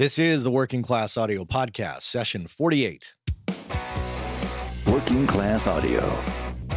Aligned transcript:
This 0.00 0.18
is 0.18 0.44
the 0.44 0.50
Working 0.50 0.80
Class 0.80 1.18
Audio 1.18 1.44
Podcast, 1.44 2.04
session 2.04 2.46
48. 2.46 3.12
Working 4.86 5.26
Class 5.26 5.66
Audio, 5.66 6.18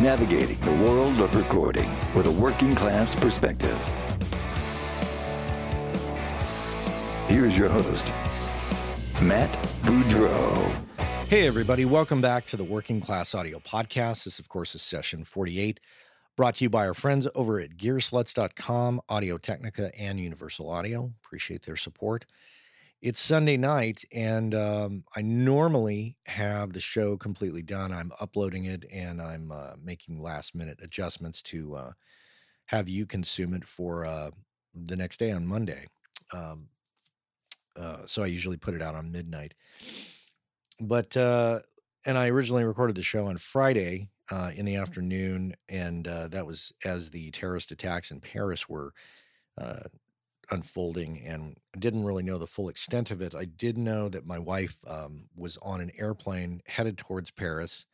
navigating 0.02 0.60
the 0.60 0.74
world 0.84 1.22
of 1.22 1.34
recording 1.34 1.90
with 2.14 2.26
a 2.26 2.32
working 2.32 2.76
class 2.76 3.16
perspective. 3.16 3.80
Here's 7.30 7.58
your 7.58 7.70
host, 7.70 8.12
Matt 9.22 9.54
Boudreau. 9.84 10.76
Hey, 11.30 11.48
everybody, 11.48 11.86
welcome 11.86 12.20
back 12.20 12.46
to 12.48 12.58
the 12.58 12.66
Working 12.66 13.00
Class 13.00 13.34
Audio 13.34 13.60
Podcast. 13.60 14.26
This, 14.26 14.38
of 14.38 14.50
course, 14.50 14.76
is 14.76 14.82
session 14.82 15.24
48, 15.24 15.80
brought 16.36 16.56
to 16.56 16.66
you 16.66 16.70
by 16.70 16.86
our 16.86 16.94
friends 16.94 17.26
over 17.36 17.62
at 17.62 17.78
gearslutz.com, 17.78 19.00
Audio 19.08 19.38
Technica, 19.38 19.98
and 19.98 20.20
Universal 20.20 20.70
Audio. 20.70 21.14
Appreciate 21.24 21.66
their 21.66 21.78
support. 21.78 22.26
It's 23.04 23.20
Sunday 23.20 23.58
night, 23.58 24.06
and 24.14 24.56
um, 24.56 25.04
I 25.14 25.22
normally 25.22 26.16
have 26.26 26.72
the 26.72 26.80
show 26.80 27.18
completely 27.18 27.62
done. 27.62 27.92
I'm 27.92 28.14
uploading 28.22 28.64
it 28.64 28.86
and 28.90 29.22
I'm 29.22 29.52
uh, 29.52 29.74
making 29.84 30.22
last 30.22 30.56
minute 30.56 30.80
adjustments 30.82 31.42
to 31.42 31.76
uh, 31.76 31.92
have 32.68 32.88
you 32.88 33.06
consume 33.06 33.56
it 33.56 33.66
for 33.66 34.06
uh, 34.06 34.32
the 34.74 34.96
next 34.96 35.18
day 35.18 35.32
on 35.32 35.46
Monday. 35.46 35.88
Um, 36.32 36.70
uh, 37.76 38.04
so 38.06 38.24
I 38.24 38.28
usually 38.28 38.56
put 38.56 38.74
it 38.74 38.82
out 38.82 38.96
on 38.96 39.12
midnight. 39.12 39.54
But, 40.80 41.18
uh, 41.18 41.60
and 42.06 42.18
I 42.18 42.30
originally 42.30 42.64
recorded 42.64 42.96
the 42.96 43.04
show 43.04 43.26
on 43.26 43.38
Friday 43.38 44.12
uh, 44.32 44.52
in 44.56 44.64
the 44.64 44.78
afternoon, 44.78 45.56
and 45.68 46.06
that 46.06 46.48
was 46.48 46.72
as 46.86 47.10
the 47.10 47.32
terrorist 47.32 47.74
attacks 47.74 48.12
in 48.12 48.22
Paris 48.22 48.70
were 48.70 48.94
unfolding 50.52 51.22
and 51.26 51.58
didn't 51.80 52.04
really 52.04 52.24
know 52.24 52.38
the 52.38 52.48
full 52.48 52.70
extent 52.70 53.12
of 53.12 53.22
it. 53.22 53.34
I 53.36 53.46
did 53.46 53.78
know 53.78 54.10
that 54.10 54.26
my 54.26 54.40
wife 54.40 54.78
um, 54.88 55.26
was 55.36 55.58
on 55.62 55.82
an 55.82 55.92
airplane 55.98 56.62
headed 56.68 56.98
towards 56.98 57.32
Paris. 57.32 57.86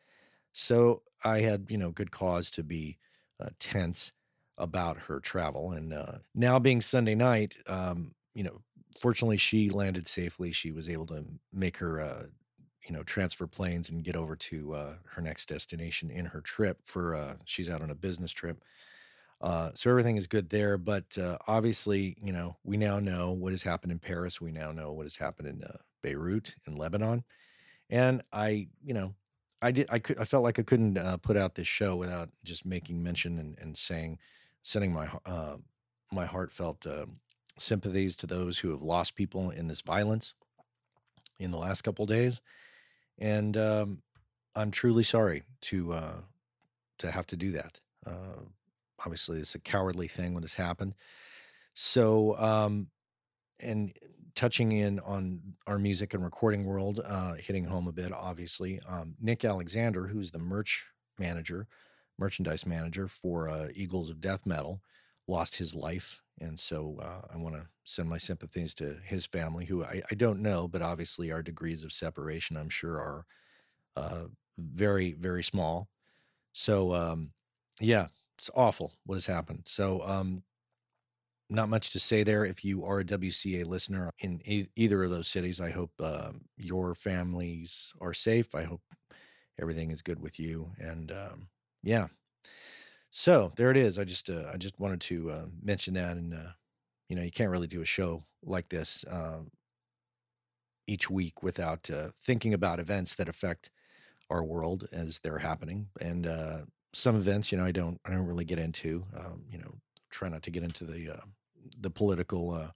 So 0.53 1.03
I 1.23 1.41
had, 1.41 1.67
you 1.69 1.77
know, 1.77 1.91
good 1.91 2.11
cause 2.11 2.49
to 2.51 2.63
be 2.63 2.97
uh, 3.39 3.49
tense 3.59 4.11
about 4.57 4.97
her 4.97 5.19
travel. 5.19 5.71
And 5.71 5.93
uh, 5.93 6.19
now 6.35 6.59
being 6.59 6.81
Sunday 6.81 7.15
night, 7.15 7.57
um, 7.67 8.13
you 8.33 8.43
know, 8.43 8.61
fortunately 8.99 9.37
she 9.37 9.69
landed 9.69 10.07
safely. 10.07 10.51
She 10.51 10.71
was 10.71 10.89
able 10.89 11.05
to 11.07 11.23
make 11.53 11.77
her, 11.77 12.01
uh, 12.01 12.23
you 12.87 12.93
know, 12.95 13.03
transfer 13.03 13.47
planes 13.47 13.89
and 13.89 14.03
get 14.03 14.15
over 14.15 14.35
to 14.35 14.73
uh, 14.73 14.93
her 15.05 15.21
next 15.21 15.47
destination 15.47 16.09
in 16.09 16.25
her 16.25 16.41
trip 16.41 16.79
for, 16.83 17.15
uh, 17.15 17.35
she's 17.45 17.69
out 17.69 17.81
on 17.81 17.91
a 17.91 17.95
business 17.95 18.31
trip. 18.31 18.63
Uh, 19.41 19.71
so 19.73 19.89
everything 19.89 20.17
is 20.17 20.27
good 20.27 20.49
there. 20.49 20.77
But 20.77 21.17
uh, 21.17 21.37
obviously, 21.47 22.17
you 22.21 22.33
know, 22.33 22.57
we 22.63 22.77
now 22.77 22.99
know 22.99 23.31
what 23.31 23.53
has 23.53 23.63
happened 23.63 23.91
in 23.91 23.99
Paris. 23.99 24.41
We 24.41 24.51
now 24.51 24.71
know 24.71 24.91
what 24.91 25.05
has 25.05 25.15
happened 25.15 25.47
in 25.47 25.63
uh, 25.63 25.77
Beirut 26.01 26.55
in 26.67 26.75
Lebanon. 26.75 27.23
And 27.89 28.21
I, 28.31 28.67
you 28.83 28.93
know, 28.93 29.15
I 29.61 29.71
did. 29.71 29.87
I 29.89 29.99
could. 29.99 30.17
I 30.17 30.25
felt 30.25 30.43
like 30.43 30.59
I 30.59 30.63
couldn't 30.63 30.97
uh, 30.97 31.17
put 31.17 31.35
out 31.35 31.55
this 31.55 31.67
show 31.67 31.95
without 31.95 32.29
just 32.43 32.65
making 32.65 33.01
mention 33.01 33.39
and, 33.39 33.57
and 33.59 33.77
saying, 33.77 34.19
sending 34.61 34.93
my 34.93 35.09
uh, 35.25 35.57
my 36.11 36.25
heartfelt 36.25 36.85
uh, 36.85 37.05
sympathies 37.57 38.15
to 38.17 38.27
those 38.27 38.59
who 38.59 38.69
have 38.71 38.81
lost 38.81 39.15
people 39.15 39.49
in 39.49 39.67
this 39.67 39.81
violence 39.81 40.33
in 41.39 41.51
the 41.51 41.57
last 41.57 41.81
couple 41.81 42.05
days. 42.05 42.39
And 43.17 43.57
um, 43.57 44.01
I'm 44.55 44.71
truly 44.71 45.03
sorry 45.03 45.43
to 45.61 46.23
to 46.99 47.11
have 47.11 47.27
to 47.27 47.35
do 47.35 47.51
that. 47.51 47.79
Uh, 48.05 48.43
obviously 48.99 49.39
it's 49.39 49.55
a 49.55 49.59
cowardly 49.59 50.07
thing 50.07 50.33
when 50.33 50.43
it's 50.43 50.55
happened. 50.55 50.95
So, 51.73 52.37
um, 52.37 52.87
and 53.59 53.93
touching 54.35 54.71
in 54.71 54.99
on 55.01 55.41
our 55.67 55.77
music 55.77 56.13
and 56.13 56.23
recording 56.23 56.65
world, 56.65 57.01
uh, 57.03 57.33
hitting 57.33 57.65
home 57.65 57.87
a 57.87 57.91
bit, 57.91 58.11
obviously, 58.11 58.79
um, 58.87 59.15
Nick 59.19 59.43
Alexander, 59.43 60.07
who's 60.07 60.31
the 60.31 60.39
merch 60.39 60.85
manager, 61.17 61.67
merchandise 62.17 62.65
manager 62.65 63.07
for 63.07 63.49
uh, 63.49 63.67
Eagles 63.73 64.09
of 64.09 64.21
Death 64.21 64.45
Metal, 64.45 64.81
lost 65.27 65.55
his 65.55 65.75
life. 65.75 66.21
And 66.41 66.57
so 66.57 66.99
uh, 67.01 67.27
I 67.33 67.37
want 67.37 67.55
to 67.55 67.67
send 67.83 68.09
my 68.09 68.17
sympathies 68.17 68.73
to 68.75 68.97
his 69.03 69.25
family, 69.25 69.65
who 69.65 69.83
I, 69.83 70.01
I, 70.09 70.15
don't 70.15 70.41
know, 70.41 70.67
but 70.67 70.81
obviously 70.81 71.31
our 71.31 71.41
degrees 71.41 71.83
of 71.83 71.91
separation, 71.91 72.55
I'm 72.55 72.69
sure, 72.69 72.97
are 72.97 73.25
uh, 73.97 74.23
very, 74.57 75.13
very 75.13 75.43
small. 75.43 75.89
So, 76.53 76.93
um, 76.93 77.31
yeah, 77.79 78.07
it's 78.39 78.49
awful 78.55 78.93
what 79.05 79.15
has 79.15 79.25
happened. 79.27 79.63
So, 79.65 80.01
um, 80.05 80.43
not 81.49 81.69
much 81.69 81.89
to 81.91 81.99
say 81.99 82.23
there. 82.23 82.45
If 82.45 82.63
you 82.63 82.83
are 82.85 82.99
a 82.99 83.03
WCA 83.03 83.65
listener 83.65 84.11
in 84.19 84.41
e- 84.45 84.67
either 84.75 85.03
of 85.03 85.11
those 85.11 85.27
cities, 85.27 85.59
I 85.59 85.71
hope 85.71 85.91
uh, 85.99 86.31
your 86.57 86.93
families 86.93 87.91
are 87.99 88.13
safe. 88.13 88.53
I 88.53 88.63
hope 88.63 88.81
everything 89.59 89.91
is 89.91 90.01
good 90.01 90.19
with 90.21 90.39
you. 90.39 90.71
And 90.79 91.11
um, 91.11 91.47
yeah, 91.83 92.07
so 93.11 93.51
there 93.55 93.71
it 93.71 93.77
is. 93.77 93.97
I 93.97 94.03
just 94.03 94.29
uh, 94.29 94.49
I 94.53 94.57
just 94.57 94.79
wanted 94.79 95.01
to 95.01 95.31
uh, 95.31 95.45
mention 95.61 95.93
that, 95.95 96.17
and 96.17 96.33
uh, 96.33 96.51
you 97.09 97.15
know, 97.15 97.23
you 97.23 97.31
can't 97.31 97.49
really 97.49 97.67
do 97.67 97.81
a 97.81 97.85
show 97.85 98.23
like 98.43 98.69
this 98.69 99.05
um, 99.09 99.51
each 100.87 101.09
week 101.09 101.43
without 101.43 101.89
uh, 101.89 102.09
thinking 102.23 102.53
about 102.53 102.79
events 102.79 103.15
that 103.15 103.29
affect 103.29 103.69
our 104.29 104.43
world 104.43 104.87
as 104.91 105.19
they're 105.19 105.39
happening. 105.39 105.89
And 106.01 106.27
uh, 106.27 106.61
some 106.93 107.15
events, 107.15 107.51
you 107.51 107.57
know, 107.57 107.65
I 107.65 107.71
don't 107.71 107.99
I 108.05 108.11
don't 108.11 108.25
really 108.25 108.45
get 108.45 108.59
into. 108.59 109.05
Um, 109.15 109.43
you 109.51 109.57
know, 109.57 109.75
try 110.09 110.29
not 110.29 110.43
to 110.43 110.51
get 110.51 110.63
into 110.63 110.85
the 110.85 111.11
uh, 111.11 111.25
the 111.79 111.89
political 111.89 112.51
uh, 112.51 112.71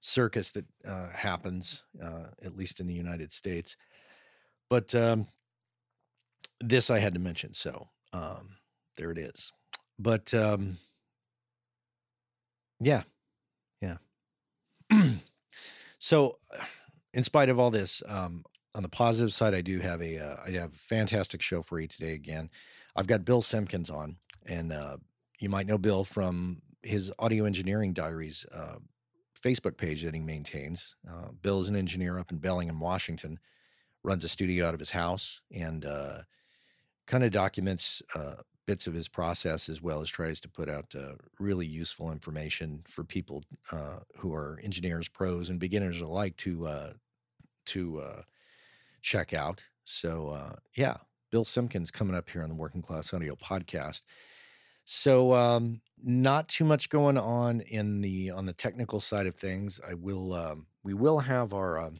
circus 0.00 0.50
that 0.52 0.66
uh, 0.86 1.10
happens, 1.10 1.82
uh, 2.02 2.28
at 2.42 2.56
least 2.56 2.80
in 2.80 2.86
the 2.86 2.94
United 2.94 3.32
States. 3.32 3.76
But 4.70 4.94
um, 4.94 5.26
this 6.60 6.90
I 6.90 6.98
had 6.98 7.14
to 7.14 7.20
mention, 7.20 7.52
so 7.52 7.88
um, 8.12 8.56
there 8.96 9.10
it 9.10 9.18
is. 9.18 9.52
But 9.98 10.32
um, 10.34 10.78
yeah, 12.80 13.02
yeah. 13.80 13.96
so, 15.98 16.38
in 17.12 17.22
spite 17.22 17.48
of 17.48 17.58
all 17.58 17.70
this, 17.70 18.02
um, 18.06 18.44
on 18.74 18.82
the 18.82 18.88
positive 18.88 19.32
side, 19.32 19.54
I 19.54 19.60
do 19.60 19.80
have 19.80 20.02
a 20.02 20.18
uh, 20.18 20.36
I 20.46 20.50
have 20.50 20.74
a 20.74 20.78
fantastic 20.78 21.42
show 21.42 21.62
for 21.62 21.80
you 21.80 21.88
today. 21.88 22.12
Again, 22.12 22.50
I've 22.98 23.06
got 23.06 23.24
Bill 23.24 23.42
Simpkins 23.42 23.90
on, 23.90 24.16
and 24.44 24.72
uh, 24.72 24.96
you 25.38 25.48
might 25.48 25.68
know 25.68 25.78
Bill 25.78 26.02
from 26.02 26.62
his 26.82 27.12
Audio 27.20 27.44
Engineering 27.44 27.92
Diaries 27.92 28.44
uh, 28.52 28.78
Facebook 29.40 29.76
page 29.76 30.02
that 30.02 30.14
he 30.14 30.20
maintains. 30.20 30.96
Uh, 31.08 31.28
Bill 31.40 31.60
is 31.60 31.68
an 31.68 31.76
engineer 31.76 32.18
up 32.18 32.32
in 32.32 32.38
Bellingham, 32.38 32.80
Washington, 32.80 33.38
runs 34.02 34.24
a 34.24 34.28
studio 34.28 34.66
out 34.66 34.74
of 34.74 34.80
his 34.80 34.90
house, 34.90 35.40
and 35.54 35.84
uh, 35.84 36.22
kind 37.06 37.22
of 37.22 37.30
documents 37.30 38.02
uh, 38.16 38.34
bits 38.66 38.88
of 38.88 38.94
his 38.94 39.06
process 39.06 39.68
as 39.68 39.80
well 39.80 40.00
as 40.00 40.10
tries 40.10 40.40
to 40.40 40.48
put 40.48 40.68
out 40.68 40.92
uh, 40.96 41.12
really 41.38 41.66
useful 41.66 42.10
information 42.10 42.82
for 42.88 43.04
people 43.04 43.44
who 44.16 44.34
are 44.34 44.58
engineers, 44.64 45.06
pros, 45.06 45.50
and 45.50 45.60
beginners 45.60 46.00
alike 46.00 46.36
to 46.38 46.68
to 47.64 48.02
check 49.02 49.32
out. 49.32 49.62
So 49.84 50.56
yeah, 50.74 50.96
Bill 51.30 51.44
Simpkins 51.44 51.90
coming 51.90 52.16
up 52.16 52.28
here 52.30 52.42
on 52.42 52.48
the 52.48 52.54
Working 52.54 52.82
Class 52.82 53.12
Audio 53.12 53.36
podcast. 53.36 54.02
So 54.84 55.34
um, 55.34 55.82
not 56.02 56.48
too 56.48 56.64
much 56.64 56.88
going 56.88 57.18
on 57.18 57.60
in 57.60 58.00
the 58.00 58.30
on 58.30 58.46
the 58.46 58.54
technical 58.54 59.00
side 59.00 59.26
of 59.26 59.36
things. 59.36 59.80
I 59.86 59.94
will 59.94 60.32
um, 60.32 60.66
we 60.82 60.94
will 60.94 61.18
have 61.18 61.52
our 61.52 61.78
um, 61.78 61.98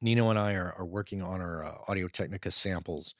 Nino 0.00 0.30
and 0.30 0.38
I 0.38 0.54
are, 0.54 0.74
are 0.78 0.86
working 0.86 1.22
on 1.22 1.40
our 1.42 1.64
uh, 1.64 1.74
Audio 1.88 2.08
Technica 2.08 2.50
samples, 2.50 3.14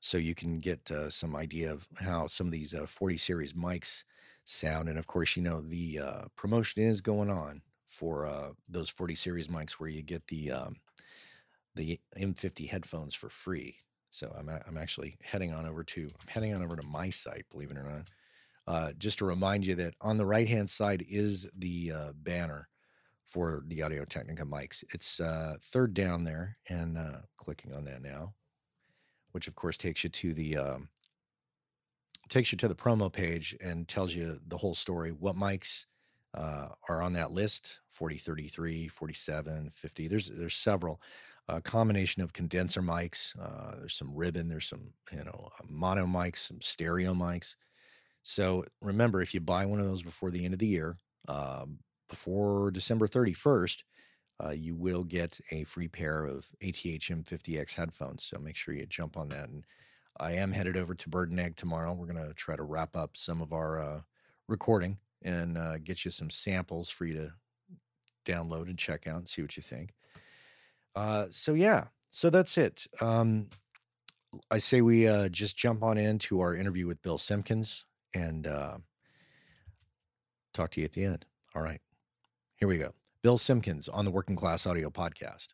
so 0.00 0.18
you 0.18 0.34
can 0.34 0.60
get 0.60 0.90
uh, 0.90 1.08
some 1.08 1.34
idea 1.34 1.72
of 1.72 1.86
how 1.96 2.26
some 2.26 2.48
of 2.48 2.52
these 2.52 2.74
uh, 2.74 2.86
40 2.86 3.16
series 3.16 3.54
mics 3.54 4.04
sound. 4.44 4.90
And 4.90 4.98
of 4.98 5.06
course, 5.06 5.34
you 5.34 5.42
know 5.42 5.62
the 5.62 6.00
uh, 6.00 6.22
promotion 6.36 6.82
is 6.82 7.00
going 7.00 7.30
on 7.30 7.62
for 7.86 8.26
uh, 8.26 8.50
those 8.68 8.90
40 8.90 9.14
series 9.14 9.48
mics, 9.48 9.72
where 9.72 9.88
you 9.88 10.02
get 10.02 10.26
the 10.26 10.50
um, 10.50 10.76
the 11.74 11.98
M50 12.18 12.68
headphones 12.68 13.14
for 13.14 13.30
free. 13.30 13.76
So 14.12 14.30
I'm 14.38 14.48
I'm 14.48 14.76
actually 14.76 15.16
heading 15.22 15.54
on 15.54 15.66
over 15.66 15.82
to 15.82 16.10
I'm 16.20 16.28
heading 16.28 16.54
on 16.54 16.62
over 16.62 16.76
to 16.76 16.82
my 16.82 17.08
site, 17.08 17.46
believe 17.50 17.70
it 17.70 17.78
or 17.78 17.82
not. 17.82 18.08
Uh, 18.66 18.92
just 18.98 19.18
to 19.18 19.24
remind 19.24 19.66
you 19.66 19.74
that 19.74 19.94
on 20.02 20.18
the 20.18 20.26
right 20.26 20.46
hand 20.46 20.68
side 20.68 21.04
is 21.08 21.48
the 21.56 21.92
uh, 21.92 22.12
banner 22.14 22.68
for 23.24 23.64
the 23.66 23.82
Audio 23.82 24.04
Technica 24.04 24.44
mics. 24.44 24.84
It's 24.92 25.18
uh, 25.18 25.56
third 25.62 25.94
down 25.94 26.24
there, 26.24 26.58
and 26.68 26.98
uh, 26.98 27.20
clicking 27.38 27.72
on 27.72 27.86
that 27.86 28.02
now, 28.02 28.34
which 29.32 29.48
of 29.48 29.56
course 29.56 29.78
takes 29.78 30.04
you 30.04 30.10
to 30.10 30.34
the 30.34 30.58
um, 30.58 30.88
takes 32.28 32.52
you 32.52 32.58
to 32.58 32.68
the 32.68 32.74
promo 32.74 33.10
page 33.10 33.56
and 33.62 33.88
tells 33.88 34.14
you 34.14 34.38
the 34.46 34.58
whole 34.58 34.74
story. 34.74 35.10
What 35.10 35.36
mics 35.36 35.86
uh, 36.34 36.68
are 36.86 37.00
on 37.00 37.14
that 37.14 37.32
list 37.32 37.78
40, 37.90 38.18
33, 38.18 38.88
47, 38.88 39.70
50. 39.70 40.08
There's 40.08 40.28
there's 40.28 40.54
several 40.54 41.00
a 41.52 41.60
combination 41.60 42.22
of 42.22 42.32
condenser 42.32 42.82
mics. 42.82 43.38
Uh, 43.40 43.76
there's 43.78 43.94
some 43.94 44.14
ribbon. 44.14 44.48
There's 44.48 44.68
some 44.68 44.92
you 45.12 45.24
know 45.24 45.50
uh, 45.58 45.64
mono 45.68 46.06
mics, 46.06 46.48
some 46.48 46.60
stereo 46.60 47.14
mics. 47.14 47.54
So 48.22 48.64
remember, 48.80 49.20
if 49.20 49.34
you 49.34 49.40
buy 49.40 49.66
one 49.66 49.80
of 49.80 49.86
those 49.86 50.02
before 50.02 50.30
the 50.30 50.44
end 50.44 50.54
of 50.54 50.60
the 50.60 50.66
year, 50.66 50.96
uh, 51.28 51.64
before 52.08 52.70
December 52.70 53.08
31st, 53.08 53.82
uh, 54.44 54.50
you 54.50 54.74
will 54.74 55.04
get 55.04 55.40
a 55.50 55.64
free 55.64 55.88
pair 55.88 56.24
of 56.24 56.46
ATHM 56.62 57.24
50X 57.24 57.74
headphones. 57.74 58.24
So 58.24 58.38
make 58.38 58.56
sure 58.56 58.74
you 58.74 58.86
jump 58.86 59.16
on 59.16 59.28
that. 59.30 59.48
And 59.48 59.64
I 60.20 60.32
am 60.32 60.52
headed 60.52 60.76
over 60.76 60.94
to 60.94 61.08
Bird 61.08 61.30
and 61.30 61.40
Egg 61.40 61.56
tomorrow. 61.56 61.92
We're 61.92 62.06
going 62.06 62.24
to 62.24 62.34
try 62.34 62.54
to 62.54 62.62
wrap 62.62 62.96
up 62.96 63.16
some 63.16 63.40
of 63.42 63.52
our 63.52 63.80
uh, 63.80 64.00
recording 64.46 64.98
and 65.22 65.58
uh, 65.58 65.78
get 65.78 66.04
you 66.04 66.10
some 66.10 66.30
samples 66.30 66.90
for 66.90 67.06
you 67.06 67.14
to 67.14 67.32
download 68.24 68.66
and 68.68 68.78
check 68.78 69.06
out 69.06 69.18
and 69.18 69.28
see 69.28 69.42
what 69.42 69.56
you 69.56 69.62
think. 69.62 69.94
Uh, 70.94 71.26
so, 71.30 71.54
yeah, 71.54 71.84
so 72.10 72.30
that's 72.30 72.58
it. 72.58 72.86
Um, 73.00 73.48
I 74.50 74.58
say 74.58 74.80
we 74.80 75.06
uh, 75.06 75.28
just 75.28 75.56
jump 75.56 75.82
on 75.82 75.98
into 75.98 76.40
our 76.40 76.54
interview 76.54 76.86
with 76.86 77.02
Bill 77.02 77.18
Simpkins 77.18 77.84
and 78.14 78.46
uh, 78.46 78.78
talk 80.54 80.70
to 80.72 80.80
you 80.80 80.84
at 80.84 80.92
the 80.92 81.04
end. 81.04 81.26
All 81.54 81.62
right, 81.62 81.80
here 82.56 82.68
we 82.68 82.78
go. 82.78 82.92
Bill 83.22 83.38
Simpkins 83.38 83.88
on 83.88 84.04
the 84.04 84.10
Working 84.10 84.36
Class 84.36 84.66
Audio 84.66 84.90
Podcast. 84.90 85.48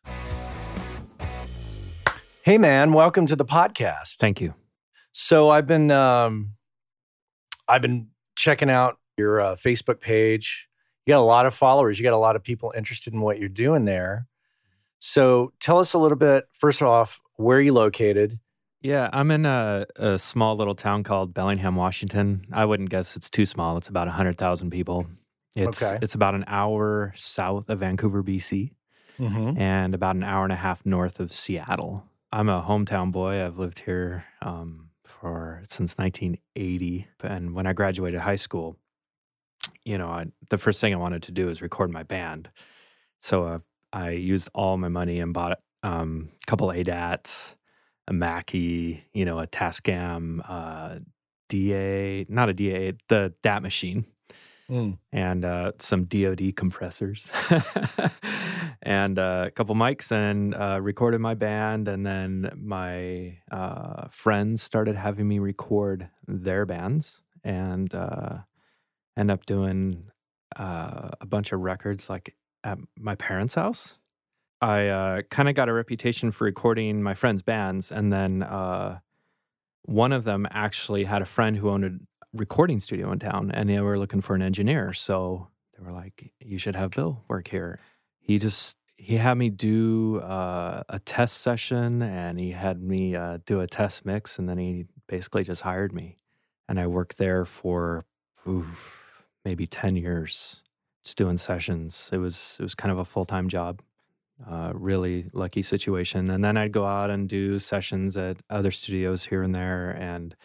Hey, 2.41 2.57
man, 2.57 2.93
welcome 2.93 3.27
to 3.27 3.35
the 3.35 3.45
podcast. 3.45 4.15
Thank 4.15 4.41
you. 4.41 4.55
So 5.11 5.49
I've 5.49 5.67
been 5.67 5.91
um, 5.91 6.53
I've 7.67 7.81
been 7.81 8.07
checking 8.35 8.69
out 8.69 8.97
your 9.17 9.41
uh, 9.41 9.55
Facebook 9.55 9.99
page. 9.99 10.67
You 11.05 11.13
got 11.13 11.19
a 11.19 11.21
lot 11.21 11.45
of 11.45 11.53
followers. 11.53 11.99
You 11.99 12.03
got 12.03 12.13
a 12.13 12.17
lot 12.17 12.35
of 12.35 12.43
people 12.43 12.73
interested 12.75 13.13
in 13.13 13.21
what 13.21 13.39
you're 13.39 13.49
doing 13.49 13.85
there. 13.85 14.28
So 14.99 15.53
tell 15.59 15.79
us 15.79 15.93
a 15.93 15.97
little 15.97 16.17
bit. 16.17 16.45
First 16.51 16.81
off, 16.81 17.19
where 17.35 17.57
are 17.57 17.61
you 17.61 17.73
located? 17.73 18.39
Yeah, 18.81 19.09
I'm 19.11 19.31
in 19.31 19.45
a, 19.45 19.85
a 19.97 20.17
small 20.19 20.55
little 20.55 20.75
town 20.75 21.03
called 21.03 21.33
Bellingham, 21.33 21.75
Washington. 21.75 22.45
I 22.51 22.65
wouldn't 22.65 22.89
guess 22.89 23.15
it's 23.15 23.29
too 23.29 23.45
small. 23.45 23.75
It's 23.77 23.89
about 23.89 24.07
100,000 24.07 24.69
people. 24.69 25.05
It's 25.55 25.81
Okay. 25.81 25.97
it's 26.01 26.15
about 26.15 26.35
an 26.35 26.45
hour 26.47 27.11
south 27.15 27.69
of 27.69 27.79
Vancouver, 27.79 28.23
BC, 28.23 28.71
Mm-hmm. 29.19 29.59
and 29.59 29.93
about 29.93 30.15
an 30.15 30.23
hour 30.23 30.43
and 30.43 30.53
a 30.53 30.57
half 30.57 30.85
north 30.85 31.19
of 31.19 31.33
Seattle. 31.33 32.05
I'm 32.31 32.47
a 32.47 32.61
hometown 32.61 33.11
boy. 33.11 33.43
I've 33.43 33.57
lived 33.57 33.79
here 33.79 34.23
um, 34.41 34.91
for 35.03 35.61
since 35.67 35.97
1980, 35.97 37.07
and 37.23 37.53
when 37.53 37.65
I 37.67 37.73
graduated 37.73 38.21
high 38.21 38.37
school, 38.37 38.77
you 39.83 39.97
know, 39.97 40.07
I, 40.07 40.27
the 40.49 40.57
first 40.57 40.79
thing 40.79 40.93
I 40.93 40.97
wanted 40.97 41.23
to 41.23 41.31
do 41.33 41.47
was 41.47 41.61
record 41.61 41.91
my 41.91 42.03
band. 42.03 42.49
So 43.21 43.43
uh, 43.43 43.59
I 43.93 44.11
used 44.11 44.49
all 44.53 44.77
my 44.77 44.89
money 44.89 45.19
and 45.19 45.33
bought 45.33 45.59
um, 45.83 46.29
a 46.43 46.45
couple 46.45 46.67
ADATs, 46.69 47.55
a 48.07 48.13
Mackie, 48.13 49.03
you 49.13 49.25
know, 49.25 49.39
a 49.39 49.47
Tascam, 49.47 50.41
uh, 50.47 50.99
DA, 51.47 52.25
not 52.29 52.49
a 52.49 52.53
DA, 52.53 52.93
the 53.07 53.33
DAT 53.41 53.63
machine 53.63 54.05
Mm. 54.69 54.99
and 55.11 55.45
uh, 55.45 55.71
some 55.79 56.05
DoD 56.05 56.55
compressors 56.55 57.31
and 58.83 59.17
uh, 59.17 59.45
a 59.47 59.51
couple 59.51 59.73
mics 59.73 60.11
and 60.11 60.53
uh, 60.53 60.79
recorded 60.79 61.19
my 61.21 61.33
band. 61.33 61.87
And 61.87 62.05
then 62.05 62.51
my 62.55 63.39
uh, 63.51 64.07
friends 64.09 64.61
started 64.61 64.95
having 64.95 65.27
me 65.27 65.39
record 65.39 66.07
their 66.27 66.67
bands 66.67 67.19
and 67.43 67.93
uh, 67.95 68.37
end 69.17 69.31
up 69.31 69.47
doing 69.47 70.11
uh, 70.55 71.09
a 71.19 71.25
bunch 71.25 71.51
of 71.51 71.61
records 71.61 72.07
like 72.07 72.35
at 72.63 72.77
my 72.97 73.15
parents' 73.15 73.55
house. 73.55 73.97
I 74.61 74.87
uh, 74.87 75.21
kind 75.29 75.47
of 75.47 75.55
got 75.55 75.69
a 75.69 75.73
reputation 75.73 76.31
for 76.31 76.43
recording 76.43 77.01
my 77.01 77.13
friends' 77.13 77.41
bands, 77.41 77.91
and 77.91 78.11
then 78.11 78.43
uh, 78.43 78.99
one 79.83 80.11
of 80.11 80.25
them 80.25 80.47
actually 80.51 81.05
had 81.05 81.21
a 81.21 81.25
friend 81.25 81.55
who 81.55 81.69
owned 81.69 81.85
a 81.85 81.91
recording 82.33 82.79
studio 82.79 83.11
in 83.11 83.19
town, 83.19 83.51
and 83.51 83.69
they 83.69 83.79
were 83.79 83.97
looking 83.97 84.21
for 84.21 84.35
an 84.35 84.41
engineer. 84.41 84.93
So 84.93 85.47
they 85.77 85.83
were 85.85 85.93
like, 85.93 86.31
"You 86.39 86.57
should 86.57 86.75
have 86.75 86.91
Bill 86.91 87.23
work 87.27 87.47
here." 87.47 87.79
He 88.19 88.37
just 88.37 88.77
he 88.97 89.15
had 89.15 89.35
me 89.35 89.49
do 89.49 90.19
uh, 90.19 90.83
a 90.89 90.99
test 90.99 91.37
session, 91.37 92.01
and 92.01 92.37
he 92.37 92.51
had 92.51 92.81
me 92.83 93.15
uh, 93.15 93.39
do 93.45 93.61
a 93.61 93.67
test 93.67 94.05
mix, 94.05 94.37
and 94.37 94.49
then 94.49 94.57
he 94.57 94.85
basically 95.07 95.45
just 95.45 95.61
hired 95.61 95.93
me, 95.93 96.17
and 96.67 96.79
I 96.79 96.87
worked 96.87 97.17
there 97.17 97.45
for 97.45 98.05
oof, 98.45 99.23
maybe 99.45 99.65
ten 99.65 99.95
years, 99.95 100.61
just 101.03 101.17
doing 101.17 101.37
sessions. 101.37 102.09
It 102.13 102.17
was 102.17 102.57
it 102.59 102.63
was 102.63 102.75
kind 102.75 102.91
of 102.91 102.97
a 102.99 103.05
full 103.05 103.25
time 103.25 103.49
job 103.49 103.81
uh, 104.47 104.71
really 104.73 105.25
lucky 105.33 105.61
situation. 105.61 106.29
And 106.29 106.43
then 106.43 106.57
I'd 106.57 106.71
go 106.71 106.85
out 106.85 107.09
and 107.09 107.27
do 107.27 107.59
sessions 107.59 108.15
at 108.17 108.37
other 108.49 108.71
studios 108.71 109.23
here 109.25 109.43
and 109.43 109.53
there, 109.53 109.91
and 109.91 110.35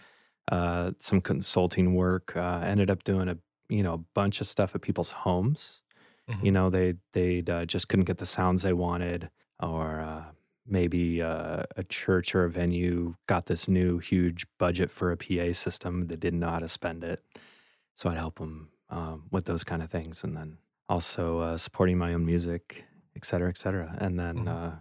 uh, 0.50 0.92
some 0.98 1.20
consulting 1.20 1.94
work. 1.94 2.36
Uh, 2.36 2.60
ended 2.64 2.90
up 2.90 3.04
doing 3.04 3.28
a 3.28 3.38
you 3.68 3.82
know 3.82 3.94
a 3.94 3.98
bunch 3.98 4.40
of 4.40 4.46
stuff 4.46 4.74
at 4.74 4.82
people's 4.82 5.10
homes. 5.10 5.82
Mhm. 6.28 6.44
You 6.44 6.52
know 6.52 6.70
they 6.70 6.94
they 7.12 7.42
uh, 7.48 7.64
just 7.66 7.88
couldn't 7.88 8.06
get 8.06 8.18
the 8.18 8.26
sounds 8.26 8.62
they 8.62 8.72
wanted, 8.72 9.30
or 9.62 10.00
uh, 10.00 10.24
maybe 10.66 11.22
uh, 11.22 11.64
a 11.76 11.84
church 11.84 12.34
or 12.34 12.44
a 12.44 12.50
venue 12.50 13.14
got 13.26 13.46
this 13.46 13.68
new 13.68 13.98
huge 13.98 14.46
budget 14.58 14.90
for 14.90 15.12
a 15.12 15.16
PA 15.16 15.52
system 15.52 16.06
that 16.08 16.20
didn't 16.20 16.40
know 16.40 16.50
how 16.50 16.58
to 16.58 16.68
spend 16.68 17.04
it. 17.04 17.22
So 17.94 18.10
I'd 18.10 18.16
help 18.16 18.38
them 18.38 18.70
um, 18.94 19.28
with 19.32 19.46
those 19.46 19.64
kind 19.64 19.82
of 19.82 19.90
things, 19.90 20.24
and 20.24 20.36
then 20.36 20.58
also 20.88 21.40
uh, 21.40 21.58
supporting 21.58 21.98
my 21.98 22.14
own 22.14 22.24
music, 22.26 22.84
et 23.16 23.24
cetera, 23.24 23.50
et 23.50 23.58
cetera. 23.58 23.96
And 24.00 24.18
then 24.18 24.36
Mhm. 24.36 24.48
uh, 24.48 24.80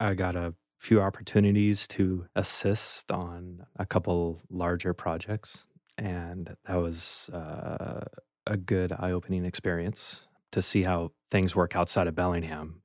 I 0.00 0.14
got 0.14 0.36
a 0.36 0.54
few 0.80 1.00
opportunities 1.02 1.88
to 1.88 2.26
assist 2.36 3.10
on 3.12 3.66
a 3.76 3.86
couple 3.86 4.40
larger 4.50 4.94
projects, 4.94 5.66
and 5.98 6.56
that 6.66 6.76
was 6.76 7.30
uh, 7.30 8.04
a 8.46 8.56
good 8.56 8.92
eye-opening 8.92 9.44
experience 9.44 10.28
to 10.52 10.62
see 10.62 10.82
how 10.84 11.12
things 11.30 11.56
work 11.56 11.76
outside 11.76 12.06
of 12.08 12.14
Bellingham. 12.14 12.82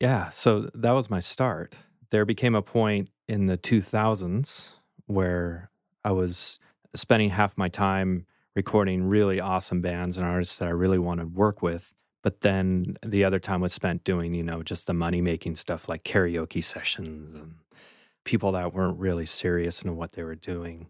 Yeah, 0.00 0.30
so 0.30 0.70
that 0.74 0.92
was 0.92 1.10
my 1.10 1.20
start. 1.20 1.76
There 2.10 2.24
became 2.24 2.54
a 2.54 2.62
point 2.62 3.10
in 3.28 3.46
the 3.46 3.56
2000s 3.56 4.78
where 5.06 5.70
I 6.04 6.12
was 6.12 6.58
spending 6.94 7.30
half 7.30 7.56
my 7.56 7.68
time 7.68 8.26
recording 8.54 9.04
really 9.04 9.40
awesome 9.40 9.80
bands 9.80 10.16
and 10.16 10.26
artists 10.26 10.58
that 10.58 10.68
I 10.68 10.72
really 10.72 10.98
wanted 10.98 11.22
to 11.22 11.28
work 11.28 11.62
with. 11.62 11.92
But 12.22 12.40
then 12.42 12.96
the 13.04 13.24
other 13.24 13.40
time 13.40 13.60
was 13.60 13.72
spent 13.72 14.04
doing, 14.04 14.34
you 14.34 14.44
know, 14.44 14.62
just 14.62 14.86
the 14.86 14.94
money 14.94 15.20
making 15.20 15.56
stuff 15.56 15.88
like 15.88 16.04
karaoke 16.04 16.62
sessions 16.62 17.34
and 17.34 17.54
people 18.24 18.52
that 18.52 18.72
weren't 18.72 18.98
really 18.98 19.26
serious 19.26 19.82
in 19.82 19.96
what 19.96 20.12
they 20.12 20.22
were 20.22 20.36
doing. 20.36 20.86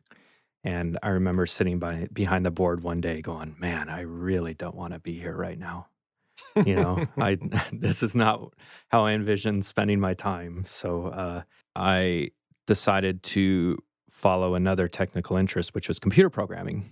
And 0.65 0.99
I 1.03 1.09
remember 1.09 1.47
sitting 1.47 1.79
by 1.79 2.09
behind 2.13 2.45
the 2.45 2.51
board 2.51 2.83
one 2.83 3.01
day 3.01 3.21
going, 3.23 3.57
man, 3.59 3.89
I 3.89 4.03
really 4.03 4.55
don't 4.55 4.77
want 4.77 4.93
to 4.93 5.01
be 5.01 5.19
here 5.19 5.37
right 5.37 5.59
now. 5.59 5.87
You 6.55 6.77
know, 6.77 7.07
I 7.19 7.39
this 7.73 8.03
is 8.03 8.15
not 8.15 8.53
how 8.89 9.07
I 9.07 9.13
envisioned 9.13 9.65
spending 9.65 10.01
my 10.01 10.15
time. 10.15 10.65
So 10.67 11.07
uh, 11.07 11.43
I 11.75 12.31
decided 12.67 13.23
to 13.23 13.79
follow 14.11 14.55
another 14.55 14.87
technical 14.87 15.37
interest, 15.37 15.75
which 15.75 15.89
was 15.89 15.99
computer 15.99 16.31
programming. 16.31 16.91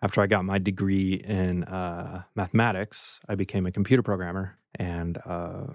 After 0.00 0.20
I 0.20 0.26
got 0.26 0.44
my 0.44 0.58
degree 0.58 1.14
in 1.14 1.64
uh, 1.64 2.22
mathematics, 2.36 3.20
I 3.28 3.34
became 3.34 3.66
a 3.66 3.72
computer 3.72 4.02
programmer 4.02 4.56
and 4.76 5.18
uh, 5.26 5.66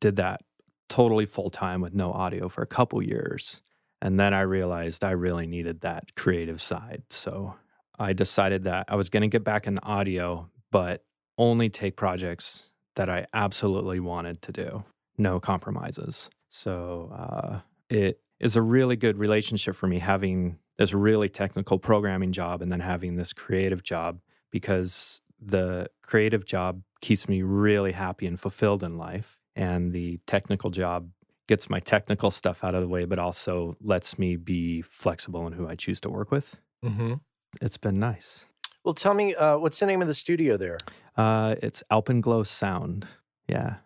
did 0.00 0.16
that 0.16 0.42
totally 0.88 1.26
full 1.26 1.48
time 1.48 1.80
with 1.80 1.94
no 1.94 2.12
audio 2.12 2.48
for 2.48 2.62
a 2.62 2.66
couple 2.66 3.00
years. 3.02 3.62
And 4.00 4.18
then 4.18 4.34
I 4.34 4.40
realized 4.40 5.04
I 5.04 5.12
really 5.12 5.46
needed 5.46 5.80
that 5.82 6.14
creative 6.16 6.60
side. 6.60 7.02
So 7.08 7.54
I 7.98 8.12
decided 8.12 8.64
that 8.64 8.86
I 8.88 8.96
was 8.96 9.08
going 9.08 9.22
to 9.22 9.28
get 9.28 9.44
back 9.44 9.68
in 9.68 9.78
audio, 9.84 10.50
but 10.72 11.04
only 11.38 11.68
take 11.68 11.96
projects 11.96 12.70
that 12.96 13.08
I 13.08 13.26
absolutely 13.32 14.00
wanted 14.00 14.42
to 14.42 14.52
do, 14.52 14.84
no 15.18 15.38
compromises. 15.40 16.28
So 16.50 17.12
uh, 17.14 17.60
it 17.88 18.20
is 18.40 18.56
a 18.56 18.62
really 18.62 18.96
good 18.96 19.18
relationship 19.18 19.76
for 19.76 19.86
me 19.86 19.98
having 19.98 20.58
this 20.78 20.94
really 20.94 21.28
technical 21.28 21.78
programming 21.78 22.32
job 22.32 22.62
and 22.62 22.70
then 22.70 22.80
having 22.80 23.16
this 23.16 23.32
creative 23.32 23.82
job 23.82 24.20
because 24.50 25.20
the 25.40 25.88
creative 26.02 26.44
job 26.44 26.82
keeps 27.00 27.28
me 27.28 27.42
really 27.42 27.92
happy 27.92 28.26
and 28.26 28.38
fulfilled 28.38 28.82
in 28.82 28.96
life. 28.96 29.40
And 29.54 29.92
the 29.92 30.18
technical 30.26 30.70
job 30.70 31.10
gets 31.48 31.68
my 31.68 31.80
technical 31.80 32.30
stuff 32.30 32.64
out 32.64 32.74
of 32.74 32.80
the 32.80 32.88
way, 32.88 33.04
but 33.04 33.18
also 33.18 33.76
lets 33.82 34.18
me 34.18 34.36
be 34.36 34.82
flexible 34.82 35.46
in 35.46 35.52
who 35.52 35.68
I 35.68 35.74
choose 35.74 36.00
to 36.00 36.10
work 36.10 36.30
with. 36.30 36.56
Mm-hmm. 36.84 37.14
It's 37.60 37.76
been 37.76 37.98
nice. 37.98 38.46
Well, 38.84 38.94
tell 38.94 39.14
me, 39.14 39.34
uh, 39.34 39.58
what's 39.58 39.78
the 39.78 39.86
name 39.86 40.02
of 40.02 40.08
the 40.08 40.14
studio 40.14 40.56
there? 40.56 40.78
Uh, 41.16 41.56
it's 41.62 41.82
Alpenglow 41.90 42.46
Sound. 42.46 43.06
Yeah. 43.48 43.76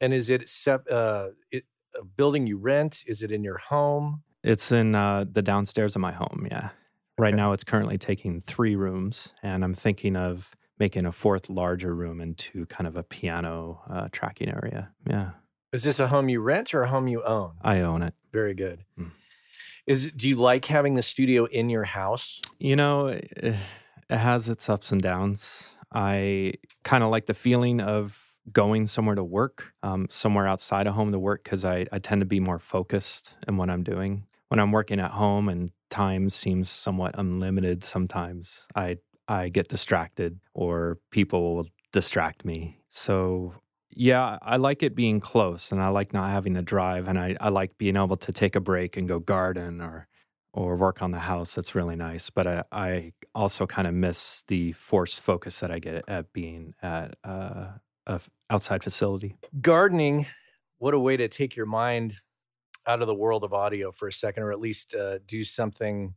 And 0.00 0.12
is 0.12 0.28
it 0.28 0.48
sep- 0.48 0.90
uh, 0.90 1.28
it, 1.50 1.64
a 1.98 2.04
building 2.04 2.46
you 2.46 2.58
rent? 2.58 3.04
Is 3.06 3.22
it 3.22 3.30
in 3.30 3.44
your 3.44 3.58
home? 3.58 4.22
It's 4.44 4.70
in 4.72 4.94
uh, 4.94 5.24
the 5.30 5.42
downstairs 5.42 5.96
of 5.96 6.02
my 6.02 6.12
home. 6.12 6.46
Yeah. 6.50 6.68
Right 7.18 7.28
Okay. 7.32 7.36
now, 7.36 7.52
it's 7.52 7.64
currently 7.64 7.96
taking 7.96 8.40
three 8.42 8.76
rooms, 8.76 9.32
and 9.42 9.64
I'm 9.64 9.74
thinking 9.74 10.16
of 10.16 10.54
making 10.78 11.06
a 11.06 11.12
fourth 11.12 11.48
larger 11.48 11.94
room 11.94 12.20
into 12.20 12.66
kind 12.66 12.86
of 12.86 12.96
a 12.96 13.02
piano 13.02 13.80
uh, 13.88 14.08
tracking 14.12 14.48
area. 14.48 14.90
Yeah. 15.08 15.30
Is 15.72 15.82
this 15.84 15.98
a 15.98 16.08
home 16.08 16.28
you 16.28 16.40
rent 16.40 16.74
or 16.74 16.82
a 16.82 16.88
home 16.88 17.08
you 17.08 17.22
own? 17.22 17.52
I 17.62 17.80
own 17.80 18.02
it. 18.02 18.14
Very 18.32 18.54
good. 18.54 18.84
Mm. 18.98 19.12
Is 19.86 20.10
do 20.10 20.28
you 20.28 20.36
like 20.36 20.64
having 20.66 20.94
the 20.94 21.02
studio 21.02 21.46
in 21.46 21.68
your 21.70 21.84
house? 21.84 22.40
You 22.58 22.76
know, 22.76 23.06
it, 23.08 23.32
it 24.10 24.16
has 24.16 24.48
its 24.48 24.68
ups 24.68 24.92
and 24.92 25.00
downs. 25.00 25.76
I 25.92 26.54
kind 26.82 27.04
of 27.04 27.10
like 27.10 27.26
the 27.26 27.34
feeling 27.34 27.80
of 27.80 28.20
going 28.52 28.86
somewhere 28.86 29.14
to 29.14 29.24
work, 29.24 29.72
um, 29.82 30.06
somewhere 30.10 30.46
outside 30.46 30.86
of 30.86 30.94
home 30.94 31.12
to 31.12 31.18
work, 31.18 31.44
because 31.44 31.64
I, 31.64 31.86
I 31.92 31.98
tend 31.98 32.20
to 32.20 32.26
be 32.26 32.40
more 32.40 32.58
focused 32.58 33.36
in 33.48 33.56
what 33.56 33.70
I'm 33.70 33.82
doing. 33.82 34.26
When 34.48 34.60
I'm 34.60 34.72
working 34.72 35.00
at 35.00 35.10
home 35.10 35.48
and 35.48 35.70
time 35.90 36.30
seems 36.30 36.70
somewhat 36.70 37.14
unlimited, 37.18 37.84
sometimes 37.84 38.66
I 38.76 38.98
I 39.26 39.48
get 39.48 39.68
distracted 39.68 40.38
or 40.52 40.98
people 41.10 41.54
will 41.54 41.66
distract 41.92 42.44
me. 42.44 42.80
So 42.90 43.54
yeah, 43.90 44.38
I 44.42 44.56
like 44.56 44.82
it 44.82 44.94
being 44.94 45.20
close 45.20 45.72
and 45.72 45.80
I 45.80 45.88
like 45.88 46.12
not 46.12 46.30
having 46.30 46.54
to 46.54 46.62
drive 46.62 47.08
and 47.08 47.18
I, 47.18 47.36
I 47.40 47.48
like 47.48 47.78
being 47.78 47.96
able 47.96 48.16
to 48.16 48.32
take 48.32 48.56
a 48.56 48.60
break 48.60 48.96
and 48.96 49.08
go 49.08 49.18
garden 49.18 49.80
or 49.80 50.08
or 50.52 50.76
work 50.76 51.02
on 51.02 51.10
the 51.10 51.18
house. 51.18 51.54
That's 51.54 51.74
really 51.74 51.96
nice. 51.96 52.30
But 52.30 52.46
I, 52.46 52.64
I 52.70 53.12
also 53.34 53.66
kind 53.66 53.88
of 53.88 53.94
miss 53.94 54.44
the 54.46 54.72
forced 54.72 55.20
focus 55.20 55.58
that 55.60 55.72
I 55.72 55.80
get 55.80 56.04
at 56.08 56.32
being 56.32 56.74
at 56.82 57.16
uh, 57.24 57.66
a 58.06 58.20
outside 58.50 58.84
facility. 58.84 59.36
Gardening, 59.60 60.26
what 60.78 60.94
a 60.94 60.98
way 60.98 61.16
to 61.16 61.28
take 61.28 61.56
your 61.56 61.66
mind 61.66 62.20
out 62.86 63.00
of 63.00 63.06
the 63.06 63.14
world 63.14 63.44
of 63.44 63.52
audio 63.52 63.90
for 63.90 64.08
a 64.08 64.12
second, 64.12 64.42
or 64.42 64.52
at 64.52 64.60
least 64.60 64.94
uh, 64.94 65.18
do 65.26 65.44
something 65.44 66.14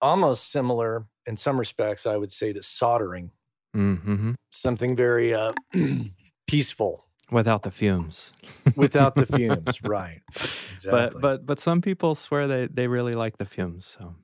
almost 0.00 0.50
similar 0.50 1.06
in 1.26 1.36
some 1.36 1.58
respects, 1.58 2.06
I 2.06 2.16
would 2.16 2.32
say, 2.32 2.52
to 2.52 2.62
soldering. 2.62 3.30
Mm-hmm. 3.74 4.32
Something 4.50 4.96
very 4.96 5.34
uh, 5.34 5.52
peaceful 6.46 7.04
without 7.30 7.62
the 7.62 7.70
fumes. 7.70 8.32
without 8.76 9.16
the 9.16 9.26
fumes, 9.36 9.82
right? 9.82 10.22
Exactly. 10.34 10.90
But 10.90 11.20
but 11.20 11.46
but 11.46 11.60
some 11.60 11.82
people 11.82 12.14
swear 12.14 12.46
they 12.46 12.66
they 12.66 12.86
really 12.86 13.12
like 13.12 13.38
the 13.38 13.46
fumes. 13.46 13.86
So, 13.86 14.14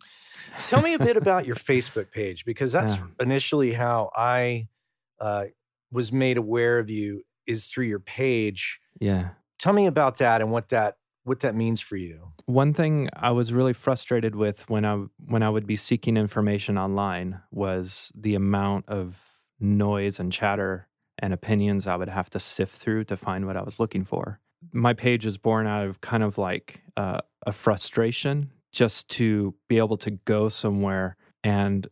tell 0.67 0.83
me 0.83 0.95
a 0.95 0.99
bit 0.99 1.17
about 1.19 1.47
your 1.47 1.57
Facebook 1.57 2.11
page 2.11 2.45
because 2.45 2.73
that's 2.73 2.97
yeah. 2.97 3.05
initially 3.21 3.73
how 3.73 4.11
I 4.17 4.69
uh, 5.21 5.47
was 5.91 6.13
made 6.13 6.39
aware 6.39 6.79
of 6.79 6.89
you 6.89 7.23
is 7.47 7.67
through 7.67 7.87
your 7.87 8.01
page. 8.01 8.81
Yeah. 9.01 9.31
Tell 9.59 9.73
me 9.73 9.87
about 9.87 10.19
that 10.19 10.41
and 10.41 10.51
what 10.51 10.71
that 10.71 10.97
what 11.25 11.41
that 11.41 11.55
means 11.55 11.81
for 11.81 11.97
you. 11.97 12.33
One 12.47 12.75
thing 12.75 13.09
I 13.15 13.31
was 13.31 13.53
really 13.53 13.73
frustrated 13.73 14.35
with 14.35 14.69
when 14.69 14.85
I 14.85 15.05
when 15.27 15.43
I 15.43 15.51
would 15.51 15.67
be 15.67 15.77
seeking 15.77 16.17
information 16.17 16.79
online 16.79 17.41
was 17.51 18.13
the 18.15 18.35
amount 18.35 18.89
of 18.89 19.23
noise 19.61 20.19
and 20.19 20.33
chatter 20.33 20.89
and 21.19 21.33
opinions 21.33 21.87
I 21.87 21.97
would 21.97 22.09
have 22.09 22.31
to 22.31 22.41
sift 22.41 22.77
through 22.77 23.05
to 23.05 23.17
find 23.17 23.47
what 23.47 23.57
I 23.57 23.63
was 23.63 23.79
looking 23.79 24.05
for. 24.05 24.41
My 24.73 24.93
page 24.93 25.27
is 25.27 25.39
born 25.39 25.67
out 25.67 25.87
of 25.87 26.01
kind 26.01 26.23
of 26.23 26.39
like 26.39 26.83
uh, 26.97 27.21
a 27.47 27.53
frustration 27.53 28.51
just 28.73 29.09
to 29.11 29.55
be 29.69 29.79
able 29.79 29.99
to 29.99 30.11
go 30.11 30.49
somewhere 30.49 31.17
and 31.45 31.87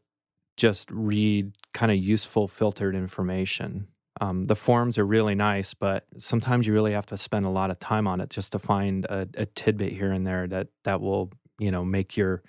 just 0.56 0.90
read 0.90 1.52
kind 1.74 1.92
of 1.92 1.98
useful 1.98 2.48
filtered 2.48 2.94
information. 2.94 3.86
Um, 4.20 4.46
the 4.46 4.56
forums 4.56 4.98
are 4.98 5.06
really 5.06 5.34
nice, 5.34 5.72
but 5.72 6.06
sometimes 6.18 6.66
you 6.66 6.72
really 6.72 6.92
have 6.92 7.06
to 7.06 7.16
spend 7.16 7.46
a 7.46 7.50
lot 7.50 7.70
of 7.70 7.78
time 7.78 8.06
on 8.06 8.20
it 8.20 8.30
just 8.30 8.52
to 8.52 8.58
find 8.58 9.06
a, 9.06 9.26
a 9.34 9.46
tidbit 9.46 9.92
here 9.92 10.12
and 10.12 10.26
there 10.26 10.46
that 10.48 10.68
that 10.84 11.00
will 11.00 11.32
you 11.58 11.70
know 11.70 11.84
make 11.84 12.16
your 12.16 12.42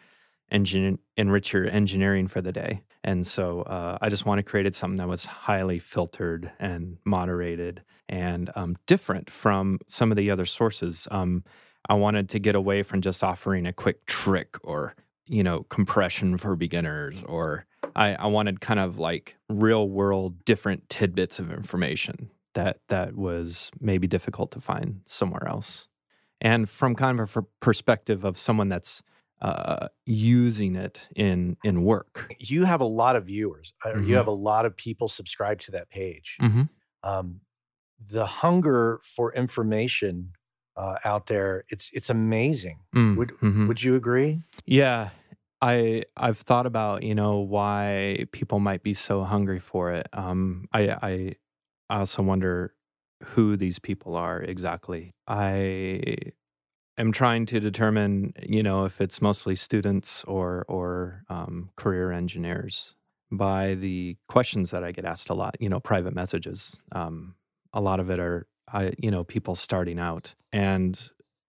engine 0.52 1.00
enrich 1.18 1.54
your 1.54 1.68
engineering 1.70 2.28
for 2.28 2.42
the 2.42 2.52
day. 2.52 2.82
And 3.04 3.26
so 3.26 3.62
uh, 3.62 3.98
I 4.02 4.10
just 4.10 4.26
wanted 4.26 4.46
created 4.46 4.76
something 4.76 4.98
that 4.98 5.08
was 5.08 5.26
highly 5.26 5.80
filtered 5.80 6.52
and 6.60 6.98
moderated 7.06 7.82
and 8.10 8.52
um, 8.56 8.76
different 8.86 9.30
from 9.30 9.80
some 9.88 10.12
of 10.12 10.18
the 10.18 10.30
other 10.30 10.46
sources. 10.46 11.08
Um, 11.10 11.44
I 11.90 11.96
wanted 11.96 12.30
to 12.30 12.40
get 12.40 12.56
away 12.56 12.84
from 12.84 13.02
just 13.02 13.24
offering 13.24 13.66
a 13.66 13.74
quick 13.74 14.06
trick 14.06 14.58
or 14.64 14.96
you 15.26 15.44
know 15.44 15.64
compression 15.64 16.38
for 16.38 16.56
beginners 16.56 17.24
or 17.26 17.66
I, 17.96 18.16
I 18.16 18.28
wanted 18.28 18.62
kind 18.62 18.80
of 18.80 19.00
like 19.00 19.36
real 19.50 19.88
world 19.90 20.44
different 20.46 20.90
tidbits 20.90 21.40
of 21.40 21.52
information 21.52 22.30
that 22.54 22.80
that 22.90 23.16
was 23.16 23.72
maybe 23.80 24.08
difficult 24.08 24.52
to 24.52 24.60
find 24.60 25.02
somewhere 25.06 25.48
else 25.48 25.88
and 26.42 26.68
from 26.68 26.96
kind 26.96 27.20
of 27.20 27.38
a 27.38 27.44
perspective 27.60 28.26
of 28.26 28.38
someone 28.38 28.68
that's 28.68 29.02
uh, 29.42 29.88
using 30.06 30.76
it 30.76 31.08
in 31.16 31.58
in 31.64 31.84
work. 31.84 32.32
You 32.40 32.66
have 32.66 32.82
a 32.82 32.86
lot 32.86 33.16
of 33.16 33.26
viewers. 33.26 33.74
Mm-hmm. 33.84 34.06
You 34.06 34.16
have 34.16 34.28
a 34.28 34.32
lot 34.32 34.66
of 34.66 34.76
people 34.76 35.08
subscribed 35.08 35.62
to 35.62 35.72
that 35.72 35.90
page. 35.90 36.38
Mm-hmm. 36.42 36.64
Um, 37.04 37.42
the 38.00 38.26
hunger 38.26 39.00
for 39.04 39.34
information 39.34 40.34
uh, 40.76 40.96
out 41.04 41.28
there 41.28 41.64
it's 41.70 41.90
it's 41.94 42.10
amazing. 42.10 42.80
Mm, 42.96 43.18
would 43.18 43.30
mm-hmm. 43.30 43.68
would 43.68 43.84
you 43.84 43.96
agree? 43.96 44.42
Yeah, 44.66 45.10
I 45.62 46.04
I've 46.18 46.38
thought 46.40 46.66
about 46.66 47.04
you 47.04 47.16
know 47.16 47.40
why 47.40 48.26
people 48.32 48.60
might 48.60 48.84
be 48.84 48.94
so 48.94 49.24
hungry 49.24 49.60
for 49.60 49.92
it. 49.92 50.08
Um, 50.14 50.68
I 50.74 50.90
I 51.02 51.36
also 51.90 52.24
wonder 52.24 52.74
who 53.24 53.58
these 53.58 53.80
people 53.80 54.16
are 54.16 54.42
exactly. 54.42 55.14
I 55.28 56.16
am 56.98 57.12
trying 57.12 57.46
to 57.48 57.60
determine, 57.60 58.34
you 58.42 58.64
know, 58.64 58.86
if 58.86 59.02
it's 59.02 59.22
mostly 59.22 59.56
students 59.56 60.24
or 60.26 60.66
or 60.68 61.24
um, 61.30 61.70
career 61.76 62.12
engineers 62.12 62.96
by 63.32 63.76
the 63.76 64.18
questions 64.28 64.72
that 64.72 64.84
I 64.84 64.92
get 64.92 65.06
asked 65.06 65.30
a 65.30 65.34
lot. 65.34 65.56
You 65.60 65.70
know, 65.70 65.80
private 65.80 66.16
messages. 66.16 66.78
Um, 66.92 67.36
a 67.74 67.82
lot 67.82 68.00
of 68.00 68.10
it 68.10 68.20
are, 68.20 68.48
I 68.72 68.94
you 68.98 69.12
know, 69.12 69.24
people 69.24 69.56
starting 69.56 70.00
out, 70.00 70.34
and 70.52 71.00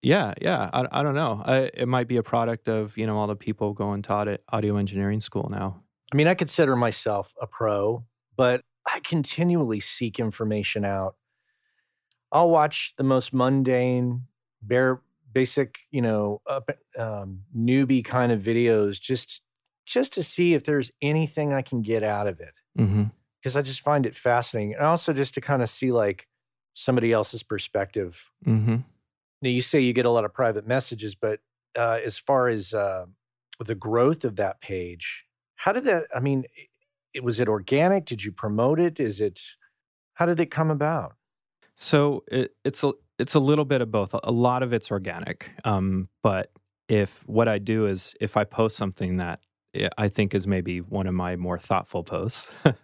yeah, 0.02 0.34
yeah. 0.40 0.68
I, 0.72 0.86
I 0.90 1.02
don't 1.02 1.14
know. 1.14 1.42
I, 1.44 1.70
it 1.74 1.86
might 1.86 2.08
be 2.08 2.16
a 2.16 2.22
product 2.22 2.68
of 2.68 2.96
you 2.98 3.06
know 3.06 3.16
all 3.16 3.26
the 3.26 3.36
people 3.36 3.72
going 3.72 4.02
to 4.02 4.12
audio, 4.12 4.38
audio 4.50 4.76
engineering 4.76 5.20
school 5.20 5.48
now. 5.50 5.82
I 6.12 6.16
mean, 6.16 6.26
I 6.26 6.34
consider 6.34 6.76
myself 6.76 7.32
a 7.40 7.46
pro, 7.46 8.04
but 8.36 8.62
I 8.86 9.00
continually 9.00 9.80
seek 9.80 10.18
information 10.18 10.84
out. 10.84 11.16
I'll 12.30 12.50
watch 12.50 12.94
the 12.96 13.04
most 13.04 13.32
mundane, 13.32 14.24
bare 14.60 15.00
basic, 15.32 15.80
you 15.90 16.02
know, 16.02 16.40
up, 16.46 16.70
um, 16.98 17.42
newbie 17.56 18.04
kind 18.04 18.32
of 18.32 18.40
videos 18.40 19.00
just 19.00 19.42
just 19.84 20.12
to 20.14 20.22
see 20.22 20.54
if 20.54 20.64
there's 20.64 20.90
anything 21.00 21.52
I 21.52 21.62
can 21.62 21.82
get 21.82 22.02
out 22.02 22.26
of 22.26 22.40
it. 22.40 22.58
Because 22.76 22.88
mm-hmm. 22.88 23.58
I 23.58 23.62
just 23.62 23.80
find 23.80 24.06
it 24.06 24.14
fascinating, 24.14 24.74
and 24.74 24.84
also 24.84 25.12
just 25.12 25.34
to 25.34 25.40
kind 25.40 25.62
of 25.62 25.68
see 25.68 25.92
like 25.92 26.26
somebody 26.74 27.12
else's 27.12 27.42
perspective. 27.42 28.30
Mm-hmm. 28.46 28.76
Now 29.42 29.50
you 29.50 29.60
say 29.60 29.80
you 29.80 29.92
get 29.92 30.06
a 30.06 30.10
lot 30.10 30.24
of 30.24 30.32
private 30.32 30.66
messages, 30.66 31.14
but 31.14 31.40
uh, 31.76 31.98
as 32.04 32.16
far 32.16 32.48
as 32.48 32.72
uh, 32.72 33.06
the 33.58 33.74
growth 33.74 34.24
of 34.24 34.36
that 34.36 34.60
page, 34.60 35.26
how 35.56 35.72
did 35.72 35.84
that? 35.84 36.06
I 36.14 36.20
mean, 36.20 36.44
it, 37.12 37.24
was 37.24 37.40
it 37.40 37.48
organic? 37.48 38.04
Did 38.04 38.24
you 38.24 38.32
promote 38.32 38.80
it? 38.80 39.00
Is 39.00 39.20
it? 39.20 39.40
How 40.14 40.26
did 40.26 40.38
it 40.40 40.50
come 40.50 40.70
about? 40.70 41.14
So 41.76 42.24
it, 42.30 42.54
it's 42.64 42.84
a 42.84 42.92
it's 43.18 43.34
a 43.34 43.40
little 43.40 43.64
bit 43.64 43.80
of 43.80 43.90
both. 43.90 44.14
A 44.22 44.32
lot 44.32 44.62
of 44.62 44.72
it's 44.72 44.90
organic, 44.90 45.50
um, 45.64 46.08
but 46.22 46.50
if 46.88 47.26
what 47.26 47.48
I 47.48 47.58
do 47.58 47.86
is 47.86 48.14
if 48.20 48.36
I 48.36 48.44
post 48.44 48.76
something 48.76 49.16
that 49.16 49.40
I 49.96 50.08
think 50.08 50.34
is 50.34 50.46
maybe 50.46 50.80
one 50.80 51.06
of 51.06 51.14
my 51.14 51.36
more 51.36 51.58
thoughtful 51.58 52.04
posts, 52.04 52.52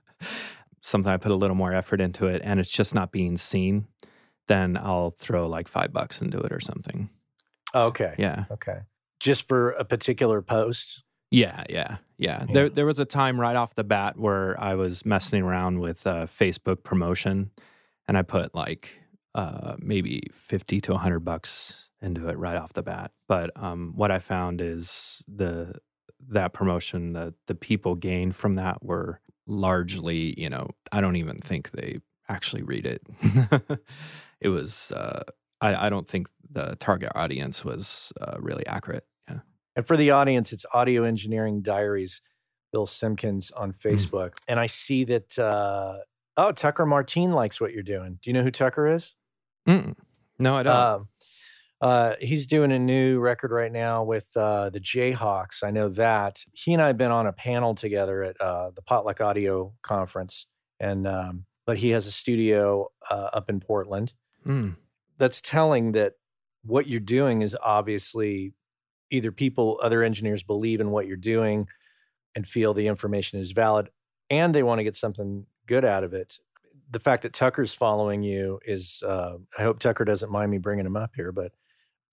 something 0.81 1.13
I 1.13 1.17
put 1.17 1.33
a 1.33 1.37
little 1.37 1.57
more 1.57 1.73
effort 1.73 2.01
into 2.01 2.27
it, 2.27 2.41
and 2.45 2.59
it's 2.59 2.71
just 2.71 2.95
not 2.95 3.13
being 3.13 3.37
seen, 3.37 3.87
then 4.49 4.77
I'll 4.77 5.11
throw 5.13 5.49
like 5.49 5.69
five 5.69 5.93
bucks 5.93 6.21
into 6.21 6.39
it 6.39 6.53
or 6.53 6.61
something. 6.61 7.09
Okay. 7.75 8.15
Yeah. 8.19 8.45
Okay. 8.51 8.81
Just 9.21 9.47
for 9.49 9.71
a 9.73 9.85
particular 9.85 10.43
post. 10.43 11.03
Yeah, 11.31 11.65
yeah, 11.69 11.99
yeah, 12.17 12.45
yeah. 12.47 12.53
There, 12.53 12.69
there 12.71 12.87
was 12.87 12.99
a 12.99 13.05
time 13.05 13.39
right 13.39 13.57
off 13.57 13.75
the 13.75 13.85
bat 13.85 14.19
where 14.19 14.59
I 14.59 14.75
was 14.75 15.05
messing 15.05 15.43
around 15.43 15.81
with 15.81 16.07
uh, 16.07 16.25
Facebook 16.25 16.83
promotion, 16.83 17.51
and 18.07 18.17
I 18.17 18.23
put 18.23 18.55
like 18.55 18.89
uh, 19.35 19.77
maybe 19.79 20.23
50 20.33 20.81
to 20.83 20.93
100 20.93 21.21
bucks 21.21 21.89
into 22.01 22.29
it 22.29 22.39
right 22.39 22.57
off 22.57 22.73
the 22.73 22.83
bat. 22.83 23.11
But 23.27 23.51
um, 23.57 23.93
what 23.95 24.11
I 24.11 24.21
found 24.21 24.61
is 24.63 25.23
the 25.29 25.75
that 26.31 26.53
promotion, 26.53 27.13
the 27.13 27.35
the 27.47 27.55
people 27.55 27.95
gained 27.95 28.35
from 28.35 28.57
that 28.57 28.83
were 28.83 29.21
largely, 29.47 30.39
you 30.41 30.49
know, 30.49 30.69
I 30.93 31.01
don't 31.01 31.17
even 31.17 31.39
think 31.39 31.73
they 31.73 31.99
actually 32.29 32.63
read 32.63 32.87
it. 32.87 33.03
it 34.41 34.49
was, 34.49 34.93
uh, 34.93 35.23
I, 35.61 35.87
I, 35.87 35.91
don't 35.91 36.09
think 36.09 36.29
the 36.51 36.77
target 36.79 37.13
audience 37.15 37.65
was 37.65 38.13
uh, 38.21 38.37
really 38.39 38.67
accurate. 38.67 39.05
Yeah. 39.29 39.41
And 39.77 39.87
for 39.87 39.97
the 39.97 40.11
audience, 40.11 40.53
it's 40.53 40.65
Audio 40.73 41.05
Engineering 41.05 41.63
Diaries, 41.63 42.23
Bill 42.73 42.87
Simpkins 42.87 43.51
on 43.51 43.73
mm. 43.73 43.79
Facebook. 43.79 44.31
Mm. 44.31 44.45
And 44.49 44.61
I 44.61 44.67
see 44.67 45.05
that, 45.05 45.39
uh, 45.39 45.99
oh, 46.37 46.53
Tucker 46.53 46.87
Martine 46.87 47.33
likes 47.33 47.61
what 47.61 47.73
you're 47.73 47.83
doing. 47.83 48.19
Do 48.23 48.31
you 48.31 48.35
know 48.35 48.43
who 48.43 48.51
Tucker 48.51 48.87
is? 48.87 49.15
Mm-mm. 49.69 49.97
No, 50.39 50.55
I 50.55 50.63
don't. 50.63 50.75
Uh, 50.75 50.99
uh, 51.81 52.15
he's 52.21 52.47
doing 52.47 52.73
a 52.73 52.79
new 52.79 53.21
record 53.21 53.53
right 53.53 53.71
now 53.71 54.03
with 54.03 54.29
uh, 54.37 54.71
the 54.71 54.81
Jayhawks. 54.81 55.63
I 55.63 55.71
know 55.71 55.89
that. 55.91 56.45
He 56.53 56.73
and 56.73 56.83
I 56.83 56.89
have 56.89 56.97
been 56.97 57.13
on 57.13 57.27
a 57.27 57.33
panel 57.33 57.75
together 57.75 58.23
at 58.25 58.41
uh, 58.41 58.71
the 58.75 58.83
Potluck 58.83 59.21
Audio 59.21 59.75
Conference, 59.83 60.47
and 60.81 61.07
um, 61.07 61.45
but 61.67 61.79
he 61.79 61.91
has 61.91 62.07
a 62.07 62.13
studio 62.13 62.89
uh, 63.11 63.31
up 63.33 63.49
in 63.49 63.61
Portland. 63.61 64.13
Mm. 64.49 64.77
That's 65.19 65.41
telling 65.41 65.93
that 65.93 66.15
what 66.65 66.89
you're 66.89 67.01
doing 67.01 67.43
is 67.43 67.57
obviously 67.63 68.55
either 69.11 69.33
people, 69.33 69.79
other 69.83 70.03
engineers 70.03 70.43
believe 70.43 70.81
in 70.81 70.91
what 70.91 71.07
you're 71.07 71.17
doing 71.17 71.67
and 72.35 72.47
feel 72.47 72.75
the 72.75 72.87
information 72.87 73.41
is 73.41 73.53
valid, 73.53 73.89
and 74.31 74.55
they 74.55 74.63
want 74.63 74.79
to 74.79 74.85
get 74.85 74.97
something 74.97 75.47
good 75.67 75.85
out 75.85 76.05
of 76.05 76.13
it 76.15 76.39
the 76.91 77.01
fact 77.01 77.23
that 77.23 77.33
Tucker's 77.33 77.75
following 77.75 78.23
you 78.23 78.61
is, 78.65 79.03
uh, 79.07 79.37
I 79.59 79.63
hope 79.63 79.79
Tucker 79.79 80.05
doesn't 80.05 80.31
mind 80.31 80.51
me 80.51 80.59
bringing 80.59 80.87
him 80.87 80.97
up 80.97 81.13
here, 81.15 81.33
but 81.33 81.53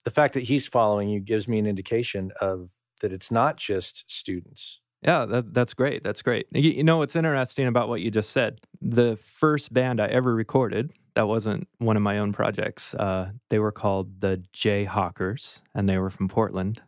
the 0.04 0.12
fact 0.12 0.34
that 0.34 0.44
he's 0.44 0.68
following 0.68 1.10
you 1.10 1.20
gives 1.20 1.48
me 1.48 1.60
an 1.60 1.66
indication 1.66 2.32
of 2.42 2.72
that 3.02 3.12
it's 3.12 3.32
not 3.32 3.58
just 3.58 4.04
students. 4.08 4.80
Yeah, 5.02 5.26
that, 5.26 5.54
that's 5.54 5.74
great. 5.74 6.04
That's 6.04 6.22
great. 6.22 6.48
You, 6.52 6.72
you 6.72 6.84
know 6.84 6.98
what's 6.98 7.16
interesting 7.16 7.68
about 7.68 7.90
what 7.90 8.02
you 8.02 8.12
just 8.12 8.32
said? 8.32 8.60
The 8.82 9.18
first 9.18 9.74
band 9.74 10.02
I 10.02 10.08
ever 10.08 10.34
recorded, 10.34 10.94
that 11.16 11.28
wasn't 11.28 11.68
one 11.80 11.98
of 11.98 12.04
my 12.04 12.20
own 12.20 12.34
projects. 12.34 12.94
Uh, 12.94 13.32
they 13.50 13.60
were 13.60 13.72
called 13.72 14.22
the 14.22 14.44
Jayhawkers, 14.54 15.62
and 15.74 15.90
they 15.90 15.98
were 15.98 16.10
from 16.10 16.28
Portland 16.28 16.82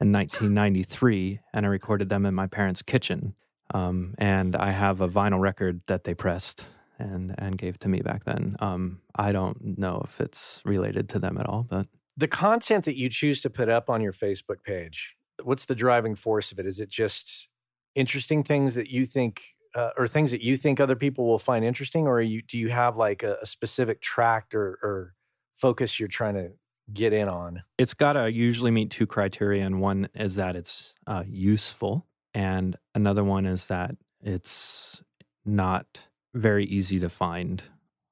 in 0.00 0.12
1993, 0.12 1.40
and 1.52 1.66
I 1.66 1.68
recorded 1.68 2.08
them 2.08 2.26
in 2.26 2.34
my 2.34 2.46
parents' 2.46 2.82
kitchen. 2.82 3.34
Um, 3.72 4.14
and 4.18 4.56
I 4.56 4.70
have 4.70 5.00
a 5.00 5.08
vinyl 5.08 5.40
record 5.40 5.80
that 5.86 6.04
they 6.04 6.14
pressed 6.14 6.66
and 6.98 7.34
and 7.38 7.56
gave 7.56 7.78
to 7.78 7.88
me 7.88 8.00
back 8.00 8.24
then. 8.24 8.56
Um, 8.58 9.00
I 9.14 9.32
don't 9.32 9.78
know 9.78 10.02
if 10.04 10.20
it's 10.20 10.60
related 10.64 11.08
to 11.10 11.18
them 11.18 11.38
at 11.38 11.46
all, 11.46 11.62
but 11.62 11.86
the 12.16 12.28
content 12.28 12.84
that 12.84 12.96
you 12.96 13.08
choose 13.08 13.40
to 13.42 13.50
put 13.50 13.68
up 13.68 13.88
on 13.88 14.02
your 14.02 14.12
Facebook 14.12 14.62
page, 14.62 15.16
what's 15.42 15.64
the 15.64 15.74
driving 15.74 16.14
force 16.14 16.52
of 16.52 16.58
it? 16.58 16.66
Is 16.66 16.78
it 16.78 16.90
just 16.90 17.48
interesting 17.94 18.44
things 18.44 18.74
that 18.74 18.90
you 18.90 19.06
think, 19.06 19.56
uh, 19.74 19.90
or 19.96 20.08
things 20.08 20.30
that 20.30 20.42
you 20.42 20.56
think 20.56 20.80
other 20.80 20.96
people 20.96 21.26
will 21.26 21.38
find 21.38 21.64
interesting, 21.64 22.06
or 22.06 22.20
you 22.20 22.42
do 22.42 22.58
you 22.58 22.68
have 22.68 22.96
like 22.96 23.22
a, 23.22 23.36
a 23.42 23.46
specific 23.46 24.00
tract 24.00 24.54
or, 24.54 24.78
or 24.82 25.14
focus 25.54 25.98
you're 25.98 26.08
trying 26.08 26.34
to 26.34 26.52
get 26.92 27.12
in 27.12 27.28
on? 27.28 27.62
It's 27.78 27.94
got 27.94 28.14
to 28.14 28.30
usually 28.30 28.70
meet 28.70 28.90
two 28.90 29.06
criteria, 29.06 29.64
and 29.64 29.80
one 29.80 30.08
is 30.14 30.36
that 30.36 30.56
it's 30.56 30.94
uh, 31.06 31.24
useful, 31.26 32.06
and 32.34 32.76
another 32.94 33.24
one 33.24 33.46
is 33.46 33.68
that 33.68 33.94
it's 34.22 35.02
not 35.44 35.86
very 36.34 36.64
easy 36.64 36.98
to 37.00 37.08
find 37.08 37.62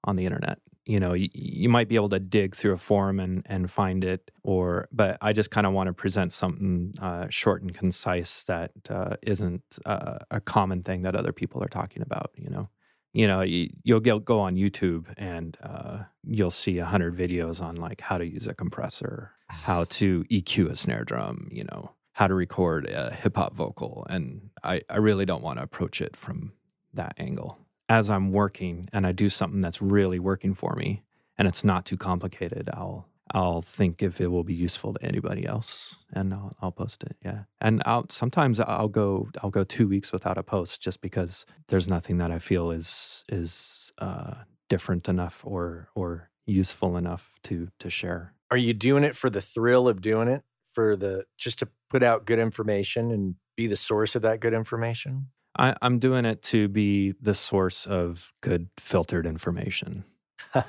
on 0.04 0.16
the 0.16 0.24
internet. 0.24 0.58
You 0.88 0.98
know, 0.98 1.12
you, 1.12 1.28
you 1.34 1.68
might 1.68 1.86
be 1.86 1.96
able 1.96 2.08
to 2.08 2.18
dig 2.18 2.56
through 2.56 2.72
a 2.72 2.78
forum 2.78 3.20
and, 3.20 3.42
and 3.44 3.70
find 3.70 4.04
it, 4.04 4.30
or 4.42 4.88
but 4.90 5.18
I 5.20 5.34
just 5.34 5.50
kind 5.50 5.66
of 5.66 5.74
want 5.74 5.88
to 5.88 5.92
present 5.92 6.32
something 6.32 6.94
uh, 7.02 7.26
short 7.28 7.60
and 7.60 7.74
concise 7.74 8.44
that 8.44 8.70
uh, 8.88 9.16
not 9.22 9.60
uh, 9.84 10.18
a 10.30 10.40
common 10.40 10.82
thing 10.82 11.02
that 11.02 11.14
other 11.14 11.30
people 11.30 11.62
are 11.62 11.68
talking 11.68 12.00
about. 12.00 12.30
You 12.36 12.48
know, 12.48 12.70
you 13.12 13.26
know, 13.26 13.42
you, 13.42 13.68
will 13.84 14.00
go 14.00 14.40
on 14.40 14.56
YouTube 14.56 15.12
and 15.18 15.58
uh, 15.62 16.04
you'll 16.24 16.50
see 16.50 16.78
a 16.78 16.86
hundred 16.86 17.14
videos 17.14 17.60
on 17.60 17.76
like 17.76 18.00
how 18.00 18.16
to 18.16 18.26
use 18.26 18.46
a 18.46 18.54
compressor, 18.54 19.32
how 19.48 19.84
to 19.84 20.24
EQ 20.30 20.70
a 20.70 20.76
snare 20.76 21.04
drum, 21.04 21.50
you 21.52 21.64
know, 21.64 21.92
how 22.12 22.26
to 22.26 22.34
record 22.34 22.88
a 22.88 23.12
hip 23.12 23.36
hop 23.36 23.54
vocal, 23.54 24.06
and 24.08 24.48
I 24.64 24.80
I 24.88 24.96
really 24.96 25.26
don't 25.26 25.42
want 25.42 25.58
to 25.58 25.64
approach 25.64 26.00
it 26.00 26.16
from 26.16 26.54
that 26.94 27.12
angle 27.18 27.58
as 27.88 28.10
I'm 28.10 28.32
working 28.32 28.86
and 28.92 29.06
I 29.06 29.12
do 29.12 29.28
something 29.28 29.60
that's 29.60 29.80
really 29.80 30.18
working 30.18 30.54
for 30.54 30.74
me 30.76 31.02
and 31.38 31.46
it's 31.48 31.64
not 31.64 31.84
too 31.84 31.96
complicated, 31.96 32.68
I'll 32.72 33.08
I'll 33.34 33.60
think 33.60 34.02
if 34.02 34.20
it 34.22 34.28
will 34.28 34.44
be 34.44 34.54
useful 34.54 34.94
to 34.94 35.04
anybody 35.04 35.44
else 35.46 35.94
and 36.14 36.32
I'll, 36.32 36.50
I'll 36.62 36.72
post 36.72 37.02
it. 37.02 37.14
Yeah. 37.22 37.42
And 37.60 37.82
I'll 37.84 38.06
sometimes 38.10 38.58
I'll 38.60 38.88
go 38.88 39.28
I'll 39.42 39.50
go 39.50 39.64
2 39.64 39.86
weeks 39.86 40.12
without 40.12 40.38
a 40.38 40.42
post 40.42 40.80
just 40.80 41.00
because 41.00 41.44
there's 41.68 41.88
nothing 41.88 42.18
that 42.18 42.30
I 42.30 42.38
feel 42.38 42.70
is 42.70 43.24
is 43.28 43.92
uh, 43.98 44.34
different 44.68 45.08
enough 45.08 45.42
or 45.44 45.88
or 45.94 46.30
useful 46.46 46.96
enough 46.96 47.34
to 47.44 47.68
to 47.80 47.90
share. 47.90 48.34
Are 48.50 48.56
you 48.56 48.72
doing 48.72 49.04
it 49.04 49.14
for 49.14 49.28
the 49.28 49.42
thrill 49.42 49.88
of 49.88 50.00
doing 50.00 50.28
it? 50.28 50.42
For 50.72 50.96
the 50.96 51.24
just 51.36 51.58
to 51.58 51.68
put 51.90 52.02
out 52.02 52.24
good 52.24 52.38
information 52.38 53.10
and 53.10 53.34
be 53.56 53.66
the 53.66 53.76
source 53.76 54.14
of 54.14 54.22
that 54.22 54.40
good 54.40 54.54
information? 54.54 55.28
I, 55.58 55.74
am 55.82 55.98
doing 55.98 56.24
it 56.24 56.42
to 56.44 56.68
be 56.68 57.14
the 57.20 57.34
source 57.34 57.84
of 57.86 58.32
good 58.40 58.68
filtered 58.78 59.26
information. 59.26 60.04
well, 60.54 60.68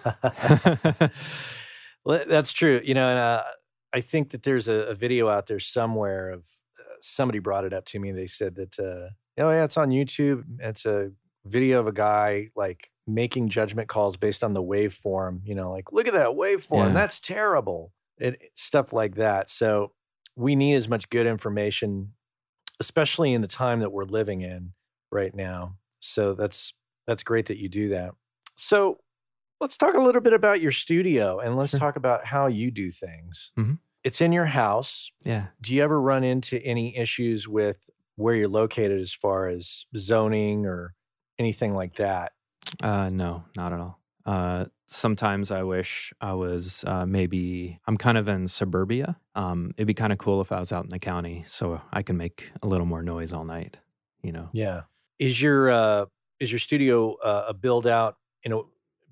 that's 2.28 2.52
true. 2.52 2.82
You 2.84 2.96
know, 2.96 3.08
and 3.10 3.20
uh, 3.20 3.44
I 3.94 4.02
think 4.02 4.32
that 4.32 4.44
there's 4.44 4.68
a, 4.68 4.88
a, 4.88 4.96
video 4.96 5.30
out 5.30 5.48
there 5.48 5.60
somewhere 5.60 6.30
of 6.30 6.46
uh, 6.80 6.84
somebody 7.02 7.40
brought 7.40 7.66
it 7.66 7.74
up 7.74 7.86
to 7.86 8.00
me. 8.00 8.12
They 8.12 8.26
said 8.26 8.56
that, 8.56 8.80
uh, 8.80 9.14
oh 9.42 9.52
yeah, 9.52 9.64
it's 9.64 9.78
on 9.78 9.90
YouTube. 9.90 10.44
It's 10.60 10.86
a 10.86 11.12
video 11.46 11.80
of 11.80 11.88
a 11.88 11.94
guy 11.94 12.50
like 12.56 12.90
making 13.06 13.50
judgment 13.50 13.88
calls 13.90 14.18
based 14.18 14.44
on 14.44 14.54
the 14.54 14.64
waveform. 14.64 15.42
You 15.44 15.54
know, 15.56 15.72
like 15.72 15.92
look 15.92 16.08
at 16.08 16.14
that 16.14 16.30
waveform. 16.30 16.88
Yeah. 16.88 16.94
That's 16.94 17.20
terrible. 17.20 17.94
It, 18.18 18.42
stuff 18.56 18.92
like 18.92 19.16
that. 19.16 19.50
So 19.50 19.94
we 20.36 20.56
need 20.56 20.76
as 20.76 20.90
much 20.90 21.10
good 21.10 21.28
information, 21.28 22.14
especially 22.80 23.34
in 23.34 23.42
the 23.42 23.48
time 23.48 23.82
that 23.82 23.92
we're 23.92 24.06
living 24.06 24.42
in 24.42 24.74
right 25.12 25.34
now. 25.34 25.76
So 26.00 26.34
that's 26.34 26.74
that's 27.08 27.24
great 27.24 27.48
that 27.48 27.58
you 27.58 27.70
do 27.70 27.90
that. 27.90 28.14
So 28.56 29.00
let's 29.60 29.78
talk 29.78 29.96
a 29.96 30.02
little 30.02 30.22
bit 30.22 30.34
about 30.34 30.62
your 30.62 30.72
studio 30.72 31.40
and 31.40 31.58
let's 31.58 31.72
sure. 31.72 31.80
talk 31.80 31.96
about 31.96 32.26
how 32.26 32.48
you 32.48 32.72
do 32.72 32.92
things. 32.92 33.52
Mm-hmm. 33.58 33.74
It's 34.04 34.22
in 34.22 34.32
your 34.32 34.46
house. 34.46 35.12
Yeah. 35.24 35.48
Do 35.62 35.74
you 35.74 35.84
ever 35.84 36.00
run 36.00 36.24
into 36.24 36.62
any 36.64 36.96
issues 36.98 37.48
with 37.48 37.90
where 38.16 38.36
you're 38.36 38.48
located 38.48 39.00
as 39.00 39.14
far 39.14 39.48
as 39.48 39.86
zoning 39.96 40.66
or 40.66 40.94
anything 41.38 41.74
like 41.74 41.96
that? 41.96 42.34
Uh, 42.82 43.10
no, 43.10 43.44
not 43.58 43.74
at 43.74 43.80
all. 43.80 44.00
Uh, 44.26 44.66
sometimes 44.88 45.52
I 45.52 45.64
wish 45.64 46.14
I 46.22 46.34
was 46.34 46.84
uh, 46.86 47.06
maybe 47.06 47.80
I'm 47.88 47.98
kind 47.98 48.18
of 48.18 48.30
in 48.30 48.48
suburbia. 48.48 49.18
Um, 49.36 49.72
it'd 49.78 49.88
be 49.88 49.94
kind 49.94 50.14
of 50.14 50.20
cool 50.20 50.42
if 50.42 50.52
I 50.52 50.60
was 50.60 50.72
out 50.72 50.84
in 50.84 50.90
the 50.90 51.00
county 51.00 51.44
so 51.48 51.82
I 51.92 52.04
can 52.04 52.18
make 52.18 52.52
a 52.62 52.68
little 52.68 52.86
more 52.86 53.02
noise 53.02 53.34
all 53.34 53.46
night. 53.46 53.78
You 54.22 54.34
know. 54.34 54.50
Yeah. 54.52 54.82
Is 55.20 55.42
your 55.42 55.70
uh, 55.70 56.06
is 56.40 56.52
your 56.52 56.60
studio 56.60 57.16
uh, 57.16 57.46
a 57.50 57.54
build 57.54 57.86
out 57.86 58.16
in 58.44 58.54
a 58.54 58.62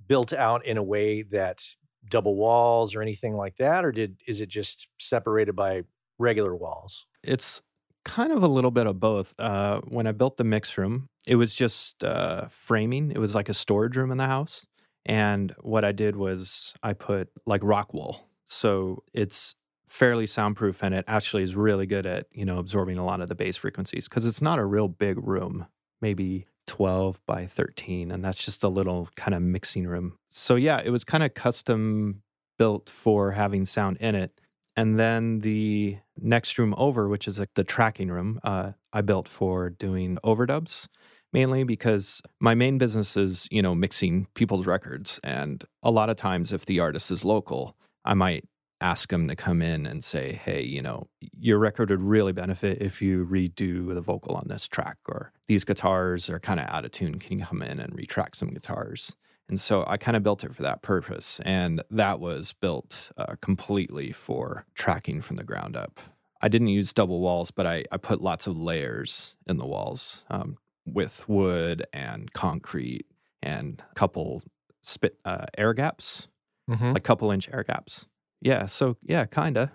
built 0.08 0.34
out 0.34 0.66
in 0.66 0.78
a 0.78 0.84
way 0.84 1.22
that 1.22 1.64
double 2.10 2.36
walls 2.36 2.96
or 2.96 3.02
anything 3.02 3.36
like 3.36 3.58
that, 3.58 3.84
or 3.84 3.92
did 3.92 4.18
is 4.26 4.42
it 4.42 4.50
just 4.50 4.88
separated 4.98 5.54
by 5.54 5.84
regular 6.18 6.56
walls? 6.56 7.06
It's 7.24 7.62
kind 8.06 8.32
of 8.32 8.42
a 8.42 8.48
little 8.48 8.72
bit 8.72 8.88
of 8.88 9.00
both. 9.00 9.36
Uh, 9.38 9.82
when 9.82 10.08
I 10.08 10.14
built 10.14 10.38
the 10.38 10.46
mix 10.46 10.78
room, 10.78 11.10
it 11.28 11.36
was 11.36 11.54
just 11.54 12.04
uh, 12.04 12.48
framing. 12.48 13.12
It 13.12 13.20
was 13.20 13.36
like 13.36 13.50
a 13.50 13.54
storage 13.54 13.98
room 13.98 14.12
in 14.12 14.18
the 14.18 14.28
house, 14.28 14.66
and 15.06 15.54
what 15.60 15.84
I 15.84 15.92
did 15.92 16.16
was 16.16 16.74
I 16.84 16.94
put 16.94 17.30
like 17.46 17.62
rock 17.64 17.94
wool, 17.94 18.30
so 18.46 19.04
it's 19.14 19.56
fairly 19.88 20.28
soundproof 20.28 20.84
and 20.84 20.94
it 20.94 21.06
actually 21.08 21.44
is 21.44 21.56
really 21.56 21.86
good 21.86 22.06
at 22.06 22.28
you 22.34 22.44
know 22.44 22.60
absorbing 22.60 22.98
a 22.98 23.06
lot 23.06 23.22
of 23.22 23.30
the 23.30 23.36
bass 23.36 23.56
frequencies 23.56 24.06
because 24.06 24.26
it's 24.26 24.42
not 24.42 24.60
a 24.60 24.66
real 24.66 24.90
big 24.90 25.18
room 25.26 25.66
maybe 26.02 26.48
12 26.68 27.22
by 27.26 27.46
13 27.46 28.12
and 28.12 28.24
that's 28.24 28.44
just 28.44 28.64
a 28.64 28.68
little 28.68 29.10
kind 29.16 29.34
of 29.34 29.42
mixing 29.42 29.88
room. 29.88 30.18
So 30.30 30.56
yeah 30.56 30.82
it 30.84 30.90
was 30.90 31.04
kind 31.04 31.24
of 31.24 31.34
custom 31.34 32.22
built 32.58 32.90
for 32.90 33.32
having 33.32 33.66
sound 33.66 33.98
in 33.98 34.16
it 34.16 34.40
and 34.78 34.98
then 34.98 35.40
the 35.40 35.98
next 36.22 36.58
room 36.58 36.74
over 36.78 37.10
which 37.10 37.28
is 37.28 37.40
like 37.40 37.54
the 37.56 37.64
tracking 37.64 38.10
room 38.10 38.40
uh, 38.44 38.72
i 38.94 39.02
built 39.02 39.28
for 39.28 39.70
doing 39.72 40.18
overdubs 40.24 40.88
mainly 41.34 41.64
because 41.64 42.22
my 42.40 42.56
main 42.56 42.78
business 42.78 43.18
is 43.18 43.48
you 43.52 43.62
know 43.62 43.76
mixing 43.76 44.28
people's 44.36 44.66
records 44.66 45.20
and 45.24 45.66
a 45.84 45.92
lot 45.92 46.10
of 46.10 46.16
times 46.16 46.54
if 46.54 46.66
the 46.66 46.80
artist 46.80 47.12
is 47.12 47.26
local 47.26 47.76
i 48.06 48.14
might 48.14 48.46
ask 48.82 49.10
them 49.10 49.28
to 49.28 49.36
come 49.36 49.62
in 49.62 49.86
and 49.86 50.04
say, 50.04 50.40
hey, 50.44 50.62
you 50.62 50.82
know, 50.82 51.08
your 51.40 51.58
record 51.58 51.90
would 51.90 52.02
really 52.02 52.32
benefit 52.32 52.82
if 52.82 53.02
you 53.02 53.26
redo 53.26 53.94
the 53.94 54.02
vocal 54.02 54.36
on 54.36 54.46
this 54.48 54.68
track, 54.68 54.98
or 55.08 55.32
these 55.48 55.64
guitars 55.64 56.30
are 56.30 56.40
kind 56.40 56.60
of 56.60 56.68
out 56.70 56.86
of 56.86 56.92
tune. 56.92 57.20
Can 57.20 57.40
you 57.40 57.46
come 57.46 57.62
in 57.62 57.80
and 57.80 57.94
retrack 57.94 58.36
some 58.36 58.50
guitars? 58.50 59.16
And 59.50 59.60
so 59.60 59.84
I 59.88 59.98
kind 59.98 60.18
of 60.18 60.24
built 60.24 60.44
it 60.44 60.54
for 60.54 60.62
that 60.64 60.82
purpose. 60.82 61.40
And 61.46 61.82
that 61.90 62.20
was 62.20 62.54
built 62.54 63.12
uh, 63.18 63.36
completely 63.42 64.12
for 64.12 64.66
tracking 64.76 65.22
from 65.22 65.38
the 65.38 65.44
ground 65.44 65.78
up. 65.78 66.00
I 66.42 66.50
didn't 66.50 66.68
use 66.68 66.94
double 66.94 67.22
walls, 67.22 67.50
but 67.50 67.66
I, 67.66 67.84
I 67.92 67.98
put 67.98 68.22
lots 68.22 68.46
of 68.46 68.58
layers 68.58 69.36
in 69.48 69.58
the 69.58 69.66
walls 69.66 70.24
um, 70.30 70.58
with 70.86 71.28
wood 71.28 71.86
and 71.94 72.32
concrete 72.34 73.08
and 73.42 73.82
a 73.90 73.94
couple 73.96 74.44
spit 74.82 75.18
uh, 75.26 75.46
air 75.58 75.74
gaps, 75.74 76.28
mm-hmm. 76.70 76.96
a 76.96 77.00
couple 77.00 77.32
inch 77.32 77.50
air 77.52 77.64
gaps 77.64 78.06
yeah. 78.42 78.66
So 78.66 78.98
yeah, 79.04 79.26
kinda. 79.26 79.72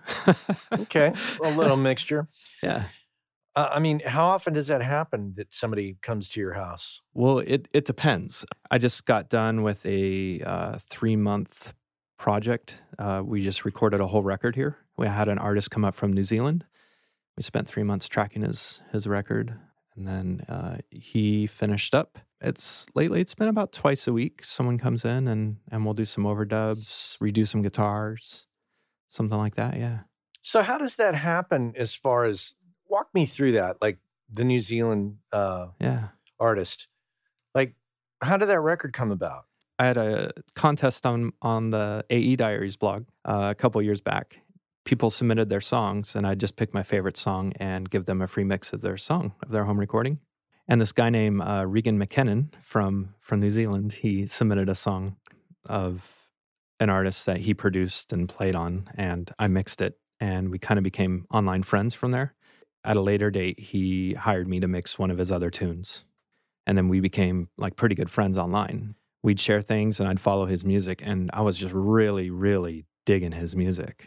okay, 0.71 1.13
a 1.43 1.49
little 1.51 1.77
mixture. 1.89 2.27
Yeah. 2.61 2.85
Uh, 3.55 3.69
I 3.71 3.79
mean, 3.79 3.99
how 3.99 4.29
often 4.29 4.53
does 4.53 4.67
that 4.67 4.81
happen 4.81 5.33
that 5.37 5.53
somebody 5.53 5.97
comes 6.01 6.27
to 6.29 6.39
your 6.39 6.53
house? 6.53 7.01
Well, 7.13 7.39
it 7.39 7.67
it 7.73 7.85
depends. 7.85 8.45
I 8.71 8.77
just 8.77 9.05
got 9.05 9.29
done 9.29 9.63
with 9.63 9.85
a 9.85 10.41
uh, 10.41 10.79
three 10.89 11.15
month 11.15 11.73
project. 12.17 12.75
Uh, 12.97 13.21
we 13.23 13.43
just 13.43 13.65
recorded 13.65 13.99
a 13.99 14.07
whole 14.07 14.23
record 14.23 14.55
here. 14.55 14.77
We 14.97 15.07
had 15.07 15.27
an 15.27 15.37
artist 15.37 15.71
come 15.71 15.85
up 15.85 15.93
from 15.93 16.13
New 16.13 16.23
Zealand. 16.23 16.65
We 17.37 17.43
spent 17.43 17.67
three 17.67 17.83
months 17.83 18.07
tracking 18.07 18.43
his 18.43 18.81
his 18.91 19.07
record, 19.07 19.53
and 19.95 20.07
then 20.07 20.45
uh, 20.49 20.77
he 20.89 21.45
finished 21.45 21.93
up 21.93 22.17
it's 22.43 22.85
lately 22.93 23.21
it's 23.21 23.33
been 23.33 23.47
about 23.47 23.71
twice 23.71 24.07
a 24.07 24.13
week 24.13 24.43
someone 24.43 24.77
comes 24.77 25.05
in 25.05 25.29
and 25.29 25.57
and 25.71 25.85
we'll 25.85 25.93
do 25.93 26.05
some 26.05 26.25
overdubs 26.25 27.17
redo 27.19 27.47
some 27.47 27.61
guitars 27.61 28.45
something 29.13 29.37
like 29.37 29.55
that. 29.55 29.77
Yeah. 29.77 29.99
So 30.41 30.61
how 30.61 30.77
does 30.77 30.95
that 30.97 31.15
happen 31.15 31.73
as 31.77 31.93
far 31.93 32.25
as 32.25 32.55
walk 32.89 33.09
me 33.13 33.25
through 33.25 33.53
that? 33.53 33.81
Like 33.81 33.99
the 34.29 34.43
New 34.43 34.59
Zealand 34.59 35.17
uh 35.31 35.67
yeah 35.79 36.09
artist. 36.39 36.87
Like 37.55 37.75
how 38.21 38.37
did 38.37 38.49
that 38.49 38.59
record 38.59 38.93
come 38.93 39.11
about? 39.11 39.45
I 39.79 39.85
had 39.85 39.97
a 39.97 40.31
contest 40.55 41.05
on 41.05 41.33
on 41.41 41.69
the 41.69 42.05
AE 42.09 42.35
Diaries 42.35 42.75
blog 42.75 43.05
uh, 43.25 43.49
a 43.51 43.55
couple 43.55 43.81
years 43.81 44.01
back. 44.01 44.39
People 44.85 45.09
submitted 45.09 45.49
their 45.49 45.61
songs, 45.61 46.15
and 46.15 46.27
I 46.27 46.35
just 46.35 46.57
picked 46.57 46.73
my 46.73 46.83
favorite 46.83 47.15
song 47.15 47.53
and 47.57 47.89
give 47.89 48.05
them 48.05 48.21
a 48.21 48.27
free 48.27 48.43
mix 48.43 48.73
of 48.73 48.81
their 48.81 48.97
song 48.97 49.33
of 49.41 49.51
their 49.51 49.63
home 49.63 49.79
recording. 49.79 50.19
And 50.67 50.79
this 50.79 50.91
guy 50.91 51.09
named 51.09 51.41
uh, 51.41 51.65
Regan 51.67 51.99
McKinnon 51.99 52.53
from 52.61 53.15
from 53.19 53.39
New 53.39 53.49
Zealand, 53.49 53.93
he 53.93 54.27
submitted 54.27 54.69
a 54.69 54.75
song 54.75 55.17
of 55.65 56.22
an 56.83 56.89
artist 56.89 57.25
that 57.25 57.37
he 57.37 57.53
produced 57.53 58.13
and 58.13 58.29
played 58.29 58.55
on, 58.55 58.87
and 58.95 59.31
I 59.39 59.47
mixed 59.47 59.81
it, 59.81 59.97
and 60.19 60.49
we 60.49 60.59
kind 60.59 60.77
of 60.77 60.83
became 60.83 61.25
online 61.31 61.63
friends 61.63 61.95
from 61.95 62.11
there. 62.11 62.35
At 62.83 62.97
a 62.97 63.01
later 63.01 63.31
date, 63.31 63.59
he 63.59 64.13
hired 64.13 64.47
me 64.47 64.59
to 64.59 64.67
mix 64.67 64.99
one 64.99 65.09
of 65.09 65.17
his 65.17 65.31
other 65.31 65.49
tunes, 65.49 66.05
and 66.67 66.77
then 66.77 66.89
we 66.89 66.99
became 66.99 67.49
like 67.57 67.75
pretty 67.75 67.95
good 67.95 68.09
friends 68.09 68.37
online. 68.37 68.95
We'd 69.23 69.39
share 69.39 69.61
things, 69.61 69.99
and 69.99 70.09
I'd 70.09 70.19
follow 70.19 70.45
his 70.45 70.65
music, 70.65 71.01
and 71.03 71.31
I 71.33 71.41
was 71.41 71.57
just 71.57 71.73
really, 71.73 72.29
really 72.29 72.85
digging 73.05 73.31
his 73.31 73.55
music. 73.55 74.05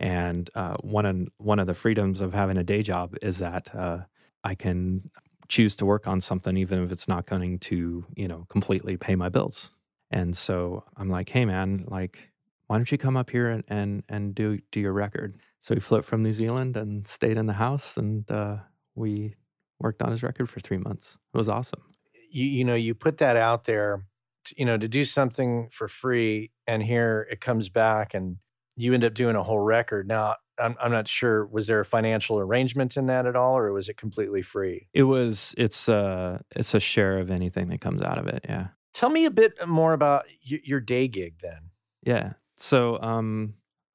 And 0.00 0.50
uh, 0.54 0.76
one 0.82 1.06
of 1.06 1.28
one 1.38 1.58
of 1.58 1.66
the 1.66 1.74
freedoms 1.74 2.20
of 2.20 2.32
having 2.34 2.56
a 2.56 2.64
day 2.64 2.82
job 2.82 3.14
is 3.22 3.38
that 3.38 3.74
uh, 3.74 3.98
I 4.44 4.54
can 4.54 5.10
choose 5.48 5.76
to 5.76 5.86
work 5.86 6.06
on 6.06 6.20
something 6.20 6.56
even 6.56 6.82
if 6.84 6.92
it's 6.92 7.08
not 7.08 7.26
going 7.26 7.58
to 7.58 8.04
you 8.14 8.28
know 8.28 8.46
completely 8.48 8.96
pay 8.96 9.16
my 9.16 9.28
bills 9.28 9.72
and 10.10 10.36
so 10.36 10.84
I'm 10.96 11.08
like, 11.08 11.28
hey 11.28 11.44
man, 11.44 11.84
like, 11.88 12.30
why 12.66 12.76
don't 12.76 12.90
you 12.90 12.98
come 12.98 13.16
up 13.16 13.30
here 13.30 13.48
and 13.48 13.64
and, 13.68 14.04
and 14.08 14.34
do 14.34 14.58
do 14.72 14.80
your 14.80 14.92
record? 14.92 15.38
So 15.60 15.74
he 15.74 15.80
flew 15.80 16.02
from 16.02 16.22
New 16.22 16.32
Zealand 16.32 16.76
and 16.76 17.06
stayed 17.06 17.36
in 17.36 17.46
the 17.46 17.52
house, 17.52 17.96
and 17.96 18.30
uh, 18.30 18.56
we 18.94 19.36
worked 19.78 20.02
on 20.02 20.10
his 20.10 20.22
record 20.22 20.48
for 20.48 20.60
three 20.60 20.78
months. 20.78 21.18
It 21.34 21.36
was 21.36 21.48
awesome. 21.48 21.82
You 22.30 22.44
you 22.44 22.64
know 22.64 22.74
you 22.74 22.94
put 22.94 23.18
that 23.18 23.36
out 23.36 23.64
there, 23.64 24.06
to, 24.46 24.54
you 24.56 24.64
know, 24.64 24.78
to 24.78 24.88
do 24.88 25.04
something 25.04 25.68
for 25.70 25.88
free, 25.88 26.50
and 26.66 26.82
here 26.82 27.26
it 27.30 27.40
comes 27.40 27.68
back, 27.68 28.14
and 28.14 28.36
you 28.76 28.94
end 28.94 29.04
up 29.04 29.14
doing 29.14 29.36
a 29.36 29.42
whole 29.42 29.58
record. 29.58 30.08
Now 30.08 30.36
I'm 30.58 30.76
I'm 30.80 30.92
not 30.92 31.08
sure 31.08 31.46
was 31.46 31.66
there 31.66 31.80
a 31.80 31.84
financial 31.84 32.38
arrangement 32.38 32.96
in 32.96 33.06
that 33.06 33.26
at 33.26 33.36
all, 33.36 33.56
or 33.56 33.72
was 33.72 33.88
it 33.88 33.96
completely 33.96 34.42
free? 34.42 34.88
It 34.92 35.04
was. 35.04 35.54
It's 35.58 35.88
uh 35.88 36.40
it's 36.54 36.74
a 36.74 36.80
share 36.80 37.18
of 37.18 37.30
anything 37.30 37.68
that 37.68 37.80
comes 37.80 38.02
out 38.02 38.18
of 38.18 38.26
it. 38.26 38.44
Yeah. 38.48 38.68
Tell 38.92 39.10
me 39.10 39.24
a 39.24 39.30
bit 39.30 39.54
more 39.68 39.92
about 39.92 40.26
y- 40.50 40.60
your 40.64 40.80
day 40.80 41.08
gig 41.08 41.38
then. 41.40 41.70
Yeah. 42.04 42.32
So 42.56 43.00
um, 43.00 43.54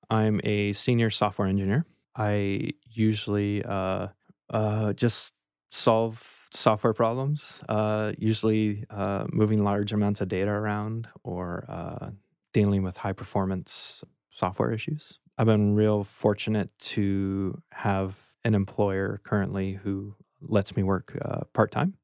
I'm 0.09 0.39
a 0.43 0.73
senior 0.73 1.09
software 1.09 1.47
engineer. 1.47 1.85
I 2.15 2.71
usually 2.83 3.63
uh, 3.63 4.07
uh, 4.49 4.93
just 4.93 5.33
solve 5.71 6.47
software 6.53 6.93
problems, 6.93 7.61
uh, 7.67 8.13
usually 8.17 8.85
uh, 8.89 9.25
moving 9.31 9.63
large 9.63 9.91
amounts 9.91 10.21
of 10.21 10.29
data 10.29 10.49
around 10.51 11.07
or 11.23 11.65
uh, 11.67 12.09
dealing 12.53 12.83
with 12.83 12.95
high 12.95 13.11
performance 13.13 14.03
software 14.31 14.71
issues. 14.71 15.19
I've 15.37 15.47
been 15.47 15.75
real 15.75 16.03
fortunate 16.05 16.69
to 16.79 17.61
have 17.71 18.17
an 18.45 18.55
employer 18.55 19.19
currently 19.23 19.73
who 19.73 20.15
lets 20.41 20.75
me 20.77 20.83
work 20.83 21.17
uh, 21.23 21.41
part 21.51 21.71
time. 21.71 21.95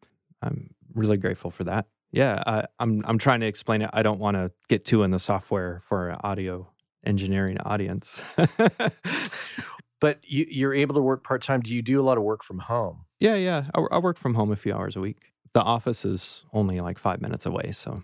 I'm 0.42 0.74
really 0.94 1.18
grateful 1.18 1.52
for 1.52 1.64
that. 1.66 1.86
Yeah, 2.12 2.44
I, 2.46 2.66
I'm 2.80 3.04
I'm 3.06 3.18
trying 3.18 3.40
to 3.42 3.48
explain 3.48 3.82
it. 3.82 3.90
I 3.94 4.04
don't 4.04 4.20
want 4.20 4.36
to 4.36 4.52
get 4.68 4.86
too 4.86 5.04
in 5.04 5.12
the 5.12 5.20
software 5.20 5.80
for 5.82 6.10
an 6.10 6.20
audio 6.24 6.70
engineering 7.06 7.58
audience. 7.60 8.22
but 10.00 10.20
you, 10.24 10.46
you're 10.50 10.74
able 10.74 10.96
to 10.96 11.02
work 11.02 11.24
part 11.24 11.42
time. 11.42 11.62
Do 11.62 11.74
you 11.74 11.82
do 11.82 12.02
a 12.02 12.04
lot 12.04 12.18
of 12.18 12.24
work 12.24 12.44
from 12.44 12.60
home? 12.60 13.06
Yeah, 13.20 13.36
yeah. 13.36 13.66
I, 13.74 13.82
I 13.92 13.98
work 14.00 14.18
from 14.18 14.34
home 14.34 14.52
a 14.52 14.56
few 14.56 14.74
hours 14.74 14.96
a 14.96 15.02
week. 15.02 15.32
The 15.54 15.62
office 15.62 16.06
is 16.06 16.46
only 16.54 16.80
like 16.80 16.98
five 16.98 17.22
minutes 17.22 17.46
away, 17.46 17.72
so. 17.72 18.04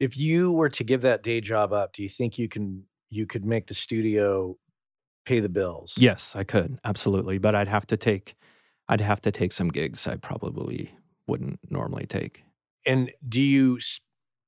If 0.00 0.16
you 0.16 0.52
were 0.52 0.68
to 0.70 0.84
give 0.84 1.02
that 1.02 1.22
day 1.22 1.40
job 1.40 1.72
up, 1.72 1.92
do 1.92 2.02
you 2.02 2.08
think 2.08 2.38
you 2.38 2.48
can 2.48 2.84
you 3.10 3.26
could 3.26 3.44
make 3.44 3.66
the 3.66 3.74
studio 3.74 4.56
pay 5.24 5.40
the 5.40 5.48
bills? 5.48 5.94
Yes, 5.98 6.34
I 6.36 6.44
could 6.44 6.78
absolutely, 6.84 7.38
but 7.38 7.54
I'd 7.54 7.68
have 7.68 7.86
to 7.88 7.96
take 7.96 8.34
I'd 8.88 9.00
have 9.00 9.20
to 9.22 9.30
take 9.30 9.52
some 9.52 9.68
gigs 9.68 10.06
I 10.06 10.16
probably 10.16 10.90
wouldn't 11.26 11.60
normally 11.70 12.06
take. 12.06 12.43
And 12.86 13.10
do 13.26 13.40
you 13.40 13.78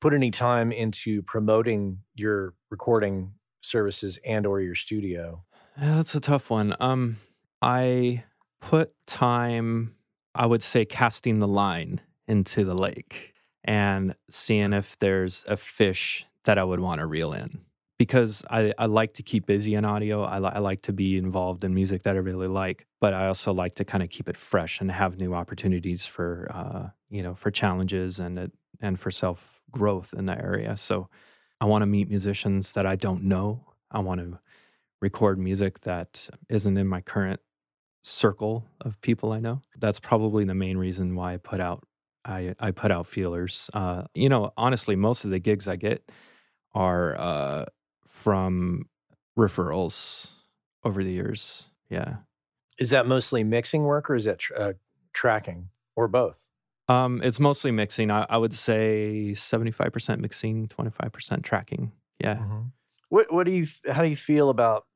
put 0.01 0.13
any 0.13 0.31
time 0.31 0.73
into 0.73 1.23
promoting 1.23 1.99
your 2.15 2.55
recording 2.71 3.33
services 3.61 4.19
and 4.25 4.47
or 4.47 4.61
your 4.61 4.75
studio? 4.75 5.45
Yeah, 5.81 5.97
that's 5.97 6.15
a 6.15 6.21
tough 6.21 6.51
one. 6.51 6.75
Um, 6.81 7.17
I 7.61 8.25
put 8.61 8.93
time, 9.07 9.95
I 10.35 10.47
would 10.47 10.63
say, 10.63 10.85
casting 10.85 11.39
the 11.39 11.49
line 11.49 12.01
into 12.29 12.65
the 12.65 12.75
lake 12.75 13.35
and 13.65 14.15
seeing 14.31 14.73
if 14.73 14.99
there's 14.99 15.45
a 15.49 15.57
fish 15.57 16.27
that 16.45 16.59
I 16.59 16.65
would 16.65 16.81
want 16.81 17.01
to 17.01 17.07
reel 17.07 17.33
in. 17.33 17.61
Because 17.99 18.45
I, 18.51 18.75
I 18.79 18.87
like 18.87 19.15
to 19.15 19.23
keep 19.23 19.47
busy 19.47 19.75
in 19.75 19.87
audio. 19.87 20.23
I, 20.23 20.39
li- 20.39 20.53
I 20.53 20.59
like 20.59 20.83
to 20.83 20.93
be 20.93 21.17
involved 21.17 21.65
in 21.65 21.73
music 21.73 22.03
that 22.03 22.15
I 22.15 22.19
really 22.19 22.47
like, 22.47 22.87
but 23.01 23.15
I 23.15 23.27
also 23.27 23.55
like 23.55 23.75
to 23.77 23.85
kind 23.85 24.03
of 24.03 24.11
keep 24.11 24.29
it 24.29 24.37
fresh 24.37 24.81
and 24.81 24.91
have 24.91 25.19
new 25.19 25.35
opportunities 25.35 26.05
for 26.05 26.51
uh, 26.53 26.89
you 27.11 27.23
know, 27.23 27.35
for 27.35 27.51
challenges 27.51 28.19
and 28.19 28.39
it, 28.39 28.53
and 28.81 28.99
for 28.99 29.11
self 29.11 29.61
growth 29.71 30.15
in 30.17 30.27
the 30.27 30.39
area. 30.39 30.77
So 30.77 31.09
I 31.61 31.65
want 31.67 31.83
to 31.83 31.87
meet 31.87 32.09
musicians 32.09 32.73
that 32.73 32.87
I 32.87 32.97
don't 32.97 33.25
know. 33.25 33.65
I 33.91 34.01
want 34.01 34.21
to 34.21 34.39
record 35.01 35.39
music 35.39 35.81
that 35.81 36.29
isn't 36.49 36.77
in 36.77 36.87
my 36.87 37.01
current 37.01 37.41
circle 38.03 38.65
of 38.83 39.01
people 39.01 39.33
I 39.33 39.41
know. 39.41 39.63
That's 39.79 40.01
probably 40.01 40.45
the 40.45 40.55
main 40.55 40.77
reason 40.77 41.15
why 41.15 41.35
I 41.35 41.37
put 41.39 41.61
out 41.61 41.85
I, 42.25 42.55
I 42.59 42.73
put 42.73 42.91
out 42.91 43.07
feelers. 43.07 43.71
Uh, 43.73 44.03
you 44.15 44.29
know, 44.29 44.53
honestly, 44.57 44.97
most 44.97 45.25
of 45.25 45.31
the 45.31 45.39
gigs 45.39 45.69
I 45.69 45.77
get 45.77 46.11
are 46.75 47.17
uh, 47.17 47.67
from 48.09 48.89
referrals 49.39 50.33
over 50.85 51.05
the 51.05 51.13
years. 51.13 51.69
Yeah. 51.89 52.17
Is 52.79 52.91
that 52.91 53.07
mostly 53.07 53.45
mixing 53.45 53.85
work 53.85 54.11
or 54.11 54.17
is 54.17 54.25
that 54.25 54.41
tr- 54.41 54.55
uh, 54.57 54.73
tracking 55.13 55.69
or 55.95 56.09
both? 56.09 56.51
Um, 56.89 57.21
it's 57.23 57.41
mostly 57.41 57.71
mixing. 57.71 58.11
I, 58.11 58.27
I 58.29 58.37
would 58.37 58.55
say 58.55 59.35
seventy-five 59.35 59.93
percent 59.93 60.21
mixing, 60.21 60.69
twenty-five 60.69 61.13
percent 61.13 61.43
tracking. 61.43 61.93
Yeah. 62.21 62.37
Mm-hmm. 62.37 62.61
What 63.09 63.33
What 63.33 63.47
do 63.47 63.53
you 63.53 63.67
How 63.91 64.03
do 64.03 64.09
you 64.09 64.17
feel 64.17 64.51
about 64.51 64.87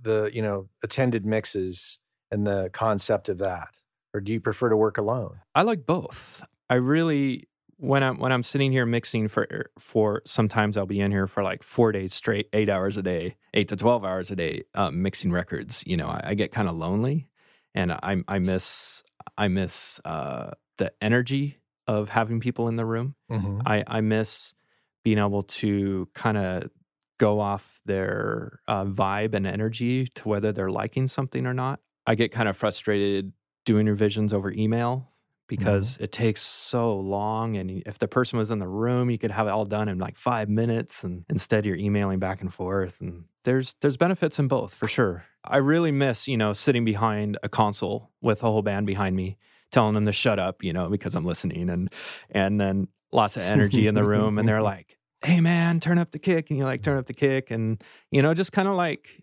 the 0.00 0.30
you 0.32 0.42
know 0.42 0.68
attended 0.82 1.26
mixes 1.26 1.98
and 2.30 2.46
the 2.46 2.70
concept 2.72 3.28
of 3.28 3.38
that, 3.38 3.80
or 4.12 4.20
do 4.20 4.32
you 4.32 4.40
prefer 4.40 4.68
to 4.68 4.76
work 4.76 4.98
alone? 4.98 5.40
I 5.54 5.62
like 5.62 5.86
both. 5.86 6.42
I 6.70 6.76
really 6.76 7.48
when 7.76 8.02
I'm 8.02 8.18
when 8.18 8.32
I'm 8.32 8.42
sitting 8.42 8.72
here 8.72 8.86
mixing 8.86 9.28
for 9.28 9.70
for 9.78 10.22
sometimes 10.24 10.76
I'll 10.76 10.86
be 10.86 11.00
in 11.00 11.10
here 11.10 11.26
for 11.26 11.42
like 11.42 11.62
four 11.62 11.92
days 11.92 12.14
straight, 12.14 12.48
eight 12.52 12.70
hours 12.70 12.96
a 12.96 13.02
day, 13.02 13.36
eight 13.52 13.68
to 13.68 13.76
twelve 13.76 14.04
hours 14.04 14.30
a 14.30 14.36
day, 14.36 14.64
um, 14.74 15.02
mixing 15.02 15.30
records. 15.30 15.84
You 15.86 15.96
know, 15.96 16.08
I, 16.08 16.20
I 16.28 16.34
get 16.34 16.52
kind 16.52 16.68
of 16.68 16.74
lonely, 16.74 17.28
and 17.74 17.92
I 17.92 18.22
I 18.28 18.38
miss 18.38 19.02
I 19.36 19.48
miss 19.48 20.00
uh, 20.04 20.52
the 20.78 20.92
energy 21.00 21.58
of 21.86 22.08
having 22.08 22.40
people 22.40 22.68
in 22.68 22.76
the 22.76 22.84
room. 22.84 23.14
Mm-hmm. 23.30 23.60
I, 23.66 23.84
I 23.86 24.00
miss 24.00 24.54
being 25.02 25.18
able 25.18 25.42
to 25.42 26.08
kind 26.14 26.36
of 26.36 26.70
go 27.18 27.40
off 27.40 27.80
their 27.84 28.60
uh, 28.66 28.84
vibe 28.84 29.34
and 29.34 29.46
energy 29.46 30.06
to 30.06 30.28
whether 30.28 30.52
they're 30.52 30.70
liking 30.70 31.06
something 31.06 31.46
or 31.46 31.54
not. 31.54 31.80
I 32.06 32.14
get 32.14 32.32
kind 32.32 32.48
of 32.48 32.56
frustrated 32.56 33.32
doing 33.64 33.86
revisions 33.86 34.32
over 34.32 34.50
email 34.50 35.08
because 35.46 35.94
mm-hmm. 35.94 36.04
it 36.04 36.12
takes 36.12 36.42
so 36.42 36.96
long. 36.96 37.56
And 37.56 37.82
if 37.86 37.98
the 37.98 38.08
person 38.08 38.38
was 38.38 38.50
in 38.50 38.58
the 38.58 38.68
room, 38.68 39.10
you 39.10 39.18
could 39.18 39.30
have 39.30 39.46
it 39.46 39.50
all 39.50 39.64
done 39.64 39.88
in 39.88 39.98
like 39.98 40.16
five 40.16 40.48
minutes, 40.48 41.04
and 41.04 41.24
instead 41.28 41.66
you're 41.66 41.76
emailing 41.76 42.18
back 42.18 42.40
and 42.40 42.52
forth. 42.52 43.00
And 43.00 43.24
there's 43.44 43.74
there's 43.80 43.96
benefits 43.96 44.38
in 44.38 44.48
both 44.48 44.74
for 44.74 44.88
sure. 44.88 45.24
I 45.44 45.58
really 45.58 45.92
miss 45.92 46.26
you 46.26 46.36
know 46.36 46.52
sitting 46.52 46.84
behind 46.84 47.38
a 47.42 47.48
console 47.48 48.10
with 48.20 48.42
a 48.42 48.46
whole 48.46 48.62
band 48.62 48.86
behind 48.86 49.16
me 49.16 49.36
telling 49.74 49.94
them 49.94 50.06
to 50.06 50.12
shut 50.12 50.38
up, 50.38 50.62
you 50.62 50.72
know, 50.72 50.88
because 50.88 51.14
I'm 51.14 51.26
listening 51.26 51.68
and 51.68 51.92
and 52.30 52.60
then 52.60 52.88
lots 53.12 53.36
of 53.36 53.42
energy 53.42 53.86
in 53.86 53.94
the 53.94 54.04
room 54.04 54.38
and 54.38 54.48
they're 54.48 54.62
like, 54.74 54.96
"Hey 55.24 55.40
man, 55.40 55.80
turn 55.80 55.98
up 55.98 56.12
the 56.12 56.18
kick." 56.18 56.48
And 56.48 56.58
you're 56.58 56.66
like, 56.66 56.82
"Turn 56.82 56.96
up 56.96 57.06
the 57.06 57.14
kick." 57.14 57.50
And 57.50 57.82
you 58.10 58.22
know, 58.22 58.32
just 58.32 58.52
kind 58.52 58.68
of 58.68 58.74
like 58.74 59.22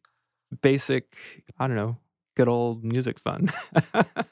basic, 0.62 1.16
I 1.58 1.68
don't 1.68 1.78
know, 1.78 1.98
good 2.36 2.50
old 2.50 2.84
music 2.84 3.18
fun. 3.18 3.52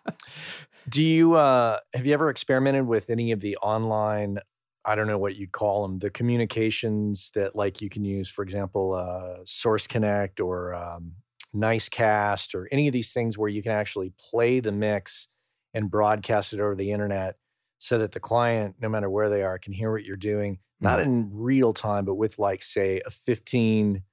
Do 0.90 1.04
you 1.04 1.36
uh 1.36 1.80
have 1.96 2.06
you 2.06 2.14
ever 2.14 2.30
experimented 2.30 2.86
with 2.86 3.10
any 3.10 3.32
of 3.32 3.40
the 3.40 3.58
online 3.58 4.40
I 4.86 4.96
don't 4.96 5.08
know 5.08 5.18
what 5.18 5.36
you'd 5.36 5.52
call 5.52 5.84
them, 5.84 6.00
the 6.00 6.10
communications 6.10 7.32
that 7.36 7.56
like 7.56 7.82
you 7.82 7.90
can 7.90 8.04
use, 8.06 8.30
for 8.30 8.44
example, 8.44 8.94
uh, 8.94 9.44
Source 9.44 9.88
Connect 9.88 10.40
or 10.40 10.74
um, 10.74 11.16
Nicecast 11.54 12.56
or 12.56 12.68
any 12.72 12.88
of 12.88 12.94
these 12.94 13.12
things 13.12 13.38
where 13.38 13.50
you 13.50 13.62
can 13.62 13.74
actually 13.74 14.14
play 14.18 14.62
the 14.62 14.72
mix 14.72 15.28
and 15.74 15.90
broadcast 15.90 16.54
it 16.54 16.60
over 16.60 16.76
the 16.76 16.92
internet 16.92 17.38
so 17.78 17.98
that 17.98 18.12
the 18.12 18.20
client, 18.20 18.76
no 18.80 18.90
matter 18.90 19.10
where 19.10 19.30
they 19.30 19.42
are, 19.42 19.58
can 19.58 19.74
hear 19.74 19.92
what 19.92 20.04
you're 20.04 20.18
doing, 20.18 20.60
not 20.82 21.00
mm-hmm. 21.00 21.10
in 21.10 21.30
real 21.34 21.74
time, 21.74 22.06
but 22.06 22.16
with 22.16 22.38
like 22.40 22.62
say 22.62 23.02
a 23.06 23.10
15, 23.10 24.04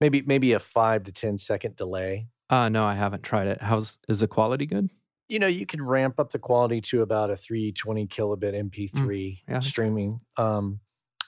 maybe 0.00 0.22
maybe 0.22 0.52
a 0.52 0.58
five 0.58 1.04
to 1.04 1.12
10 1.12 1.38
second 1.38 1.76
delay. 1.76 2.28
Uh 2.50 2.68
no, 2.68 2.84
I 2.84 2.94
haven't 2.94 3.22
tried 3.22 3.48
it. 3.48 3.60
How's 3.60 3.98
is 4.08 4.20
the 4.20 4.28
quality 4.28 4.66
good? 4.66 4.90
You 5.28 5.38
know, 5.38 5.46
you 5.46 5.66
can 5.66 5.82
ramp 5.82 6.18
up 6.18 6.30
the 6.30 6.38
quality 6.38 6.80
to 6.82 7.02
about 7.02 7.30
a 7.30 7.36
320 7.36 8.06
kilobit 8.06 8.54
MP3 8.54 8.92
mm, 8.94 9.38
yeah. 9.46 9.60
streaming. 9.60 10.20
Um, 10.38 10.80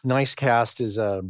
Nicecast 0.06 0.80
is 0.80 0.96
a 0.96 1.22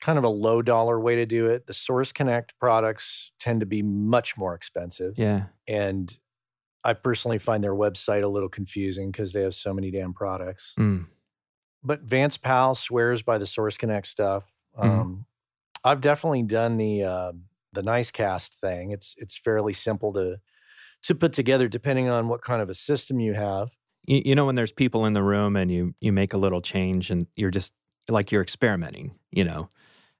kind 0.00 0.18
of 0.18 0.24
a 0.24 0.28
low 0.28 0.60
dollar 0.62 1.00
way 1.00 1.16
to 1.16 1.26
do 1.26 1.46
it. 1.46 1.66
The 1.66 1.72
Source 1.72 2.12
Connect 2.12 2.56
products 2.58 3.32
tend 3.40 3.60
to 3.60 3.66
be 3.66 3.82
much 3.82 4.36
more 4.36 4.54
expensive. 4.54 5.14
Yeah. 5.16 5.44
And 5.66 6.18
I 6.84 6.92
personally 6.92 7.38
find 7.38 7.62
their 7.62 7.74
website 7.74 8.22
a 8.22 8.28
little 8.28 8.48
confusing 8.48 9.10
because 9.10 9.32
they 9.32 9.42
have 9.42 9.54
so 9.54 9.74
many 9.74 9.90
damn 9.90 10.12
products. 10.12 10.74
Mm. 10.78 11.06
But 11.82 12.02
Vance 12.02 12.36
Powell 12.36 12.74
swears 12.74 13.22
by 13.22 13.38
the 13.38 13.46
Source 13.46 13.76
Connect 13.76 14.06
stuff. 14.06 14.44
Mhm. 14.76 14.84
Um, 14.84 15.26
I've 15.84 16.00
definitely 16.00 16.42
done 16.42 16.76
the 16.76 17.04
uh, 17.04 17.32
the 17.72 17.82
Nicecast 17.82 18.54
thing. 18.54 18.90
It's 18.90 19.14
it's 19.18 19.36
fairly 19.36 19.72
simple 19.72 20.12
to 20.14 20.40
to 21.02 21.14
put 21.14 21.32
together, 21.32 21.68
depending 21.68 22.08
on 22.08 22.28
what 22.28 22.42
kind 22.42 22.60
of 22.60 22.68
a 22.68 22.74
system 22.74 23.20
you 23.20 23.34
have. 23.34 23.70
You, 24.04 24.22
you 24.24 24.34
know 24.34 24.46
when 24.46 24.54
there's 24.54 24.72
people 24.72 25.06
in 25.06 25.12
the 25.12 25.22
room 25.22 25.56
and 25.56 25.70
you 25.70 25.94
you 26.00 26.12
make 26.12 26.32
a 26.32 26.38
little 26.38 26.60
change 26.60 27.10
and 27.10 27.26
you're 27.36 27.50
just 27.50 27.72
like 28.08 28.32
you're 28.32 28.42
experimenting, 28.42 29.14
you 29.30 29.44
know, 29.44 29.68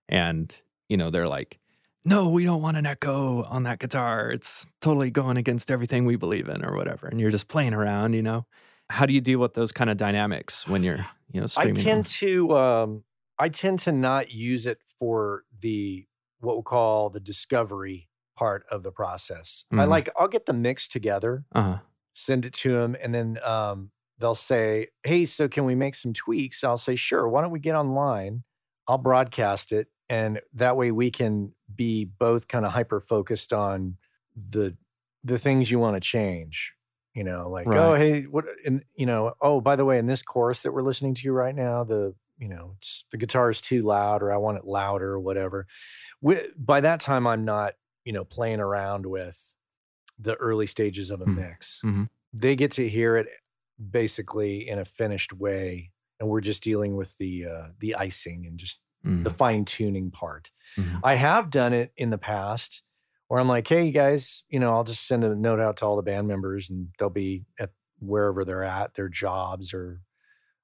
and 0.09 0.55
you 0.89 0.97
know 0.97 1.11
they're 1.11 1.29
like, 1.29 1.59
no, 2.05 2.29
we 2.29 2.45
don't 2.45 2.63
want 2.63 2.77
an 2.77 2.87
echo 2.87 3.43
on 3.45 3.65
that 3.65 3.81
guitar. 3.81 4.31
It's 4.31 4.69
totally 4.81 5.11
going 5.11 5.37
against 5.37 5.71
everything 5.71 6.05
we 6.07 6.17
believe 6.17 6.49
in 6.49 6.65
or 6.65 6.75
whatever, 6.77 7.07
and 7.09 7.21
you're 7.21 7.31
just 7.31 7.49
playing 7.49 7.75
around, 7.75 8.15
you 8.15 8.23
know. 8.23 8.47
How 8.91 9.05
do 9.05 9.13
you 9.13 9.21
deal 9.21 9.39
with 9.41 9.55
those 9.55 9.73
kind 9.73 9.91
of 9.91 9.97
dynamics 9.99 10.67
when 10.67 10.83
you're 10.83 11.07
you 11.33 11.41
know 11.41 11.47
I 11.57 11.69
tend 11.69 12.07
to 12.07 12.57
um, 12.57 13.05
I 13.39 13.49
tend 13.49 13.79
to 13.81 13.93
not 13.93 14.31
use 14.31 14.67
it 14.67 14.79
for 14.99 15.45
the 15.57 16.07
what 16.41 16.55
we'll 16.57 16.63
call 16.63 17.11
the 17.11 17.21
discovery 17.21 18.09
part 18.37 18.65
of 18.71 18.83
the 18.83 18.93
process. 18.93 19.65
I 19.77 19.85
Mhm. 19.85 19.89
like 19.91 20.09
I'll 20.17 20.29
get 20.29 20.47
the 20.47 20.53
mix 20.53 20.87
together, 20.89 21.45
uh 21.55 21.79
send 22.15 22.45
it 22.45 22.53
to 22.55 22.73
them, 22.73 22.97
and 23.01 23.15
then 23.15 23.39
um, 23.45 23.93
they'll 24.19 24.35
say, 24.35 24.89
"Hey, 25.05 25.27
so 25.27 25.49
can 25.49 25.65
we 25.65 25.75
make 25.75 25.95
some 25.95 26.13
tweaks?" 26.13 26.65
I'll 26.65 26.79
say, 26.79 26.97
"Sure. 26.97 27.29
Why 27.29 27.43
don't 27.43 27.53
we 27.53 27.61
get 27.61 27.75
online? 27.77 28.45
I'll 28.89 28.99
broadcast 28.99 29.73
it, 29.73 29.89
and 30.09 30.41
that 30.55 30.77
way 30.77 30.91
we 30.93 31.11
can 31.11 31.55
be 31.75 32.05
both 32.05 32.49
kind 32.49 32.65
of 32.67 32.73
hyper 32.73 33.01
focused 33.01 33.53
on 33.53 33.99
the 34.37 34.77
the 35.25 35.39
things 35.39 35.71
you 35.71 35.79
want 35.79 35.97
to 35.97 36.01
change." 36.01 36.75
You 37.15 37.25
know, 37.25 37.49
like, 37.51 37.67
oh, 37.75 37.95
hey, 37.95 38.23
what, 38.25 38.45
and 38.65 38.85
you 38.95 39.07
know, 39.07 39.35
oh, 39.41 39.61
by 39.61 39.75
the 39.77 39.85
way, 39.85 39.99
in 39.99 40.07
this 40.07 40.23
chorus 40.23 40.63
that 40.63 40.73
we're 40.73 40.83
listening 40.83 41.15
to 41.15 41.33
right 41.33 41.55
now, 41.55 41.85
the 41.85 42.15
you 42.39 42.49
know, 42.49 42.75
it's 42.79 43.05
the 43.11 43.17
guitar 43.19 43.51
is 43.51 43.61
too 43.61 43.83
loud, 43.83 44.23
or 44.23 44.33
I 44.33 44.37
want 44.37 44.59
it 44.59 44.65
louder, 44.65 45.13
or 45.15 45.21
whatever. 45.21 45.67
Wi- 46.23 46.49
By 46.57 46.81
that 46.83 47.01
time, 47.01 47.27
I'm 47.27 47.45
not, 47.45 47.75
you 48.05 48.13
know, 48.13 48.25
playing 48.25 48.61
around 48.61 49.07
with 49.07 49.55
the 50.19 50.35
early 50.37 50.67
stages 50.67 51.11
of 51.11 51.21
a 51.21 51.27
Mm. 51.27 51.37
mix. 51.37 51.81
Mhm. 51.85 52.09
They 52.33 52.57
get 52.57 52.73
to 52.73 52.89
hear 52.89 53.17
it 53.17 53.29
basically 53.91 54.69
in 54.69 54.79
a 54.79 54.85
finished 54.85 55.33
way, 55.33 55.93
and 56.21 56.29
we're 56.29 56.41
just 56.41 56.63
dealing 56.63 56.97
with 56.97 57.17
the 57.19 57.47
uh, 57.47 57.69
the 57.79 57.95
icing 57.95 58.47
and 58.47 58.59
just 58.59 58.81
mm, 59.05 59.25
the 59.25 59.31
fine 59.31 59.65
tuning 59.65 60.11
part. 60.11 60.51
mhm. 60.77 61.01
I 61.03 61.15
have 61.15 61.51
done 61.51 61.73
it 61.73 61.93
in 61.97 62.11
the 62.11 62.19
past 62.19 62.83
where 63.29 63.41
I'm 63.41 63.49
like, 63.49 63.67
hey, 63.69 63.85
you 63.85 63.93
guys, 63.93 64.43
you 64.49 64.59
know, 64.59 64.71
I'll 64.75 64.85
just 64.85 65.07
send 65.07 65.23
a 65.25 65.35
note 65.35 65.61
out 65.61 65.77
to 65.79 65.85
all 65.87 65.97
the 65.97 66.03
band 66.03 66.29
members 66.29 66.71
and 66.71 66.89
they'll 66.99 67.11
be 67.11 67.45
at 67.59 67.71
wherever 67.99 68.45
they're 68.45 68.63
at, 68.65 68.95
their 68.95 69.09
jobs 69.09 69.75
or 69.75 70.01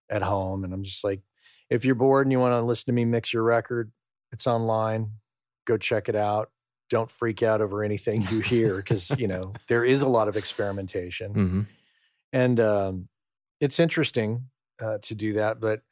at 0.09 0.23
home. 0.23 0.65
And 0.65 0.73
I'm 0.73 0.83
just 0.85 1.05
like, 1.05 1.21
if 1.71 1.85
you're 1.85 1.95
bored 1.95 2.27
and 2.27 2.33
you 2.33 2.39
want 2.41 2.53
to 2.53 2.63
listen 2.63 2.87
to 2.87 2.93
me 2.93 3.05
mix 3.05 3.33
your 3.33 3.43
record, 3.43 3.93
it's 4.33 4.47
online. 4.47 5.11
Go 5.67 5.77
check 5.77 6.09
it 6.09 6.17
out. 6.17 6.51
Don't 6.91 7.11
freak 7.11 7.43
out 7.43 7.61
over 7.61 7.83
anything 7.83 8.23
you 8.31 8.41
hear 8.41 8.77
because, 8.77 9.11
you 9.19 9.27
know, 9.29 9.53
there 9.69 9.85
is 9.85 10.03
a 10.03 10.09
lot 10.09 10.29
of 10.29 10.37
experimentation 10.37 11.35
Mhm. 11.35 11.67
and 12.33 12.61
um, 12.61 13.09
it's 13.61 13.79
interesting 13.81 14.49
uh, 14.81 14.99
to 15.03 15.15
do 15.15 15.35
that. 15.35 15.61
But 15.61 15.83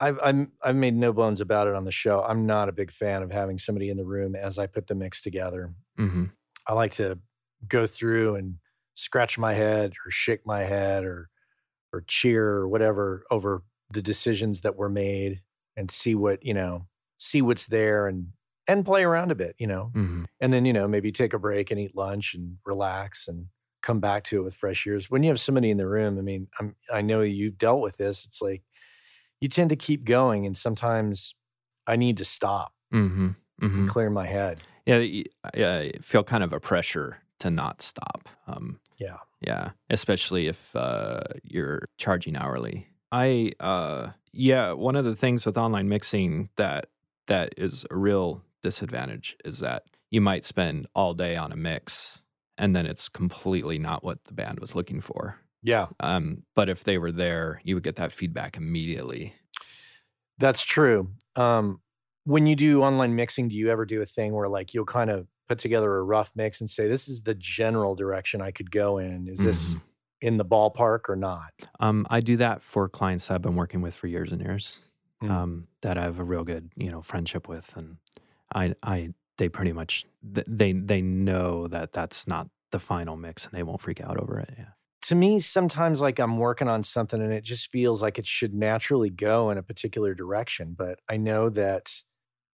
I've 0.00 0.18
I'm, 0.22 0.52
I've 0.62 0.76
made 0.76 0.94
no 0.94 1.12
bones 1.12 1.40
about 1.40 1.68
it 1.68 1.74
on 1.74 1.84
the 1.84 1.92
show. 1.92 2.22
I'm 2.22 2.46
not 2.46 2.68
a 2.68 2.72
big 2.72 2.90
fan 2.90 3.22
of 3.22 3.30
having 3.30 3.58
somebody 3.58 3.88
in 3.88 3.96
the 3.96 4.04
room 4.04 4.34
as 4.36 4.58
I 4.58 4.66
put 4.66 4.86
the 4.88 4.94
mix 4.94 5.22
together. 5.22 5.74
Mhm. 5.98 6.32
I 6.66 6.74
like 6.74 6.92
to 6.94 7.18
go 7.66 7.86
through 7.86 8.34
and 8.36 8.56
scratch 8.94 9.38
my 9.38 9.54
head 9.54 9.92
or 10.06 10.10
shake 10.10 10.46
my 10.46 10.64
head 10.64 11.04
or 11.04 11.30
or 11.92 12.02
cheer 12.06 12.46
or 12.48 12.68
whatever 12.68 13.24
over 13.30 13.62
the 13.90 14.02
decisions 14.02 14.62
that 14.62 14.76
were 14.76 14.88
made 14.88 15.42
and 15.76 15.90
see 15.90 16.14
what 16.14 16.42
you 16.44 16.52
know 16.54 16.86
see 17.18 17.40
what's 17.42 17.66
there 17.66 18.06
and 18.08 18.28
and 18.68 18.84
play 18.84 19.04
around 19.04 19.30
a 19.30 19.34
bit 19.34 19.54
you 19.58 19.66
know 19.66 19.92
Mhm. 19.94 20.26
and 20.40 20.52
then 20.52 20.64
you 20.64 20.72
know 20.72 20.88
maybe 20.88 21.12
take 21.12 21.32
a 21.32 21.38
break 21.38 21.70
and 21.70 21.80
eat 21.80 21.94
lunch 21.96 22.34
and 22.34 22.58
relax 22.66 23.28
and 23.28 23.46
come 23.82 24.00
back 24.00 24.24
to 24.24 24.38
it 24.40 24.42
with 24.42 24.54
fresh 24.54 24.86
ears 24.86 25.08
when 25.10 25.22
you 25.22 25.28
have 25.30 25.40
somebody 25.40 25.70
in 25.70 25.76
the 25.76 25.86
room 25.86 26.18
i 26.18 26.22
mean 26.22 26.48
i'm 26.58 26.74
i 26.92 27.00
know 27.02 27.20
you've 27.22 27.58
dealt 27.58 27.80
with 27.80 27.96
this 27.98 28.24
it's 28.24 28.42
like 28.42 28.62
you 29.46 29.48
tend 29.48 29.70
to 29.70 29.76
keep 29.76 30.04
going 30.04 30.44
and 30.44 30.56
sometimes 30.56 31.34
i 31.86 31.94
need 31.94 32.16
to 32.16 32.24
stop 32.24 32.72
Mhm. 32.92 33.36
and 33.62 33.70
Mhm. 33.70 33.88
clear 33.88 34.10
my 34.10 34.26
head 34.26 34.60
Yeah, 34.86 34.98
yeah, 35.54 35.78
I 35.78 35.92
feel 36.00 36.22
kind 36.24 36.42
of 36.44 36.52
a 36.52 36.60
pressure 36.60 37.18
to 37.40 37.50
not 37.50 37.82
stop. 37.82 38.28
Um, 38.46 38.80
yeah 38.98 39.18
Yeah, 39.40 39.70
especially 39.90 40.46
if 40.48 40.74
uh, 40.76 41.22
you're 41.42 41.82
charging 41.98 42.36
hourly. 42.36 42.86
I 43.12 43.52
uh, 43.60 44.10
yeah, 44.32 44.72
one 44.72 44.96
of 44.96 45.04
the 45.04 45.14
things 45.16 45.44
with 45.46 45.56
online 45.58 45.88
mixing 45.88 46.50
that 46.56 46.86
that 47.26 47.54
is 47.56 47.84
a 47.90 47.96
real 47.96 48.42
disadvantage 48.62 49.36
is 49.44 49.58
that 49.60 49.82
you 50.10 50.20
might 50.20 50.44
spend 50.44 50.86
all 50.94 51.14
day 51.14 51.36
on 51.36 51.52
a 51.52 51.56
mix 51.56 52.22
and 52.58 52.74
then 52.74 52.86
it's 52.86 53.08
completely 53.08 53.78
not 53.78 54.02
what 54.04 54.24
the 54.24 54.34
band 54.34 54.60
was 54.60 54.74
looking 54.74 55.00
for. 55.00 55.36
Yeah 55.66 55.86
Um, 56.00 56.44
but 56.54 56.68
if 56.70 56.84
they 56.84 56.98
were 56.98 57.12
there, 57.12 57.60
you 57.64 57.74
would 57.76 57.84
get 57.84 57.96
that 57.96 58.12
feedback 58.12 58.56
immediately. 58.56 59.34
that's 60.38 60.62
true 60.64 61.10
um 61.36 61.80
when 62.24 62.46
you 62.46 62.56
do 62.56 62.82
online 62.82 63.14
mixing 63.14 63.48
do 63.48 63.56
you 63.56 63.70
ever 63.70 63.84
do 63.84 64.02
a 64.02 64.06
thing 64.06 64.32
where 64.34 64.48
like 64.48 64.74
you'll 64.74 64.84
kind 64.84 65.10
of 65.10 65.26
put 65.48 65.58
together 65.58 65.96
a 65.96 66.02
rough 66.02 66.32
mix 66.34 66.60
and 66.60 66.68
say 66.68 66.88
this 66.88 67.08
is 67.08 67.22
the 67.22 67.34
general 67.34 67.94
direction 67.94 68.40
i 68.40 68.50
could 68.50 68.70
go 68.70 68.98
in 68.98 69.28
is 69.28 69.38
this 69.38 69.74
Mhm. 69.74 69.82
in 70.20 70.36
the 70.38 70.44
ballpark 70.44 71.08
or 71.08 71.16
not 71.16 71.52
Um, 71.80 72.06
I 72.10 72.20
do 72.20 72.36
that 72.38 72.62
for 72.62 72.88
clients 72.88 73.30
I've 73.30 73.42
been 73.42 73.56
working 73.56 73.80
with 73.82 73.94
for 73.94 74.06
years 74.08 74.32
and 74.32 74.40
years. 74.42 74.82
Mm. 75.22 75.30
Um, 75.30 75.68
that 75.82 75.96
I 75.96 76.02
have 76.02 76.18
a 76.20 76.24
real 76.24 76.44
good, 76.44 76.70
you 76.76 76.90
know, 76.90 77.00
friendship 77.00 77.48
with, 77.48 77.74
and 77.76 77.96
I, 78.54 78.74
I, 78.82 79.14
they 79.38 79.48
pretty 79.48 79.72
much, 79.72 80.04
they, 80.22 80.72
they 80.74 81.00
know 81.00 81.68
that 81.68 81.94
that's 81.94 82.26
not 82.26 82.48
the 82.70 82.78
final 82.78 83.16
mix, 83.16 83.46
and 83.46 83.54
they 83.54 83.62
won't 83.62 83.80
freak 83.80 84.00
out 84.02 84.18
over 84.18 84.38
it. 84.40 84.52
Yeah. 84.58 84.72
To 85.08 85.14
me 85.14 85.40
sometimes 85.40 86.00
like 86.00 86.18
i'm 86.18 86.38
working 86.38 86.68
on 86.68 86.82
something 86.82 87.20
and 87.22 87.32
it 87.32 87.44
just 87.44 87.70
feels 87.70 88.02
like 88.02 88.18
it 88.18 88.26
should 88.26 88.54
naturally 88.54 89.10
go 89.10 89.50
in 89.50 89.58
a 89.58 89.62
particular 89.62 90.14
direction 90.14 90.74
but 90.76 90.98
i 91.08 91.16
know 91.16 91.48
that 91.50 92.02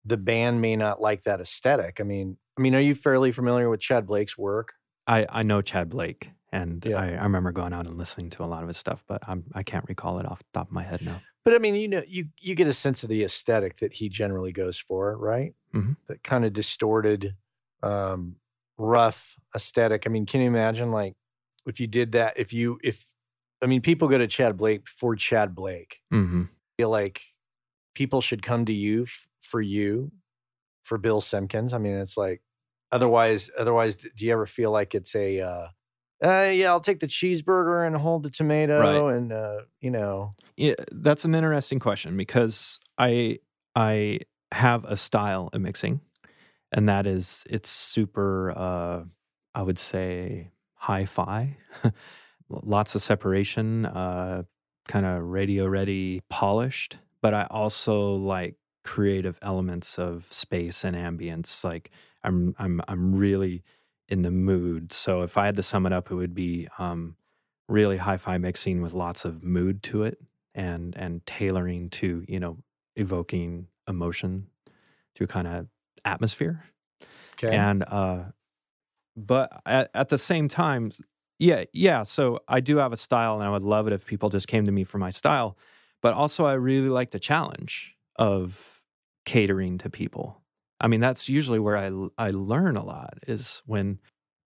the 0.04 0.16
band 0.16 0.60
may 0.60 0.74
not 0.76 1.00
like 1.00 1.22
that 1.24 1.40
aesthetic 1.40 2.00
i 2.00 2.02
mean 2.02 2.38
i 2.58 2.60
mean 2.62 2.74
are 2.74 2.80
you 2.80 2.94
fairly 2.94 3.30
familiar 3.30 3.68
with 3.70 3.80
Tchad 3.80 4.06
Blake's 4.06 4.36
work 4.38 4.74
I, 5.06 5.26
I 5.28 5.42
know 5.42 5.60
Tchad 5.62 5.88
Blake, 5.88 6.30
and 6.52 6.84
Yeah. 6.84 6.98
I, 6.98 7.06
I 7.14 7.22
remember 7.24 7.52
going 7.52 7.72
out 7.72 7.86
and 7.86 7.96
listening 7.98 8.30
to 8.30 8.44
a 8.44 8.46
lot 8.46 8.62
of 8.62 8.68
his 8.68 8.76
stuff, 8.76 9.02
but 9.08 9.20
I'm, 9.26 9.44
I 9.54 9.62
can't 9.64 9.84
recall 9.88 10.18
it 10.20 10.26
off 10.26 10.38
the 10.38 10.44
top 10.52 10.68
of 10.68 10.72
my 10.72 10.82
head 10.84 11.02
now. 11.02 11.22
but 11.44 11.54
i 11.54 11.58
mean 11.58 11.74
you 11.74 11.88
know 11.88 12.02
you 12.06 12.26
you 12.40 12.54
get 12.54 12.66
a 12.66 12.72
sense 12.72 13.02
of 13.02 13.08
the 13.08 13.22
aesthetic 13.24 13.78
that 13.78 13.94
he 13.94 14.08
generally 14.08 14.52
goes 14.52 14.78
for 14.78 15.16
right 15.16 15.54
Mhm. 15.74 15.96
that 16.08 16.22
kind 16.22 16.44
of 16.44 16.52
distorted 16.52 17.34
um 17.82 18.36
rough 18.76 19.36
aesthetic 19.54 20.04
i 20.06 20.10
mean 20.10 20.26
can 20.26 20.40
you 20.40 20.46
imagine 20.48 20.90
like 20.90 21.14
if 21.70 21.80
you 21.80 21.87
did 21.87 22.12
that 22.12 22.35
if 22.37 22.52
you 22.52 22.78
if 22.85 23.06
i 23.62 23.66
mean 23.66 23.80
people 23.80 24.09
go 24.09 24.18
to 24.18 24.26
Tchad 24.26 24.56
Blake 24.56 24.87
for 24.87 25.16
Tchad 25.16 25.54
Blake 25.54 26.00
hmm 26.11 26.44
feel 26.76 26.90
like 26.90 27.22
people 27.94 28.20
should 28.22 28.42
come 28.42 28.64
to 28.64 28.72
you 28.72 29.02
f- 29.02 29.28
for 29.40 29.61
you 29.61 30.12
for 30.83 30.98
Bill 30.98 31.20
Simpkins. 31.20 31.74
I 31.74 31.78
mean, 31.78 31.94
it's 31.96 32.16
like 32.16 32.42
otherwise, 32.90 33.50
otherwise, 33.59 33.96
do 33.96 34.24
you 34.24 34.33
ever 34.33 34.46
feel 34.46 34.70
like 34.70 34.94
it's 34.94 35.14
a, 35.14 35.40
uh, 35.40 35.68
uh 36.24 36.50
yeah, 36.52 36.68
I'll 36.70 36.80
take 36.80 37.00
the 37.00 37.06
cheeseburger 37.06 37.87
and 37.87 37.96
hold 37.96 38.22
the 38.22 38.30
tomato 38.30 39.09
and, 39.09 39.33
uh, 39.33 39.59
you 39.80 39.90
know, 39.90 40.35
Yeah, 40.56 40.74
that's 40.90 41.24
an 41.24 41.35
interesting 41.35 41.78
question 41.78 42.16
because 42.16 42.80
I 42.98 43.38
I 43.74 44.20
have 44.52 44.85
a 44.85 44.96
style 44.96 45.50
of 45.52 45.61
mixing, 45.61 46.00
and 46.72 46.88
that 46.88 47.06
is 47.06 47.44
it's 47.48 47.70
super. 47.70 48.52
Uh, 48.56 49.04
I 49.54 49.62
would 49.62 49.78
say 49.78 50.50
hi-fi, 50.80 51.54
lots 52.48 52.94
of 52.94 53.02
separation, 53.02 53.84
uh, 53.84 54.42
kind 54.88 55.04
of 55.04 55.22
radio 55.22 55.66
ready, 55.66 56.22
polished. 56.30 56.96
But 57.20 57.34
I 57.34 57.46
also 57.50 58.14
like 58.14 58.56
creative 58.82 59.38
elements 59.42 59.98
of 59.98 60.26
space 60.32 60.84
and 60.84 60.96
ambience. 60.96 61.62
Like 61.62 61.90
I'm 62.24 62.54
I'm 62.58 62.80
I'm 62.88 63.14
really 63.14 63.62
in 64.08 64.22
the 64.22 64.30
mood. 64.30 64.90
So 64.90 65.20
if 65.20 65.36
I 65.36 65.44
had 65.44 65.56
to 65.56 65.62
sum 65.62 65.84
it 65.84 65.92
up, 65.92 66.10
it 66.10 66.14
would 66.14 66.34
be 66.34 66.66
um, 66.78 67.14
really 67.68 67.98
hi-fi 67.98 68.38
mixing 68.38 68.80
with 68.80 68.94
lots 68.94 69.26
of 69.26 69.44
mood 69.44 69.82
to 69.82 70.02
it 70.04 70.18
and 70.54 70.96
and 70.96 71.24
tailoring 71.26 71.90
to 71.90 72.24
you 72.26 72.40
know 72.40 72.56
evoking 72.96 73.66
emotion 73.86 74.46
through 75.14 75.26
kind 75.26 75.46
of 75.46 75.66
atmosphere 76.04 76.64
okay. 77.34 77.54
and 77.54 77.84
uh 77.84 78.24
but 79.26 79.61
at, 79.66 79.90
at 79.94 80.09
the 80.09 80.18
same 80.18 80.48
time 80.48 80.90
yeah 81.38 81.64
yeah 81.72 82.02
so 82.02 82.38
i 82.48 82.61
do 82.61 82.76
have 82.76 82.92
a 82.92 82.96
style 82.96 83.35
and 83.35 83.42
i 83.42 83.50
would 83.50 83.62
love 83.62 83.87
it 83.87 83.92
if 83.92 84.06
people 84.06 84.28
just 84.28 84.48
came 84.48 84.64
to 84.64 84.72
me 84.72 84.85
for 84.85 84.98
my 84.98 85.11
style 85.11 85.56
but 86.02 86.14
also 86.14 86.44
i 86.44 86.52
really 86.52 86.88
like 86.88 87.11
the 87.11 87.18
challenge 87.18 87.94
of 88.16 88.80
catering 89.24 89.78
to 89.78 89.90
people. 89.90 90.40
I 90.80 90.88
mean, 90.88 91.00
that's 91.00 91.28
usually 91.28 91.59
where 91.59 91.76
I 91.76 91.90
I 92.18 92.30
learn 92.30 92.76
a 92.76 92.85
lot 92.85 93.18
is 93.26 93.62
when 93.66 94.00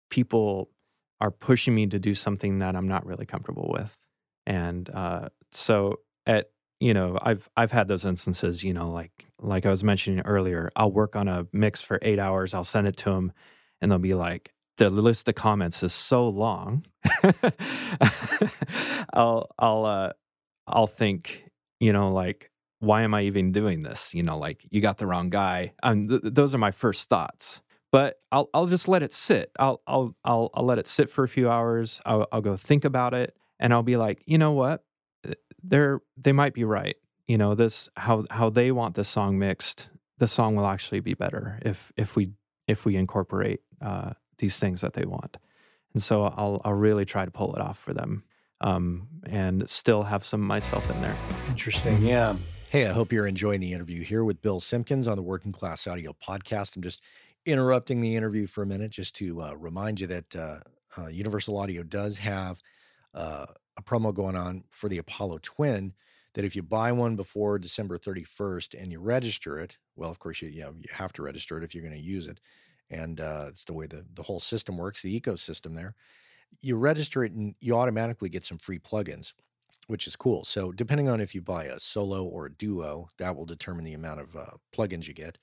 people 0.09 0.69
are 1.19 1.31
pushing 1.31 1.75
me 1.75 1.87
to 1.87 1.99
do 1.99 2.13
something 2.13 2.59
that 2.59 2.75
I'm 2.75 2.87
not 2.87 3.05
really 3.05 3.25
comfortable 3.25 3.69
with. 3.71 3.97
And 4.47 4.89
uh, 4.89 5.29
so 5.51 5.99
at 6.25 6.51
you 6.79 6.93
know, 6.93 7.17
I've 7.21 7.47
I've 7.55 7.71
had 7.71 7.87
those 7.87 8.05
instances, 8.05 8.63
you 8.63 8.73
know, 8.73 8.91
like 8.91 9.27
like 9.39 9.65
I 9.65 9.69
was 9.69 9.83
mentioning 9.83 10.21
earlier, 10.21 10.71
I'll 10.75 10.91
work 10.91 11.15
on 11.15 11.27
a 11.27 11.45
mix 11.53 11.81
for 11.81 11.99
8 12.01 12.17
hours, 12.17 12.53
I'll 12.53 12.63
send 12.63 12.87
it 12.87 12.97
to 12.97 13.11
them 13.11 13.33
and 13.81 13.91
they'll 13.91 13.99
be 13.99 14.13
like 14.13 14.53
the 14.89 15.01
list 15.01 15.27
of 15.27 15.35
comments 15.35 15.83
is 15.83 15.93
so 15.93 16.27
long. 16.27 16.85
I'll 19.13 19.49
I'll 19.59 19.85
uh 19.85 20.11
I'll 20.67 20.87
think, 20.87 21.45
you 21.79 21.93
know, 21.93 22.11
like 22.11 22.51
why 22.79 23.03
am 23.03 23.13
I 23.13 23.23
even 23.23 23.51
doing 23.51 23.81
this? 23.81 24.13
You 24.13 24.23
know, 24.23 24.37
like 24.37 24.65
you 24.69 24.81
got 24.81 24.97
the 24.97 25.05
wrong 25.07 25.29
guy. 25.29 25.73
And 25.83 26.09
th- 26.09 26.21
those 26.23 26.55
are 26.55 26.57
my 26.57 26.71
first 26.71 27.09
thoughts. 27.09 27.61
But 27.91 28.19
I'll 28.31 28.49
I'll 28.53 28.67
just 28.67 28.87
let 28.87 29.03
it 29.03 29.13
sit. 29.13 29.51
I'll 29.59 29.81
I'll 29.85 30.15
I'll 30.23 30.49
I'll 30.53 30.65
let 30.65 30.79
it 30.79 30.87
sit 30.87 31.09
for 31.09 31.23
a 31.23 31.29
few 31.29 31.49
hours. 31.49 32.01
I'll 32.05 32.27
I'll 32.31 32.41
go 32.41 32.55
think 32.55 32.85
about 32.85 33.13
it, 33.13 33.35
and 33.59 33.73
I'll 33.73 33.83
be 33.83 33.97
like, 33.97 34.23
you 34.25 34.37
know 34.37 34.53
what, 34.53 34.83
they're 35.63 36.01
they 36.17 36.31
might 36.31 36.53
be 36.53 36.63
right. 36.63 36.95
You 37.27 37.37
know, 37.37 37.53
this 37.53 37.89
how 37.97 38.23
how 38.29 38.49
they 38.49 38.71
want 38.71 38.95
this 38.95 39.09
song 39.09 39.37
mixed. 39.37 39.89
The 40.19 40.27
song 40.27 40.55
will 40.55 40.67
actually 40.67 41.01
be 41.01 41.15
better 41.15 41.59
if 41.63 41.91
if 41.97 42.15
we 42.15 42.31
if 42.67 42.85
we 42.85 42.95
incorporate 42.95 43.59
uh, 43.81 44.13
these 44.41 44.59
things 44.59 44.81
that 44.81 44.93
they 44.93 45.05
want. 45.05 45.37
And 45.93 46.03
so 46.03 46.23
I'll 46.23 46.59
I'll 46.65 46.73
really 46.73 47.05
try 47.05 47.23
to 47.23 47.31
pull 47.31 47.55
it 47.55 47.61
off 47.61 47.77
for 47.77 47.93
them, 47.93 48.23
um, 48.59 49.07
and 49.25 49.69
still 49.69 50.03
have 50.03 50.25
some 50.25 50.41
myself 50.41 50.89
in 50.89 50.99
there. 51.01 51.15
Interesting, 51.47 51.97
mm-hmm. 51.97 52.07
yeah. 52.07 52.35
Hey, 52.69 52.87
I 52.87 52.93
hope 52.93 53.11
you're 53.11 53.27
enjoying 53.27 53.59
the 53.59 53.73
interview 53.73 54.01
here 54.01 54.23
with 54.23 54.41
Bill 54.41 54.59
Simpkins 54.59 55.07
on 55.07 55.17
the 55.17 55.23
Working 55.23 55.51
Class 55.51 55.87
Audio 55.87 56.15
Podcast. 56.25 56.75
I'm 56.75 56.81
just 56.81 57.01
interrupting 57.45 57.99
the 58.01 58.15
interview 58.15 58.47
for 58.47 58.63
a 58.63 58.65
minute 58.65 58.91
just 58.91 59.15
to 59.15 59.41
uh, 59.41 59.53
remind 59.55 59.99
you 59.99 60.07
that 60.07 60.35
uh, 60.35 60.59
uh, 60.97 61.07
Universal 61.07 61.57
Audio 61.57 61.83
does 61.83 62.17
have 62.19 62.61
uh, 63.13 63.45
a 63.75 63.81
promo 63.81 64.13
going 64.13 64.37
on 64.37 64.63
for 64.69 64.87
the 64.87 64.97
Apollo 64.99 65.39
Twin. 65.43 65.93
That 66.33 66.45
if 66.45 66.55
you 66.55 66.63
buy 66.63 66.93
one 66.93 67.17
before 67.17 67.59
December 67.59 67.97
31st 67.97 68.81
and 68.81 68.89
you 68.89 69.01
register 69.01 69.59
it, 69.59 69.77
well, 69.97 70.09
of 70.09 70.19
course 70.19 70.41
you 70.41 70.47
you, 70.47 70.61
know, 70.61 70.73
you 70.77 70.87
have 70.93 71.11
to 71.13 71.23
register 71.23 71.57
it 71.57 71.65
if 71.65 71.75
you're 71.75 71.83
going 71.83 71.93
to 71.93 72.01
use 72.01 72.25
it, 72.25 72.39
and 72.91 73.19
uh, 73.19 73.45
it's 73.49 73.63
the 73.63 73.73
way 73.73 73.87
the 73.87 74.05
the 74.13 74.23
whole 74.23 74.39
system 74.39 74.77
works, 74.77 75.01
the 75.01 75.19
ecosystem 75.19 75.75
there. 75.75 75.95
You 76.59 76.75
register 76.75 77.23
it 77.23 77.31
and 77.31 77.55
you 77.59 77.75
automatically 77.75 78.29
get 78.29 78.45
some 78.45 78.57
free 78.57 78.79
plugins 78.79 79.33
which 79.87 80.07
is 80.07 80.15
cool. 80.15 80.45
So 80.45 80.71
depending 80.71 81.09
on 81.09 81.19
if 81.19 81.35
you 81.35 81.41
buy 81.41 81.65
a 81.65 81.77
solo 81.77 82.23
or 82.23 82.45
a 82.45 82.53
duo, 82.53 83.09
that 83.17 83.35
will 83.35 83.45
determine 83.45 83.83
the 83.83 83.93
amount 83.93 84.21
of 84.21 84.35
uh, 84.37 84.51
plugins 84.73 85.07
you 85.07 85.13
get. 85.13 85.37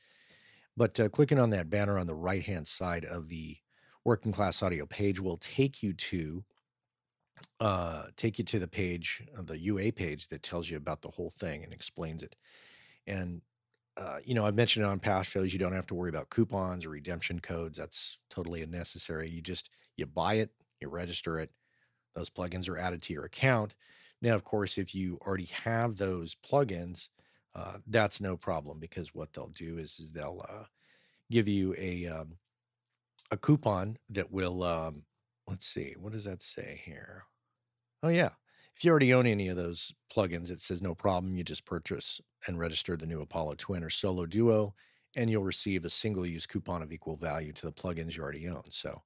But 0.75 0.99
uh, 0.99 1.11
clicking 1.11 1.39
on 1.39 1.51
that 1.51 1.69
banner 1.69 1.99
on 1.99 2.07
the 2.07 2.15
right 2.15 2.43
hand 2.43 2.67
side 2.67 3.05
of 3.05 3.29
the 3.29 3.59
working 4.05 4.33
class 4.33 4.63
audio 4.63 4.87
page 4.87 5.21
will 5.21 5.37
take 5.37 5.83
you 5.83 5.93
to 5.93 6.45
uh, 7.61 8.05
take 8.17 8.39
you 8.39 8.45
to 8.45 8.59
the 8.59 8.69
page, 8.69 9.23
uh, 9.37 9.43
the 9.43 9.59
UA 9.59 9.93
page 9.93 10.29
that 10.29 10.43
tells 10.43 10.71
you 10.71 10.77
about 10.77 11.03
the 11.03 11.11
whole 11.11 11.31
thing 11.31 11.63
and 11.63 11.73
explains 11.73 12.23
it. 12.23 12.35
And 13.07 13.43
uh, 13.99 14.19
you 14.25 14.35
know, 14.35 14.47
I've 14.47 14.55
mentioned 14.55 14.85
it 14.85 14.89
on 14.89 15.01
past 15.01 15.31
shows. 15.31 15.53
You 15.53 15.59
don't 15.59 15.73
have 15.75 15.87
to 15.89 15.95
worry 15.95 16.11
about 16.11 16.31
coupons 16.31 16.87
or 16.87 16.91
redemption 16.91 17.41
codes. 17.41 17.77
That's 17.79 18.19
totally 18.31 18.63
unnecessary. 18.63 19.29
You 19.29 19.43
just 19.43 19.71
you 19.97 20.07
buy 20.07 20.35
it, 20.35 20.51
you 20.81 20.89
register 20.89 21.39
it. 21.41 21.51
Those 22.15 22.31
plugins 22.31 22.69
are 22.69 22.79
added 22.79 23.03
to 23.03 23.13
your 23.13 23.25
account 23.25 23.75
now, 24.21 24.35
of 24.35 24.45
course, 24.45 24.79
if 24.79 24.95
you 24.95 25.19
already 25.25 25.49
have 25.65 25.97
those 25.97 26.35
plugins, 26.35 27.09
uh, 27.55 27.79
that's 27.87 28.21
no 28.21 28.37
problem 28.37 28.79
because 28.79 29.15
what 29.15 29.33
they'll 29.33 29.49
do 29.49 29.79
is, 29.79 29.99
is 30.01 30.11
they'll 30.11 30.45
uh, 30.49 30.65
give 31.31 31.49
you 31.49 31.75
a 31.79 32.07
um, 32.07 32.39
a 33.31 33.37
coupon 33.37 33.99
that 34.11 34.31
will 34.33 34.63
um, 34.63 35.05
let's 35.47 35.67
see, 35.67 35.95
what 35.99 36.13
does 36.13 36.25
that 36.25 36.43
say 36.43 36.81
here? 36.85 37.25
Oh 38.03 38.09
yeah, 38.09 38.31
if 38.79 38.85
you 38.85 38.91
already 38.91 39.13
own 39.13 39.27
any 39.27 39.49
of 39.49 39.57
those 39.57 39.93
plugins, 40.15 40.51
it 40.51 40.61
says 40.61 40.81
no 40.81 40.95
problem. 40.95 41.37
You 41.37 41.43
just 41.43 41.65
purchase 41.65 42.21
and 42.47 42.59
register 42.59 42.97
the 42.97 43.07
new 43.07 43.21
Apollo 43.21 43.57
Twin 43.59 43.83
or 43.83 43.91
Solo 43.91 44.25
Duo, 44.25 44.75
and 45.17 45.29
you'll 45.29 45.43
receive 45.43 45.85
a 45.85 45.91
single 45.91 46.25
use 46.25 46.47
coupon 46.47 46.83
of 46.83 46.93
equal 46.93 47.17
value 47.17 47.53
to 47.55 47.67
the 47.67 47.73
plugins 47.73 48.17
you 48.17 48.23
already 48.23 48.49
own. 48.49 48.63
So 48.71 49.03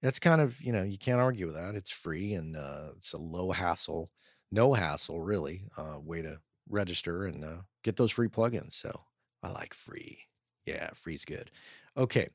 that's 0.00 0.20
kind 0.20 0.40
of 0.40 0.60
you 0.60 0.72
know 0.72 0.84
you 0.84 0.98
can't 0.98 1.20
argue 1.20 1.46
with 1.46 1.56
that. 1.56 1.74
It's 1.74 1.90
free 1.90 2.32
and 2.34 2.56
uh, 2.56 2.90
it's 2.96 3.12
a 3.12 3.18
low 3.18 3.50
hassle 3.50 4.10
no 4.52 4.74
hassle 4.74 5.20
really 5.20 5.64
uh, 5.76 5.98
way 5.98 6.22
to 6.22 6.38
register 6.68 7.24
and 7.24 7.44
uh, 7.44 7.62
get 7.82 7.96
those 7.96 8.12
free 8.12 8.28
plugins. 8.28 8.74
So 8.74 9.00
I 9.42 9.50
like 9.50 9.74
free. 9.74 10.18
Yeah, 10.66 10.90
free's 10.94 11.24
good. 11.24 11.50
Okay, 11.96 12.28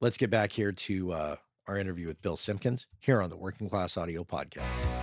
let's 0.00 0.16
get 0.16 0.30
back 0.30 0.52
here 0.52 0.72
to 0.72 1.12
uh, 1.12 1.36
our 1.66 1.76
interview 1.76 2.06
with 2.06 2.22
Bill 2.22 2.36
Simpkins 2.36 2.86
here 3.00 3.20
on 3.20 3.28
the 3.28 3.36
Working 3.36 3.68
Class 3.68 3.96
Audio 3.98 4.24
Podcast. 4.24 4.97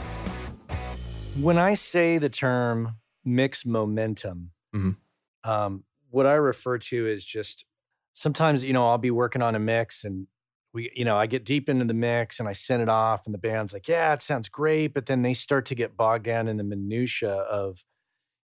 When 1.39 1.57
I 1.57 1.73
say 1.73 2.17
the 2.17 2.29
term 2.29 2.95
mix 3.23 3.65
momentum, 3.65 4.51
mm-hmm. 4.73 5.49
um, 5.49 5.83
what 6.09 6.25
I 6.25 6.35
refer 6.35 6.77
to 6.77 7.07
is 7.07 7.25
just 7.25 7.65
sometimes, 8.13 8.63
you 8.63 8.73
know, 8.73 8.87
I'll 8.87 8.97
be 8.97 9.11
working 9.11 9.41
on 9.41 9.55
a 9.55 9.59
mix 9.59 10.03
and 10.03 10.27
we 10.75 10.91
you 10.93 11.05
know 11.05 11.15
i 11.15 11.25
get 11.25 11.45
deep 11.45 11.69
into 11.69 11.85
the 11.85 11.93
mix 11.93 12.39
and 12.39 12.49
i 12.49 12.53
send 12.53 12.83
it 12.83 12.89
off 12.89 13.25
and 13.25 13.33
the 13.33 13.39
band's 13.39 13.73
like 13.73 13.87
yeah 13.87 14.13
it 14.13 14.21
sounds 14.21 14.49
great 14.49 14.93
but 14.93 15.07
then 15.07 15.21
they 15.23 15.33
start 15.33 15.65
to 15.65 15.73
get 15.73 15.97
bogged 15.97 16.25
down 16.25 16.47
in 16.47 16.57
the 16.57 16.63
minutia 16.63 17.31
of 17.31 17.83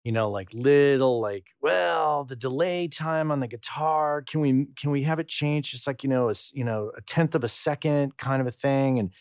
you 0.04 0.12
know 0.12 0.30
like 0.30 0.54
little 0.54 1.19
like 1.19 1.47
well 1.60 2.23
the 2.23 2.36
delay 2.36 2.88
time 2.88 3.32
on 3.32 3.39
the 3.39 3.47
guitar 3.47 4.21
can 4.21 4.39
we 4.39 4.67
can 4.80 4.91
we 4.91 5.04
have 5.04 5.19
it 5.19 5.28
changed 5.28 5.71
just 5.71 5.88
like 5.88 6.04
you 6.04 6.10
know 6.10 6.30
a 6.30 6.36
you 6.54 6.63
know 6.63 6.91
a 6.95 7.02
tenth 7.02 7.36
of 7.36 7.43
a 7.43 7.49
second 7.49 8.15
kind 8.17 8.41
of 8.41 8.47
a 8.47 8.52
thing 8.52 8.99
and 8.99 9.12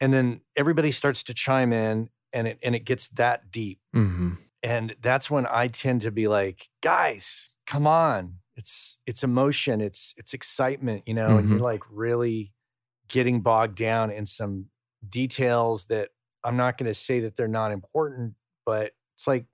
and 0.00 0.12
then 0.12 0.40
everybody 0.56 0.90
starts 0.90 1.22
to 1.22 1.34
chime 1.34 1.72
in 1.72 2.08
and 2.32 2.46
it 2.48 2.58
and 2.62 2.74
it 2.74 2.84
gets 2.84 3.08
that 3.08 3.50
deep 3.50 3.78
mm-hmm. 3.94 4.34
and 4.62 4.96
that's 5.00 5.30
when 5.30 5.46
i 5.46 5.68
tend 5.68 6.00
to 6.00 6.10
be 6.10 6.28
like 6.28 6.68
guys 6.82 7.50
come 7.66 7.86
on 7.86 8.34
it's 8.56 8.98
it's 9.06 9.22
emotion 9.22 9.80
it's 9.80 10.14
it's 10.16 10.34
excitement 10.34 11.02
you 11.06 11.14
know 11.14 11.28
mm-hmm. 11.28 11.38
and 11.38 11.50
you're 11.50 11.58
like 11.58 11.82
really 11.90 12.52
getting 13.08 13.40
bogged 13.40 13.76
down 13.76 14.10
in 14.10 14.26
some 14.26 14.66
details 15.08 15.86
that 15.86 16.10
i'm 16.44 16.56
not 16.56 16.78
going 16.78 16.86
to 16.86 16.94
say 16.94 17.20
that 17.20 17.36
they're 17.36 17.48
not 17.48 17.72
important 17.72 18.34
but 18.64 18.92
it's 19.14 19.26
like 19.26 19.46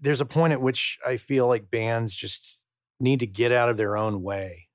there's 0.00 0.20
a 0.20 0.26
point 0.26 0.52
at 0.52 0.60
which 0.60 0.98
i 1.06 1.16
feel 1.16 1.46
like 1.46 1.70
bands 1.70 2.14
just 2.14 2.60
need 3.00 3.20
to 3.20 3.26
get 3.26 3.52
out 3.52 3.68
of 3.68 3.76
their 3.76 3.96
own 3.96 4.22
way 4.22 4.68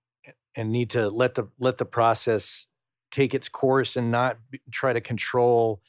and 0.56 0.71
need 0.71 0.89
to 0.91 1.10
let 1.10 1.36
the 1.36 1.47
let 1.60 1.77
the 1.77 1.86
process 1.86 2.67
take 3.12 3.34
its 3.34 3.49
course 3.49 3.95
and 3.95 4.12
not 4.12 4.38
try 4.71 4.93
to 4.93 5.01
control 5.01 5.82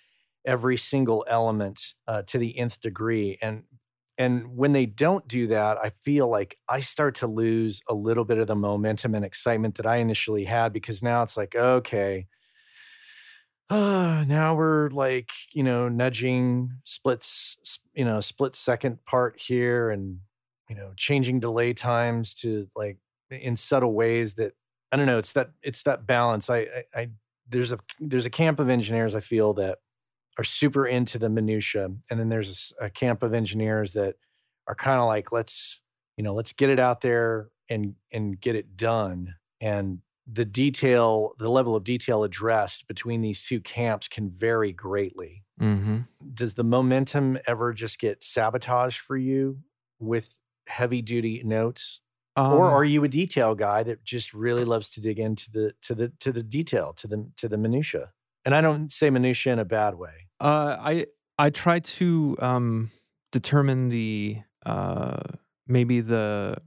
every 0.44 0.76
single 0.76 1.24
element 1.28 1.94
uh, 2.06 2.22
to 2.22 2.38
the 2.38 2.58
nth 2.58 2.80
degree 2.80 3.38
and 3.42 3.64
and 4.16 4.56
when 4.56 4.72
they 4.72 4.86
don't 4.86 5.26
do 5.26 5.48
that, 5.48 5.76
I 5.78 5.90
feel 5.90 6.28
like 6.28 6.56
I 6.68 6.80
start 6.80 7.16
to 7.16 7.26
lose 7.26 7.82
a 7.88 7.94
little 7.94 8.24
bit 8.24 8.38
of 8.38 8.46
the 8.46 8.54
momentum 8.54 9.14
and 9.14 9.24
excitement 9.24 9.74
that 9.76 9.86
I 9.86 9.96
initially 9.96 10.44
had 10.44 10.72
because 10.72 11.02
now 11.02 11.22
it's 11.24 11.36
like, 11.36 11.56
okay, 11.56 12.28
uh, 13.70 14.24
now 14.26 14.54
we're 14.54 14.88
like, 14.90 15.30
you 15.52 15.62
know, 15.62 15.88
nudging 15.88 16.72
splits, 16.84 17.78
you 17.94 18.04
know, 18.04 18.20
split 18.20 18.54
second 18.54 19.04
part 19.04 19.38
here 19.40 19.90
and, 19.90 20.20
you 20.68 20.76
know, 20.76 20.92
changing 20.96 21.40
delay 21.40 21.72
times 21.72 22.34
to 22.34 22.68
like 22.76 22.98
in 23.30 23.56
subtle 23.56 23.92
ways 23.92 24.34
that 24.34 24.52
I 24.92 24.96
don't 24.96 25.06
know. 25.06 25.18
It's 25.18 25.32
that, 25.32 25.50
it's 25.62 25.82
that 25.82 26.06
balance. 26.06 26.48
I, 26.48 26.58
I, 26.58 26.84
I 26.94 27.08
there's 27.48 27.72
a, 27.72 27.78
there's 28.00 28.26
a 28.26 28.30
camp 28.30 28.60
of 28.60 28.68
engineers 28.68 29.14
I 29.14 29.20
feel 29.20 29.54
that 29.54 29.78
are 30.38 30.44
super 30.44 30.86
into 30.86 31.18
the 31.18 31.28
minutia, 31.28 31.84
and 32.10 32.20
then 32.20 32.28
there's 32.28 32.72
a, 32.80 32.86
a 32.86 32.90
camp 32.90 33.22
of 33.22 33.34
engineers 33.34 33.92
that 33.92 34.16
are 34.66 34.74
kind 34.74 35.00
of 35.00 35.06
like, 35.06 35.32
let's 35.32 35.80
you 36.16 36.22
know, 36.22 36.34
let's 36.34 36.52
get 36.52 36.70
it 36.70 36.78
out 36.78 37.00
there 37.00 37.48
and 37.68 37.94
and 38.12 38.40
get 38.40 38.56
it 38.56 38.76
done. 38.76 39.34
And 39.60 39.98
the 40.26 40.44
detail, 40.44 41.32
the 41.38 41.50
level 41.50 41.76
of 41.76 41.84
detail 41.84 42.24
addressed 42.24 42.86
between 42.88 43.20
these 43.20 43.44
two 43.44 43.60
camps 43.60 44.08
can 44.08 44.30
vary 44.30 44.72
greatly. 44.72 45.44
Mm-hmm. 45.60 45.98
Does 46.32 46.54
the 46.54 46.64
momentum 46.64 47.38
ever 47.46 47.72
just 47.72 47.98
get 47.98 48.22
sabotaged 48.22 48.98
for 48.98 49.16
you 49.16 49.58
with 49.98 50.38
heavy 50.66 51.02
duty 51.02 51.42
notes? 51.44 52.00
Um, 52.36 52.54
or 52.54 52.68
are 52.68 52.84
you 52.84 53.04
a 53.04 53.08
detail 53.08 53.54
guy 53.54 53.84
that 53.84 54.04
just 54.04 54.34
really 54.34 54.64
loves 54.64 54.90
to 54.90 55.00
dig 55.00 55.18
into 55.18 55.50
the 55.52 55.74
to 55.82 55.94
the 55.94 56.08
to 56.20 56.32
the 56.32 56.42
detail 56.42 56.92
to 56.94 57.06
the 57.06 57.30
to 57.36 57.48
the 57.48 57.58
minutia? 57.58 58.12
And 58.44 58.54
I 58.54 58.60
don't 58.60 58.90
say 58.90 59.10
minutia 59.10 59.52
in 59.52 59.58
a 59.58 59.64
bad 59.64 59.94
way. 59.94 60.23
Uh, 60.40 60.76
I 60.80 61.06
I 61.38 61.50
try 61.50 61.80
to 61.80 62.36
um, 62.38 62.90
determine 63.32 63.88
the 63.88 64.38
uh, 64.66 65.20
maybe 65.66 66.00
the 66.00 66.58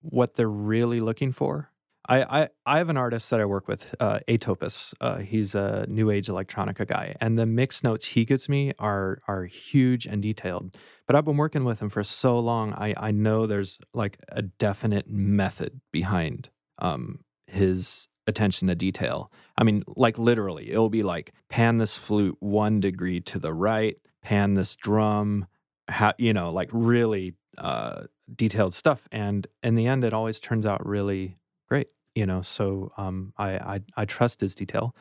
what 0.00 0.34
they're 0.34 0.48
really 0.48 1.00
looking 1.00 1.32
for. 1.32 1.70
I, 2.06 2.42
I, 2.42 2.48
I 2.66 2.78
have 2.78 2.90
an 2.90 2.98
artist 2.98 3.30
that 3.30 3.40
I 3.40 3.46
work 3.46 3.66
with, 3.66 3.94
uh, 3.98 4.20
Atopus. 4.28 4.92
Uh, 5.00 5.18
he's 5.18 5.54
a 5.54 5.86
new 5.88 6.10
age 6.10 6.26
electronica 6.26 6.86
guy, 6.86 7.16
and 7.18 7.38
the 7.38 7.46
mix 7.46 7.82
notes 7.82 8.04
he 8.04 8.26
gives 8.26 8.46
me 8.48 8.72
are 8.78 9.22
are 9.26 9.44
huge 9.44 10.04
and 10.06 10.22
detailed. 10.22 10.76
But 11.06 11.16
I've 11.16 11.24
been 11.24 11.38
working 11.38 11.64
with 11.64 11.80
him 11.80 11.88
for 11.88 12.04
so 12.04 12.38
long, 12.38 12.74
I 12.74 12.94
I 12.96 13.10
know 13.10 13.46
there's 13.46 13.78
like 13.94 14.18
a 14.28 14.42
definite 14.42 15.08
method 15.08 15.80
behind 15.92 16.50
um, 16.78 17.20
his 17.46 18.08
attention 18.26 18.68
to 18.68 18.74
detail. 18.74 19.30
I 19.56 19.64
mean, 19.64 19.84
like 19.96 20.18
literally, 20.18 20.70
it'll 20.70 20.90
be 20.90 21.02
like 21.02 21.32
pan 21.48 21.78
this 21.78 21.96
flute 21.96 22.36
one 22.40 22.80
degree 22.80 23.20
to 23.20 23.38
the 23.38 23.52
right, 23.52 23.96
pan 24.22 24.54
this 24.54 24.76
drum, 24.76 25.46
you 26.18 26.32
know, 26.32 26.50
like 26.52 26.70
really 26.72 27.34
uh, 27.58 28.04
detailed 28.34 28.74
stuff. 28.74 29.06
And 29.12 29.46
in 29.62 29.74
the 29.74 29.86
end, 29.86 30.04
it 30.04 30.14
always 30.14 30.40
turns 30.40 30.66
out 30.66 30.84
really 30.86 31.36
great. 31.68 31.88
You 32.14 32.26
know, 32.26 32.42
so 32.42 32.92
um, 32.96 33.32
I, 33.36 33.50
I 33.56 33.80
I 33.96 34.04
trust 34.04 34.40
his 34.40 34.54
detail. 34.54 34.94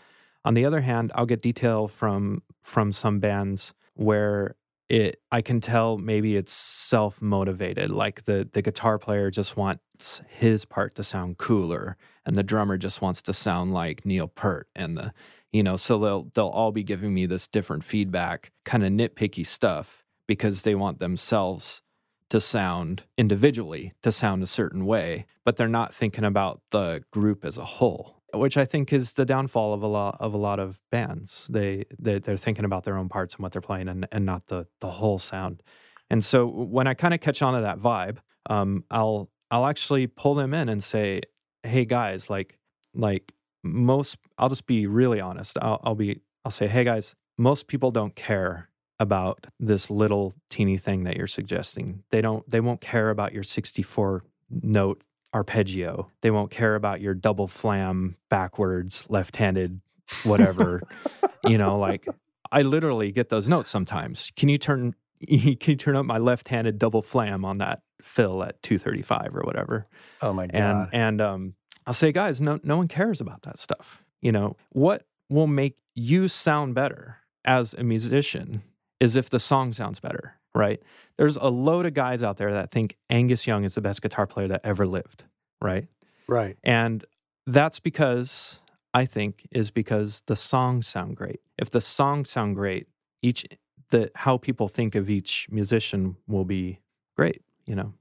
On 0.45 0.55
the 0.55 0.65
other 0.65 0.82
hand, 0.82 1.11
I'll 1.15 1.26
get 1.26 1.41
detail 1.41 1.88
from 1.88 2.41
from 2.61 2.91
some 2.91 3.19
bands 3.19 3.74
where 3.93 4.55
it 4.89 5.21
I 5.31 5.41
can 5.41 5.61
tell 5.61 5.97
maybe 5.97 6.36
it's 6.36 6.53
self 6.53 7.21
motivated. 7.21 7.91
Like 7.91 8.25
the 8.25 8.47
the 8.51 8.61
guitar 8.61 8.99
player 8.99 9.31
just 9.31 9.57
wants 9.57 10.21
his 10.29 10.65
part 10.65 10.95
to 10.95 11.03
sound 11.03 11.38
cooler, 11.38 11.97
and 12.25 12.36
the 12.36 12.43
drummer 12.43 12.77
just 12.77 13.01
wants 13.01 13.21
to 13.23 13.34
sound 13.34 13.73
like 13.73 14.05
Neil 14.05 14.27
Peart, 14.27 14.67
and 14.75 14.97
the 14.97 15.13
you 15.51 15.63
know 15.63 15.75
so 15.75 15.97
they'll 15.97 16.23
they'll 16.34 16.47
all 16.47 16.71
be 16.71 16.84
giving 16.84 17.13
me 17.13 17.25
this 17.25 17.47
different 17.47 17.84
feedback, 17.84 18.51
kind 18.65 18.84
of 18.84 18.91
nitpicky 18.91 19.45
stuff 19.45 20.03
because 20.27 20.61
they 20.61 20.75
want 20.75 20.99
themselves 20.99 21.81
to 22.30 22.39
sound 22.39 23.03
individually 23.17 23.93
to 24.01 24.11
sound 24.11 24.41
a 24.43 24.47
certain 24.47 24.86
way 24.86 25.26
but 25.45 25.57
they're 25.57 25.67
not 25.67 25.93
thinking 25.93 26.24
about 26.24 26.61
the 26.71 27.03
group 27.11 27.45
as 27.45 27.57
a 27.57 27.65
whole 27.65 28.24
which 28.34 28.57
i 28.57 28.65
think 28.65 28.91
is 28.91 29.13
the 29.13 29.26
downfall 29.26 29.74
of 29.74 29.84
a 29.84 29.88
lot 29.88 30.17
of 30.19 30.34
a 30.34 30.38
lot 30.38 30.59
of 30.59 30.82
bands. 30.91 31.47
They, 31.51 31.86
they 31.99 32.19
they're 32.19 32.38
thinking 32.38 32.65
about 32.65 32.84
their 32.84 32.97
own 32.97 33.09
parts 33.09 33.36
and 33.36 33.43
what 33.43 33.51
they're 33.51 33.61
playing 33.61 33.88
and, 33.88 34.07
and 34.11 34.26
not 34.26 34.47
the 34.47 34.65
the 34.82 34.89
whole 34.89 35.19
sound. 35.19 35.61
And 36.09 36.24
so 36.24 36.45
when 36.45 36.88
i 36.88 36.93
kind 36.93 37.13
of 37.13 37.19
catch 37.19 37.41
on 37.41 37.53
to 37.55 37.61
that 37.61 37.80
vibe 37.80 38.17
um, 38.49 38.84
i'll 38.91 39.30
i'll 39.51 39.65
actually 39.65 40.07
pull 40.07 40.36
them 40.36 40.53
in 40.53 40.69
and 40.69 40.84
say 40.84 41.21
hey 41.63 41.86
guys 41.86 42.30
like 42.30 42.57
like 42.93 43.32
most 43.63 44.17
i'll 44.38 44.49
just 44.49 44.67
be 44.67 44.86
really 44.88 45.21
honest. 45.21 45.57
I'll, 45.61 45.82
I'll 45.84 45.95
be 45.95 46.21
i'll 46.45 46.51
say 46.51 46.67
hey 46.67 46.84
guys 46.84 47.15
most 47.38 47.67
people 47.67 47.91
don't 47.91 48.15
care 48.15 48.69
about 49.00 49.48
this 49.60 49.89
little 49.89 50.34
teeny 50.50 50.78
thing 50.78 51.04
that 51.04 51.18
you're 51.18 51.28
suggesting. 51.28 52.04
They 52.10 52.22
don't 52.22 52.48
they 52.50 52.60
won't 52.60 52.82
care 52.82 53.10
about 53.10 53.34
your 53.34 53.44
64 53.44 54.24
note 54.50 55.06
arpeggio. 55.34 56.10
They 56.22 56.32
won't 56.32 56.52
care 56.52 56.76
about 56.76 57.02
your 57.02 57.14
double 57.14 57.48
flam 57.48 58.16
backwards 58.30 59.06
left-handed 59.10 59.82
whatever. 60.24 60.82
you 61.44 61.58
know, 61.58 61.78
like 61.78 62.08
I 62.52 62.62
literally 62.62 63.12
get 63.12 63.30
those 63.30 63.48
notes 63.48 63.70
sometimes. 63.70 64.32
Can 64.36 64.50
you 64.50 64.58
turn 64.58 64.96
can 65.28 65.58
you 65.66 65.76
turn 65.76 65.96
up 65.96 66.06
my 66.06 66.18
left-handed 66.18 66.78
double 66.78 67.02
flam 67.02 67.46
on 67.46 67.58
that 67.60 67.82
fill 68.02 68.44
at 68.44 68.62
235 68.62 69.36
or 69.36 69.41
whatever? 69.41 69.88
Oh 70.22 70.34
my 70.34 70.48
god. 70.48 70.56
And 70.56 70.89
and 70.94 71.22
um 71.22 71.54
I'll 71.86 71.94
say 71.94 72.12
guys, 72.12 72.39
no 72.41 72.60
no 72.64 72.78
one 72.78 72.88
cares 72.88 73.22
about 73.22 73.41
that 73.44 73.58
stuff. 73.58 74.04
You 74.22 74.32
know, 74.32 74.56
what 74.70 75.04
will 75.30 75.48
make 75.48 75.78
you 75.96 76.28
sound 76.28 76.76
better 76.76 77.18
as 77.46 77.74
a 77.74 77.84
musician 77.84 78.64
is 79.00 79.16
if 79.16 79.30
the 79.30 79.39
song 79.39 79.74
sounds 79.74 80.00
better, 80.00 80.36
right? 80.56 80.82
There's 81.18 81.36
a 81.38 81.48
load 81.48 81.86
of 81.86 81.94
guys 81.94 82.24
out 82.24 82.38
there 82.38 82.54
that 82.54 82.72
think 82.72 82.98
Angus 83.10 83.46
Young 83.46 83.64
is 83.64 83.76
the 83.76 83.82
best 83.82 84.02
guitar 84.02 84.28
player 84.28 84.48
that 84.48 84.62
ever 84.64 84.86
lived, 84.86 85.26
right? 85.62 85.88
Right. 86.28 86.58
And 86.64 87.04
that's 87.46 87.80
because 87.80 88.62
I 88.94 89.06
think 89.06 89.48
is 89.52 89.72
because 89.72 90.22
the 90.28 90.36
songs 90.36 90.88
sound 90.88 91.16
great. 91.16 91.41
If 91.58 91.72
the 91.72 91.82
songs 91.82 92.30
sound 92.30 92.56
great, 92.56 92.88
each 93.22 93.46
the 93.89 94.12
how 94.16 94.38
people 94.38 94.68
think 94.68 94.96
of 94.96 95.10
each 95.10 95.48
musician 95.50 96.16
will 96.28 96.46
be 96.46 96.80
great, 97.16 97.41
you 97.66 97.76
know. 97.76 97.94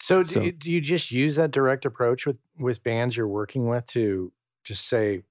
So, 0.00 0.22
so 0.22 0.40
do, 0.40 0.46
you, 0.46 0.52
do 0.52 0.72
you 0.72 0.80
just 0.80 1.10
use 1.10 1.36
that 1.36 1.50
direct 1.50 1.84
approach 1.84 2.26
with 2.26 2.36
with 2.58 2.82
bands 2.82 3.16
you're 3.16 3.28
working 3.28 3.66
with 3.68 3.86
to 3.88 4.32
just 4.64 4.86
say, 4.86 5.22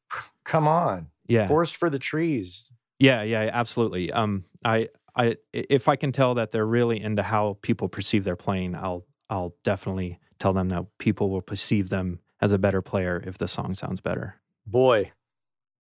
"Come 0.44 0.68
on, 0.68 1.10
yeah, 1.28 1.48
forest 1.48 1.76
for 1.76 1.90
the 1.90 2.00
trees." 2.00 2.70
Yeah, 3.00 3.22
yeah, 3.24 3.50
absolutely. 3.52 4.12
Um, 4.12 4.46
I 4.64 4.90
I 5.16 5.38
if 5.52 5.88
I 5.88 5.96
can 5.96 6.12
tell 6.12 6.36
that 6.36 6.52
they're 6.52 6.66
really 6.66 7.02
into 7.02 7.24
how 7.24 7.58
people 7.62 7.88
perceive 7.88 8.24
their 8.24 8.36
playing, 8.36 8.76
I'll 8.76 9.06
I'll 9.30 9.56
definitely 9.64 10.20
tell 10.40 10.54
them 10.54 10.70
that 10.70 10.86
people 10.98 11.30
will 11.30 11.42
perceive 11.42 11.90
them 11.90 12.20
as 12.42 12.52
a 12.52 12.58
better 12.58 12.82
player 12.82 13.24
if 13.26 13.38
the 13.38 13.48
song 13.48 13.76
sounds 13.76 14.02
better. 14.02 14.36
Boy, 14.66 15.12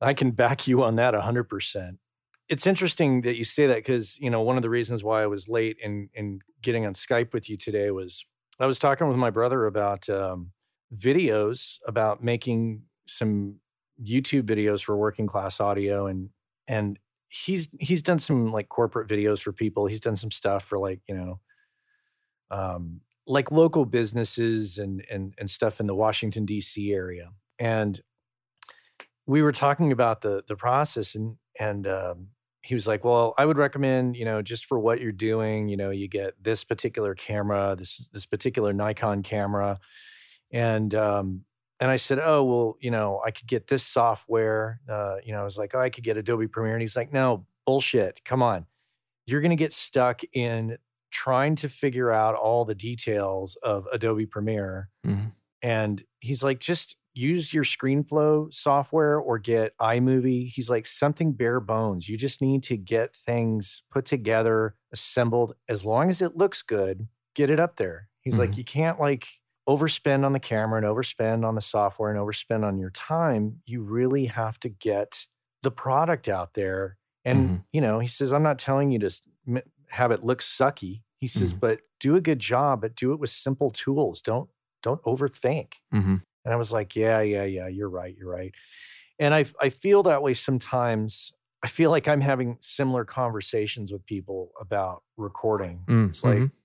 I 0.00 0.14
can 0.14 0.32
back 0.32 0.66
you 0.66 0.82
on 0.82 0.96
that 0.96 1.14
100%. 1.14 1.98
It's 2.48 2.66
interesting 2.66 3.22
that 3.22 3.36
you 3.36 3.44
say 3.44 3.66
that 3.66 3.76
because, 3.76 4.18
you 4.18 4.28
know, 4.28 4.42
one 4.42 4.56
of 4.56 4.62
the 4.62 4.70
reasons 4.70 5.04
why 5.04 5.22
I 5.22 5.26
was 5.26 5.48
late 5.48 5.78
in 5.82 6.10
in 6.12 6.40
getting 6.62 6.84
on 6.84 6.94
Skype 6.94 7.32
with 7.32 7.48
you 7.48 7.56
today 7.56 7.90
was 7.90 8.24
I 8.58 8.66
was 8.66 8.78
talking 8.78 9.08
with 9.08 9.16
my 9.16 9.30
brother 9.30 9.66
about 9.66 10.08
um, 10.08 10.50
videos 10.94 11.78
about 11.86 12.22
making 12.22 12.82
some 13.06 13.56
YouTube 14.02 14.42
videos 14.42 14.82
for 14.82 14.96
working 14.96 15.26
class 15.26 15.60
audio 15.60 16.06
and 16.06 16.30
and 16.66 16.98
he's 17.30 17.68
he's 17.80 18.02
done 18.02 18.18
some 18.18 18.52
like 18.52 18.68
corporate 18.68 19.08
videos 19.08 19.40
for 19.40 19.52
people. 19.52 19.86
He's 19.86 20.00
done 20.00 20.16
some 20.16 20.30
stuff 20.30 20.64
for 20.64 20.78
like 20.78 21.00
you 21.08 21.14
know, 21.16 21.40
um, 22.50 23.00
like 23.26 23.50
local 23.50 23.84
businesses 23.84 24.78
and 24.78 25.04
and 25.10 25.34
and 25.38 25.48
stuff 25.50 25.80
in 25.80 25.86
the 25.86 25.94
Washington 25.94 26.44
D.C. 26.44 26.92
area. 26.92 27.30
And 27.58 28.00
we 29.26 29.42
were 29.42 29.52
talking 29.52 29.92
about 29.92 30.22
the 30.22 30.42
the 30.46 30.56
process, 30.56 31.14
and 31.14 31.36
and 31.58 31.86
um, 31.86 32.28
he 32.62 32.74
was 32.74 32.86
like, 32.86 33.04
"Well, 33.04 33.34
I 33.38 33.46
would 33.46 33.58
recommend 33.58 34.16
you 34.16 34.24
know 34.24 34.42
just 34.42 34.66
for 34.66 34.78
what 34.78 35.00
you're 35.00 35.12
doing, 35.12 35.68
you 35.68 35.76
know, 35.76 35.90
you 35.90 36.08
get 36.08 36.42
this 36.42 36.64
particular 36.64 37.14
camera, 37.14 37.76
this 37.78 38.08
this 38.12 38.26
particular 38.26 38.72
Nikon 38.72 39.22
camera." 39.22 39.78
And 40.52 40.94
um, 40.94 41.44
and 41.80 41.90
I 41.90 41.96
said, 41.96 42.18
"Oh, 42.22 42.44
well, 42.44 42.76
you 42.80 42.90
know, 42.90 43.20
I 43.24 43.30
could 43.30 43.46
get 43.46 43.66
this 43.66 43.82
software." 43.82 44.80
Uh, 44.88 45.16
you 45.24 45.32
know, 45.32 45.40
I 45.40 45.44
was 45.44 45.56
like, 45.56 45.74
"Oh, 45.74 45.80
I 45.80 45.88
could 45.88 46.04
get 46.04 46.16
Adobe 46.16 46.46
Premiere," 46.46 46.74
and 46.74 46.82
he's 46.82 46.96
like, 46.96 47.12
"No, 47.12 47.46
bullshit. 47.66 48.22
Come 48.24 48.42
on, 48.42 48.66
you're 49.26 49.40
going 49.40 49.50
to 49.50 49.56
get 49.56 49.72
stuck 49.72 50.20
in 50.32 50.76
trying 51.10 51.56
to 51.56 51.68
figure 51.68 52.12
out 52.12 52.34
all 52.34 52.64
the 52.64 52.74
details 52.74 53.56
of 53.62 53.86
Adobe 53.92 54.26
Premiere." 54.26 54.90
Mm-hmm. 55.06 55.28
And 55.62 56.04
he's 56.20 56.42
like, 56.42 56.60
"Just 56.60 56.96
use 57.14 57.54
your 57.54 57.64
ScreenFlow 57.64 58.52
software 58.52 59.18
or 59.18 59.38
get 59.38 59.76
iMovie." 59.78 60.48
He's 60.48 60.68
like, 60.68 60.84
"Something 60.84 61.32
bare 61.32 61.60
bones. 61.60 62.10
You 62.10 62.18
just 62.18 62.42
need 62.42 62.62
to 62.64 62.76
get 62.76 63.16
things 63.16 63.82
put 63.90 64.04
together, 64.04 64.74
assembled. 64.92 65.54
As 65.66 65.86
long 65.86 66.10
as 66.10 66.20
it 66.20 66.36
looks 66.36 66.60
good, 66.60 67.08
get 67.34 67.48
it 67.48 67.58
up 67.58 67.76
there." 67.76 68.10
He's 68.20 68.34
mm-hmm. 68.34 68.40
like, 68.40 68.58
"You 68.58 68.64
can't 68.64 69.00
like." 69.00 69.26
Overspend 69.70 70.24
on 70.24 70.32
the 70.32 70.40
camera 70.40 70.78
and 70.78 70.86
overspend 70.86 71.46
on 71.46 71.54
the 71.54 71.60
software 71.60 72.10
and 72.10 72.18
overspend 72.18 72.64
on 72.64 72.76
your 72.76 72.90
time, 72.90 73.60
you 73.64 73.82
really 73.82 74.26
have 74.26 74.58
to 74.60 74.68
get 74.68 75.26
the 75.62 75.70
product 75.70 76.28
out 76.28 76.54
there. 76.54 76.96
And, 77.24 77.38
mm-hmm. 77.38 77.56
you 77.70 77.80
know, 77.80 78.00
he 78.00 78.08
says, 78.08 78.32
I'm 78.32 78.42
not 78.42 78.58
telling 78.58 78.90
you 78.90 78.98
to 78.98 79.10
have 79.90 80.10
it 80.10 80.24
look 80.24 80.40
sucky. 80.40 81.02
He 81.18 81.28
says, 81.28 81.50
mm-hmm. 81.50 81.60
but 81.60 81.80
do 82.00 82.16
a 82.16 82.20
good 82.20 82.40
job, 82.40 82.80
but 82.80 82.96
do 82.96 83.12
it 83.12 83.20
with 83.20 83.30
simple 83.30 83.70
tools. 83.70 84.22
Don't, 84.22 84.48
don't 84.82 85.02
overthink. 85.04 85.74
Mm-hmm. 85.94 86.16
And 86.44 86.54
I 86.54 86.56
was 86.56 86.72
like, 86.72 86.96
yeah, 86.96 87.20
yeah, 87.20 87.44
yeah, 87.44 87.68
you're 87.68 87.90
right. 87.90 88.16
You're 88.18 88.30
right. 88.30 88.54
And 89.18 89.34
I, 89.34 89.44
I 89.60 89.68
feel 89.68 90.02
that 90.04 90.22
way 90.22 90.34
sometimes. 90.34 91.32
I 91.62 91.68
feel 91.68 91.90
like 91.90 92.08
I'm 92.08 92.22
having 92.22 92.56
similar 92.60 93.04
conversations 93.04 93.92
with 93.92 94.04
people 94.06 94.52
about 94.58 95.02
recording. 95.16 95.84
Mm, 95.86 96.08
it's 96.08 96.24
like, 96.24 96.38
mm-hmm 96.38 96.59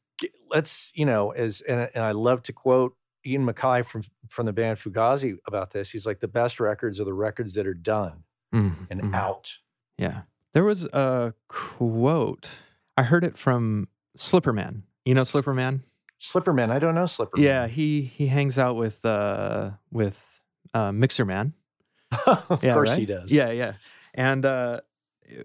let's 0.50 0.92
you 0.96 1.06
know 1.06 1.32
as 1.32 1.62
and, 1.62 1.90
and 1.94 2.04
I 2.04 2.12
love 2.12 2.42
to 2.44 2.54
quote 2.54 2.96
Ian 3.26 3.46
MacKaye 3.46 3.86
from 3.86 4.04
from 4.30 4.46
the 4.46 4.54
band 4.54 4.78
Fugazi 4.78 5.38
about 5.48 5.72
this. 5.72 5.92
He's 5.92 6.06
like 6.06 6.20
the 6.20 6.28
best 6.28 6.60
records 6.60 7.00
are 7.00 7.06
the 7.06 7.14
records 7.14 7.54
that 7.56 7.68
are 7.68 7.74
done 7.74 8.24
mm-hmm. 8.54 8.84
and 8.90 9.02
mm-hmm. 9.02 9.16
out. 9.16 9.58
Yeah, 9.98 10.22
there 10.54 10.64
was 10.64 10.86
a 10.86 11.34
quote. 11.48 12.50
I 12.98 13.04
heard 13.04 13.24
it 13.24 13.38
from 13.38 13.88
Slipperman. 14.18 14.84
You 15.04 15.14
know 15.14 15.22
Slipperman. 15.22 15.82
Slipperman. 16.20 16.70
I 16.70 16.80
don't 16.80 16.96
know 16.96 17.04
Slipperman. 17.04 17.40
Yeah, 17.40 17.68
he 17.68 18.02
he 18.02 18.28
hangs 18.28 18.58
out 18.58 18.76
with 18.76 19.04
uh 19.06 19.72
with 19.92 20.24
uh, 20.74 20.92
Mixerman. 20.92 21.54
of 22.28 22.64
yeah, 22.64 22.74
course 22.74 22.92
right? 22.92 23.00
he 23.00 23.06
does. 23.06 23.32
Yeah, 23.32 23.52
yeah. 23.52 23.74
And 24.14 24.46
uh, 24.46 24.82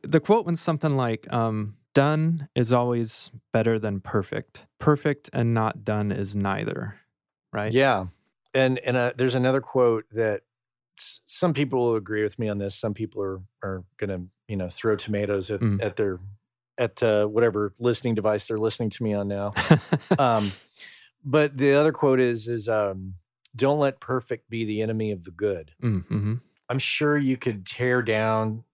the 0.03 0.21
quote 0.21 0.47
went 0.47 0.59
something 0.59 0.97
like, 0.97 1.33
um, 1.33 1.77
Done 1.95 2.49
is 2.55 2.73
always 2.73 3.31
better 3.53 3.79
than 3.79 4.01
perfect. 4.01 4.67
Perfect 4.79 5.31
and 5.33 5.55
not 5.55 5.85
done 5.85 6.13
is 6.13 6.37
neither. 6.37 6.97
Right? 7.53 7.73
Yeah. 7.73 8.07
And 8.55 8.79
and 8.81 8.97
uh, 8.97 9.13
there's 9.17 9.35
another 9.35 9.61
quote 9.61 10.05
that 10.13 10.43
s- 10.99 11.21
some 11.27 11.53
people 11.53 11.81
will 11.81 11.97
agree 11.97 12.23
with 12.23 12.39
me 12.39 12.49
on 12.49 12.59
this. 12.59 12.75
Some 12.75 12.95
people 12.95 13.23
are 13.23 13.41
are 13.63 13.85
going 13.97 14.11
to, 14.11 14.27
you 14.49 14.57
know, 14.57 14.69
throw 14.69 14.97
tomatoes 14.97 15.51
at, 15.51 15.61
mm. 15.61 15.83
at 15.83 15.97
their 15.97 16.21
at 16.79 17.03
uh, 17.03 17.27
whatever 17.27 17.73
listening 17.79 18.15
device 18.15 18.49
they're 18.49 18.59
listening 18.59 18.91
to 18.91 19.03
me 19.03 19.13
on 19.13 19.29
now. 19.29 19.53
um, 20.19 20.53
but 21.25 21.57
the 21.57 21.75
other 21.75 21.93
quote 21.93 22.21
is 22.21 22.49
is 22.49 22.69
um, 22.69 23.15
don't 23.55 23.79
let 23.79 24.01
perfect 24.01 24.49
be 24.49 24.65
the 24.65 24.83
enemy 24.83 25.13
of 25.13 25.25
the 25.25 25.31
good. 25.31 25.73
Mm-hmm. 25.83 26.35
I'm 26.69 26.79
sure 26.79 27.19
you 27.19 27.37
could 27.37 27.67
tear 27.67 28.01
down, 28.01 28.65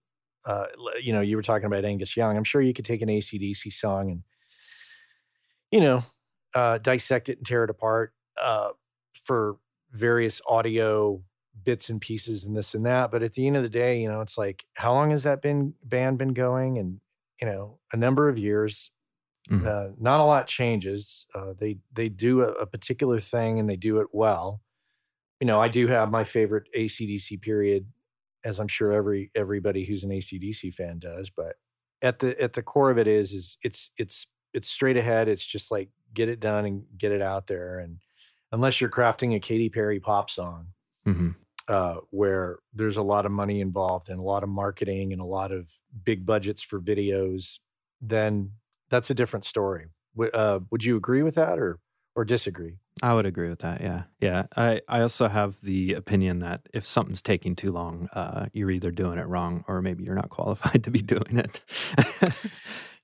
uh, 0.47 0.67
you 1.01 1.13
know, 1.13 1.21
you 1.21 1.37
were 1.37 1.43
talking 1.43 1.67
about 1.67 1.85
Angus 1.85 2.17
Young. 2.17 2.37
I'm 2.37 2.45
sure 2.45 2.61
you 2.61 2.73
could 2.73 2.85
take 2.85 3.01
an 3.03 3.09
AC/DC 3.09 3.71
song 3.71 4.11
and, 4.11 4.23
you 5.71 5.79
know, 5.79 6.03
uh, 6.55 6.77
dissect 6.77 7.29
it 7.29 7.37
and 7.37 7.45
tear 7.45 7.63
it 7.63 7.69
apart 7.69 8.13
uh, 8.41 8.69
for 9.13 9.57
various 9.91 10.41
audio 10.47 11.23
bits 11.63 11.89
and 11.89 11.99
pieces 12.01 12.45
and 12.45 12.55
this 12.55 12.73
and 12.75 12.85
that. 12.85 13.11
But 13.11 13.23
at 13.23 13.33
the 13.33 13.47
end 13.47 13.57
of 13.57 13.63
the 13.63 13.69
day, 13.69 14.01
you 14.01 14.07
know, 14.07 14.21
it's 14.21 14.37
like, 14.37 14.65
how 14.75 14.93
long 14.93 15.11
has 15.11 15.23
that 15.23 15.41
been 15.41 15.73
band 15.83 16.17
been 16.17 16.33
going? 16.33 16.77
And, 16.77 17.01
you 17.41 17.47
know, 17.47 17.79
a 17.93 17.97
number 17.97 18.29
of 18.29 18.37
years. 18.37 18.91
Mhm. 19.49 19.65
Uh, 19.67 19.93
not 19.99 20.21
a 20.21 20.25
lot 20.25 20.47
changes. 20.47 21.27
Uh, 21.35 21.53
they 21.59 21.79
they 21.93 22.09
do 22.09 22.41
a, 22.41 22.49
a 22.53 22.65
particular 22.67 23.19
thing 23.19 23.59
and 23.59 23.69
they 23.69 23.77
do 23.77 23.99
it 23.99 24.07
well. 24.13 24.61
You 25.39 25.47
know, 25.47 25.61
I 25.61 25.67
do 25.67 25.87
have 25.87 26.11
my 26.11 26.23
favorite 26.23 26.67
AC/DC 26.73 27.37
period, 27.37 27.91
as 28.47 28.59
I'm 28.59 28.67
sure 28.67 28.91
every 28.91 29.31
everybody 29.35 29.85
who's 29.85 30.03
an 30.03 30.11
AC/DC 30.11 30.71
fan 30.71 30.99
does. 30.99 31.29
But 31.29 31.57
at 32.01 32.19
the 32.19 32.39
at 32.41 32.53
the 32.53 32.63
core 32.63 32.91
of 32.91 32.97
it 32.97 33.07
is 33.07 33.33
is 33.33 33.57
it's 33.63 33.91
it's 33.97 34.27
it's 34.53 34.67
straight 34.69 34.97
ahead. 34.97 35.27
It's 35.27 35.45
just 35.45 35.71
like 35.71 35.89
get 36.13 36.29
it 36.29 36.39
done 36.39 36.65
and 36.65 36.85
get 36.97 37.11
it 37.11 37.21
out 37.21 37.47
there. 37.47 37.79
And 37.79 37.99
unless 38.51 38.81
you're 38.81 38.89
crafting 38.91 39.35
a 39.35 39.39
Katy 39.39 39.69
Perry 39.69 39.99
pop 39.99 40.29
song, 40.29 40.73
hmm 41.05 41.29
uh, 41.67 41.99
where 42.11 42.59
there's 42.73 42.97
a 42.97 43.03
lot 43.03 43.25
of 43.25 43.31
money 43.31 43.59
involved 43.59 44.09
and 44.09 44.19
a 44.19 44.23
lot 44.23 44.43
of 44.43 44.49
marketing 44.49 45.11
and 45.11 45.21
a 45.21 45.25
lot 45.25 45.51
of 45.51 45.69
big 46.03 46.25
budgets 46.25 46.61
for 46.61 46.79
videos, 46.79 47.59
then 47.99 48.53
that's 48.89 49.09
a 49.09 49.13
different 49.15 49.43
story. 49.43 49.87
W- 50.15 50.31
uh, 50.33 50.61
would 50.71 50.83
you 50.85 50.95
agree 50.95 51.23
with 51.23 51.35
that 51.35 51.59
or 51.59 51.79
or 52.17 52.25
disagree? 52.25 52.79
I 53.01 53.13
would 53.13 53.27
agree 53.27 53.47
with 53.47 53.59
that. 53.59 53.79
Yeah, 53.79 54.03
yeah. 54.19 54.47
I 54.57 54.81
I 54.89 55.01
also 55.01 55.27
have 55.27 55.61
the 55.61 55.93
opinion 55.93 56.39
that 56.39 56.61
if 56.73 56.85
something's 56.85 57.21
taking 57.21 57.55
too 57.55 57.71
long, 57.71 58.09
uh, 58.13 58.47
you're 58.53 58.71
either 58.71 58.91
doing 58.91 59.19
it 59.19 59.27
wrong 59.27 59.63
or 59.67 59.81
maybe 59.81 60.03
you're 60.03 60.15
not 60.15 60.29
qualified 60.37 60.83
to 60.83 60.91
be 60.91 61.01
doing 61.01 61.37
it. 61.37 61.61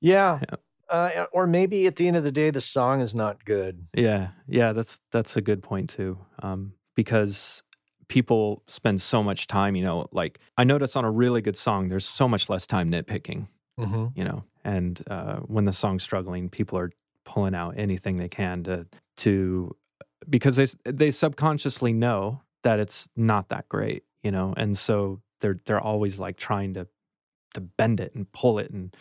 Yeah. 0.02 0.40
Yeah. 0.42 0.56
Uh, 0.90 1.26
or 1.32 1.48
maybe 1.48 1.88
at 1.88 1.96
the 1.96 2.08
end 2.08 2.18
of 2.18 2.24
the 2.26 2.32
day, 2.32 2.50
the 2.50 2.60
song 2.62 3.00
is 3.02 3.16
not 3.16 3.46
good. 3.46 3.88
Yeah, 3.96 4.32
yeah, 4.48 4.74
that's 4.74 5.00
that's 5.12 5.38
a 5.38 5.42
good 5.42 5.64
point 5.64 5.90
too. 5.90 6.18
Um, 6.44 6.74
because 6.96 7.64
people 8.10 8.64
spend 8.68 9.02
so 9.02 9.24
much 9.24 9.48
time, 9.48 9.76
you 9.76 9.84
know, 9.84 10.08
like 10.12 10.40
I 10.58 10.66
notice 10.66 10.96
on 10.98 11.06
a 11.06 11.10
really 11.12 11.42
good 11.42 11.56
song, 11.56 11.88
there's 11.88 12.06
so 12.06 12.28
much 12.28 12.50
less 12.50 12.68
time 12.68 12.92
nitpicking, 12.92 13.48
Mm-hmm. 13.80 14.08
you 14.16 14.24
know, 14.26 14.44
and 14.66 15.02
uh, 15.10 15.38
when 15.48 15.66
the 15.66 15.74
song's 15.74 16.04
struggling, 16.04 16.50
people 16.50 16.78
are 16.78 16.92
pulling 17.26 17.56
out 17.56 17.76
anything 17.78 18.18
they 18.18 18.30
can 18.30 18.64
to 18.64 18.86
to 19.18 19.76
because 20.30 20.56
they 20.56 20.68
they 20.86 21.12
subconsciously 21.12 21.94
know 21.94 22.42
that 22.64 22.80
it's 22.80 23.08
not 23.16 23.50
that 23.50 23.68
great, 23.70 24.04
you 24.24 24.32
know, 24.32 24.54
and 24.58 24.78
so 24.78 25.22
they're 25.42 25.60
they're 25.66 25.82
always 25.82 26.20
like 26.20 26.38
trying 26.38 26.74
to 26.74 26.88
to 27.54 27.62
bend 27.62 28.00
it 28.00 28.14
and 28.16 28.32
pull 28.32 28.60
it 28.60 28.72
and 28.72 28.96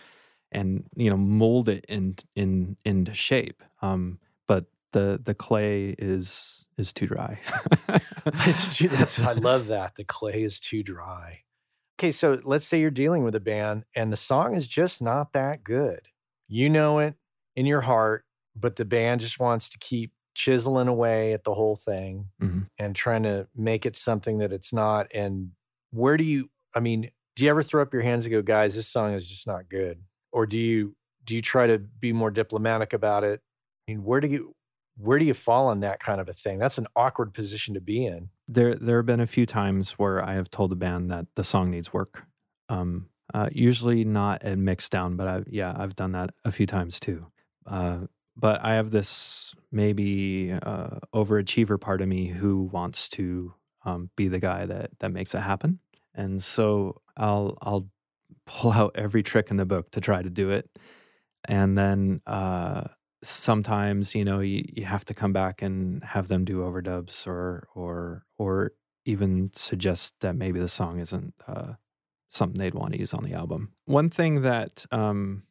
and 0.50 0.84
you 0.96 1.10
know 1.10 1.16
mold 1.16 1.68
it 1.68 1.84
in 1.88 2.16
in 2.36 2.76
into 2.84 3.14
shape. 3.14 3.62
Um, 3.80 4.18
but 4.46 4.66
the 4.92 5.20
the 5.22 5.34
clay 5.34 5.94
is 5.98 6.66
is 6.76 6.92
too 6.92 7.06
dry. 7.06 7.38
It's 8.26 8.76
too, 8.76 8.88
that's 8.88 9.18
I 9.20 9.32
love 9.32 9.68
that. 9.68 9.96
The 9.96 10.04
clay 10.04 10.42
is 10.42 10.60
too 10.60 10.82
dry. 10.82 11.40
Okay, 11.98 12.10
so 12.10 12.40
let's 12.42 12.66
say 12.66 12.80
you're 12.80 12.90
dealing 12.90 13.22
with 13.22 13.34
a 13.34 13.40
band 13.40 13.84
and 13.94 14.12
the 14.12 14.16
song 14.16 14.56
is 14.56 14.66
just 14.66 15.00
not 15.00 15.32
that 15.32 15.62
good. 15.62 16.00
You 16.48 16.68
know 16.68 16.98
it 16.98 17.14
in 17.57 17.66
your 17.66 17.82
heart, 17.82 18.24
but 18.57 18.76
the 18.76 18.84
band 18.84 19.20
just 19.20 19.38
wants 19.40 19.68
to 19.70 19.78
keep 19.78 20.12
chiseling 20.34 20.88
away 20.88 21.32
at 21.34 21.44
the 21.44 21.55
whole 21.55 21.76
thing 21.76 22.30
Mhm. 22.40 22.68
and 22.78 22.96
trying 22.96 23.22
to 23.24 23.48
make 23.55 23.84
it 23.84 23.94
something 23.96 24.38
that 24.38 24.53
it's 24.53 24.72
not. 24.72 25.07
And 25.14 25.53
where 25.90 26.16
do 26.16 26.24
you 26.24 26.50
I 26.74 26.80
mean, 26.80 27.11
do 27.36 27.44
you 27.44 27.50
ever 27.50 27.62
throw 27.62 27.82
up 27.82 27.92
your 27.92 28.00
hands 28.03 28.24
and 28.24 28.32
go, 28.32 28.40
guys, 28.40 28.74
this 28.74 28.88
song 28.88 29.12
is 29.12 29.28
just 29.28 29.46
not 29.46 29.68
good? 29.68 30.03
Or 30.32 30.46
do 30.46 30.59
you 30.59 30.96
do 31.24 31.34
you 31.34 31.42
try 31.42 31.66
to 31.66 31.78
be 31.78 32.12
more 32.14 32.30
diplomatic 32.30 32.92
about 32.94 33.24
it? 33.24 33.42
I 33.86 33.92
mean, 33.92 34.05
where 34.05 34.20
do 34.20 34.28
you 34.28 34.55
where 34.96 35.18
do 35.18 35.24
you 35.26 35.34
fall 35.34 35.68
on 35.68 35.80
that 35.80 36.00
kind 36.00 36.20
of 36.20 36.28
a 36.28 36.32
thing? 36.32 36.59
That's 36.59 36.78
an 36.78 36.86
awkward 36.96 37.34
position 37.34 37.74
to 37.74 37.80
be 37.80 38.05
in. 38.07 38.30
there 38.48 38.74
there 38.74 38.96
have 38.98 39.07
been 39.07 39.20
a 39.20 39.26
few 39.26 39.44
times 39.46 39.92
where 39.92 40.22
I 40.24 40.32
have 40.34 40.50
told 40.50 40.70
the 40.70 40.76
band 40.76 41.11
that 41.11 41.26
the 41.36 41.44
song 41.44 41.70
needs 41.70 41.92
work. 41.92 42.24
Um, 42.70 43.09
uh, 43.34 43.48
usually 43.53 44.05
not 44.05 44.42
at 44.42 44.59
mix 44.59 44.88
down, 44.88 45.16
but 45.16 45.28
I 45.28 45.42
yeah 45.46 45.74
I've 45.76 45.94
done 45.96 46.12
that 46.12 46.30
a 46.46 46.50
few 46.53 46.66
times 46.66 46.98
too. 46.98 47.26
Uh, 47.66 48.00
but 48.36 48.64
I 48.64 48.74
have 48.74 48.90
this 48.90 49.54
maybe 49.70 50.52
uh, 50.52 50.98
overachiever 51.14 51.80
part 51.80 52.00
of 52.00 52.08
me 52.08 52.26
who 52.26 52.62
wants 52.72 53.08
to 53.10 53.52
um, 53.84 54.10
be 54.16 54.28
the 54.28 54.40
guy 54.40 54.66
that 54.66 54.90
that 55.00 55.10
makes 55.10 55.34
it 55.34 55.40
happen, 55.40 55.80
and 56.14 56.42
so 56.42 57.00
I'll 57.16 57.58
I'll 57.62 57.88
pull 58.46 58.72
out 58.72 58.92
every 58.94 59.22
trick 59.22 59.50
in 59.50 59.56
the 59.56 59.66
book 59.66 59.90
to 59.92 60.00
try 60.00 60.22
to 60.22 60.30
do 60.30 60.50
it, 60.50 60.68
and 61.46 61.76
then 61.76 62.20
uh, 62.26 62.84
sometimes 63.22 64.14
you 64.14 64.24
know 64.24 64.40
you, 64.40 64.64
you 64.68 64.84
have 64.84 65.04
to 65.06 65.14
come 65.14 65.32
back 65.32 65.62
and 65.62 66.02
have 66.04 66.28
them 66.28 66.44
do 66.44 66.60
overdubs 66.60 67.26
or 67.26 67.68
or 67.74 68.24
or 68.38 68.72
even 69.04 69.50
suggest 69.52 70.14
that 70.20 70.36
maybe 70.36 70.60
the 70.60 70.68
song 70.68 71.00
isn't 71.00 71.34
uh, 71.48 71.72
something 72.28 72.58
they'd 72.58 72.74
want 72.74 72.92
to 72.92 72.98
use 72.98 73.12
on 73.12 73.24
the 73.24 73.34
album. 73.34 73.72
One 73.86 74.10
thing 74.10 74.42
that 74.42 74.86
um, 74.92 75.42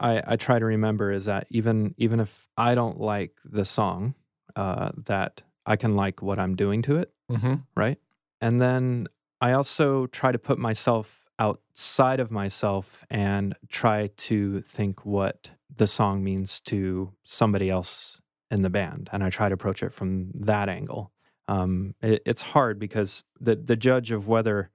I, 0.00 0.22
I 0.26 0.36
try 0.36 0.58
to 0.58 0.64
remember 0.64 1.12
is 1.12 1.26
that 1.26 1.46
even 1.50 1.94
even 1.98 2.20
if 2.20 2.48
I 2.56 2.74
don't 2.74 2.98
like 3.00 3.38
the 3.44 3.64
song, 3.64 4.14
uh, 4.56 4.90
that 5.06 5.42
I 5.66 5.76
can 5.76 5.94
like 5.96 6.22
what 6.22 6.38
I'm 6.38 6.56
doing 6.56 6.82
to 6.82 6.96
it, 6.96 7.12
Mm-hmm. 7.30 7.54
right? 7.76 7.98
And 8.40 8.60
then 8.60 9.06
I 9.40 9.52
also 9.52 10.06
try 10.06 10.32
to 10.32 10.38
put 10.38 10.58
myself 10.58 11.24
outside 11.38 12.20
of 12.20 12.30
myself 12.30 13.04
and 13.10 13.54
try 13.68 14.08
to 14.16 14.60
think 14.62 15.04
what 15.06 15.50
the 15.76 15.86
song 15.86 16.22
means 16.24 16.60
to 16.62 17.12
somebody 17.22 17.70
else 17.70 18.20
in 18.50 18.62
the 18.62 18.70
band, 18.70 19.08
and 19.12 19.22
I 19.22 19.30
try 19.30 19.48
to 19.48 19.54
approach 19.54 19.82
it 19.82 19.92
from 19.92 20.30
that 20.34 20.68
angle. 20.68 21.12
Um, 21.48 21.94
it, 22.02 22.22
it's 22.26 22.42
hard 22.42 22.78
because 22.78 23.22
the 23.40 23.56
the 23.56 23.76
judge 23.76 24.10
of 24.10 24.28
whether 24.28 24.70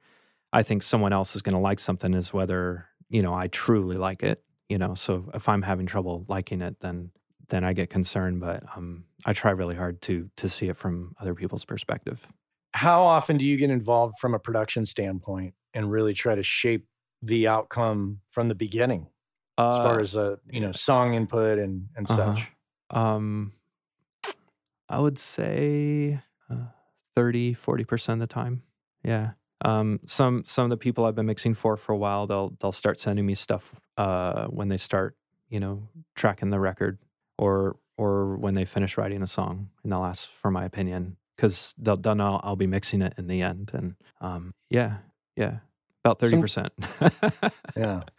I 0.53 0.63
think 0.63 0.83
someone 0.83 1.13
else 1.13 1.35
is 1.35 1.41
going 1.41 1.53
to 1.55 1.59
like 1.59 1.79
something 1.79 2.13
is 2.13 2.33
whether 2.33 2.85
you 3.09 3.21
know 3.21 3.33
I 3.33 3.47
truly 3.47 3.97
like 3.97 4.23
it. 4.23 4.41
You 4.69 4.77
know, 4.79 4.95
so 4.95 5.29
if 5.33 5.47
I'm 5.47 5.61
having 5.61 5.85
trouble 5.85 6.25
liking 6.27 6.61
it, 6.61 6.79
then 6.79 7.11
then 7.49 7.63
I 7.63 7.73
get 7.73 7.89
concerned. 7.89 8.39
But 8.41 8.63
um, 8.75 9.05
I 9.25 9.33
try 9.33 9.51
really 9.51 9.75
hard 9.75 10.01
to 10.03 10.29
to 10.37 10.49
see 10.49 10.69
it 10.69 10.75
from 10.77 11.15
other 11.19 11.35
people's 11.35 11.65
perspective. 11.65 12.27
How 12.73 13.03
often 13.03 13.37
do 13.37 13.45
you 13.45 13.57
get 13.57 13.69
involved 13.69 14.15
from 14.19 14.33
a 14.33 14.39
production 14.39 14.85
standpoint 14.85 15.55
and 15.73 15.89
really 15.91 16.13
try 16.13 16.35
to 16.35 16.43
shape 16.43 16.87
the 17.21 17.47
outcome 17.47 18.21
from 18.27 18.49
the 18.49 18.55
beginning, 18.55 19.09
as 19.69 19.77
far 19.77 19.99
Uh, 19.99 20.01
as 20.01 20.17
uh, 20.17 20.37
you 20.51 20.59
know, 20.61 20.71
song 20.71 21.13
input 21.13 21.59
and 21.59 21.89
and 21.95 22.07
Uh-huh. 22.07 22.43
such? 22.43 22.51
Um, 22.89 23.53
I 24.89 24.99
would 24.99 25.17
say 25.17 26.19
uh, 26.49 26.67
30, 27.15 27.53
40% 27.53 28.21
of 28.21 28.27
the 28.29 28.33
time. 28.33 28.63
Yeah. 29.03 29.33
Um, 29.63 29.99
some 30.05 30.43
some 30.45 30.65
of 30.65 30.69
the 30.69 30.77
people 30.77 31.05
I've 31.05 31.15
been 31.15 31.25
mixing 31.25 31.53
for 31.53 31.77
for 31.77 31.93
a 31.93 31.97
while, 31.97 32.27
they'll 32.27 32.55
they'll 32.59 32.71
start 32.71 32.99
sending 32.99 33.25
me 33.25 33.35
stuff 33.35 33.73
uh, 33.97 34.47
when 34.47 34.67
they 34.67 34.77
start, 34.77 35.15
you 35.49 35.59
know, 35.59 35.87
tracking 36.15 36.49
the 36.49 36.59
record, 36.59 36.99
or 37.37 37.77
or 37.97 38.35
when 38.37 38.53
they 38.53 38.65
finish 38.65 38.97
writing 38.97 39.21
a 39.21 39.27
song, 39.27 39.69
and 39.83 39.91
they'll 39.91 40.03
ask 40.03 40.29
for 40.29 40.51
my 40.51 40.65
opinion 40.65 41.15
because 41.35 41.73
they'll 41.77 41.95
they'll 41.95 42.15
know 42.15 42.39
I'll 42.43 42.55
be 42.55 42.67
mixing 42.67 43.01
it 43.01 43.13
in 43.17 43.27
the 43.27 43.41
end, 43.41 43.71
and 43.73 43.95
um, 44.19 44.53
yeah, 44.69 44.97
yeah, 45.35 45.59
about 46.03 46.19
thirty 46.19 46.39
percent. 46.39 46.73
Yeah. 47.75 48.03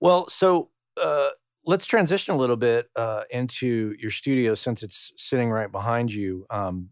Well, 0.00 0.28
so 0.28 0.70
uh, 1.00 1.30
let's 1.66 1.86
transition 1.86 2.34
a 2.34 2.38
little 2.38 2.56
bit 2.56 2.88
uh, 2.96 3.24
into 3.30 3.94
your 3.98 4.10
studio 4.10 4.54
since 4.54 4.82
it's 4.82 5.12
sitting 5.16 5.50
right 5.50 5.70
behind 5.70 6.12
you. 6.12 6.46
Um, 6.50 6.90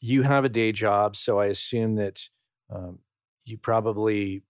you 0.00 0.22
have 0.22 0.44
a 0.44 0.48
day 0.48 0.72
job, 0.72 1.14
so 1.14 1.38
I 1.38 1.46
assume 1.46 1.94
that 1.96 2.28
um, 2.72 2.98
you 3.44 3.58
probably 3.58 4.42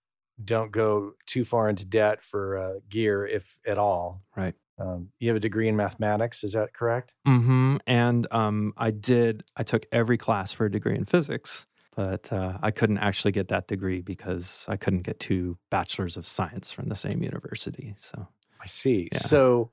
don't 0.43 0.73
go 0.73 1.13
too 1.27 1.45
far 1.45 1.69
into 1.69 1.85
debt 1.85 2.23
for 2.23 2.59
uh, 2.59 2.75
gear, 2.89 3.27
if 3.27 3.59
at 3.67 3.79
all. 3.79 4.23
Right. 4.37 4.55
Um, 4.79 5.09
you 5.19 5.29
have 5.29 5.37
a 5.37 5.41
degree 5.41 5.69
in 5.69 5.77
mathematics, 5.77 6.43
is 6.43 6.55
that 6.55 6.73
correct? 6.73 7.15
Mm-hmm. 7.27 7.77
And 7.87 8.27
um, 8.31 8.73
I 8.77 8.91
did. 8.91 9.45
I 9.57 9.63
took 9.63 9.87
every 9.93 10.19
class 10.19 10.53
for 10.53 10.67
a 10.67 10.71
degree 10.71 10.97
in 10.97 11.05
physics, 11.05 11.67
but 11.95 12.33
uh, 12.33 12.59
I 12.63 12.71
couldn't 12.71 12.99
actually 12.99 13.33
get 13.33 13.49
that 13.49 13.69
degree 13.69 14.01
because 14.01 14.65
I 14.69 14.77
couldn't 14.77 15.03
get 15.03 15.21
two 15.21 15.59
bachelors 15.71 16.17
of 16.17 16.27
science 16.27 16.73
from 16.73 16.89
the 16.89 16.97
same 16.97 17.23
university. 17.23 17.95
So 17.99 18.27
I 18.61 18.67
see. 18.67 19.09
Yeah. 19.13 19.19
So, 19.19 19.71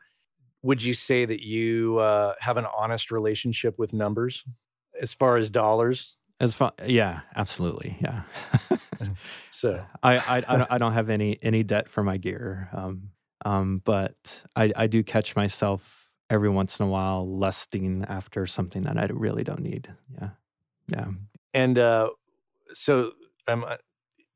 would 0.62 0.84
you 0.84 0.94
say 0.94 1.24
that 1.24 1.42
you 1.42 2.00
uh, 2.00 2.34
have 2.42 2.58
an 2.58 2.66
honest 2.78 3.12
relationship 3.12 3.80
with 3.80 3.94
numbers 3.94 4.44
as 5.02 5.14
far 5.14 5.38
as 5.38 5.50
dollars? 5.50 6.18
As 6.40 6.54
far, 6.54 6.72
yeah, 6.86 7.22
absolutely, 7.36 7.98
yeah. 8.02 8.24
So, 9.50 9.84
I, 10.04 10.18
I, 10.18 10.44
I, 10.48 10.58
don't, 10.58 10.72
I 10.72 10.78
don't 10.78 10.92
have 10.94 11.10
any 11.10 11.40
any 11.42 11.64
debt 11.64 11.88
for 11.88 12.04
my 12.04 12.18
gear, 12.18 12.70
um, 12.74 13.12
um, 13.46 13.82
but 13.86 14.44
I, 14.58 14.74
I 14.76 14.88
do 14.88 15.04
catch 15.04 15.38
myself 15.38 16.10
every 16.30 16.50
once 16.50 16.80
in 16.80 16.86
a 16.86 16.90
while 16.90 17.26
lusting 17.26 18.06
after 18.08 18.46
something 18.46 18.84
that 18.84 18.98
I 18.98 19.08
really 19.12 19.44
don't 19.44 19.62
need. 19.62 19.88
Yeah. 20.20 20.30
Yeah. 20.88 21.08
And 21.54 21.80
uh, 21.80 22.10
so, 22.74 23.14
um, 23.48 23.64
uh, 23.64 23.78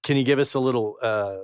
can 0.01 0.17
you 0.17 0.23
give 0.23 0.39
us 0.39 0.53
a 0.53 0.59
little? 0.59 0.97
Uh, 1.01 1.37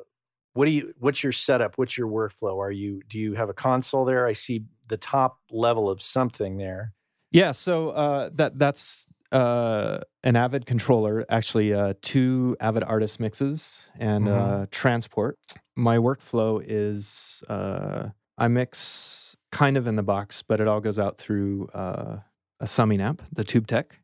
what 0.53 0.65
do 0.65 0.71
you? 0.71 0.93
What's 0.99 1.23
your 1.23 1.31
setup? 1.31 1.77
What's 1.77 1.97
your 1.97 2.07
workflow? 2.07 2.57
Are 2.59 2.71
you? 2.71 3.01
Do 3.07 3.19
you 3.19 3.33
have 3.33 3.49
a 3.49 3.53
console 3.53 4.05
there? 4.05 4.27
I 4.27 4.33
see 4.33 4.65
the 4.87 4.97
top 4.97 5.39
level 5.51 5.89
of 5.89 6.01
something 6.01 6.57
there. 6.57 6.93
Yeah. 7.31 7.51
So 7.51 7.89
uh, 7.89 8.29
that 8.33 8.57
that's 8.57 9.07
uh, 9.31 9.99
an 10.23 10.35
Avid 10.35 10.65
controller, 10.65 11.25
actually 11.29 11.73
uh, 11.73 11.93
two 12.01 12.55
Avid 12.59 12.83
artist 12.83 13.19
mixes 13.19 13.87
and 13.97 14.25
Mhm. 14.27 14.63
uh, 14.63 14.65
transport. 14.71 15.37
My 15.75 15.97
workflow 15.97 16.63
is 16.65 17.43
uh, 17.47 18.09
I 18.37 18.47
mix 18.47 19.35
kind 19.51 19.77
of 19.77 19.87
in 19.87 19.95
the 19.95 20.03
box, 20.03 20.43
but 20.43 20.59
it 20.59 20.67
all 20.67 20.79
goes 20.81 20.97
out 20.99 21.17
through 21.17 21.67
uh, 21.73 22.17
a 22.59 22.67
summing 22.67 23.01
amp, 23.01 23.21
the 23.31 23.43
Tube 23.43 23.67
Tech, 23.67 23.99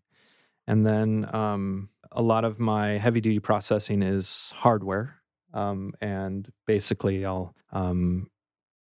and 0.68 0.84
then 0.86 1.28
um, 1.34 1.90
a 2.12 2.22
lot 2.22 2.46
of 2.46 2.60
my 2.60 2.98
heavy 2.98 3.22
duty 3.22 3.40
processing 3.40 4.02
is 4.02 4.52
hardware. 4.56 5.16
Um, 5.54 5.94
and 6.02 6.50
basically, 6.68 7.26
I'll 7.26 7.56
um, 7.72 8.30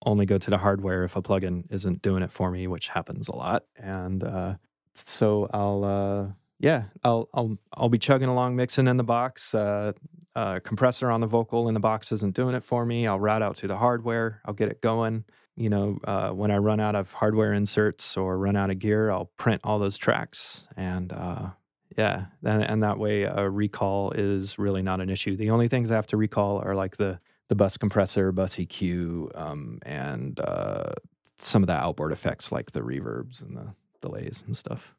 only 0.07 0.25
go 0.27 0.39
to 0.39 0.51
the 0.51 0.59
hardware 0.59 1.03
if 1.05 1.17
a 1.17 1.23
plugin 1.23 1.65
isn't 1.71 2.01
doing 2.03 2.23
it 2.23 2.31
for 2.31 2.51
me, 2.51 2.67
which 2.69 2.89
happens 2.89 3.29
a 3.29 3.35
lot. 3.35 3.65
And 3.77 4.23
uh, 4.23 4.55
so 4.95 5.49
I'll 5.53 5.85
uh, 5.85 6.33
yeah, 6.59 6.85
I'll 7.05 7.29
I'll 7.35 7.59
I'll 7.75 7.89
be 7.89 7.99
chugging 7.99 8.29
along, 8.29 8.57
mixing 8.57 8.87
in 8.87 8.97
the 8.97 9.05
box. 9.05 9.55
Uh, 9.55 9.93
uh, 10.37 10.61
compressor 10.61 11.11
on 11.11 11.21
the 11.21 11.27
vocal 11.27 11.69
in 11.69 11.75
the 11.75 11.81
box 11.81 12.13
isn't 12.13 12.35
doing 12.35 12.55
it 12.55 12.63
for 12.63 12.87
me. 12.87 13.07
I'll 13.07 13.19
route 13.19 13.43
out 13.43 13.57
to 13.57 13.67
the 13.67 13.77
hardware. 13.77 14.41
I'll 14.45 14.55
get 14.55 14.69
it 14.69 14.81
going. 14.81 15.25
You 15.57 15.69
know, 15.69 15.99
uh, 16.05 16.31
when 16.31 16.51
I 16.51 16.59
run 16.59 16.81
out 16.81 16.95
of 16.95 17.13
hardware 17.13 17.53
inserts 17.53 18.17
or 18.17 18.39
run 18.39 18.57
out 18.57 18.71
of 18.71 18.79
gear, 18.79 19.11
I'll 19.11 19.31
print 19.37 19.61
all 19.65 19.79
those 19.79 19.99
tracks 19.99 20.67
and. 20.77 21.13
Uh, 21.13 21.51
yeah, 21.99 22.27
and, 22.45 22.63
and 22.63 22.83
that 22.85 22.99
way 22.99 23.25
a 23.25 23.51
recall 23.51 24.13
is 24.13 24.61
really 24.61 24.81
not 24.81 25.01
an 25.01 25.11
issue. 25.11 25.37
The 25.37 25.51
only 25.51 25.67
things 25.67 25.91
I 25.91 25.97
have 25.97 26.07
to 26.07 26.17
recall 26.17 26.63
are 26.65 26.75
like 26.75 26.97
the 26.97 27.19
the 27.49 27.57
bus 27.57 27.77
compressor, 27.77 28.31
bus 28.31 28.55
EQ, 28.55 29.37
um, 29.37 29.81
and 29.83 30.39
uh, 30.39 30.93
some 31.41 31.65
of 31.65 31.67
the 31.67 31.75
outboard 31.75 32.13
effects 32.13 32.53
like 32.53 32.71
the 32.71 32.81
reverbs 32.81 33.43
and 33.43 33.57
the 33.57 33.75
delays 34.01 34.43
and 34.47 34.57
stuff. 34.57 34.95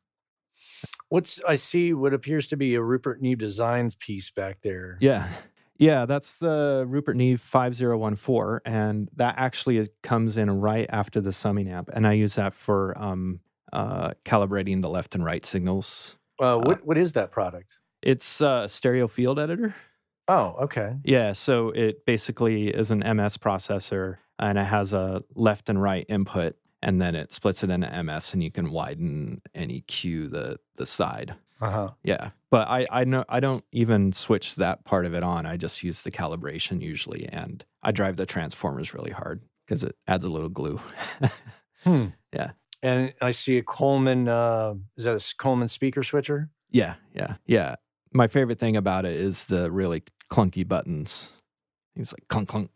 What's 1.10 1.42
I 1.48 1.56
see 1.56 1.94
what 1.94 2.14
appears 2.14 2.48
to 2.48 2.58
be 2.58 2.76
a 2.76 2.82
Rupert 2.82 3.22
Neve 3.22 3.38
Designs 3.38 3.96
piece 3.96 4.30
back 4.30 4.62
there. 4.62 4.98
Yeah. 5.02 5.28
Yeah, 5.78 6.06
that's 6.06 6.38
the 6.38 6.86
Rupert 6.88 7.18
Neve 7.18 7.42
5014. 7.42 8.60
And 8.72 9.10
that 9.16 9.34
actually 9.38 9.90
comes 10.04 10.38
in 10.38 10.52
right 10.52 10.86
after 10.90 11.20
the 11.22 11.34
summing 11.34 11.68
amp. 11.68 11.90
And 11.92 12.06
I 12.06 12.14
use 12.14 12.36
that 12.36 12.54
for 12.54 12.96
um, 13.02 13.40
uh, 13.74 14.12
calibrating 14.24 14.84
the 14.84 14.90
left 14.90 15.16
and 15.16 15.26
right 15.26 15.44
signals. 15.44 16.18
Uh, 16.40 16.58
what 16.58 16.86
what 16.86 16.98
is 16.98 17.14
that 17.14 17.32
product? 17.32 17.80
It's 18.02 18.42
a 18.42 18.68
stereo 18.68 19.08
field 19.08 19.40
editor. 19.40 19.76
Oh, 20.28 20.56
okay. 20.62 20.98
Yeah, 21.04 21.34
so 21.34 21.70
it 21.70 22.06
basically 22.06 22.70
is 22.70 22.92
an 22.92 23.00
MS 23.00 23.38
processor 23.38 24.18
and 24.40 24.58
it 24.58 24.66
has 24.66 24.94
a 24.94 25.24
left 25.36 25.70
and 25.70 25.82
right 25.82 26.06
input 26.08 26.56
and 26.82 27.00
then 27.00 27.16
it 27.16 27.34
splits 27.34 27.64
it 27.64 27.70
into 27.70 28.04
MS 28.04 28.34
and 28.34 28.44
you 28.44 28.52
can 28.52 28.72
widen 28.72 29.42
and 29.54 29.72
EQ 29.72 30.32
the 30.32 30.60
the 30.76 30.86
side. 30.86 31.36
Uh 31.62 31.70
huh. 31.72 31.90
Yeah. 32.04 32.32
But 32.50 32.68
I 32.68 32.88
I 32.92 33.04
know 33.04 33.24
I 33.30 33.40
don't 33.40 33.64
even 33.72 34.14
switch 34.14 34.56
that 34.56 34.84
part 34.86 35.06
of 35.06 35.14
it 35.14 35.24
on. 35.24 35.46
I 35.46 35.58
just 35.58 35.84
use 35.84 36.04
the 36.04 36.12
calibration 36.12 36.82
usually 36.82 37.28
and 37.32 37.64
I 37.84 37.92
drive 37.92 38.16
the 38.16 38.26
transformers 38.26 38.94
really 38.94 39.12
hard 39.12 39.42
because 39.66 39.84
it 39.84 39.96
adds 40.08 40.26
a 40.26 40.30
little 40.30 40.50
glue. 40.50 40.80
Hmm. 41.84 42.08
Yeah. 42.34 42.52
And 42.84 43.14
I 43.22 43.32
see 43.32 43.58
a 43.58 43.64
Coleman. 43.64 44.28
Uh, 44.28 44.76
is 44.98 45.04
that 45.06 45.16
a 45.16 45.36
Coleman 45.38 45.68
speaker 45.68 46.04
switcher? 46.04 46.50
yeah, 46.70 46.96
yeah, 47.14 47.36
yeah. 47.46 47.76
My 48.14 48.28
favorite 48.28 48.60
thing 48.60 48.76
about 48.78 49.06
it 49.06 49.14
is 49.14 49.48
the 49.48 49.72
really 49.72 50.04
clunky 50.32 50.68
buttons. 50.68 51.34
It's 51.96 52.14
like 52.14 52.28
clunk 52.28 52.50
clunk. 52.50 52.70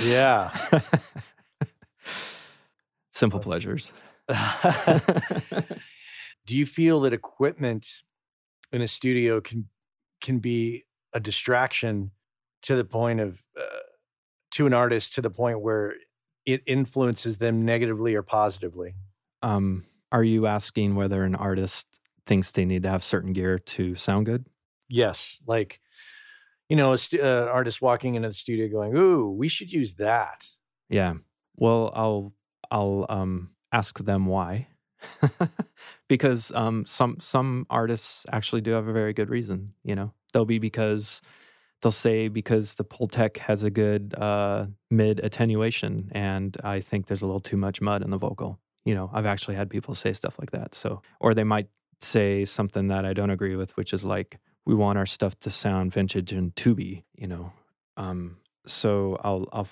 Yeah. 0.00 0.50
Simple 3.10 3.40
That's- 3.40 3.44
pleasures. 3.44 3.92
Do 6.46 6.56
you 6.56 6.66
feel 6.66 7.00
that 7.00 7.12
equipment 7.12 7.86
in 8.72 8.82
a 8.82 8.88
studio 8.88 9.40
can 9.40 9.68
can 10.20 10.38
be 10.38 10.84
a 11.12 11.20
distraction 11.20 12.10
to 12.62 12.76
the 12.76 12.84
point 12.84 13.20
of 13.20 13.40
uh, 13.58 13.64
to 14.52 14.66
an 14.66 14.74
artist 14.74 15.14
to 15.14 15.22
the 15.22 15.30
point 15.30 15.60
where 15.60 15.94
it 16.44 16.62
influences 16.66 17.38
them 17.38 17.64
negatively 17.64 18.14
or 18.14 18.22
positively? 18.22 18.94
um, 19.42 19.84
are 20.10 20.24
you 20.24 20.46
asking 20.46 20.94
whether 20.96 21.22
an 21.22 21.34
artist 21.34 21.86
thinks 22.26 22.50
they 22.50 22.64
need 22.64 22.82
to 22.82 22.88
have 22.88 23.04
certain 23.04 23.32
gear 23.34 23.58
to 23.58 23.94
sound 23.94 24.26
good? 24.26 24.46
Yes, 24.88 25.40
like 25.46 25.80
you 26.68 26.76
know, 26.76 26.92
a 26.92 26.98
stu- 26.98 27.22
uh, 27.22 27.48
artist 27.50 27.80
walking 27.80 28.14
into 28.14 28.28
the 28.28 28.34
studio 28.34 28.68
going, 28.68 28.96
"Ooh, 28.96 29.30
we 29.30 29.48
should 29.48 29.72
use 29.72 29.94
that." 29.94 30.46
Yeah. 30.88 31.14
Well, 31.56 31.90
I'll 31.94 32.32
I'll 32.70 33.06
um, 33.08 33.50
ask 33.72 33.98
them 33.98 34.26
why, 34.26 34.68
because 36.08 36.52
um, 36.52 36.84
some 36.86 37.16
some 37.20 37.66
artists 37.70 38.26
actually 38.32 38.60
do 38.60 38.72
have 38.72 38.88
a 38.88 38.92
very 38.92 39.12
good 39.12 39.30
reason. 39.30 39.66
You 39.82 39.94
know, 39.94 40.12
they'll 40.32 40.44
be 40.44 40.58
because 40.58 41.22
they'll 41.82 41.92
say 41.92 42.28
because 42.28 42.74
the 42.74 42.84
Pultec 42.84 43.36
has 43.38 43.64
a 43.64 43.70
good 43.70 44.14
uh, 44.16 44.66
mid 44.90 45.20
attenuation, 45.20 46.10
and 46.12 46.56
I 46.64 46.80
think 46.80 47.06
there's 47.06 47.22
a 47.22 47.26
little 47.26 47.40
too 47.40 47.56
much 47.56 47.80
mud 47.80 48.02
in 48.02 48.10
the 48.10 48.18
vocal. 48.18 48.58
You 48.84 48.94
know, 48.94 49.10
I've 49.12 49.26
actually 49.26 49.56
had 49.56 49.70
people 49.70 49.94
say 49.94 50.12
stuff 50.12 50.38
like 50.38 50.50
that. 50.52 50.74
So, 50.74 51.02
or 51.20 51.34
they 51.34 51.44
might 51.44 51.68
say 52.00 52.44
something 52.44 52.88
that 52.88 53.04
I 53.04 53.12
don't 53.12 53.30
agree 53.30 53.56
with, 53.56 53.76
which 53.76 53.92
is 53.92 54.04
like, 54.04 54.38
we 54.66 54.74
want 54.74 54.98
our 54.98 55.06
stuff 55.06 55.38
to 55.40 55.50
sound 55.50 55.92
vintage 55.92 56.32
and 56.32 56.54
tubey. 56.54 57.04
You 57.16 57.28
know, 57.28 57.52
um, 57.96 58.38
so 58.66 59.18
I'll 59.22 59.46
I'll 59.52 59.68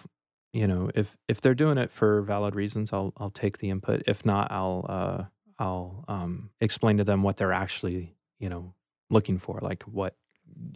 you 0.57 0.67
know 0.67 0.91
if 0.95 1.15
if 1.29 1.43
they're 1.43 1.55
doing 1.55 1.77
it 1.77 1.91
for 1.91 2.23
valid 2.23 2.55
reasons 2.55 2.91
i'll 2.91 3.13
i'll 3.19 3.31
take 3.31 3.59
the 3.59 3.69
input 3.69 4.03
if 4.07 4.25
not 4.25 4.51
i'll 4.51 4.87
uh 4.89 5.25
i'll 5.59 6.03
um 6.09 6.49
explain 6.63 6.97
to 6.97 7.05
them 7.05 7.23
what 7.23 7.37
they're 7.37 7.53
actually 7.53 8.17
you 8.39 8.49
know 8.49 8.73
looking 9.11 9.37
for 9.37 9.59
like 9.61 9.83
what 9.83 10.17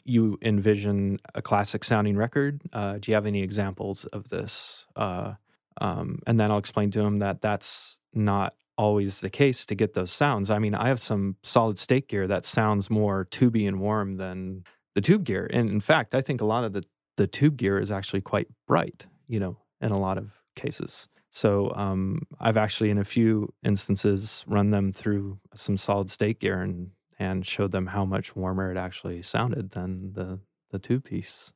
you 0.04 0.38
envision 0.42 1.18
a 1.34 1.40
classic 1.40 1.82
sounding 1.82 2.14
record 2.14 2.60
uh 2.74 2.98
do 2.98 3.10
you 3.10 3.14
have 3.14 3.24
any 3.24 3.42
examples 3.42 4.04
of 4.06 4.28
this 4.28 4.86
uh 4.96 5.32
um 5.80 6.18
and 6.26 6.38
then 6.38 6.50
i'll 6.50 6.58
explain 6.58 6.90
to 6.90 6.98
them 6.98 7.18
that 7.20 7.40
that's 7.40 7.98
not 8.12 8.54
always 8.80 9.20
the 9.20 9.30
case 9.30 9.66
to 9.66 9.74
get 9.74 9.94
those 9.94 10.10
sounds 10.10 10.50
i 10.50 10.58
mean 10.58 10.74
i 10.74 10.88
have 10.88 11.00
some 11.00 11.36
solid 11.42 11.78
state 11.78 12.08
gear 12.08 12.26
that 12.26 12.44
sounds 12.44 12.88
more 12.88 13.26
tubey 13.26 13.68
and 13.68 13.80
warm 13.80 14.16
than 14.16 14.64
the 14.94 15.00
tube 15.00 15.24
gear 15.24 15.48
and 15.52 15.68
in 15.68 15.80
fact 15.80 16.14
i 16.14 16.20
think 16.22 16.40
a 16.40 16.46
lot 16.46 16.64
of 16.64 16.72
the 16.72 16.82
the 17.20 17.26
tube 17.26 17.58
gear 17.58 17.78
is 17.78 17.90
actually 17.90 18.22
quite 18.22 18.48
bright, 18.66 19.04
you 19.28 19.38
know, 19.38 19.54
in 19.82 19.92
a 19.92 19.98
lot 19.98 20.16
of 20.16 20.40
cases. 20.56 21.06
So 21.30 21.70
um, 21.74 22.22
I've 22.40 22.56
actually, 22.56 22.88
in 22.88 22.96
a 22.96 23.04
few 23.04 23.52
instances, 23.62 24.42
run 24.48 24.70
them 24.70 24.90
through 24.90 25.38
some 25.54 25.76
solid 25.76 26.08
state 26.08 26.40
gear 26.40 26.62
and 26.62 26.90
and 27.18 27.46
showed 27.46 27.72
them 27.72 27.86
how 27.86 28.06
much 28.06 28.34
warmer 28.34 28.72
it 28.72 28.78
actually 28.78 29.22
sounded 29.22 29.72
than 29.72 30.14
the 30.14 30.40
the 30.70 30.78
tube 30.78 31.04
piece. 31.04 31.52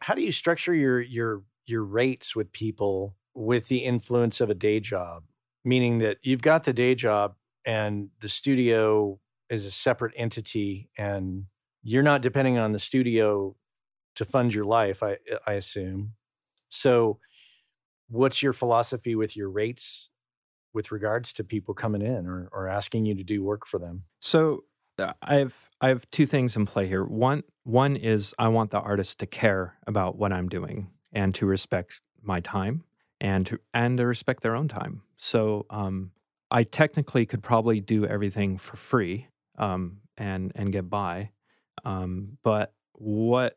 How 0.00 0.14
do 0.14 0.22
you 0.22 0.32
structure 0.32 0.74
your 0.74 1.00
your 1.00 1.44
your 1.66 1.84
rates 1.84 2.34
with 2.34 2.52
people 2.52 3.14
with 3.32 3.68
the 3.68 3.78
influence 3.78 4.40
of 4.40 4.50
a 4.50 4.54
day 4.54 4.80
job? 4.80 5.22
Meaning 5.64 5.98
that 5.98 6.18
you've 6.22 6.42
got 6.42 6.64
the 6.64 6.72
day 6.72 6.94
job 6.94 7.36
and 7.64 8.10
the 8.20 8.28
studio 8.28 9.18
is 9.48 9.64
a 9.64 9.70
separate 9.70 10.12
entity 10.16 10.90
and 10.98 11.44
you're 11.82 12.02
not 12.02 12.22
depending 12.22 12.58
on 12.58 12.72
the 12.72 12.78
studio 12.78 13.56
to 14.16 14.24
fund 14.24 14.54
your 14.54 14.64
life, 14.64 15.02
I 15.02 15.18
I 15.46 15.54
assume. 15.54 16.14
So 16.68 17.18
what's 18.08 18.42
your 18.42 18.52
philosophy 18.52 19.14
with 19.14 19.36
your 19.36 19.50
rates 19.50 20.10
with 20.72 20.90
regards 20.90 21.32
to 21.34 21.44
people 21.44 21.74
coming 21.74 22.02
in 22.02 22.26
or, 22.26 22.48
or 22.52 22.68
asking 22.68 23.06
you 23.06 23.14
to 23.14 23.24
do 23.24 23.42
work 23.42 23.66
for 23.66 23.78
them? 23.78 24.04
So 24.20 24.64
uh, 24.98 25.12
I've 25.22 25.70
I 25.80 25.88
have 25.88 26.08
two 26.10 26.26
things 26.26 26.56
in 26.56 26.66
play 26.66 26.86
here. 26.86 27.04
One 27.04 27.42
one 27.64 27.96
is 27.96 28.34
I 28.38 28.48
want 28.48 28.70
the 28.70 28.80
artist 28.80 29.18
to 29.20 29.26
care 29.26 29.76
about 29.86 30.16
what 30.16 30.32
I'm 30.32 30.48
doing 30.48 30.90
and 31.12 31.34
to 31.36 31.46
respect 31.46 32.00
my 32.22 32.40
time 32.40 32.84
and 33.24 33.46
to 33.46 33.58
and 33.72 33.96
to 33.96 34.06
respect 34.06 34.42
their 34.42 34.54
own 34.54 34.68
time. 34.68 35.00
So 35.16 35.64
um, 35.70 36.10
I 36.50 36.62
technically 36.62 37.24
could 37.24 37.42
probably 37.42 37.80
do 37.80 38.04
everything 38.04 38.58
for 38.58 38.76
free 38.76 39.28
um, 39.58 40.00
and 40.18 40.52
and 40.54 40.70
get 40.70 40.90
by, 40.90 41.30
um, 41.86 42.36
but 42.44 42.74
what 42.92 43.56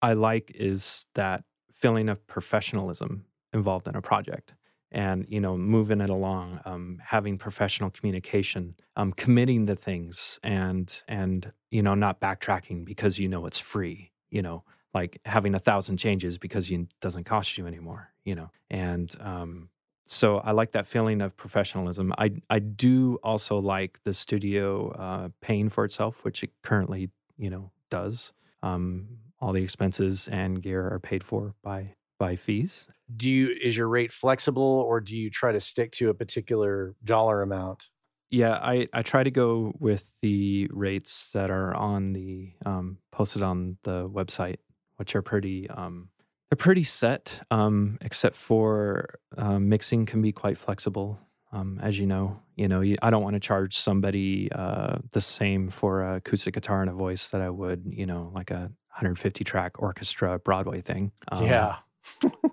I 0.00 0.12
like 0.12 0.52
is 0.54 1.06
that 1.16 1.42
feeling 1.72 2.08
of 2.08 2.24
professionalism 2.28 3.24
involved 3.52 3.88
in 3.88 3.96
a 3.96 4.02
project 4.02 4.54
and 4.92 5.26
you 5.28 5.40
know 5.40 5.56
moving 5.56 6.00
it 6.00 6.10
along 6.10 6.60
um, 6.64 7.00
having 7.04 7.38
professional 7.38 7.90
communication 7.90 8.76
um, 8.96 9.10
committing 9.12 9.66
to 9.66 9.74
things 9.74 10.38
and 10.44 11.02
and 11.08 11.52
you 11.70 11.82
know 11.82 11.94
not 11.94 12.20
backtracking 12.20 12.84
because 12.84 13.18
you 13.18 13.28
know 13.28 13.46
it's 13.46 13.58
free 13.58 14.12
you 14.30 14.42
know 14.42 14.62
like 14.94 15.20
having 15.24 15.54
a 15.54 15.58
thousand 15.58 15.98
changes 15.98 16.38
because 16.38 16.70
you, 16.70 16.82
it 16.82 17.00
doesn't 17.00 17.24
cost 17.24 17.58
you 17.58 17.66
anymore 17.66 18.10
you 18.24 18.34
know 18.34 18.50
and 18.70 19.14
um, 19.20 19.68
so 20.10 20.38
I 20.38 20.52
like 20.52 20.72
that 20.72 20.86
feeling 20.86 21.20
of 21.20 21.36
professionalism. 21.36 22.14
I 22.16 22.32
I 22.48 22.60
do 22.60 23.18
also 23.22 23.58
like 23.58 24.00
the 24.04 24.14
studio 24.14 24.90
uh, 24.92 25.28
paying 25.42 25.68
for 25.68 25.84
itself, 25.84 26.24
which 26.24 26.42
it 26.42 26.50
currently 26.62 27.10
you 27.36 27.50
know 27.50 27.70
does. 27.90 28.32
Um, 28.62 29.18
all 29.40 29.52
the 29.52 29.62
expenses 29.62 30.26
and 30.28 30.62
gear 30.62 30.88
are 30.88 30.98
paid 30.98 31.22
for 31.22 31.54
by 31.62 31.94
by 32.18 32.36
fees. 32.36 32.88
Do 33.14 33.28
you 33.28 33.54
is 33.62 33.76
your 33.76 33.88
rate 33.88 34.10
flexible 34.10 34.62
or 34.62 35.00
do 35.00 35.14
you 35.14 35.28
try 35.28 35.52
to 35.52 35.60
stick 35.60 35.92
to 35.92 36.08
a 36.08 36.14
particular 36.14 36.94
dollar 37.04 37.42
amount? 37.42 37.90
Yeah, 38.30 38.54
I, 38.62 38.88
I 38.92 39.02
try 39.02 39.22
to 39.22 39.30
go 39.30 39.72
with 39.78 40.12
the 40.20 40.68
rates 40.70 41.32
that 41.32 41.50
are 41.50 41.74
on 41.74 42.12
the 42.12 42.52
um, 42.66 42.98
posted 43.10 43.42
on 43.42 43.78
the 43.84 44.08
website, 44.08 44.56
which 44.98 45.16
are 45.16 45.22
pretty 45.22 45.68
um, 45.70 46.10
they're 46.50 46.56
pretty 46.56 46.84
set, 46.84 47.42
um, 47.50 47.98
except 48.00 48.34
for 48.34 49.18
uh, 49.36 49.58
mixing 49.58 50.06
can 50.06 50.22
be 50.22 50.32
quite 50.32 50.56
flexible. 50.56 51.18
Um, 51.52 51.78
as 51.82 51.98
you 51.98 52.06
know, 52.06 52.40
you 52.56 52.68
know, 52.68 52.80
you, 52.80 52.96
I 53.02 53.10
don't 53.10 53.22
want 53.22 53.34
to 53.34 53.40
charge 53.40 53.76
somebody 53.76 54.50
uh, 54.52 54.98
the 55.12 55.20
same 55.20 55.68
for 55.68 56.02
a 56.02 56.16
acoustic 56.16 56.54
guitar 56.54 56.80
and 56.80 56.90
a 56.90 56.94
voice 56.94 57.30
that 57.30 57.40
I 57.40 57.50
would, 57.50 57.84
you 57.86 58.06
know, 58.06 58.30
like 58.34 58.50
a 58.50 58.70
150 58.92 59.44
track 59.44 59.80
orchestra 59.80 60.38
Broadway 60.38 60.80
thing. 60.80 61.12
Um, 61.30 61.44
yeah. 61.44 61.76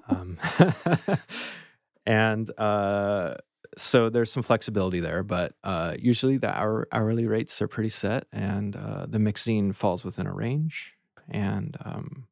um, 0.10 0.38
and 2.06 2.52
uh, 2.60 3.36
so 3.78 4.10
there's 4.10 4.32
some 4.32 4.44
flexibility 4.44 5.00
there, 5.00 5.24
but 5.24 5.54
uh, 5.64 5.96
usually 5.98 6.38
the 6.38 6.56
hour, 6.56 6.88
hourly 6.92 7.28
rates 7.28 7.62
are 7.62 7.68
pretty 7.68 7.90
set, 7.90 8.26
and 8.32 8.76
uh, 8.76 9.06
the 9.08 9.20
mixing 9.20 9.74
falls 9.74 10.06
within 10.06 10.28
a 10.28 10.34
range. 10.34 10.94
And 11.30 11.76
um, 11.84 12.28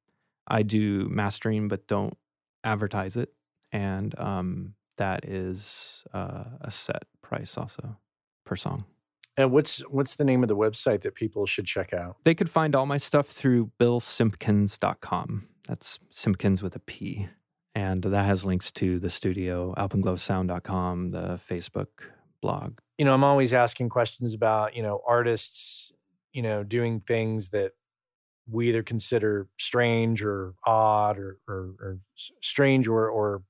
I 0.48 0.64
do 0.64 1.08
mastering, 1.10 1.68
but 1.68 1.88
don't 1.88 2.18
advertise 2.64 3.16
it, 3.16 3.34
and 3.72 4.18
um, 4.20 4.76
that 4.98 5.26
is 5.26 6.04
uh, 6.14 6.46
a 6.62 6.72
set 6.72 7.04
price 7.22 7.58
also 7.58 7.98
per 8.46 8.56
song. 8.56 8.86
And 9.38 9.52
what's 9.52 9.80
what's 9.90 10.16
the 10.16 10.26
name 10.26 10.44
of 10.44 10.50
the 10.50 10.56
website 10.56 11.02
that 11.02 11.16
people 11.16 11.46
should 11.46 11.66
check 11.66 11.94
out? 11.94 12.18
They 12.24 12.36
could 12.36 12.50
find 12.50 12.76
all 12.76 12.86
my 12.86 12.98
stuff 12.98 13.28
through 13.28 13.72
billsimpkins.com. 13.80 15.48
That's 15.68 16.00
Simpkins 16.10 16.62
with 16.62 16.76
a 16.76 16.80
P. 16.80 17.28
And 17.76 18.04
that 18.04 18.26
has 18.26 18.46
links 18.46 18.72
to 18.74 19.00
the 19.00 19.10
studio, 19.10 19.74
alpenglowsound.com, 19.78 21.10
the 21.10 21.40
Facebook 21.50 21.88
blog. 22.42 22.78
You 23.00 23.06
know, 23.06 23.14
I'm 23.16 23.24
always 23.24 23.52
asking 23.52 23.90
questions 23.90 24.36
about, 24.36 24.76
you 24.76 24.84
know, 24.84 25.02
artists, 25.08 25.92
you 26.34 26.44
know, 26.44 26.64
doing 26.64 27.00
things 27.00 27.50
that 27.50 27.72
we 28.50 28.70
either 28.70 28.84
consider 28.84 29.48
strange 29.58 30.24
or 30.24 30.54
odd 30.66 31.18
or, 31.18 31.40
or, 31.48 31.76
or 31.80 32.00
strange 32.42 32.88
or, 32.88 33.08
or 33.10 33.44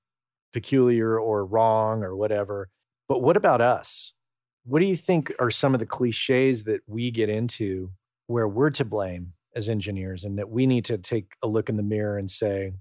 peculiar 0.52 1.20
or 1.20 1.46
wrong 1.46 2.04
or 2.04 2.16
whatever. 2.16 2.70
But 3.08 3.22
what 3.22 3.38
about 3.38 3.62
us? 3.62 4.14
What 4.66 4.80
do 4.80 4.86
you 4.86 4.96
think 4.96 5.34
are 5.40 5.52
some 5.52 5.74
of 5.74 5.80
the 5.80 5.86
cliches 5.86 6.64
that 6.66 6.82
we 6.88 7.12
get 7.12 7.30
into 7.30 7.92
where 8.28 8.48
we're 8.48 8.70
to 8.72 8.86
blame 8.86 9.34
as 9.56 9.68
engineers 9.68 10.24
and 10.24 10.38
that 10.38 10.50
we 10.50 10.66
need 10.66 10.86
to 10.86 10.98
take 10.98 11.34
a 11.44 11.48
look 11.48 11.70
in 11.70 11.76
the 11.76 11.84
mirror 11.84 12.18
and 12.18 12.30
say, 12.30 12.74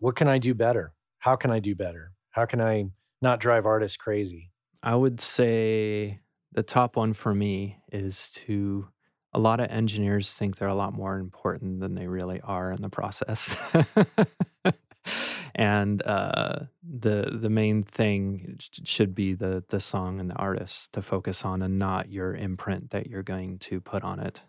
what 0.00 0.16
can 0.16 0.28
I 0.28 0.38
do 0.38 0.54
better? 0.54 0.92
How 1.18 1.34
can 1.36 1.50
I 1.50 1.60
do 1.60 1.74
better? 1.74 2.12
How 2.30 2.44
can 2.44 2.60
I 2.60 2.90
not 3.22 3.40
drive 3.40 3.66
artists 3.66 3.96
crazy? 3.96 4.50
I 4.82 4.94
would 4.94 5.20
say 5.20 6.20
the 6.52 6.62
top 6.62 6.96
one 6.96 7.12
for 7.12 7.34
me 7.34 7.78
is 7.90 8.30
to 8.32 8.88
a 9.32 9.38
lot 9.38 9.60
of 9.60 9.70
engineers 9.70 10.36
think 10.36 10.56
they're 10.56 10.68
a 10.68 10.74
lot 10.74 10.94
more 10.94 11.18
important 11.18 11.80
than 11.80 11.94
they 11.94 12.06
really 12.06 12.40
are 12.42 12.72
in 12.72 12.80
the 12.80 12.88
process. 12.88 13.56
and 15.54 16.02
uh, 16.06 16.60
the 16.82 17.38
the 17.40 17.50
main 17.50 17.82
thing 17.82 18.56
should 18.84 19.14
be 19.14 19.34
the 19.34 19.64
the 19.68 19.80
song 19.80 20.20
and 20.20 20.30
the 20.30 20.36
artist 20.36 20.92
to 20.94 21.02
focus 21.02 21.44
on, 21.44 21.62
and 21.62 21.78
not 21.78 22.10
your 22.10 22.34
imprint 22.34 22.90
that 22.90 23.06
you're 23.06 23.22
going 23.22 23.58
to 23.58 23.80
put 23.80 24.02
on 24.02 24.20
it. 24.20 24.40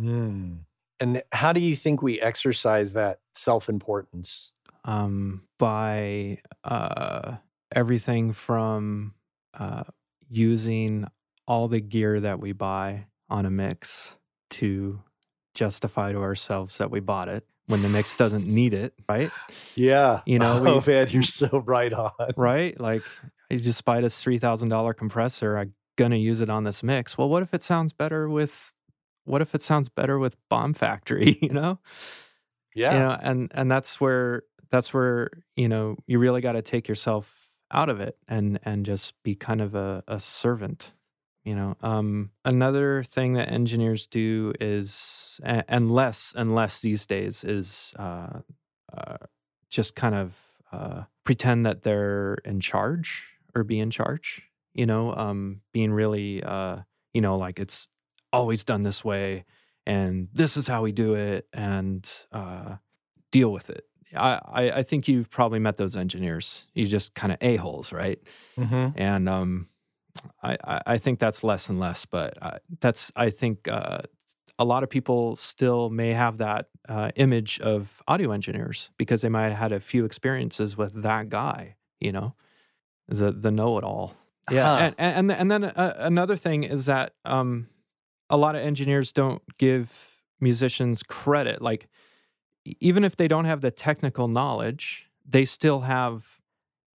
Mm. 0.00 0.60
And 1.00 1.22
how 1.32 1.52
do 1.52 1.60
you 1.60 1.74
think 1.74 2.00
we 2.00 2.20
exercise 2.20 2.92
that 2.92 3.20
self 3.34 3.68
importance? 3.68 4.52
Um, 4.84 5.42
by 5.58 6.38
uh, 6.64 7.36
everything 7.74 8.32
from 8.32 9.14
uh, 9.54 9.84
using 10.28 11.06
all 11.46 11.68
the 11.68 11.80
gear 11.80 12.20
that 12.20 12.40
we 12.40 12.52
buy 12.52 13.06
on 13.32 13.46
a 13.46 13.50
mix 13.50 14.14
to 14.50 15.00
justify 15.54 16.12
to 16.12 16.18
ourselves 16.18 16.78
that 16.78 16.90
we 16.90 17.00
bought 17.00 17.28
it 17.28 17.46
when 17.66 17.80
the 17.80 17.88
mix 17.88 18.14
doesn't 18.14 18.46
need 18.46 18.74
it, 18.74 18.92
right? 19.08 19.30
Yeah. 19.74 20.20
You 20.26 20.38
know, 20.38 20.62
oh 20.66 20.82
man, 20.86 21.08
you're 21.08 21.22
so 21.22 21.62
right 21.64 21.92
on. 21.92 22.12
Right? 22.36 22.78
Like 22.78 23.02
I 23.50 23.56
just 23.56 23.84
buy 23.84 24.00
this 24.00 24.20
three 24.22 24.38
thousand 24.38 24.68
dollar 24.68 24.92
compressor. 24.92 25.56
I'm 25.56 25.72
gonna 25.96 26.16
use 26.16 26.40
it 26.40 26.50
on 26.50 26.64
this 26.64 26.82
mix. 26.82 27.16
Well, 27.16 27.28
what 27.28 27.42
if 27.42 27.54
it 27.54 27.62
sounds 27.62 27.92
better 27.92 28.28
with 28.28 28.72
what 29.24 29.40
if 29.40 29.54
it 29.54 29.62
sounds 29.62 29.88
better 29.88 30.18
with 30.18 30.36
Bomb 30.50 30.74
Factory, 30.74 31.38
you 31.42 31.50
know? 31.50 31.78
Yeah. 32.74 32.92
You 32.92 32.98
know, 32.98 33.18
and 33.20 33.52
and 33.54 33.70
that's 33.70 34.00
where 34.00 34.42
that's 34.70 34.92
where, 34.92 35.30
you 35.56 35.68
know, 35.68 35.96
you 36.06 36.18
really 36.18 36.42
gotta 36.42 36.62
take 36.62 36.88
yourself 36.88 37.48
out 37.70 37.88
of 37.88 38.00
it 38.00 38.18
and 38.28 38.60
and 38.64 38.84
just 38.84 39.14
be 39.22 39.34
kind 39.34 39.62
of 39.62 39.74
a, 39.74 40.04
a 40.06 40.20
servant 40.20 40.92
you 41.44 41.54
know 41.54 41.76
um, 41.82 42.30
another 42.44 43.02
thing 43.02 43.34
that 43.34 43.50
engineers 43.50 44.06
do 44.06 44.52
is 44.60 45.40
and 45.44 45.90
less 45.90 46.34
and 46.36 46.54
less 46.54 46.80
these 46.80 47.06
days 47.06 47.44
is 47.44 47.94
uh, 47.98 48.40
uh, 48.96 49.16
just 49.70 49.94
kind 49.94 50.14
of 50.14 50.36
uh, 50.72 51.02
pretend 51.24 51.66
that 51.66 51.82
they're 51.82 52.34
in 52.44 52.60
charge 52.60 53.24
or 53.54 53.64
be 53.64 53.78
in 53.78 53.90
charge 53.90 54.42
you 54.74 54.86
know 54.86 55.14
um, 55.14 55.60
being 55.72 55.92
really 55.92 56.42
uh, 56.42 56.78
you 57.12 57.20
know 57.20 57.36
like 57.36 57.58
it's 57.58 57.88
always 58.32 58.64
done 58.64 58.82
this 58.82 59.04
way 59.04 59.44
and 59.84 60.28
this 60.32 60.56
is 60.56 60.68
how 60.68 60.82
we 60.82 60.92
do 60.92 61.14
it 61.14 61.46
and 61.52 62.10
uh, 62.32 62.76
deal 63.30 63.52
with 63.52 63.68
it 63.68 63.86
I, 64.14 64.72
I, 64.74 64.82
think 64.82 65.08
you've 65.08 65.30
probably 65.30 65.58
met 65.58 65.78
those 65.78 65.96
engineers. 65.96 66.66
You 66.74 66.86
just 66.86 67.14
kind 67.14 67.32
of 67.32 67.38
a 67.40 67.56
holes, 67.56 67.94
right? 67.94 68.18
Mm-hmm. 68.58 69.00
And 69.00 69.26
um, 69.26 69.68
I, 70.42 70.80
I 70.86 70.98
think 70.98 71.18
that's 71.18 71.42
less 71.42 71.68
and 71.68 71.80
less, 71.80 72.04
but 72.04 72.36
uh, 72.42 72.58
that's 72.80 73.12
I 73.16 73.30
think 73.30 73.68
uh, 73.68 74.02
a 74.58 74.64
lot 74.64 74.82
of 74.82 74.90
people 74.90 75.36
still 75.36 75.90
may 75.90 76.10
have 76.10 76.38
that 76.38 76.66
uh, 76.88 77.10
image 77.16 77.60
of 77.60 78.02
audio 78.08 78.32
engineers 78.32 78.90
because 78.98 79.22
they 79.22 79.28
might 79.28 79.48
have 79.48 79.58
had 79.58 79.72
a 79.72 79.80
few 79.80 80.04
experiences 80.04 80.76
with 80.76 81.02
that 81.02 81.28
guy, 81.28 81.76
you 82.00 82.12
know, 82.12 82.34
the 83.08 83.32
the 83.32 83.50
know 83.50 83.78
it 83.78 83.84
all. 83.84 84.14
Yeah, 84.50 84.64
huh. 84.64 84.92
and, 84.98 85.30
and 85.30 85.32
and 85.32 85.50
then 85.50 85.64
uh, 85.64 85.94
another 85.98 86.36
thing 86.36 86.64
is 86.64 86.86
that 86.86 87.14
um, 87.24 87.68
a 88.28 88.36
lot 88.36 88.54
of 88.54 88.62
engineers 88.62 89.12
don't 89.12 89.42
give 89.58 90.22
musicians 90.40 91.02
credit. 91.02 91.62
Like 91.62 91.88
even 92.80 93.04
if 93.04 93.16
they 93.16 93.28
don't 93.28 93.44
have 93.44 93.60
the 93.60 93.70
technical 93.70 94.28
knowledge, 94.28 95.06
they 95.28 95.44
still 95.44 95.80
have 95.80 96.40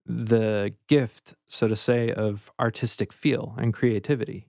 the 0.07 0.73
gift, 0.87 1.35
so 1.47 1.67
to 1.67 1.75
say, 1.75 2.11
of 2.11 2.51
artistic 2.59 3.11
feel 3.11 3.53
and 3.57 3.73
creativity. 3.73 4.47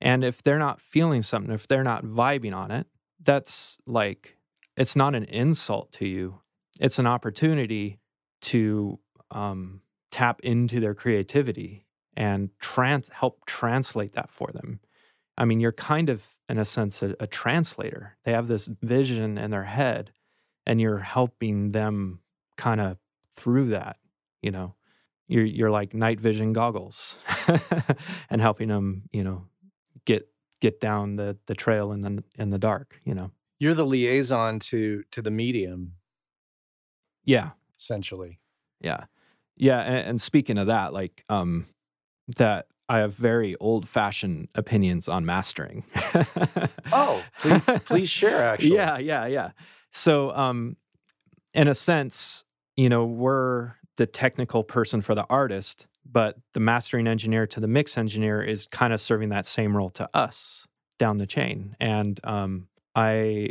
And 0.00 0.24
if 0.24 0.42
they're 0.42 0.58
not 0.58 0.80
feeling 0.80 1.22
something, 1.22 1.52
if 1.52 1.66
they're 1.66 1.82
not 1.82 2.04
vibing 2.04 2.54
on 2.54 2.70
it, 2.70 2.86
that's 3.22 3.78
like, 3.86 4.36
it's 4.76 4.96
not 4.96 5.14
an 5.14 5.24
insult 5.24 5.92
to 5.92 6.06
you. 6.06 6.40
It's 6.80 6.98
an 6.98 7.06
opportunity 7.06 7.98
to 8.42 8.98
um, 9.30 9.80
tap 10.10 10.40
into 10.42 10.80
their 10.80 10.94
creativity 10.94 11.86
and 12.16 12.50
trans- 12.60 13.08
help 13.08 13.44
translate 13.46 14.14
that 14.14 14.30
for 14.30 14.50
them. 14.52 14.80
I 15.36 15.44
mean, 15.44 15.60
you're 15.60 15.72
kind 15.72 16.10
of, 16.10 16.26
in 16.48 16.58
a 16.58 16.64
sense, 16.64 17.02
a, 17.02 17.16
a 17.18 17.26
translator. 17.26 18.16
They 18.24 18.32
have 18.32 18.46
this 18.46 18.68
vision 18.82 19.38
in 19.38 19.50
their 19.50 19.64
head, 19.64 20.12
and 20.66 20.80
you're 20.80 20.98
helping 20.98 21.72
them 21.72 22.20
kind 22.56 22.80
of 22.80 22.98
through 23.36 23.70
that, 23.70 23.96
you 24.42 24.50
know 24.50 24.74
you're 25.28 25.44
you're 25.44 25.70
like 25.70 25.94
night 25.94 26.20
vision 26.20 26.52
goggles 26.52 27.18
and 28.30 28.40
helping 28.40 28.68
them 28.68 29.02
you 29.12 29.24
know 29.24 29.46
get 30.04 30.28
get 30.60 30.80
down 30.80 31.16
the 31.16 31.36
the 31.46 31.54
trail 31.54 31.92
in 31.92 32.00
the 32.00 32.24
in 32.38 32.50
the 32.50 32.58
dark 32.58 33.00
you 33.04 33.14
know? 33.14 33.30
You're 33.58 33.74
the 33.74 33.86
liaison 33.86 34.58
to 34.60 35.04
to 35.10 35.22
the 35.22 35.30
medium. 35.30 35.94
Yeah. 37.24 37.50
Essentially. 37.78 38.40
Yeah. 38.80 39.04
Yeah 39.56 39.80
and, 39.80 40.08
and 40.08 40.22
speaking 40.22 40.58
of 40.58 40.68
that 40.68 40.92
like 40.92 41.24
um 41.28 41.66
that 42.36 42.66
i 42.88 42.98
have 42.98 43.14
very 43.14 43.56
old 43.56 43.88
fashioned 43.88 44.48
opinions 44.54 45.08
on 45.08 45.24
mastering. 45.24 45.84
Oh 46.92 47.22
please, 47.40 47.62
please 47.84 48.10
share 48.20 48.42
actually. 48.42 48.74
Yeah 48.74 48.98
yeah 48.98 49.26
yeah. 49.26 49.50
So 49.90 50.30
um 50.32 50.76
in 51.54 51.68
a 51.68 51.74
sense 51.74 52.44
you 52.76 52.88
know 52.88 53.04
we're 53.04 53.74
the 53.96 54.06
technical 54.06 54.64
person 54.64 55.00
for 55.02 55.14
the 55.14 55.26
artist, 55.28 55.86
but 56.10 56.36
the 56.54 56.60
mastering 56.60 57.06
engineer 57.06 57.46
to 57.46 57.60
the 57.60 57.68
mix 57.68 57.98
engineer 57.98 58.42
is 58.42 58.66
kind 58.66 58.92
of 58.92 59.00
serving 59.00 59.28
that 59.30 59.46
same 59.46 59.76
role 59.76 59.90
to 59.90 60.08
us 60.14 60.66
down 60.98 61.18
the 61.18 61.26
chain. 61.26 61.76
And 61.80 62.18
um, 62.24 62.68
I 62.94 63.50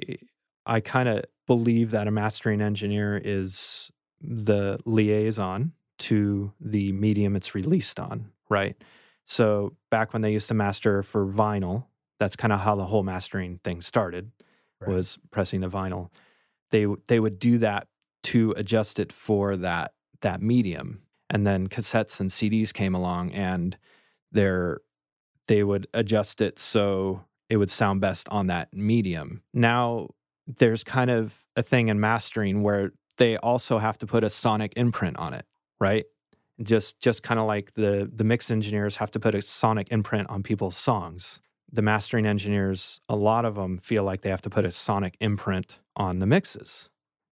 I 0.65 0.79
kind 0.79 1.09
of 1.09 1.25
believe 1.47 1.91
that 1.91 2.07
a 2.07 2.11
mastering 2.11 2.61
engineer 2.61 3.21
is 3.23 3.91
the 4.21 4.79
liaison 4.85 5.73
to 5.99 6.51
the 6.59 6.91
medium 6.91 7.35
it's 7.35 7.55
released 7.55 7.99
on, 7.99 8.31
right? 8.49 8.75
So 9.25 9.75
back 9.89 10.13
when 10.13 10.21
they 10.21 10.31
used 10.31 10.47
to 10.49 10.53
master 10.53 11.03
for 11.03 11.25
vinyl, 11.25 11.85
that's 12.19 12.35
kind 12.35 12.53
of 12.53 12.59
how 12.59 12.75
the 12.75 12.85
whole 12.85 13.03
mastering 13.03 13.59
thing 13.63 13.81
started 13.81 14.31
Right. 14.79 14.89
was 14.95 15.19
pressing 15.29 15.61
the 15.61 15.69
vinyl. 15.69 16.09
They 16.71 16.87
they 17.07 17.19
would 17.19 17.37
do 17.37 17.59
that 17.59 17.87
to 18.23 18.51
adjust 18.57 18.99
it 18.99 19.11
for 19.11 19.55
that 19.57 19.93
that 20.21 20.41
medium. 20.41 21.01
And 21.29 21.47
then 21.47 21.67
cassettes 21.67 22.19
and 22.19 22.29
CDs 22.29 22.73
came 22.73 22.93
along 22.93 23.31
and 23.31 23.77
they're 24.31 24.81
they 25.47 25.63
would 25.63 25.87
adjust 25.93 26.39
it 26.39 26.59
so 26.59 27.23
it 27.49 27.57
would 27.57 27.69
sound 27.69 27.99
best 27.99 28.29
on 28.29 28.47
that 28.47 28.73
medium. 28.73 29.41
Now 29.53 30.09
there's 30.47 30.83
kind 30.83 31.09
of 31.09 31.45
a 31.55 31.63
thing 31.63 31.89
in 31.89 31.99
mastering 31.99 32.63
where 32.63 32.91
they 33.17 33.37
also 33.37 33.77
have 33.77 33.97
to 33.99 34.07
put 34.07 34.23
a 34.23 34.29
sonic 34.29 34.73
imprint 34.75 35.17
on 35.17 35.33
it, 35.33 35.45
right? 35.79 36.05
Just 36.63 36.99
just 36.99 37.23
kind 37.23 37.39
of 37.39 37.47
like 37.47 37.73
the 37.73 38.09
the 38.13 38.23
mix 38.23 38.51
engineers 38.51 38.95
have 38.97 39.11
to 39.11 39.19
put 39.19 39.35
a 39.35 39.41
sonic 39.41 39.87
imprint 39.91 40.29
on 40.29 40.43
people's 40.43 40.77
songs. 40.77 41.39
The 41.71 41.81
mastering 41.81 42.25
engineers, 42.25 42.99
a 43.07 43.15
lot 43.15 43.45
of 43.45 43.55
them 43.55 43.77
feel 43.77 44.03
like 44.03 44.21
they 44.21 44.29
have 44.29 44.41
to 44.41 44.49
put 44.49 44.65
a 44.65 44.71
sonic 44.71 45.15
imprint 45.21 45.79
on 45.95 46.19
the 46.19 46.25
mixes. 46.25 46.89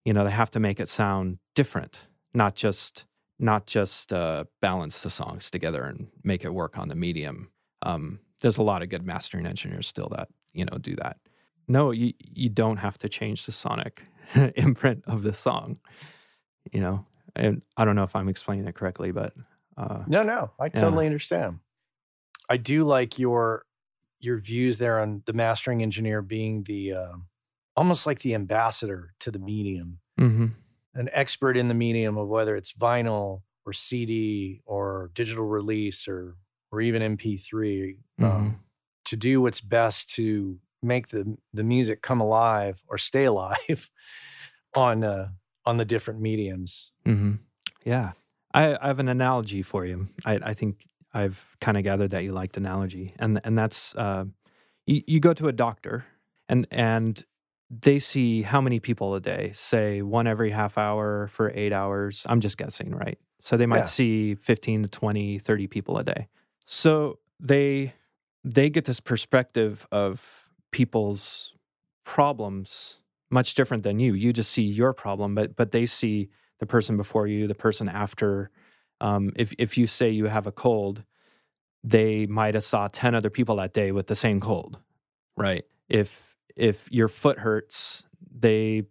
You 0.05 0.13
know, 0.13 0.25
they 0.25 0.31
have 0.31 0.51
to 0.53 0.61
make 0.61 0.81
it 0.81 0.89
sound 0.89 1.39
different, 1.55 2.07
not 2.35 2.55
just 2.57 3.07
not 3.39 3.67
just 3.67 4.13
uh, 4.13 4.45
balance 4.61 5.03
the 5.03 5.11
songs 5.11 5.51
together 5.51 5.85
and 5.85 6.09
make 6.23 6.45
it 6.45 6.55
work 6.55 6.79
on 6.79 6.89
the 6.89 6.95
medium. 6.95 7.51
Um, 7.83 8.21
there's 8.41 8.59
a 8.59 8.63
lot 8.63 8.83
of 8.83 8.89
good 8.89 9.05
mastering 9.05 9.47
engineers 9.47 9.87
still 9.89 10.09
that 10.11 10.29
you 10.53 10.65
know 10.65 10.79
do 10.79 10.97
that. 10.97 11.19
No, 11.69 11.91
you 11.91 12.13
you 12.19 12.49
don't 12.49 12.77
have 12.79 12.99
to 12.99 13.09
change 13.09 13.47
the 13.47 13.53
sonic 13.53 14.05
imprint 14.57 15.05
of 15.07 15.23
the 15.23 15.33
song. 15.33 15.77
You 16.73 16.81
know, 16.81 17.07
and 17.37 17.63
I 17.77 17.85
don't 17.85 17.97
know 17.97 18.05
if 18.05 18.17
I'm 18.17 18.29
explaining 18.29 18.67
it 18.67 18.75
correctly, 18.75 19.13
but 19.13 19.35
uh, 19.77 20.05
No, 20.07 20.23
no, 20.23 20.53
I 20.59 20.69
Yeah. 20.73 20.81
totally 20.81 21.07
understand. 21.07 21.61
I 22.49 22.57
do 22.57 22.85
like 22.85 23.19
your 23.19 23.67
your 24.19 24.39
views 24.39 24.79
there 24.79 25.01
on 25.01 25.23
the 25.27 25.33
mastering 25.33 25.83
engineer 25.83 26.23
being 26.23 26.65
the 26.65 26.93
um 26.95 27.29
almost 27.77 28.07
like 28.07 28.21
the 28.21 28.35
ambassador 28.35 29.15
to 29.21 29.31
the 29.31 29.39
medium, 29.39 30.01
mhm, 30.19 30.55
an 30.95 31.09
expert 31.13 31.57
in 31.57 31.69
the 31.69 31.75
medium 31.75 32.17
of 32.17 32.29
whether 32.29 32.57
it's 32.57 32.73
vinyl 32.73 33.43
or 33.67 33.73
CD 33.73 34.61
or 34.65 35.11
digital 35.15 35.45
release 35.45 36.07
or 36.09 36.37
or 36.71 36.81
even 36.81 37.17
MP3 37.17 37.97
mhm. 38.21 38.25
um, 38.25 38.61
to 39.05 39.17
do 39.17 39.41
what's 39.41 39.61
best 39.61 40.13
to 40.15 40.59
make 40.83 41.09
the 41.09 41.37
the 41.53 41.65
music 41.65 42.03
come 42.03 42.21
alive 42.21 42.83
or 42.87 42.99
stay 42.99 43.25
alive 43.35 43.91
on 44.75 45.05
uh, 45.05 45.29
on 45.67 45.77
the 45.77 45.85
different 45.85 46.21
mediums. 46.21 46.93
hmm 47.05 47.35
Yeah. 47.85 48.13
I, 48.53 48.79
I 48.81 48.87
have 48.87 49.01
an 49.01 49.09
analogy 49.09 49.63
for 49.63 49.85
you. 49.85 50.09
I, 50.25 50.39
I 50.41 50.55
think 50.55 50.87
I've 51.13 51.57
kind 51.61 51.77
of 51.77 51.83
gathered 51.83 52.13
that 52.13 52.23
you 52.23 52.33
liked 52.33 52.57
analogy. 52.57 53.13
And 53.19 53.41
and 53.45 53.59
that's 53.59 53.95
uh, 53.97 54.25
you, 54.87 55.03
you 55.07 55.21
go 55.21 55.33
to 55.35 55.49
a 55.49 55.53
doctor 55.53 56.05
and 56.49 56.67
and 56.71 57.25
they 57.71 57.99
see 57.99 58.43
how 58.43 58.61
many 58.61 58.79
people 58.81 59.15
a 59.15 59.21
day, 59.21 59.51
say 59.53 60.03
one 60.03 60.27
every 60.27 60.51
half 60.51 60.79
hour 60.79 61.27
for 61.29 61.51
eight 61.55 61.73
hours. 61.73 62.25
I'm 62.29 62.41
just 62.41 62.57
guessing, 62.59 62.91
right? 62.95 63.19
So 63.41 63.57
they 63.57 63.67
might 63.67 63.87
Yeah. 63.87 63.89
see 63.89 64.35
15 64.35 64.83
to 64.85 64.89
20, 64.89 65.39
30 65.39 65.67
people 65.67 65.99
a 65.99 66.05
day. 66.05 66.29
So 66.67 67.19
they 67.41 67.93
they 68.43 68.69
get 68.71 68.85
this 68.85 69.01
perspective 69.01 69.87
of 69.91 70.51
people's 70.71 71.55
problems 72.05 73.01
much 73.31 73.55
different 73.55 73.83
than 73.83 73.99
you. 73.99 74.15
You 74.15 74.33
just 74.33 74.51
see 74.51 74.63
your 74.63 74.93
problem, 74.93 75.35
but 75.35 75.57
but 75.57 75.73
they 75.73 75.87
see 75.87 76.31
the 76.61 76.67
person 76.67 76.97
before 76.97 77.27
you, 77.27 77.47
the 77.47 77.55
person 77.55 77.89
after. 77.89 78.51
Um, 79.01 79.33
if 79.37 79.53
if 79.59 79.77
you 79.77 79.87
say 79.87 80.11
you 80.11 80.27
have 80.27 80.47
a 80.47 80.53
cold, 80.53 81.05
they 81.83 82.27
might 82.27 82.55
have 82.55 82.65
saw 82.65 82.89
ten 82.89 83.15
other 83.15 83.31
people 83.31 83.57
that 83.57 83.73
day 83.75 83.93
with 83.93 84.07
the 84.07 84.15
same 84.15 84.41
cold, 84.41 84.79
right? 85.37 85.65
If 85.89 86.34
if 86.57 86.91
your 86.91 87.09
foot 87.09 87.39
hurts, 87.39 88.07
they've 88.33 88.87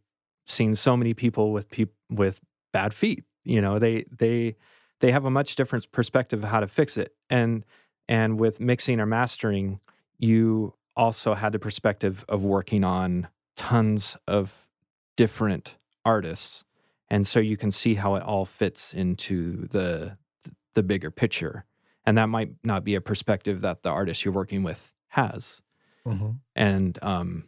seen 0.46 0.76
so 0.76 0.98
many 0.98 1.14
people 1.14 1.52
with 1.52 1.70
peop- 1.70 1.96
with 2.10 2.42
bad 2.72 2.94
feet. 2.94 3.24
You 3.44 3.62
know, 3.62 3.80
they 3.80 4.06
they 4.12 4.56
they 5.00 5.12
have 5.12 5.26
a 5.26 5.32
much 5.32 5.56
different 5.56 5.92
perspective 5.92 6.44
of 6.44 6.50
how 6.50 6.60
to 6.60 6.68
fix 6.68 6.98
it. 6.98 7.16
And 7.30 7.66
and 8.08 8.40
with 8.40 8.60
mixing 8.60 9.00
or 9.00 9.06
mastering, 9.06 9.80
you 10.18 10.74
also 10.96 11.34
had 11.34 11.52
the 11.52 11.60
perspective 11.60 12.26
of 12.30 12.44
working 12.44 12.84
on 12.84 13.28
tons 13.56 14.18
of 14.28 14.68
different 15.16 15.76
artists 16.06 16.66
and 17.10 17.28
so 17.28 17.40
you 17.40 17.56
can 17.58 17.70
see 17.72 17.94
how 17.94 18.16
it 18.16 18.24
all 18.24 18.46
fits 18.46 18.94
into 18.94 19.68
the 19.68 20.18
the 20.74 20.84
bigger 20.84 21.12
picture 21.12 21.66
and 22.06 22.18
that 22.18 22.28
might 22.30 22.50
not 22.64 22.84
be 22.84 22.96
a 22.96 23.02
perspective 23.02 23.62
that 23.62 23.84
the 23.84 23.90
artist 23.90 24.26
you're 24.26 24.34
working 24.34 24.64
with 24.64 24.94
has 25.10 25.62
and 26.56 27.00
um 27.04 27.46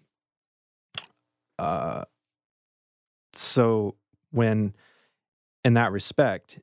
uh 1.60 2.03
so 3.34 3.95
when 4.32 4.74
in 5.64 5.74
that 5.76 5.91
respect 5.91 6.60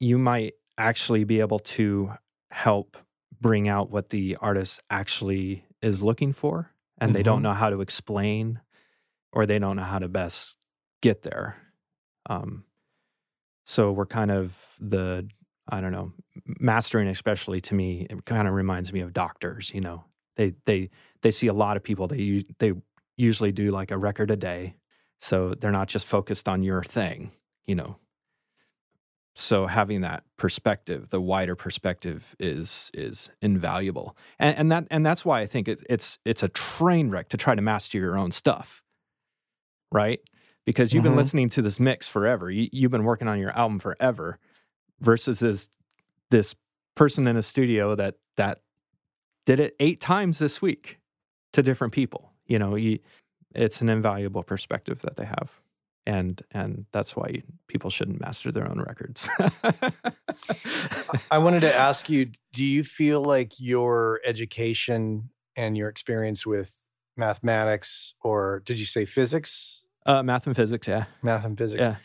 you 0.00 0.18
might 0.18 0.54
actually 0.78 1.24
be 1.24 1.40
able 1.40 1.58
to 1.58 2.12
help 2.50 2.96
bring 3.40 3.68
out 3.68 3.90
what 3.90 4.08
the 4.10 4.36
artist 4.40 4.80
actually 4.90 5.64
is 5.82 6.02
looking 6.02 6.32
for 6.32 6.70
and 6.98 7.14
they 7.14 7.22
don't 7.22 7.40
Mhm. 7.40 7.42
know 7.42 7.52
how 7.52 7.70
to 7.70 7.80
explain 7.80 8.60
or 9.32 9.46
they 9.46 9.58
don't 9.58 9.76
know 9.76 9.82
how 9.82 9.98
to 9.98 10.08
best 10.08 10.56
get 11.02 11.22
there 11.22 11.56
um 12.26 12.64
so 13.64 13.92
we're 13.92 14.06
kind 14.06 14.30
of 14.30 14.76
the 14.80 15.28
i 15.68 15.80
don't 15.80 15.92
know 15.92 16.12
mastering 16.60 17.08
especially 17.08 17.60
to 17.60 17.74
me 17.74 18.06
it 18.10 18.24
kind 18.24 18.48
of 18.48 18.54
reminds 18.54 18.92
me 18.92 19.00
of 19.00 19.12
doctors 19.12 19.70
you 19.74 19.80
know 19.80 20.04
they 20.36 20.54
they 20.66 20.90
they 21.22 21.30
see 21.30 21.46
a 21.46 21.52
lot 21.54 21.76
of 21.76 21.82
people 21.82 22.06
they 22.06 22.44
they 22.58 22.72
usually 23.16 23.52
do 23.52 23.70
like 23.70 23.90
a 23.90 23.98
record 23.98 24.30
a 24.30 24.36
day 24.36 24.74
so 25.20 25.54
they're 25.54 25.70
not 25.70 25.88
just 25.88 26.06
focused 26.06 26.48
on 26.48 26.62
your 26.62 26.82
thing 26.82 27.30
you 27.66 27.74
know? 27.74 27.96
So 29.36 29.66
having 29.66 30.02
that 30.02 30.22
perspective 30.36 31.08
the 31.10 31.20
wider 31.20 31.56
perspective 31.56 32.36
is 32.38 32.90
is 32.94 33.30
invaluable 33.42 34.16
and, 34.38 34.56
and 34.56 34.70
that 34.70 34.86
and 34.90 35.04
that's 35.04 35.24
why 35.24 35.40
i 35.40 35.46
think 35.46 35.66
it, 35.66 35.84
it's 35.90 36.18
it's 36.24 36.42
a 36.44 36.48
train 36.50 37.10
wreck 37.10 37.28
to 37.30 37.36
try 37.36 37.54
to 37.56 37.62
master 37.62 37.98
your 37.98 38.16
own 38.16 38.30
stuff 38.30 38.84
right? 39.92 40.20
Because 40.66 40.92
you've 40.92 41.02
Mhm. 41.02 41.08
been 41.10 41.14
listening 41.16 41.48
to 41.50 41.62
this 41.62 41.78
mix 41.80 42.08
forever 42.08 42.50
you, 42.50 42.68
you've 42.72 42.90
been 42.90 43.04
working 43.04 43.28
on 43.28 43.38
your 43.38 43.50
album 43.56 43.78
forever 43.78 44.38
versus 45.00 45.40
this 45.40 45.68
this 46.30 46.54
person 46.94 47.26
in 47.26 47.36
a 47.36 47.42
studio 47.42 47.94
that 47.94 48.16
that 48.36 48.60
did 49.46 49.60
it 49.60 49.74
eight 49.80 50.00
times 50.00 50.38
this 50.38 50.62
week 50.62 50.98
to 51.52 51.62
different 51.62 51.92
people 51.92 52.33
you 52.46 52.58
know 52.58 52.74
you, 52.76 52.98
it's 53.54 53.80
an 53.80 53.88
invaluable 53.88 54.42
perspective 54.42 55.00
that 55.02 55.16
they 55.16 55.24
have 55.24 55.60
and 56.06 56.42
and 56.50 56.86
that's 56.92 57.16
why 57.16 57.42
people 57.68 57.90
shouldn't 57.90 58.20
master 58.20 58.52
their 58.52 58.68
own 58.68 58.80
records. 58.80 59.28
I 61.30 61.38
wanted 61.38 61.60
to 61.60 61.74
ask 61.74 62.08
you 62.08 62.30
do 62.52 62.64
you 62.64 62.84
feel 62.84 63.22
like 63.22 63.58
your 63.58 64.20
education 64.24 65.30
and 65.56 65.76
your 65.76 65.88
experience 65.88 66.44
with 66.44 66.74
mathematics 67.16 68.14
or 68.22 68.62
did 68.64 68.78
you 68.78 68.86
say 68.86 69.04
physics? 69.04 69.82
Uh, 70.06 70.22
math 70.22 70.46
and 70.46 70.56
physics 70.56 70.86
yeah. 70.86 71.04
Math 71.22 71.44
and 71.44 71.56
physics. 71.56 71.82
Yeah. 71.82 71.96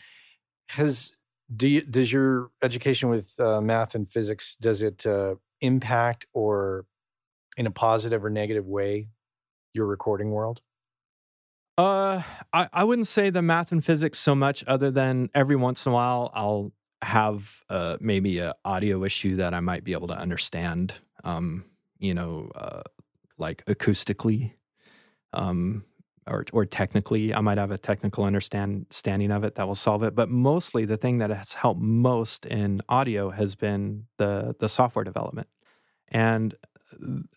has 0.70 1.16
do 1.54 1.68
you, 1.68 1.80
does 1.82 2.12
your 2.12 2.50
education 2.62 3.08
with 3.08 3.38
uh, 3.40 3.60
math 3.60 3.94
and 3.94 4.08
physics 4.08 4.56
does 4.60 4.82
it 4.82 5.04
uh, 5.04 5.34
impact 5.60 6.26
or 6.32 6.86
in 7.56 7.66
a 7.66 7.70
positive 7.70 8.24
or 8.24 8.30
negative 8.30 8.66
way 8.66 9.08
your 9.72 9.86
recording 9.86 10.30
world 10.30 10.60
Uh, 11.78 12.22
I, 12.52 12.68
I 12.72 12.84
wouldn't 12.84 13.06
say 13.06 13.30
the 13.30 13.42
math 13.42 13.72
and 13.72 13.82
physics 13.82 14.18
so 14.18 14.34
much, 14.34 14.64
other 14.66 14.90
than 14.90 15.30
every 15.34 15.56
once 15.56 15.86
in 15.86 15.92
a 15.92 15.94
while 15.94 16.30
I'll 16.34 16.72
have 17.02 17.62
uh, 17.70 17.96
maybe 18.00 18.38
a 18.38 18.52
audio 18.64 19.02
issue 19.04 19.36
that 19.36 19.54
I 19.54 19.60
might 19.60 19.84
be 19.84 19.92
able 19.92 20.08
to 20.08 20.18
understand. 20.18 20.94
Um, 21.24 21.64
you 21.98 22.12
know, 22.12 22.50
uh, 22.54 22.82
like 23.38 23.64
acoustically, 23.64 24.52
um, 25.32 25.84
or 26.26 26.44
or 26.52 26.66
technically, 26.66 27.32
I 27.34 27.40
might 27.40 27.58
have 27.58 27.70
a 27.70 27.78
technical 27.78 28.24
understand 28.24 28.86
standing 28.90 29.30
of 29.30 29.44
it 29.44 29.54
that 29.54 29.66
will 29.66 29.74
solve 29.74 30.02
it. 30.02 30.14
But 30.14 30.28
mostly, 30.28 30.84
the 30.84 30.98
thing 30.98 31.18
that 31.18 31.30
has 31.30 31.54
helped 31.54 31.80
most 31.80 32.44
in 32.46 32.82
audio 32.88 33.30
has 33.30 33.54
been 33.54 34.06
the 34.18 34.54
the 34.60 34.68
software 34.68 35.04
development, 35.04 35.48
and 36.08 36.54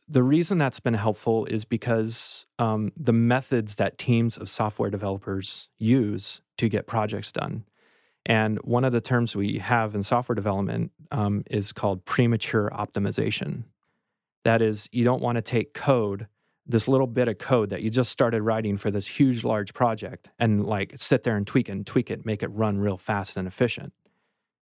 the 0.08 0.24
reason 0.24 0.58
that's 0.58 0.80
been 0.80 0.93
helpful 0.93 1.45
is 1.45 1.66
because 1.66 2.45
um, 2.60 2.91
the 2.97 3.14
methods 3.14 3.76
that 3.76 3.97
teams 3.97 4.38
of 4.38 4.49
software 4.49 4.89
developers 4.89 5.70
use 5.80 6.41
to 6.58 6.70
get 6.70 6.88
projects 6.88 7.32
done. 7.32 7.66
And 8.26 8.58
one 8.60 8.86
of 8.86 8.91
the 8.93 9.01
terms 9.01 9.36
we 9.36 9.58
have 9.60 9.95
in 9.95 10.04
software 10.04 10.36
development 10.36 10.91
um, 11.12 11.43
is 11.51 11.74
called 11.74 12.06
premature 12.06 12.70
optimization. 12.74 13.66
That 14.45 14.62
is, 14.62 14.88
you 14.91 15.04
don't 15.04 15.22
want 15.22 15.36
to 15.36 15.41
take 15.41 15.74
code, 15.74 16.28
this 16.66 16.88
little 16.88 17.08
bit 17.08 17.28
of 17.28 17.38
code 17.38 17.70
that 17.72 17.82
you 17.82 17.89
just 17.89 18.12
started 18.12 18.41
writing 18.41 18.78
for 18.78 18.91
this 18.91 19.06
huge, 19.06 19.43
large 19.43 19.74
project, 19.74 20.30
and 20.39 20.66
like 20.66 20.93
sit 20.95 21.24
there 21.24 21.36
and 21.36 21.45
tweak 21.45 21.68
it 21.68 21.74
and 21.74 21.86
tweak 21.86 22.10
it, 22.10 22.26
make 22.26 22.43
it 22.43 22.47
run 22.47 22.80
real 22.80 22.97
fast 22.97 23.36
and 23.36 23.47
efficient. 23.47 23.93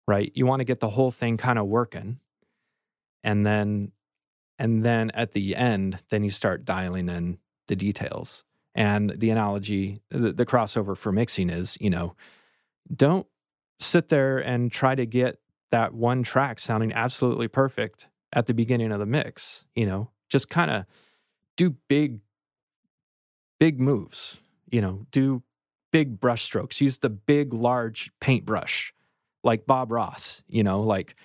right? 0.06 0.32
You 0.34 0.46
want 0.46 0.60
to 0.60 0.64
get 0.64 0.80
the 0.80 0.88
whole 0.88 1.10
thing 1.10 1.36
kind 1.36 1.58
of 1.58 1.66
working. 1.66 2.18
And 3.24 3.46
then 3.46 3.92
and 4.62 4.84
then 4.84 5.10
at 5.10 5.32
the 5.32 5.56
end, 5.56 5.98
then 6.10 6.22
you 6.22 6.30
start 6.30 6.64
dialing 6.64 7.08
in 7.08 7.36
the 7.66 7.74
details. 7.74 8.44
And 8.76 9.12
the 9.18 9.30
analogy, 9.30 10.00
the, 10.08 10.32
the 10.32 10.46
crossover 10.46 10.96
for 10.96 11.10
mixing 11.10 11.50
is, 11.50 11.76
you 11.80 11.90
know, 11.90 12.14
don't 12.94 13.26
sit 13.80 14.08
there 14.08 14.38
and 14.38 14.70
try 14.70 14.94
to 14.94 15.04
get 15.04 15.40
that 15.72 15.94
one 15.94 16.22
track 16.22 16.60
sounding 16.60 16.92
absolutely 16.92 17.48
perfect 17.48 18.06
at 18.32 18.46
the 18.46 18.54
beginning 18.54 18.92
of 18.92 19.00
the 19.00 19.06
mix. 19.06 19.64
You 19.74 19.86
know, 19.86 20.10
just 20.28 20.48
kind 20.48 20.70
of 20.70 20.84
do 21.56 21.74
big, 21.88 22.20
big 23.58 23.80
moves. 23.80 24.38
You 24.70 24.80
know, 24.80 25.06
do 25.10 25.42
big 25.90 26.20
brush 26.20 26.44
strokes. 26.44 26.80
Use 26.80 26.98
the 26.98 27.10
big, 27.10 27.52
large 27.52 28.12
paintbrush, 28.20 28.94
like 29.42 29.66
Bob 29.66 29.90
Ross. 29.90 30.44
You 30.46 30.62
know, 30.62 30.82
like 30.82 31.16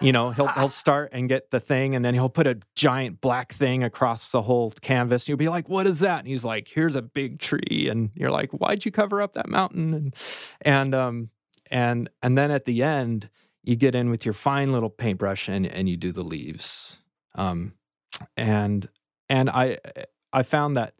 you 0.00 0.12
know 0.12 0.30
he'll 0.30 0.46
he'll 0.58 0.68
start 0.68 1.10
and 1.12 1.28
get 1.28 1.50
the 1.50 1.60
thing 1.60 1.94
and 1.94 2.04
then 2.04 2.14
he'll 2.14 2.28
put 2.28 2.46
a 2.46 2.58
giant 2.74 3.20
black 3.20 3.52
thing 3.52 3.82
across 3.82 4.30
the 4.30 4.42
whole 4.42 4.70
canvas 4.80 5.22
and 5.22 5.28
you'll 5.28 5.38
be 5.38 5.48
like 5.48 5.68
what 5.68 5.86
is 5.86 6.00
that? 6.00 6.20
And 6.20 6.28
he's 6.28 6.44
like 6.44 6.68
here's 6.68 6.94
a 6.94 7.02
big 7.02 7.38
tree 7.38 7.88
and 7.90 8.10
you're 8.14 8.30
like 8.30 8.50
why'd 8.50 8.84
you 8.84 8.90
cover 8.90 9.22
up 9.22 9.34
that 9.34 9.48
mountain? 9.48 9.94
And 9.94 10.14
and 10.62 10.94
um 10.94 11.30
and 11.70 12.10
and 12.22 12.36
then 12.36 12.50
at 12.50 12.64
the 12.64 12.82
end 12.82 13.28
you 13.62 13.76
get 13.76 13.94
in 13.94 14.10
with 14.10 14.24
your 14.24 14.34
fine 14.34 14.72
little 14.72 14.90
paintbrush 14.90 15.48
and 15.48 15.66
and 15.66 15.88
you 15.88 15.96
do 15.96 16.12
the 16.12 16.24
leaves. 16.24 16.98
Um 17.34 17.74
and 18.36 18.88
and 19.28 19.48
i 19.48 19.78
i 20.34 20.42
found 20.42 20.76
that 20.76 20.94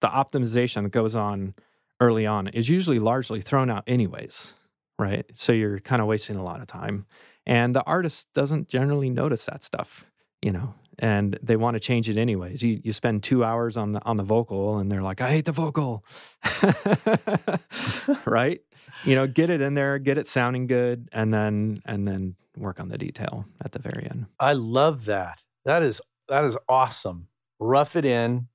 the 0.00 0.06
optimization 0.06 0.82
that 0.82 0.90
goes 0.90 1.16
on 1.16 1.54
early 1.98 2.26
on 2.26 2.46
is 2.48 2.68
usually 2.68 2.98
largely 2.98 3.40
thrown 3.40 3.70
out 3.70 3.82
anyways 3.86 4.54
right? 4.98 5.26
So 5.34 5.52
you're 5.52 5.78
kind 5.78 6.02
of 6.02 6.08
wasting 6.08 6.36
a 6.36 6.42
lot 6.42 6.60
of 6.60 6.66
time 6.66 7.06
and 7.48 7.74
the 7.74 7.82
artist 7.84 8.28
doesn't 8.34 8.68
generally 8.68 9.08
notice 9.08 9.46
that 9.46 9.64
stuff, 9.64 10.04
you 10.42 10.52
know, 10.52 10.74
and 10.98 11.38
they 11.42 11.56
want 11.56 11.74
to 11.74 11.80
change 11.80 12.08
it 12.08 12.18
anyways. 12.18 12.62
You 12.62 12.80
you 12.84 12.92
spend 12.92 13.22
two 13.22 13.42
hours 13.42 13.76
on 13.76 13.92
the 13.92 14.04
on 14.04 14.18
the 14.18 14.22
vocal 14.22 14.78
and 14.78 14.92
they're 14.92 15.02
like, 15.02 15.20
I 15.20 15.30
hate 15.30 15.46
the 15.46 15.52
vocal. 15.52 16.04
right? 18.26 18.60
You 19.04 19.14
know, 19.14 19.26
get 19.26 19.48
it 19.48 19.62
in 19.62 19.74
there, 19.74 19.98
get 19.98 20.18
it 20.18 20.28
sounding 20.28 20.66
good, 20.66 21.08
and 21.10 21.32
then 21.32 21.80
and 21.86 22.06
then 22.06 22.36
work 22.56 22.80
on 22.80 22.88
the 22.88 22.98
detail 22.98 23.46
at 23.64 23.72
the 23.72 23.78
very 23.78 24.06
end. 24.08 24.26
I 24.38 24.52
love 24.52 25.06
that. 25.06 25.44
That 25.64 25.82
is 25.82 26.02
that 26.28 26.44
is 26.44 26.56
awesome. 26.68 27.28
Rough 27.58 27.96
it 27.96 28.04
in 28.04 28.48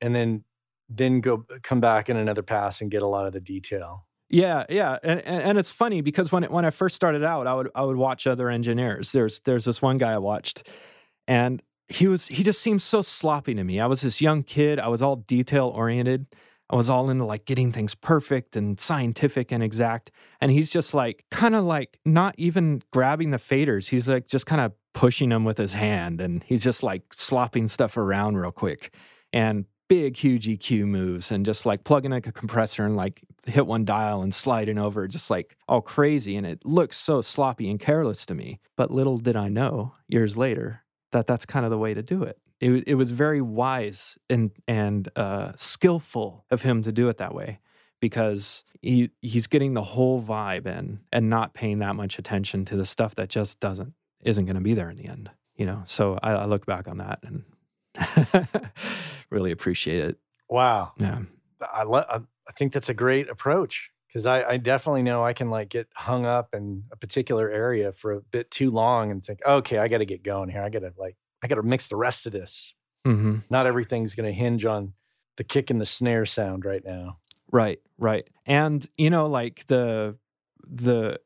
and 0.00 0.14
then 0.14 0.44
then 0.88 1.20
go 1.20 1.44
come 1.62 1.80
back 1.80 2.08
in 2.08 2.16
another 2.16 2.42
pass 2.42 2.80
and 2.80 2.90
get 2.90 3.02
a 3.02 3.08
lot 3.08 3.26
of 3.26 3.34
the 3.34 3.40
detail. 3.40 4.07
Yeah, 4.30 4.66
yeah, 4.68 4.98
and, 5.02 5.20
and, 5.20 5.42
and 5.42 5.58
it's 5.58 5.70
funny 5.70 6.02
because 6.02 6.30
when 6.30 6.44
it, 6.44 6.50
when 6.50 6.64
I 6.64 6.70
first 6.70 6.94
started 6.94 7.24
out, 7.24 7.46
I 7.46 7.54
would 7.54 7.70
I 7.74 7.82
would 7.82 7.96
watch 7.96 8.26
other 8.26 8.50
engineers. 8.50 9.12
There's 9.12 9.40
there's 9.40 9.64
this 9.64 9.80
one 9.80 9.96
guy 9.96 10.12
I 10.12 10.18
watched, 10.18 10.68
and 11.26 11.62
he 11.88 12.08
was 12.08 12.26
he 12.26 12.42
just 12.42 12.60
seemed 12.60 12.82
so 12.82 13.00
sloppy 13.00 13.54
to 13.54 13.64
me. 13.64 13.80
I 13.80 13.86
was 13.86 14.02
this 14.02 14.20
young 14.20 14.42
kid. 14.42 14.78
I 14.78 14.88
was 14.88 15.00
all 15.00 15.16
detail 15.16 15.68
oriented. 15.68 16.26
I 16.70 16.76
was 16.76 16.90
all 16.90 17.08
into 17.08 17.24
like 17.24 17.46
getting 17.46 17.72
things 17.72 17.94
perfect 17.94 18.54
and 18.54 18.78
scientific 18.78 19.50
and 19.50 19.62
exact. 19.62 20.10
And 20.42 20.52
he's 20.52 20.68
just 20.68 20.92
like 20.92 21.24
kind 21.30 21.54
of 21.54 21.64
like 21.64 21.98
not 22.04 22.34
even 22.36 22.82
grabbing 22.92 23.30
the 23.30 23.38
faders. 23.38 23.88
He's 23.88 24.08
like 24.08 24.26
just 24.26 24.44
kind 24.44 24.60
of 24.60 24.72
pushing 24.92 25.30
them 25.30 25.44
with 25.44 25.56
his 25.56 25.72
hand, 25.72 26.20
and 26.20 26.44
he's 26.44 26.62
just 26.62 26.82
like 26.82 27.14
slopping 27.14 27.68
stuff 27.68 27.96
around 27.96 28.36
real 28.36 28.52
quick. 28.52 28.94
And 29.32 29.64
big, 29.88 30.16
huge 30.16 30.46
EQ 30.46 30.86
moves 30.86 31.32
and 31.32 31.44
just 31.44 31.66
like 31.66 31.84
plugging 31.84 32.10
like 32.10 32.26
a 32.26 32.32
compressor 32.32 32.84
and 32.84 32.96
like 32.96 33.22
hit 33.46 33.66
one 33.66 33.84
dial 33.84 34.22
and 34.22 34.34
sliding 34.34 34.78
over, 34.78 35.08
just 35.08 35.30
like 35.30 35.56
all 35.66 35.80
crazy. 35.80 36.36
And 36.36 36.46
it 36.46 36.64
looks 36.64 36.96
so 36.96 37.20
sloppy 37.20 37.70
and 37.70 37.80
careless 37.80 38.26
to 38.26 38.34
me. 38.34 38.60
But 38.76 38.90
little 38.90 39.16
did 39.16 39.36
I 39.36 39.48
know 39.48 39.94
years 40.08 40.36
later 40.36 40.84
that 41.12 41.26
that's 41.26 41.46
kind 41.46 41.64
of 41.64 41.70
the 41.70 41.78
way 41.78 41.94
to 41.94 42.02
do 42.02 42.22
it. 42.22 42.38
It, 42.60 42.84
it 42.86 42.94
was 42.96 43.12
very 43.12 43.40
wise 43.40 44.18
and 44.28 44.50
and 44.66 45.08
uh, 45.16 45.52
skillful 45.54 46.44
of 46.50 46.62
him 46.62 46.82
to 46.82 46.92
do 46.92 47.08
it 47.08 47.18
that 47.18 47.34
way 47.34 47.60
because 48.00 48.64
he 48.82 49.10
he's 49.22 49.46
getting 49.46 49.74
the 49.74 49.82
whole 49.82 50.20
vibe 50.20 50.66
in 50.66 51.00
and 51.12 51.30
not 51.30 51.54
paying 51.54 51.78
that 51.78 51.94
much 51.94 52.18
attention 52.18 52.64
to 52.66 52.76
the 52.76 52.84
stuff 52.84 53.14
that 53.14 53.28
just 53.28 53.60
doesn't 53.60 53.94
isn't 54.24 54.46
going 54.46 54.56
to 54.56 54.60
be 54.60 54.74
there 54.74 54.90
in 54.90 54.96
the 54.96 55.06
end. 55.06 55.30
You 55.56 55.66
know, 55.66 55.82
so 55.84 56.18
I, 56.22 56.32
I 56.32 56.44
look 56.46 56.66
back 56.66 56.88
on 56.88 56.98
that 56.98 57.20
and 57.22 57.44
really 59.30 59.50
appreciate 59.50 60.04
it. 60.04 60.18
Wow. 60.48 60.92
Yeah. 60.98 61.22
I, 61.60 61.82
le- 61.82 62.06
I 62.48 62.52
think 62.52 62.72
that's 62.72 62.88
a 62.88 62.94
great 62.94 63.28
approach 63.28 63.90
because 64.06 64.26
I, 64.26 64.44
I 64.44 64.56
definitely 64.56 65.02
know 65.02 65.24
I 65.24 65.32
can 65.32 65.50
like 65.50 65.68
get 65.68 65.88
hung 65.94 66.24
up 66.24 66.54
in 66.54 66.84
a 66.90 66.96
particular 66.96 67.50
area 67.50 67.92
for 67.92 68.12
a 68.12 68.20
bit 68.20 68.50
too 68.50 68.70
long 68.70 69.10
and 69.10 69.24
think, 69.24 69.40
okay, 69.46 69.78
I 69.78 69.88
got 69.88 69.98
to 69.98 70.06
get 70.06 70.22
going 70.22 70.48
here. 70.48 70.62
I 70.62 70.70
got 70.70 70.80
to 70.80 70.92
like, 70.96 71.16
I 71.42 71.46
got 71.46 71.56
to 71.56 71.62
mix 71.62 71.88
the 71.88 71.96
rest 71.96 72.26
of 72.26 72.32
this. 72.32 72.74
Mm-hmm. 73.06 73.38
Not 73.50 73.66
everything's 73.66 74.14
going 74.14 74.26
to 74.26 74.32
hinge 74.32 74.64
on 74.64 74.94
the 75.36 75.44
kick 75.44 75.70
and 75.70 75.80
the 75.80 75.86
snare 75.86 76.26
sound 76.26 76.64
right 76.64 76.84
now. 76.84 77.18
Right, 77.50 77.80
right. 77.96 78.28
And 78.44 78.86
you 78.96 79.10
know, 79.10 79.26
like 79.26 79.66
the 79.68 80.16
the 80.70 81.20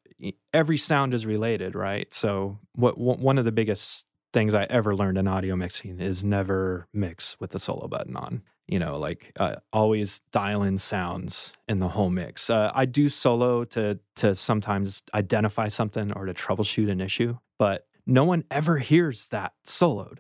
every 0.52 0.78
sound 0.78 1.14
is 1.14 1.26
related, 1.26 1.74
right? 1.74 2.12
So 2.12 2.58
what 2.74 2.98
one 2.98 3.38
of 3.38 3.44
the 3.44 3.52
biggest 3.52 4.06
things 4.32 4.54
I 4.54 4.64
ever 4.64 4.94
learned 4.96 5.18
in 5.18 5.28
audio 5.28 5.56
mixing 5.56 6.00
is 6.00 6.24
never 6.24 6.86
mix 6.92 7.36
with 7.40 7.50
the 7.50 7.58
solo 7.58 7.88
button 7.88 8.16
on. 8.16 8.42
You 8.66 8.78
know, 8.78 8.98
like 8.98 9.32
uh, 9.38 9.56
always 9.72 10.20
dial 10.30 10.62
in 10.62 10.78
sounds 10.78 11.52
in 11.68 11.80
the 11.80 11.88
whole 11.88 12.10
mix. 12.10 12.48
Uh, 12.48 12.70
I 12.74 12.86
do 12.86 13.08
solo 13.08 13.64
to 13.64 13.98
to 14.16 14.34
sometimes 14.34 15.02
identify 15.14 15.68
something 15.68 16.12
or 16.12 16.26
to 16.26 16.34
troubleshoot 16.34 16.90
an 16.90 17.00
issue, 17.00 17.36
but 17.58 17.86
no 18.06 18.24
one 18.24 18.44
ever 18.50 18.78
hears 18.78 19.28
that 19.28 19.52
soloed, 19.66 20.18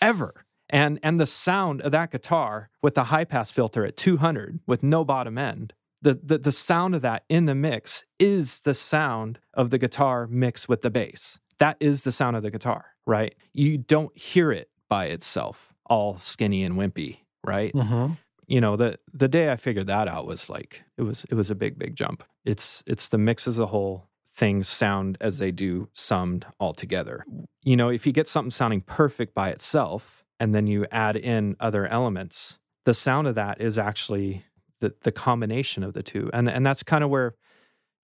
ever. 0.00 0.44
And 0.70 1.00
and 1.02 1.18
the 1.18 1.26
sound 1.26 1.80
of 1.80 1.92
that 1.92 2.10
guitar 2.10 2.70
with 2.82 2.94
the 2.94 3.04
high 3.04 3.24
pass 3.24 3.50
filter 3.50 3.84
at 3.84 3.96
200 3.96 4.60
with 4.66 4.82
no 4.82 5.04
bottom 5.04 5.38
end 5.38 5.72
the, 6.00 6.14
the, 6.22 6.38
the 6.38 6.52
sound 6.52 6.94
of 6.94 7.02
that 7.02 7.24
in 7.28 7.46
the 7.46 7.54
mix 7.54 8.04
is 8.18 8.60
the 8.60 8.74
sound 8.74 9.40
of 9.54 9.70
the 9.70 9.78
guitar 9.78 10.26
mixed 10.28 10.68
with 10.68 10.82
the 10.82 10.90
bass. 10.90 11.38
That 11.58 11.76
is 11.80 12.04
the 12.04 12.12
sound 12.12 12.36
of 12.36 12.42
the 12.42 12.50
guitar 12.50 12.94
right? 13.08 13.34
You 13.54 13.78
don't 13.78 14.16
hear 14.16 14.52
it 14.52 14.68
by 14.88 15.06
itself, 15.06 15.74
all 15.86 16.18
skinny 16.18 16.62
and 16.62 16.76
wimpy, 16.76 17.18
right? 17.42 17.72
Mm-hmm. 17.72 18.12
You 18.46 18.60
know, 18.60 18.76
the 18.76 18.98
the 19.12 19.28
day 19.28 19.50
I 19.50 19.56
figured 19.56 19.88
that 19.88 20.06
out 20.06 20.26
was 20.26 20.48
like 20.48 20.82
it 20.96 21.02
was 21.02 21.26
it 21.30 21.34
was 21.34 21.50
a 21.50 21.56
big 21.56 21.78
big 21.78 21.96
jump. 21.96 22.22
It's 22.44 22.84
it's 22.86 23.08
the 23.08 23.18
mix 23.18 23.48
as 23.48 23.58
a 23.58 23.66
whole. 23.66 24.04
Things 24.34 24.68
sound 24.68 25.18
as 25.20 25.40
they 25.40 25.50
do 25.50 25.88
summed 25.94 26.46
all 26.60 26.72
together. 26.72 27.24
You 27.64 27.76
know, 27.76 27.88
if 27.88 28.06
you 28.06 28.12
get 28.12 28.28
something 28.28 28.52
sounding 28.52 28.82
perfect 28.82 29.34
by 29.34 29.48
itself 29.48 30.24
and 30.38 30.54
then 30.54 30.68
you 30.68 30.86
add 30.92 31.16
in 31.16 31.56
other 31.58 31.88
elements, 31.88 32.56
the 32.84 32.94
sound 32.94 33.26
of 33.26 33.34
that 33.34 33.60
is 33.60 33.78
actually 33.78 34.44
the 34.80 34.94
the 35.02 35.10
combination 35.10 35.82
of 35.82 35.92
the 35.92 36.04
two, 36.04 36.30
and 36.32 36.48
and 36.48 36.64
that's 36.64 36.84
kind 36.84 37.02
of 37.02 37.10
where 37.10 37.34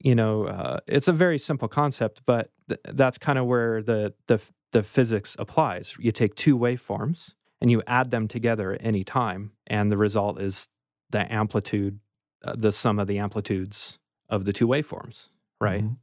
you 0.05 0.15
know 0.15 0.45
uh, 0.45 0.79
it's 0.87 1.09
a 1.09 1.13
very 1.13 1.39
simple 1.39 1.67
concept, 1.67 2.23
but 2.27 2.51
th- 2.69 2.81
that's 2.93 3.19
kind 3.19 3.39
of 3.39 3.47
where 3.47 3.83
the 3.83 4.15
the 4.29 4.41
the 4.73 4.83
physics 4.83 5.35
applies. 5.39 5.95
You 5.99 6.13
take 6.13 6.35
two 6.37 6.57
waveforms 6.57 7.35
and 7.61 7.71
you 7.71 7.83
add 7.87 8.11
them 8.11 8.29
together 8.29 8.75
at 8.75 8.85
any 8.85 9.03
time, 9.03 9.51
and 9.67 9.91
the 9.91 9.97
result 9.97 10.41
is 10.41 10.69
the 11.11 11.33
amplitude, 11.33 11.99
uh, 12.45 12.55
the 12.57 12.71
sum 12.71 12.99
of 12.99 13.07
the 13.07 13.19
amplitudes 13.19 13.99
of 14.29 14.45
the 14.45 14.53
two 14.53 14.69
waveforms, 14.69 15.31
right? 15.61 15.83
Mm-hmm. 15.83 15.95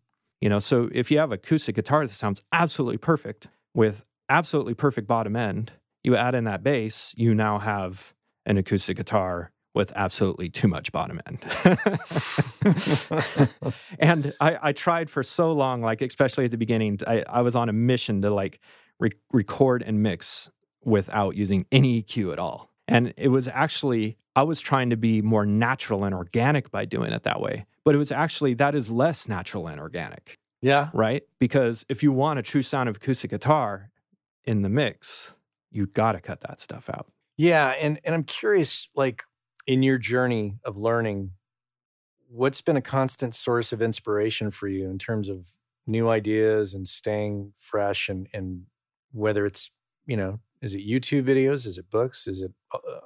You 0.42 0.50
know, 0.50 0.60
so 0.60 0.90
if 0.92 1.12
you 1.12 1.20
have 1.20 1.32
acoustic 1.32 1.76
guitar 1.76 2.06
that 2.06 2.14
sounds 2.14 2.42
absolutely 2.52 2.98
perfect 2.98 3.48
with 3.76 4.04
absolutely 4.30 4.74
perfect 4.74 5.08
bottom 5.08 5.36
end, 5.36 5.72
you 6.04 6.16
add 6.16 6.34
in 6.34 6.46
that 6.46 6.64
bass, 6.64 7.14
you 7.16 7.36
now 7.36 7.60
have 7.60 8.16
an 8.48 8.58
acoustic 8.58 8.98
guitar 8.98 9.52
with 9.74 9.94
absolutely 9.96 10.50
too 10.50 10.68
much 10.68 10.92
bottom 10.92 11.22
end. 11.28 11.40
and 14.00 14.34
I, 14.42 14.58
I, 14.62 14.74
tried 14.74 15.10
for 15.10 15.24
so 15.24 15.54
long, 15.54 15.82
like 15.82 16.02
especially 16.02 16.46
at 16.46 16.52
the 16.52 16.58
beginning, 16.58 17.00
I, 17.08 17.24
I 17.28 17.42
was 17.42 17.56
on 17.56 17.70
a 17.70 17.74
mission 17.74 18.22
to 18.24 18.30
like 18.32 18.60
re- 19.00 19.12
record 19.32 19.82
and 19.82 20.04
mix 20.04 20.50
without 20.84 21.36
using 21.36 21.66
any 21.72 22.04
EQ 22.04 22.34
at 22.34 22.40
all. 22.40 22.70
And 22.88 23.14
it 23.16 23.30
was 23.30 23.48
actually, 23.48 24.18
I 24.36 24.44
was 24.44 24.60
trying 24.60 24.90
to 24.90 24.98
be 24.98 25.22
more 25.22 25.46
natural 25.46 26.04
and 26.04 26.14
organic 26.14 26.72
by 26.72 26.86
doing 26.86 27.14
it 27.14 27.24
that 27.24 27.40
way. 27.40 27.66
But 27.86 27.96
it 27.96 27.98
was 27.98 28.12
actually, 28.12 28.56
that 28.56 28.76
is 28.76 28.90
less 28.90 29.28
natural 29.28 29.68
and 29.68 29.80
organic. 29.80 30.38
Yeah. 30.62 30.90
Right? 30.94 31.24
Because 31.40 31.86
if 31.90 32.04
you 32.04 32.12
want 32.12 32.40
a 32.40 32.44
true 32.44 32.62
sound 32.62 32.90
of 32.90 32.98
acoustic 32.98 33.32
guitar 33.32 33.90
in 34.44 34.62
the 34.62 34.70
mix, 34.70 35.34
you 35.72 35.88
got 35.88 36.12
to 36.12 36.20
cut 36.20 36.42
that 36.42 36.60
stuff 36.60 36.90
out. 36.90 37.08
Yeah. 37.38 37.70
And, 37.70 38.00
and 38.04 38.14
I'm 38.14 38.24
curious, 38.24 38.90
like, 38.96 39.24
in 39.68 39.84
your 39.84 39.98
journey 39.98 40.58
of 40.64 40.78
learning, 40.78 41.32
what's 42.30 42.62
been 42.62 42.78
a 42.78 42.82
constant 42.82 43.36
source 43.36 43.74
of 43.74 43.82
inspiration 43.82 44.52
for 44.52 44.68
you 44.68 44.90
in 44.90 44.98
terms 44.98 45.30
of 45.30 45.48
new 45.88 46.10
ideas 46.10 46.74
and 46.74 46.88
staying 46.88 47.54
fresh 47.58 48.08
and 48.08 48.28
and 48.34 48.64
whether 49.12 49.46
it's 49.46 49.72
you 50.06 50.16
know 50.16 50.40
is 50.62 50.76
it 50.76 50.88
youtube 50.88 51.26
videos? 51.26 51.66
Is 51.66 51.78
it 51.78 51.90
books? 51.90 52.28
Is 52.28 52.42
it 52.42 52.54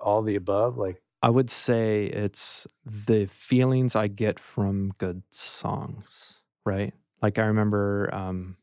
all 0.01 0.21
the 0.21 0.35
above? 0.35 0.77
Like 0.77 1.01
i 1.21 1.29
would 1.29 1.49
say 1.49 2.05
it's 2.05 2.67
the 2.85 3.25
feelings 3.25 3.95
i 3.95 4.07
get 4.07 4.39
from 4.39 4.91
good 4.97 5.23
songs 5.29 6.41
right? 6.65 6.93
Like 7.21 7.39
i 7.39 7.45
remember 7.45 8.09
um 8.13 8.57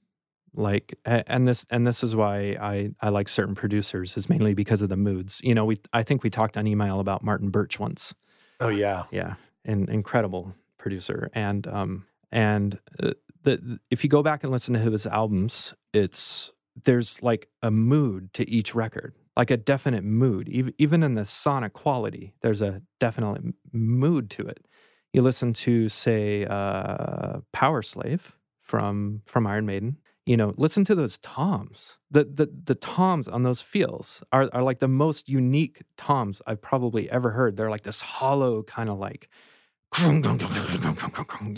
like 0.55 0.95
and 1.07 1.49
this 1.49 1.65
and 1.71 1.87
this 1.87 2.03
is 2.03 2.15
why 2.15 2.57
i 2.61 2.91
i 3.01 3.09
like 3.09 3.29
certain 3.29 3.55
producers 3.55 4.17
is 4.17 4.29
mainly 4.29 4.55
because 4.55 4.83
of 4.83 4.89
the 4.89 4.97
moods. 4.97 5.41
You 5.43 5.55
know 5.55 5.65
we 5.65 5.79
i 5.93 6.03
think 6.03 6.23
we 6.23 6.31
talked 6.31 6.57
on 6.57 6.67
email 6.67 7.01
about 7.01 7.25
martin 7.25 7.51
birch 7.51 7.79
once. 7.81 8.15
Oh 8.61 8.69
yeah. 8.69 9.05
Yeah 9.11 9.35
an 9.65 9.89
incredible 9.91 10.55
producer. 10.79 11.31
And 11.35 11.67
um 11.67 12.07
and 12.31 12.79
uh, 13.03 13.13
the 13.43 13.79
if 13.91 14.05
you 14.05 14.11
go 14.11 14.23
back 14.23 14.43
and 14.43 14.53
listen 14.53 14.75
to 14.75 14.81
his 14.81 15.07
albums 15.07 15.75
it's 15.93 16.53
there's 16.85 17.23
like 17.23 17.49
a 17.63 17.71
mood 17.71 18.33
to 18.35 18.49
each 18.51 18.75
record 18.75 19.15
like 19.37 19.51
a 19.51 19.57
definite 19.57 20.05
mood. 20.05 20.49
Even 20.49 20.75
even 20.79 21.03
in 21.03 21.15
the 21.15 21.25
sonic 21.25 21.73
quality 21.73 22.35
there's 22.43 22.63
a 22.63 22.83
definite 23.01 23.43
mood 23.73 24.31
to 24.31 24.47
it. 24.47 24.67
You 25.13 25.23
listen 25.23 25.53
to 25.55 25.89
say 25.89 26.45
uh 26.47 27.39
Powerslave 27.55 28.33
from 28.61 29.23
from 29.27 29.47
iron 29.47 29.67
maiden 29.67 29.99
you 30.27 30.37
know 30.37 30.55
listen 30.57 30.85
to 30.85 30.95
those 30.95 31.19
toms. 31.19 31.99
The 32.11 32.25
the 32.25 32.49
the 32.65 32.75
toms 32.75 33.29
on 33.29 33.43
those 33.43 33.61
feels 33.61 34.23
are, 34.33 34.49
are 34.53 34.63
like 34.63 34.79
the 34.79 34.89
most 34.89 35.29
unique 35.29 35.83
toms 35.97 36.41
i've 36.47 36.63
probably 36.63 37.11
ever 37.11 37.31
heard. 37.31 37.57
They're 37.57 37.71
like 37.71 37.83
this 37.83 38.01
hollow 38.01 38.63
kind 38.63 38.89
of 38.89 38.99
like 38.99 39.29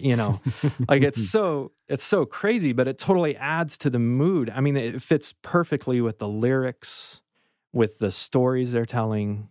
you 0.00 0.16
know? 0.16 0.40
Like 0.88 1.02
it's 1.02 1.28
so 1.30 1.72
it's 1.88 2.04
so 2.04 2.24
crazy 2.24 2.72
but 2.72 2.88
it 2.88 2.98
totally 2.98 3.36
adds 3.36 3.78
to 3.78 3.90
the 3.90 3.98
mood. 3.98 4.50
I 4.54 4.60
mean 4.60 4.76
it 4.76 5.02
fits 5.02 5.34
perfectly 5.42 6.00
with 6.00 6.18
the 6.18 6.28
lyrics 6.28 7.20
with 7.72 7.98
the 7.98 8.10
stories 8.10 8.72
they're 8.72 8.86
telling. 8.86 9.48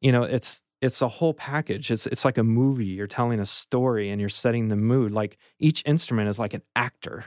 You 0.00 0.12
know 0.12 0.22
it's 0.22 0.62
it's 0.80 1.02
a 1.02 1.08
whole 1.08 1.34
package. 1.34 1.90
It's 1.90 2.06
it's 2.06 2.24
like 2.24 2.38
a 2.38 2.44
movie. 2.44 2.86
You're 2.86 3.06
telling 3.08 3.40
a 3.40 3.46
story 3.46 4.10
and 4.10 4.20
you're 4.20 4.28
setting 4.30 4.68
the 4.68 4.76
mood. 4.76 5.12
Like 5.12 5.36
each 5.58 5.82
instrument 5.84 6.28
is 6.28 6.38
like 6.38 6.54
an 6.54 6.62
actor 6.74 7.24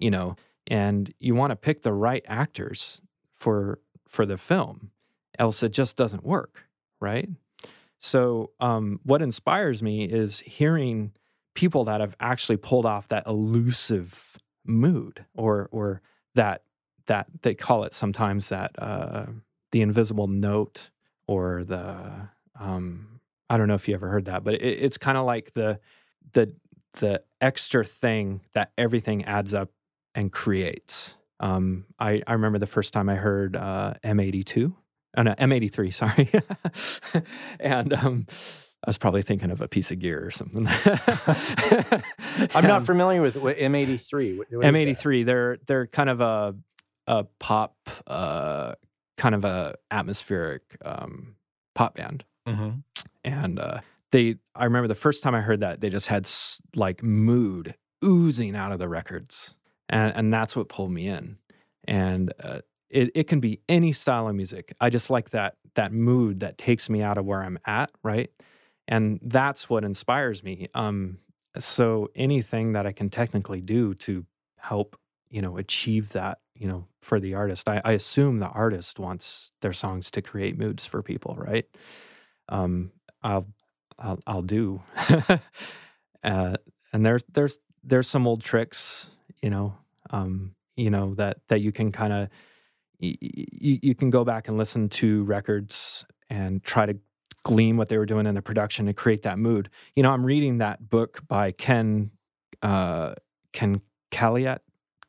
you 0.00 0.10
know 0.10 0.34
and 0.66 1.12
you 1.18 1.34
want 1.34 1.50
to 1.50 1.56
pick 1.56 1.82
the 1.82 1.92
right 1.92 2.24
actors 2.28 3.02
for 3.32 3.80
for 4.08 4.26
the 4.26 4.36
film. 4.36 4.90
Else 5.38 5.62
it 5.62 5.72
just 5.72 5.96
doesn't 5.96 6.24
work 6.24 6.64
right? 7.00 7.28
So 7.98 8.50
um, 8.60 9.00
what 9.04 9.22
inspires 9.22 9.82
me 9.82 10.04
is 10.04 10.40
hearing 10.40 11.12
people 11.54 11.84
that 11.84 12.00
have 12.00 12.14
actually 12.20 12.56
pulled 12.56 12.86
off 12.86 13.08
that 13.08 13.26
elusive 13.26 14.38
mood 14.64 15.24
or 15.34 15.68
or 15.72 16.00
that 16.34 16.62
that 17.06 17.26
they 17.42 17.54
call 17.54 17.84
it 17.84 17.92
sometimes 17.92 18.50
that 18.50 18.70
uh, 18.78 19.26
the 19.72 19.80
invisible 19.80 20.28
note 20.28 20.90
or 21.26 21.64
the 21.64 22.28
um, 22.58 23.20
I 23.48 23.56
don't 23.58 23.68
know 23.68 23.74
if 23.74 23.88
you 23.88 23.94
ever 23.94 24.08
heard 24.08 24.26
that, 24.26 24.44
but 24.44 24.54
it, 24.54 24.62
it's 24.62 24.98
kind 24.98 25.18
of 25.18 25.26
like 25.26 25.52
the 25.54 25.80
the 26.32 26.52
the 26.94 27.22
extra 27.40 27.84
thing 27.84 28.40
that 28.52 28.72
everything 28.78 29.24
adds 29.24 29.54
up 29.54 29.70
and 30.14 30.32
creates. 30.32 31.16
Um, 31.40 31.86
I, 31.98 32.22
I 32.26 32.32
remember 32.34 32.58
the 32.58 32.66
first 32.66 32.92
time 32.92 33.08
I 33.08 33.16
heard 33.16 33.56
uh, 33.56 33.94
M82, 34.04 34.74
oh 35.16 35.22
no, 35.22 35.32
M83, 35.34 35.94
sorry. 37.14 37.24
and 37.58 37.92
um, 37.94 38.26
I 38.84 38.88
was 38.88 38.98
probably 38.98 39.22
thinking 39.22 39.50
of 39.50 39.60
a 39.60 39.68
piece 39.68 39.90
of 39.90 39.98
gear 39.98 40.24
or 40.24 40.30
something. 40.30 40.66
I'm 42.54 42.66
not 42.66 42.86
familiar 42.86 43.20
with 43.20 43.36
what 43.36 43.58
M83. 43.58 44.38
What, 44.38 44.46
what 44.50 44.64
M83, 44.64 45.26
they're 45.26 45.58
they're 45.66 45.86
kind 45.86 46.08
of 46.08 46.20
a 46.20 46.54
a 47.06 47.24
pop, 47.38 47.76
uh, 48.06 48.74
kind 49.18 49.34
of 49.34 49.44
a 49.44 49.74
atmospheric 49.90 50.62
um, 50.84 51.36
pop 51.74 51.96
band, 51.96 52.24
mm-hmm. 52.48 52.78
and 53.22 53.58
uh, 53.58 53.80
they. 54.12 54.36
I 54.54 54.64
remember 54.64 54.88
the 54.88 54.94
first 54.94 55.22
time 55.22 55.34
I 55.34 55.40
heard 55.40 55.60
that 55.60 55.80
they 55.80 55.90
just 55.90 56.06
had 56.06 56.28
like 56.74 57.02
mood 57.02 57.74
oozing 58.02 58.56
out 58.56 58.72
of 58.72 58.78
the 58.78 58.88
records 58.88 59.56
and 59.90 60.12
and 60.16 60.32
that's 60.32 60.56
what 60.56 60.68
pulled 60.68 60.92
me 60.92 61.08
in. 61.08 61.36
And 61.86 62.32
uh, 62.42 62.60
it 62.88 63.10
it 63.14 63.24
can 63.24 63.40
be 63.40 63.60
any 63.68 63.92
style 63.92 64.28
of 64.28 64.34
music. 64.34 64.74
I 64.80 64.88
just 64.88 65.10
like 65.10 65.30
that 65.30 65.56
that 65.74 65.92
mood 65.92 66.40
that 66.40 66.58
takes 66.58 66.88
me 66.88 67.02
out 67.02 67.18
of 67.18 67.26
where 67.26 67.42
I'm 67.42 67.58
at, 67.66 67.90
right? 68.02 68.30
And 68.88 69.20
that's 69.22 69.70
what 69.70 69.84
inspires 69.84 70.42
me. 70.42 70.68
Um, 70.74 71.18
so 71.58 72.08
anything 72.16 72.72
that 72.72 72.86
I 72.86 72.92
can 72.92 73.08
technically 73.08 73.60
do 73.60 73.94
to 73.94 74.24
help, 74.56 74.96
you 75.28 75.42
know, 75.42 75.58
achieve 75.58 76.10
that, 76.10 76.38
you 76.56 76.66
know, 76.66 76.86
for 77.00 77.20
the 77.20 77.34
artist, 77.34 77.68
I, 77.68 77.80
I 77.84 77.92
assume 77.92 78.38
the 78.38 78.48
artist 78.48 78.98
wants 78.98 79.52
their 79.60 79.72
songs 79.72 80.10
to 80.12 80.22
create 80.22 80.58
moods 80.58 80.86
for 80.86 81.02
people, 81.02 81.36
right? 81.38 81.66
Um, 82.48 82.90
I'll 83.22 83.46
I'll, 83.98 84.18
I'll 84.26 84.42
do. 84.42 84.82
uh, 86.24 86.54
and 86.92 87.06
there's 87.06 87.24
there's 87.32 87.58
there's 87.84 88.08
some 88.08 88.26
old 88.26 88.42
tricks 88.42 89.08
you 89.42 89.50
know, 89.50 89.74
um, 90.10 90.54
you 90.76 90.90
know 90.90 91.14
that 91.14 91.38
that 91.48 91.60
you 91.60 91.72
can 91.72 91.92
kind 91.92 92.12
of 92.12 92.28
y- 93.00 93.16
y- 93.20 93.80
you 93.82 93.94
can 93.94 94.10
go 94.10 94.24
back 94.24 94.48
and 94.48 94.56
listen 94.56 94.88
to 94.88 95.24
records 95.24 96.04
and 96.28 96.62
try 96.62 96.86
to 96.86 96.96
glean 97.42 97.76
what 97.76 97.88
they 97.88 97.98
were 97.98 98.06
doing 98.06 98.26
in 98.26 98.34
the 98.34 98.42
production 98.42 98.86
to 98.86 98.92
create 98.92 99.22
that 99.22 99.38
mood. 99.38 99.70
You 99.96 100.02
know, 100.02 100.10
I'm 100.10 100.24
reading 100.24 100.58
that 100.58 100.88
book 100.88 101.22
by 101.26 101.52
Ken 101.52 102.10
uh, 102.62 103.14
Ken 103.52 103.80
Caillat. 104.10 104.60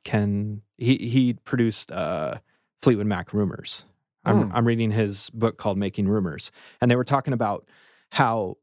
Ken 0.04 0.62
he 0.78 0.98
he 0.98 1.34
produced 1.34 1.92
uh, 1.92 2.36
Fleetwood 2.82 3.08
Mac 3.08 3.34
Rumors. 3.34 3.86
I'm 4.26 4.50
mm. 4.50 4.52
I'm 4.54 4.66
reading 4.66 4.92
his 4.92 5.30
book 5.32 5.58
called 5.58 5.78
Making 5.78 6.08
Rumors, 6.08 6.52
and 6.80 6.90
they 6.90 6.96
were 6.96 7.04
talking 7.04 7.34
about 7.34 7.68
how 8.10 8.58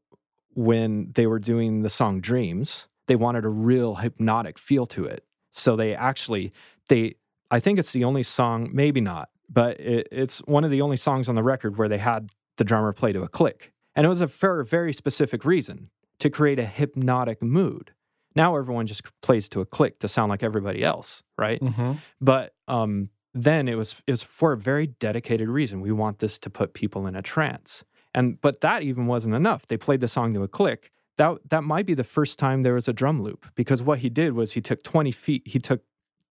when 0.53 1.11
they 1.13 1.27
were 1.27 1.39
doing 1.39 1.81
the 1.81 1.89
song 1.89 2.21
Dreams, 2.21 2.87
they 3.07 3.15
wanted 3.15 3.45
a 3.45 3.49
real 3.49 3.95
hypnotic 3.95 4.57
feel 4.57 4.85
to 4.87 5.05
it. 5.05 5.23
So 5.51 5.75
they 5.75 5.95
actually 5.95 6.53
they 6.89 7.15
I 7.51 7.59
think 7.59 7.79
it's 7.79 7.91
the 7.91 8.03
only 8.03 8.23
song, 8.23 8.69
maybe 8.73 9.01
not, 9.01 9.29
but 9.49 9.79
it, 9.79 10.07
it's 10.11 10.39
one 10.39 10.63
of 10.63 10.71
the 10.71 10.81
only 10.81 10.97
songs 10.97 11.27
on 11.27 11.35
the 11.35 11.43
record 11.43 11.77
where 11.77 11.89
they 11.89 11.97
had 11.97 12.29
the 12.57 12.63
drummer 12.63 12.93
play 12.93 13.11
to 13.13 13.23
a 13.23 13.27
click, 13.27 13.73
and 13.95 14.05
it 14.05 14.09
was 14.09 14.21
a 14.21 14.27
for 14.27 14.59
a 14.59 14.65
very 14.65 14.93
specific 14.93 15.45
reason 15.45 15.89
to 16.19 16.29
create 16.29 16.59
a 16.59 16.65
hypnotic 16.65 17.41
mood. 17.41 17.91
Now 18.35 18.55
everyone 18.55 18.85
just 18.85 19.03
plays 19.21 19.49
to 19.49 19.61
a 19.61 19.65
click 19.65 19.99
to 19.99 20.07
sound 20.07 20.29
like 20.29 20.43
everybody 20.43 20.83
else, 20.83 21.23
right? 21.37 21.59
Mm-hmm. 21.59 21.93
But 22.21 22.53
um, 22.67 23.09
then 23.33 23.67
it 23.67 23.75
was 23.75 24.03
it 24.05 24.11
was 24.11 24.23
for 24.23 24.53
a 24.53 24.57
very 24.57 24.87
dedicated 24.87 25.49
reason. 25.49 25.81
We 25.81 25.91
want 25.91 26.19
this 26.19 26.37
to 26.39 26.49
put 26.49 26.73
people 26.73 27.07
in 27.07 27.15
a 27.15 27.21
trance, 27.21 27.83
and 28.13 28.39
but 28.41 28.61
that 28.61 28.83
even 28.83 29.07
wasn't 29.07 29.35
enough. 29.35 29.67
They 29.67 29.77
played 29.77 30.01
the 30.01 30.07
song 30.07 30.33
to 30.35 30.43
a 30.43 30.47
click, 30.47 30.91
that 31.19 31.37
that 31.49 31.63
might 31.65 31.85
be 31.85 31.93
the 31.93 32.03
first 32.03 32.39
time 32.39 32.63
there 32.63 32.73
was 32.73 32.87
a 32.87 32.93
drum 32.93 33.21
loop 33.21 33.45
because 33.53 33.83
what 33.83 33.99
he 33.99 34.09
did 34.09 34.33
was 34.33 34.53
he 34.53 34.61
took 34.61 34.81
20 34.83 35.11
feet 35.11 35.43
he 35.45 35.59
took 35.59 35.81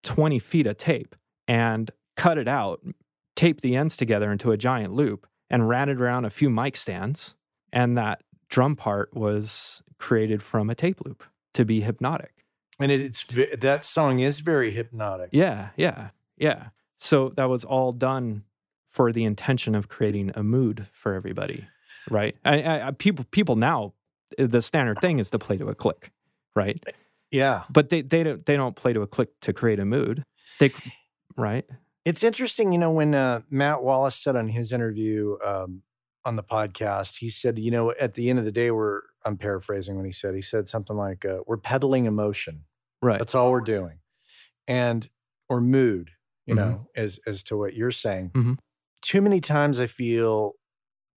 20 0.03 0.39
feet 0.39 0.65
of 0.65 0.77
tape 0.77 1.13
and 1.47 1.91
cut 2.15 2.37
it 2.37 2.47
out 2.47 2.81
taped 3.35 3.61
the 3.61 3.75
ends 3.75 3.97
together 3.97 4.31
into 4.31 4.51
a 4.51 4.57
giant 4.57 4.93
loop 4.93 5.27
and 5.49 5.67
ran 5.67 5.89
it 5.89 6.01
around 6.01 6.23
a 6.25 6.29
few 6.29 6.49
mic 6.49 6.77
stands 6.77 7.35
and 7.71 7.97
that 7.97 8.23
drum 8.49 8.75
part 8.77 9.13
was 9.13 9.83
created 9.99 10.41
from 10.41 10.69
a 10.69 10.75
tape 10.75 11.01
loop 11.05 11.23
to 11.53 11.65
be 11.65 11.81
hypnotic. 11.81 12.45
And 12.79 12.91
it's 12.91 13.25
that 13.59 13.83
song 13.83 14.19
is 14.19 14.39
very 14.39 14.71
hypnotic. 14.71 15.29
Yeah 15.33 15.69
yeah 15.75 16.09
yeah. 16.37 16.67
So 16.97 17.29
that 17.35 17.49
was 17.49 17.65
all 17.65 17.91
done 17.91 18.43
for 18.89 19.11
the 19.11 19.25
intention 19.25 19.75
of 19.75 19.89
creating 19.89 20.31
a 20.33 20.43
mood 20.43 20.87
for 20.93 21.13
everybody 21.13 21.67
right? 22.09 22.35
I, 22.45 22.81
I, 22.81 22.91
people 22.91 23.25
people 23.31 23.55
now 23.55 23.93
the 24.37 24.61
standard 24.61 24.99
thing 24.99 25.19
is 25.19 25.29
to 25.31 25.39
play 25.39 25.57
to 25.57 25.67
a 25.67 25.75
click, 25.75 26.11
right? 26.55 26.81
Eh, 26.87 26.91
yeah. 27.31 27.63
But 27.69 27.89
they 27.89 28.01
they 28.01 28.23
don't 28.23 28.45
they 28.45 28.55
don't 28.55 28.75
play 28.75 28.93
to 28.93 29.01
a 29.01 29.07
click 29.07 29.29
to 29.41 29.53
create 29.53 29.79
a 29.79 29.85
mood. 29.85 30.23
They 30.59 30.71
right. 31.37 31.65
It's 32.05 32.23
interesting, 32.23 32.71
you 32.71 32.77
know, 32.77 32.91
when 32.91 33.13
uh, 33.13 33.41
Matt 33.49 33.83
Wallace 33.83 34.15
said 34.15 34.37
on 34.37 34.47
his 34.47 34.71
interview 34.71 35.35
um, 35.45 35.81
on 36.23 36.37
the 36.37 36.43
podcast, 36.43 37.17
he 37.17 37.29
said, 37.29 37.59
you 37.59 37.69
know, 37.69 37.91
at 37.99 38.13
the 38.13 38.29
end 38.29 38.39
of 38.39 38.45
the 38.45 38.51
day, 38.51 38.71
we're 38.71 39.01
I'm 39.25 39.37
paraphrasing 39.37 39.97
when 39.97 40.05
he 40.05 40.13
said 40.13 40.33
he 40.33 40.41
said 40.41 40.69
something 40.69 40.95
like, 40.95 41.25
uh, 41.25 41.39
"We're 41.45 41.57
peddling 41.57 42.05
emotion, 42.05 42.63
right? 43.01 43.19
That's 43.19 43.35
all 43.35 43.51
we're 43.51 43.59
doing, 43.59 43.99
and 44.67 45.09
or 45.49 45.59
mood, 45.59 46.11
you 46.45 46.55
mm-hmm. 46.55 46.69
know, 46.69 46.87
as 46.95 47.19
as 47.27 47.43
to 47.43 47.57
what 47.57 47.73
you're 47.73 47.91
saying. 47.91 48.31
Mm-hmm. 48.33 48.53
Too 49.01 49.21
many 49.21 49.41
times 49.41 49.81
I 49.81 49.87
feel, 49.87 50.53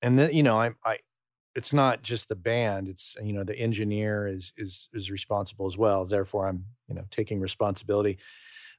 and 0.02 0.18
then 0.18 0.32
you 0.32 0.42
know, 0.42 0.60
I 0.60 0.70
I 0.84 0.98
it's 1.60 1.74
not 1.74 2.02
just 2.02 2.30
the 2.30 2.34
band 2.34 2.88
it's 2.88 3.16
you 3.22 3.34
know 3.34 3.44
the 3.44 3.58
engineer 3.58 4.26
is 4.26 4.54
is 4.56 4.88
is 4.94 5.10
responsible 5.10 5.66
as 5.66 5.76
well 5.76 6.06
therefore 6.06 6.48
i'm 6.48 6.64
you 6.88 6.94
know 6.94 7.04
taking 7.10 7.38
responsibility. 7.40 8.18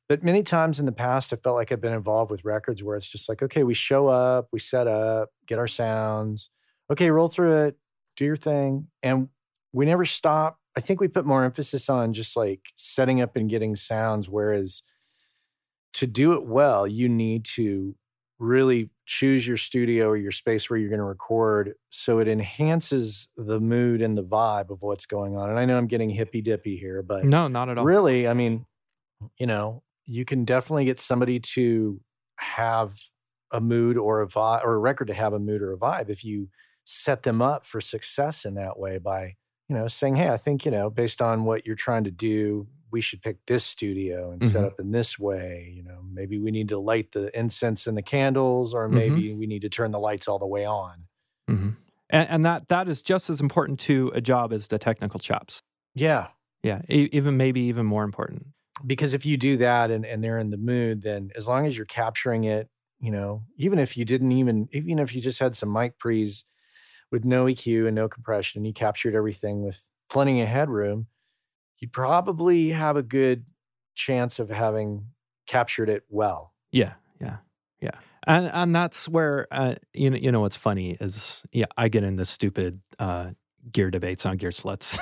But 0.10 0.24
many 0.24 0.42
times 0.42 0.80
in 0.80 0.88
the 0.88 0.92
past 0.92 1.32
i 1.32 1.36
felt 1.36 1.56
like 1.56 1.72
i've 1.72 1.80
been 1.80 1.94
involved 1.94 2.32
with 2.32 2.44
records 2.44 2.84
where 2.84 2.98
it's 2.98 3.08
just 3.08 3.30
like 3.30 3.44
okay 3.44 3.64
we 3.64 3.76
show 3.76 4.08
up 4.08 4.48
we 4.52 4.60
set 4.60 4.88
up 4.88 5.30
get 5.46 5.60
our 5.60 5.68
sounds 5.68 6.50
okay 6.90 7.12
roll 7.12 7.28
through 7.28 7.66
it 7.66 7.78
do 8.18 8.26
your 8.26 8.36
thing 8.36 8.88
and 9.04 9.30
we 9.74 9.86
never 9.86 10.04
stop. 10.04 10.58
I 10.76 10.82
think 10.82 11.00
we 11.00 11.08
put 11.08 11.26
more 11.26 11.44
emphasis 11.44 11.88
on 11.88 12.14
just 12.14 12.36
like 12.36 12.62
setting 12.76 13.22
up 13.22 13.36
and 13.36 13.50
getting 13.50 13.76
sounds 13.76 14.28
whereas 14.28 14.84
to 15.94 16.08
do 16.08 16.34
it 16.34 16.46
well 16.46 16.88
you 16.88 17.08
need 17.08 17.44
to 17.44 17.96
really 18.40 18.90
choose 19.12 19.46
your 19.46 19.58
studio 19.58 20.08
or 20.08 20.16
your 20.16 20.32
space 20.32 20.70
where 20.70 20.80
you're 20.80 20.90
going 20.90 20.98
to 20.98 21.04
record 21.04 21.74
so 21.90 22.20
it 22.20 22.30
enhances 22.30 23.28
the 23.36 23.60
mood 23.60 24.02
and 24.02 24.18
the 24.18 24.24
vibe 24.24 24.70
of 24.70 24.82
what's 24.82 25.06
going 25.06 25.36
on. 25.36 25.50
And 25.50 25.60
I 25.60 25.66
know 25.66 25.78
I'm 25.78 25.88
getting 25.88 26.10
hippy 26.10 26.42
dippy 26.42 26.78
here, 26.78 27.04
but 27.04 27.26
no, 27.26 27.50
not 27.50 27.68
at 27.68 27.78
all. 27.78 27.84
Really, 27.84 28.26
I 28.26 28.34
mean, 28.34 28.66
you 29.38 29.48
know, 29.48 29.84
you 30.06 30.24
can 30.24 30.46
definitely 30.46 30.86
get 30.86 30.98
somebody 30.98 31.42
to 31.42 32.00
have 32.38 32.98
a 33.52 33.60
mood 33.60 33.98
or 33.98 34.22
a 34.22 34.28
vibe 34.28 34.64
or 34.64 34.76
a 34.76 34.80
record 34.80 35.10
to 35.10 35.14
have 35.14 35.34
a 35.34 35.40
mood 35.40 35.62
or 35.62 35.74
a 35.74 35.78
vibe 35.78 36.10
if 36.10 36.24
you 36.24 36.48
set 36.86 37.24
them 37.24 37.42
up 37.42 37.66
for 37.66 37.82
success 37.82 38.46
in 38.46 38.54
that 38.54 38.80
way 38.80 38.98
by 38.98 39.36
you 39.68 39.76
know 39.76 39.88
saying 39.88 40.16
hey 40.16 40.30
i 40.30 40.38
think 40.38 40.66
you 40.66 40.72
know 40.72 40.90
based 40.90 41.22
on 41.22 41.44
what 41.44 41.66
you're 41.66 41.76
trying 41.76 42.04
to 42.06 42.12
do 42.12 42.66
we 42.92 43.02
should 43.02 43.22
pick 43.22 43.38
this 43.48 43.66
studio 43.66 44.32
and 44.32 44.44
set 44.44 44.64
Mhm. 44.64 44.66
up 44.66 44.80
in 44.80 44.92
this 44.92 45.18
way 45.20 45.72
you 45.76 45.84
know 45.84 46.02
maybe 46.12 46.40
we 46.40 46.52
need 46.52 46.70
to 46.70 46.80
light 46.80 47.12
the 47.14 47.38
incense 47.38 47.88
and 47.88 47.98
the 47.98 48.02
candles 48.04 48.74
or 48.74 48.88
Mhm. 48.92 48.94
maybe 48.96 49.34
we 49.34 49.48
need 49.48 49.62
to 49.62 49.70
turn 49.70 49.92
the 49.92 50.00
lights 50.00 50.28
all 50.28 50.40
the 50.40 50.48
way 50.48 50.66
on 50.66 51.08
hmm 51.48 51.70
And, 52.10 52.30
and 52.30 52.46
that 52.46 52.68
that 52.70 52.88
is 52.88 53.02
just 53.02 53.30
as 53.30 53.42
important 53.42 53.80
to 53.82 54.12
a 54.14 54.22
job 54.22 54.54
as 54.54 54.68
the 54.68 54.78
technical 54.80 55.20
chops. 55.20 55.62
yeah 55.94 56.30
Yeah, 56.64 56.82
e- 56.90 57.10
even 57.12 57.38
maybe 57.38 57.62
even 57.62 57.86
more 57.86 58.04
important. 58.04 58.48
because 58.86 59.14
if 59.14 59.26
you 59.26 59.38
do 59.38 59.58
that 59.58 59.92
and, 59.92 60.06
and 60.06 60.24
they're 60.24 60.40
in 60.40 60.50
the 60.50 60.58
mood 60.58 61.02
then 61.02 61.30
as 61.36 61.48
long 61.48 61.66
as 61.66 61.78
you're 61.78 61.86
capturing 61.86 62.44
it 62.46 62.70
you 63.00 63.12
know 63.12 63.44
even 63.58 63.80
if 63.80 63.96
you 63.98 64.06
didn't 64.06 64.32
even 64.32 64.68
even 64.72 65.00
if 65.00 65.14
you 65.14 65.22
just 65.22 65.40
had 65.40 65.56
some 65.56 65.72
mic 65.72 65.98
pre's 66.00 66.46
with 67.12 67.26
no 67.26 67.46
eq 67.46 67.86
and 67.88 67.96
no 67.96 68.10
compression 68.10 68.60
and 68.60 68.68
you 68.68 68.74
captured 68.74 69.16
everything 69.16 69.64
with 69.64 69.90
plenty 70.10 70.42
of 70.42 70.48
headroom 70.48 71.08
you'd 71.82 71.92
probably 71.92 72.70
have 72.70 72.96
a 72.96 73.04
good 73.04 73.46
chance 73.96 74.40
of 74.40 74.50
having 74.50 75.08
captured 75.48 75.90
it 75.90 76.04
well 76.10 76.54
Yeah, 76.72 76.94
yeah, 77.20 77.38
yeah. 77.82 77.92
And 78.26 78.50
and 78.54 78.76
that's 78.76 79.10
where 79.10 79.48
uh, 79.52 79.76
you 79.94 80.10
know 80.10 80.18
you 80.18 80.32
know 80.32 80.42
what's 80.42 80.56
funny 80.56 80.96
is 81.02 81.44
yeah 81.52 81.66
I 81.76 81.90
get 81.90 82.04
into 82.04 82.24
stupid 82.24 82.80
uh, 83.00 83.32
gear 83.72 83.92
debates 83.92 84.26
on 84.26 84.38
Gearslutz, 84.38 84.98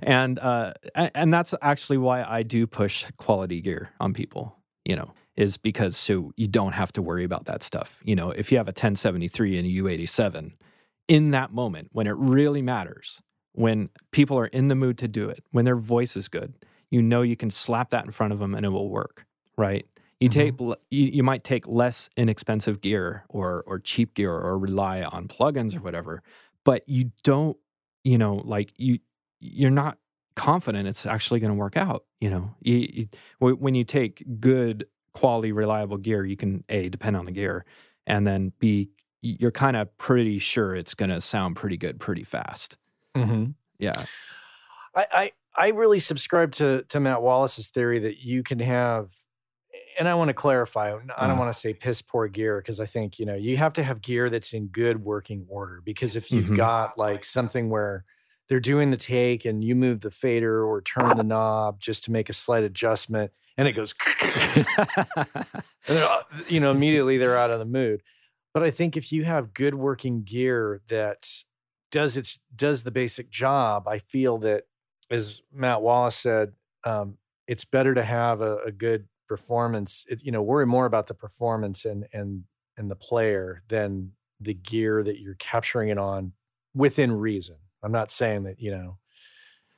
and 0.02 0.38
uh, 0.38 0.74
and 0.94 1.34
that's 1.34 1.54
actually 1.60 1.98
why 1.98 2.22
I 2.22 2.42
do 2.44 2.66
push 2.66 3.06
quality 3.16 3.60
gear 3.60 3.90
on 4.00 4.14
people. 4.14 4.56
You 4.84 4.94
know, 4.94 5.12
is 5.36 5.56
because 5.56 5.96
so 5.96 6.32
you 6.36 6.46
don't 6.46 6.72
have 6.72 6.92
to 6.92 7.02
worry 7.02 7.24
about 7.24 7.46
that 7.46 7.62
stuff. 7.64 8.00
You 8.04 8.14
know, 8.14 8.30
if 8.30 8.52
you 8.52 8.58
have 8.58 8.68
a 8.68 8.70
1073 8.70 9.58
and 9.58 9.66
a 9.66 9.70
U87, 9.70 10.52
in 11.08 11.32
that 11.32 11.52
moment 11.52 11.88
when 11.92 12.06
it 12.06 12.14
really 12.16 12.62
matters, 12.62 13.20
when 13.56 13.88
people 14.12 14.38
are 14.38 14.46
in 14.46 14.68
the 14.68 14.74
mood 14.74 14.98
to 14.98 15.08
do 15.08 15.28
it, 15.28 15.42
when 15.52 15.64
their 15.64 15.76
voice 15.76 16.16
is 16.16 16.28
good, 16.28 16.54
you 16.90 17.02
know 17.02 17.22
you 17.22 17.36
can 17.36 17.50
slap 17.50 17.90
that 17.90 18.04
in 18.04 18.10
front 18.10 18.32
of 18.32 18.38
them 18.38 18.54
and 18.54 18.64
it 18.66 18.70
will 18.70 18.88
work, 18.90 19.26
right? 19.58 19.84
You 20.20 20.28
Mhm. 20.28 20.32
take 20.32 20.60
you, 20.90 21.06
you 21.18 21.22
might 21.22 21.44
take 21.44 21.66
less 21.66 22.08
inexpensive 22.16 22.80
gear 22.80 23.24
or 23.28 23.64
or 23.66 23.78
cheap 23.78 24.14
gear 24.14 24.32
or 24.32 24.58
rely 24.58 25.02
on 25.02 25.28
plugins 25.28 25.76
or 25.76 25.80
whatever, 25.80 26.22
but 26.64 26.88
you 26.88 27.10
don't, 27.22 27.56
you 28.04 28.18
know, 28.18 28.36
like 28.44 28.72
you 28.76 28.98
you're 29.40 29.70
not 29.70 29.98
confident 30.36 30.86
it's 30.88 31.06
actually 31.06 31.40
going 31.40 31.52
to 31.52 31.58
work 31.58 31.76
out. 31.76 32.04
You 32.20 32.30
know, 32.30 32.54
you, 32.60 33.08
you, 33.40 33.56
when 33.56 33.74
you 33.74 33.84
take 33.84 34.24
good 34.40 34.86
quality 35.14 35.52
reliable 35.52 35.96
gear, 35.98 36.24
you 36.24 36.36
can 36.36 36.64
a 36.68 36.88
depend 36.88 37.16
on 37.16 37.24
the 37.24 37.32
gear, 37.32 37.64
and 38.06 38.26
then 38.26 38.52
b 38.58 38.90
you're 39.22 39.50
kind 39.50 39.76
of 39.76 39.96
pretty 39.98 40.38
sure 40.38 40.74
it's 40.76 40.94
going 40.94 41.10
to 41.10 41.20
sound 41.20 41.56
pretty 41.56 41.76
good 41.76 41.98
pretty 42.00 42.22
fast. 42.22 42.76
Mm-hmm. 43.16 43.50
Yeah. 43.78 44.04
I, 44.94 45.06
I 45.12 45.32
I 45.58 45.68
really 45.70 46.00
subscribe 46.00 46.52
to 46.52 46.84
to 46.88 47.00
Matt 47.00 47.22
Wallace's 47.22 47.68
theory 47.70 47.98
that 48.00 48.18
you 48.24 48.42
can 48.42 48.58
have, 48.60 49.10
and 49.98 50.08
I 50.08 50.14
want 50.14 50.28
to 50.28 50.34
clarify. 50.34 50.88
I 50.88 50.98
don't 50.98 51.10
Uh. 51.10 51.36
want 51.36 51.52
to 51.52 51.58
say 51.58 51.74
piss 51.74 52.02
poor 52.02 52.28
gear 52.28 52.58
because 52.60 52.80
I 52.80 52.86
think 52.86 53.18
you 53.18 53.26
know 53.26 53.34
you 53.34 53.56
have 53.56 53.72
to 53.74 53.82
have 53.82 54.00
gear 54.00 54.30
that's 54.30 54.52
in 54.52 54.68
good 54.68 55.02
working 55.04 55.44
order. 55.48 55.80
Because 55.84 56.16
if 56.16 56.30
you've 56.32 56.50
Mhm. 56.50 56.56
got 56.56 56.98
like 56.98 57.24
something 57.24 57.68
where 57.70 58.04
they're 58.48 58.60
doing 58.60 58.90
the 58.90 58.96
take 58.96 59.44
and 59.44 59.62
you 59.64 59.74
move 59.74 60.00
the 60.00 60.10
fader 60.10 60.64
or 60.64 60.80
turn 60.80 61.16
the 61.16 61.24
knob 61.24 61.80
just 61.80 62.04
to 62.04 62.12
make 62.12 62.28
a 62.28 62.32
slight 62.32 62.62
adjustment, 62.64 63.32
and 63.58 63.66
it 63.66 63.72
goes, 63.72 63.92
and 65.88 65.98
uh, 65.98 66.22
you 66.48 66.60
know, 66.60 66.70
immediately 66.76 67.18
they're 67.18 67.36
out 67.36 67.50
of 67.50 67.58
the 67.58 67.64
mood. 67.64 68.02
But 68.54 68.62
I 68.62 68.70
think 68.70 68.96
if 68.96 69.12
you 69.12 69.24
have 69.24 69.52
good 69.52 69.74
working 69.74 70.22
gear 70.22 70.80
that 70.88 71.30
does 71.90 72.16
its 72.16 72.38
does 72.54 72.82
the 72.82 72.90
basic 72.90 73.30
job, 73.30 73.86
I 73.88 73.98
feel 73.98 74.38
that, 74.38 74.64
as 75.10 75.40
Matt 75.52 75.82
Wallace 75.82 76.16
said, 76.16 76.52
um, 76.84 77.18
it's 77.46 77.64
better 77.64 77.94
to 77.94 78.02
have 78.02 78.40
a, 78.40 78.58
a 78.58 78.72
good 78.72 79.08
performance. 79.28 80.04
It, 80.08 80.22
you 80.24 80.32
know, 80.32 80.42
worry 80.42 80.66
more 80.66 80.86
about 80.86 81.06
the 81.06 81.14
performance 81.14 81.84
and 81.84 82.06
and 82.12 82.44
and 82.76 82.90
the 82.90 82.96
player 82.96 83.62
than 83.68 84.12
the 84.40 84.54
gear 84.54 85.02
that 85.02 85.20
you're 85.20 85.34
capturing 85.36 85.88
it 85.88 85.98
on 85.98 86.32
within 86.74 87.12
reason. 87.12 87.56
I'm 87.82 87.92
not 87.92 88.10
saying 88.10 88.44
that 88.44 88.60
you 88.60 88.70
know 88.70 88.98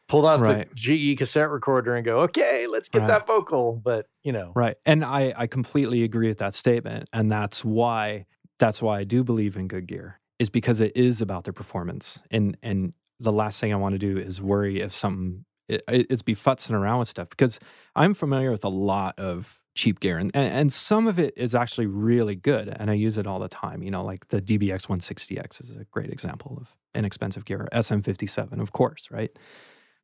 pull 0.08 0.26
out 0.26 0.40
Right. 0.40 0.68
the 0.70 0.74
GE 1.14 1.18
cassette 1.18 1.50
recorder 1.50 1.94
and 1.94 2.04
go, 2.04 2.20
okay, 2.20 2.66
let's 2.66 2.88
get 2.88 3.00
Right. 3.00 3.08
that 3.08 3.26
vocal. 3.26 3.80
But 3.84 4.06
you 4.22 4.32
know, 4.32 4.52
Right. 4.56 4.76
And 4.86 5.04
I, 5.04 5.34
I 5.36 5.46
completely 5.46 6.02
agree 6.04 6.28
with 6.28 6.38
that 6.38 6.54
statement. 6.54 7.08
And 7.12 7.30
that's 7.30 7.64
why 7.64 8.26
that's 8.58 8.82
why 8.82 8.98
I 9.00 9.04
do 9.04 9.22
believe 9.22 9.56
in 9.56 9.68
good 9.68 9.86
gear, 9.86 10.17
is 10.38 10.50
because 10.50 10.80
it 10.80 10.96
is 10.96 11.20
about 11.20 11.44
their 11.44 11.52
performance. 11.52 12.22
And 12.30 12.56
and 12.62 12.92
the 13.20 13.32
last 13.32 13.60
thing 13.60 13.72
I 13.72 13.76
want 13.76 13.94
to 13.94 13.98
do 13.98 14.18
is 14.18 14.40
worry 14.40 14.80
if 14.80 14.92
something 14.92 15.44
it, 15.68 15.82
it's 15.88 16.22
be 16.22 16.34
futzing 16.34 16.72
around 16.72 17.00
with 17.00 17.08
stuff 17.08 17.28
because 17.28 17.58
I'm 17.94 18.14
familiar 18.14 18.50
with 18.50 18.64
a 18.64 18.70
lot 18.70 19.18
of 19.18 19.60
cheap 19.74 20.00
gear 20.00 20.18
and, 20.18 20.34
and 20.34 20.72
some 20.72 21.06
of 21.06 21.20
it 21.20 21.34
is 21.36 21.54
actually 21.54 21.86
really 21.86 22.34
good 22.34 22.68
and 22.68 22.90
I 22.90 22.94
use 22.94 23.18
it 23.18 23.26
all 23.26 23.38
the 23.38 23.48
time. 23.48 23.82
You 23.82 23.90
know, 23.90 24.04
like 24.04 24.28
the 24.28 24.40
DBX 24.40 24.86
160X 24.86 25.62
is 25.62 25.76
a 25.76 25.84
great 25.84 26.10
example 26.10 26.56
of 26.60 26.76
inexpensive 26.94 27.44
gear. 27.44 27.68
SM57, 27.72 28.60
of 28.60 28.72
course, 28.72 29.08
right? 29.10 29.30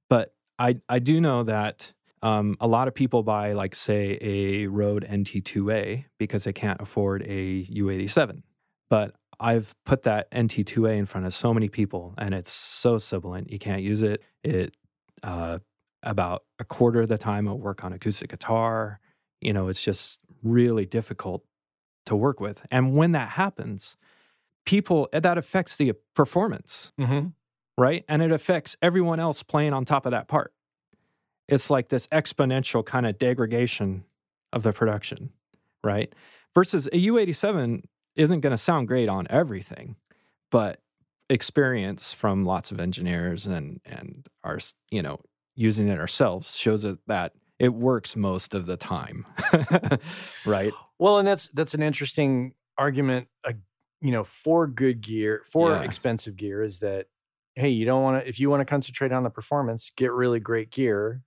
But 0.08 0.34
I 0.58 0.76
I 0.88 0.98
do 0.98 1.20
know 1.20 1.44
that 1.44 1.92
um, 2.24 2.56
a 2.58 2.66
lot 2.66 2.88
of 2.88 2.94
people 2.94 3.22
buy, 3.22 3.52
like, 3.52 3.74
say, 3.74 4.16
a 4.22 4.66
Rode 4.66 5.06
NT2A 5.06 6.06
because 6.18 6.44
they 6.44 6.54
can't 6.54 6.80
afford 6.80 7.22
a 7.26 7.66
U87. 7.66 8.42
But 8.88 9.14
I've 9.40 9.74
put 9.84 10.04
that 10.04 10.30
NT2A 10.30 10.96
in 10.96 11.06
front 11.06 11.26
of 11.26 11.34
so 11.34 11.52
many 11.54 11.68
people, 11.68 12.14
and 12.18 12.34
it's 12.34 12.50
so 12.50 12.98
sibilant. 12.98 13.50
You 13.50 13.58
can't 13.58 13.82
use 13.82 14.02
it. 14.02 14.22
It 14.42 14.74
uh, 15.22 15.58
about 16.02 16.44
a 16.58 16.64
quarter 16.64 17.02
of 17.02 17.08
the 17.08 17.18
time 17.18 17.46
it'll 17.46 17.58
work 17.58 17.84
on 17.84 17.92
acoustic 17.92 18.30
guitar. 18.30 19.00
You 19.40 19.52
know, 19.52 19.68
it's 19.68 19.82
just 19.82 20.20
really 20.42 20.86
difficult 20.86 21.44
to 22.06 22.14
work 22.14 22.40
with. 22.40 22.64
And 22.70 22.94
when 22.94 23.12
that 23.12 23.30
happens, 23.30 23.96
people 24.66 25.08
that 25.12 25.38
affects 25.38 25.76
the 25.76 25.92
performance 26.14 26.92
mm-hmm. 27.00 27.28
right? 27.78 28.04
And 28.08 28.22
it 28.22 28.32
affects 28.32 28.76
everyone 28.82 29.20
else 29.20 29.42
playing 29.42 29.72
on 29.72 29.84
top 29.84 30.06
of 30.06 30.12
that 30.12 30.28
part. 30.28 30.52
It's 31.48 31.70
like 31.70 31.88
this 31.88 32.06
exponential 32.08 32.84
kind 32.84 33.06
of 33.06 33.18
degradation 33.18 34.04
of 34.52 34.62
the 34.62 34.72
production, 34.72 35.30
right? 35.82 36.14
Versus 36.54 36.86
a 36.88 37.06
U87 37.06 37.84
isn't 38.16 38.40
going 38.40 38.50
to 38.52 38.56
sound 38.56 38.88
great 38.88 39.08
on 39.08 39.26
everything, 39.30 39.96
but 40.50 40.80
experience 41.30 42.12
from 42.12 42.44
lots 42.44 42.70
of 42.70 42.78
engineers 42.80 43.46
and 43.46 43.80
and 43.86 44.26
our 44.44 44.58
you 44.90 45.02
know 45.02 45.18
using 45.54 45.88
it 45.88 45.98
ourselves 45.98 46.56
shows 46.56 46.84
it 46.84 46.98
that 47.06 47.32
it 47.58 47.70
works 47.74 48.16
most 48.16 48.54
of 48.54 48.66
the 48.66 48.76
time, 48.76 49.24
right? 50.44 50.72
Well, 50.98 51.18
and 51.18 51.26
that's 51.26 51.48
that's 51.50 51.74
an 51.74 51.82
interesting 51.82 52.54
argument. 52.78 53.28
Uh, 53.44 53.52
you 54.00 54.10
know, 54.12 54.24
for 54.24 54.66
good 54.66 55.00
gear, 55.00 55.42
for 55.50 55.72
Yeah. 55.72 55.82
expensive 55.82 56.36
gear, 56.36 56.62
is 56.62 56.78
that 56.80 57.06
hey, 57.54 57.70
you 57.70 57.84
don't 57.86 58.02
want 58.02 58.22
to 58.22 58.28
if 58.28 58.38
you 58.40 58.50
want 58.50 58.60
to 58.60 58.64
concentrate 58.64 59.12
on 59.12 59.22
the 59.22 59.30
performance, 59.30 59.90
get 59.96 60.12
really 60.12 60.40
great 60.40 60.70
gear, 60.70 61.22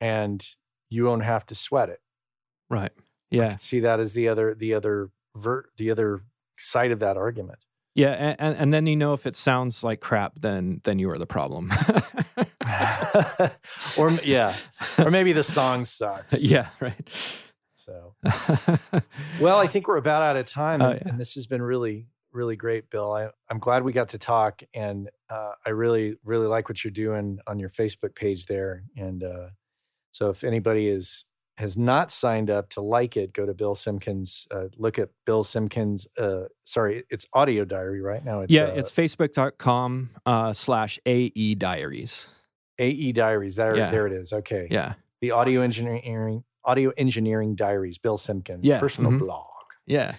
and 0.00 0.46
you 0.90 1.04
won't 1.04 1.24
have 1.24 1.46
to 1.46 1.54
sweat 1.54 1.88
it. 1.88 2.00
Right. 2.70 2.92
Yeah. 3.30 3.56
see 3.58 3.80
that 3.80 4.00
as 4.00 4.12
the 4.14 4.28
other 4.28 4.54
the 4.54 4.74
other 4.74 5.10
the 5.76 5.90
other 5.90 6.22
side 6.58 6.90
of 6.90 6.98
that 7.00 7.16
argument. 7.16 7.58
Yeah, 7.94 8.36
and, 8.38 8.56
and, 8.56 8.72
then 8.72 8.86
you 8.86 8.94
know 8.94 9.12
if 9.12 9.26
it 9.26 9.34
sounds 9.34 9.82
like 9.82 10.00
crap, 10.00 10.34
then 10.38 10.80
then 10.84 11.00
you 11.00 11.10
are 11.10 11.18
the 11.18 11.26
problem. 11.26 11.68
or 13.98 14.10
yeah, 14.22 14.54
or 14.98 15.10
maybe 15.10 15.32
the 15.32 15.42
song 15.42 15.84
sucks. 15.84 16.34
yeah, 16.42 16.68
right. 16.80 17.08
So, 17.74 18.14
well, 19.40 19.58
I 19.58 19.66
think 19.66 19.88
we're 19.88 19.96
about 19.96 20.22
out 20.22 20.36
of 20.36 20.46
time, 20.46 20.80
Oh, 20.80 20.90
and, 20.90 21.00
yeah. 21.00 21.08
and 21.08 21.18
this 21.18 21.34
has 21.34 21.46
been 21.46 21.62
really, 21.62 22.06
really 22.32 22.54
great, 22.54 22.90
Bill. 22.90 23.12
I, 23.12 23.30
I'm 23.50 23.58
glad 23.58 23.82
we 23.82 23.92
got 23.92 24.10
to 24.10 24.18
talk, 24.18 24.62
and 24.74 25.10
uh, 25.30 25.52
I 25.66 25.70
really, 25.70 26.16
really 26.22 26.46
like 26.46 26.68
what 26.68 26.84
you're 26.84 26.92
doing 26.92 27.38
on 27.46 27.58
your 27.58 27.70
Facebook 27.70 28.14
page 28.14 28.46
there. 28.46 28.84
And 28.96 29.24
uh, 29.24 29.48
so, 30.12 30.28
if 30.28 30.44
anybody 30.44 30.88
is 30.88 31.24
has 31.58 31.76
not 31.76 32.10
signed 32.12 32.50
up 32.50 32.70
to 32.70 32.80
like 32.80 33.16
it, 33.16 33.32
go 33.32 33.44
to 33.44 33.52
Bill 33.52 33.74
Simpkins. 33.74 34.46
Uh, 34.50 34.66
look 34.76 34.96
at 34.98 35.08
Bill 35.26 35.42
Simpkins. 35.42 36.06
Uh, 36.16 36.44
sorry, 36.64 37.02
it's 37.10 37.26
Audio 37.32 37.64
Diary 37.64 38.00
right 38.00 38.24
now. 38.24 38.40
It's, 38.42 38.52
yeah, 38.52 38.62
uh, 38.62 38.74
it's 38.74 38.92
facebook.com 38.92 40.10
uh, 40.24 40.52
slash 40.52 41.00
AE 41.04 41.56
Diaries. 41.56 42.28
AE 42.78 43.10
Diaries. 43.12 43.56
There, 43.56 43.76
Yeah. 43.76 43.90
there 43.90 44.06
it 44.06 44.12
is. 44.12 44.32
Okay. 44.32 44.68
Yeah. 44.70 44.94
The 45.20 45.32
Audio 45.32 45.62
Engineering 45.62 46.44
Audio 46.64 46.92
Engineering 46.96 47.56
Diaries. 47.56 47.98
Bill 47.98 48.18
Simpkins. 48.18 48.64
Yeah, 48.64 48.78
Personal 48.78 49.10
mhm. 49.12 49.18
blog. 49.18 49.46
Yeah. 49.84 50.14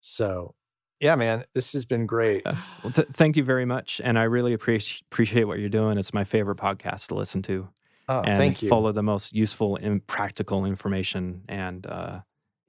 So, 0.00 0.54
yeah, 1.00 1.14
man, 1.14 1.44
this 1.54 1.72
has 1.72 1.84
been 1.86 2.04
great. 2.06 2.42
Uh, 2.46 2.56
well, 2.84 2.92
th- 2.92 3.08
thank 3.12 3.36
you 3.36 3.44
very 3.44 3.64
much. 3.64 4.00
And 4.04 4.18
I 4.18 4.24
really 4.24 4.52
appreciate 4.52 5.02
appreciate 5.10 5.44
what 5.44 5.60
you're 5.60 5.68
doing. 5.70 5.96
It's 5.96 6.12
my 6.12 6.24
favorite 6.24 6.58
podcast 6.58 7.06
to 7.08 7.14
listen 7.14 7.40
to. 7.42 7.68
Oh, 8.08 8.18
and 8.20 8.38
thank 8.38 8.62
you. 8.62 8.68
follow 8.68 8.92
the 8.92 9.02
most 9.02 9.32
useful 9.32 9.76
and 9.76 10.04
practical 10.06 10.64
information. 10.64 11.42
And 11.48 11.86
uh, 11.86 12.20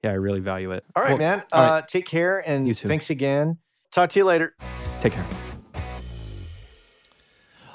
yeah, 0.02 0.10
I 0.10 0.14
really 0.14 0.40
value 0.40 0.70
it. 0.72 0.84
All 0.94 1.02
right, 1.02 1.10
Well, 1.10 1.18
man. 1.18 1.42
all 1.52 1.64
uh. 1.64 1.82
Take 1.82 2.06
care 2.06 2.46
and 2.48 2.68
You 2.68 2.74
too. 2.74 2.88
thanks 2.88 3.10
again. 3.10 3.58
Talk 3.90 4.10
to 4.10 4.18
you 4.20 4.24
later. 4.24 4.54
Take 5.00 5.12
care. 5.14 5.26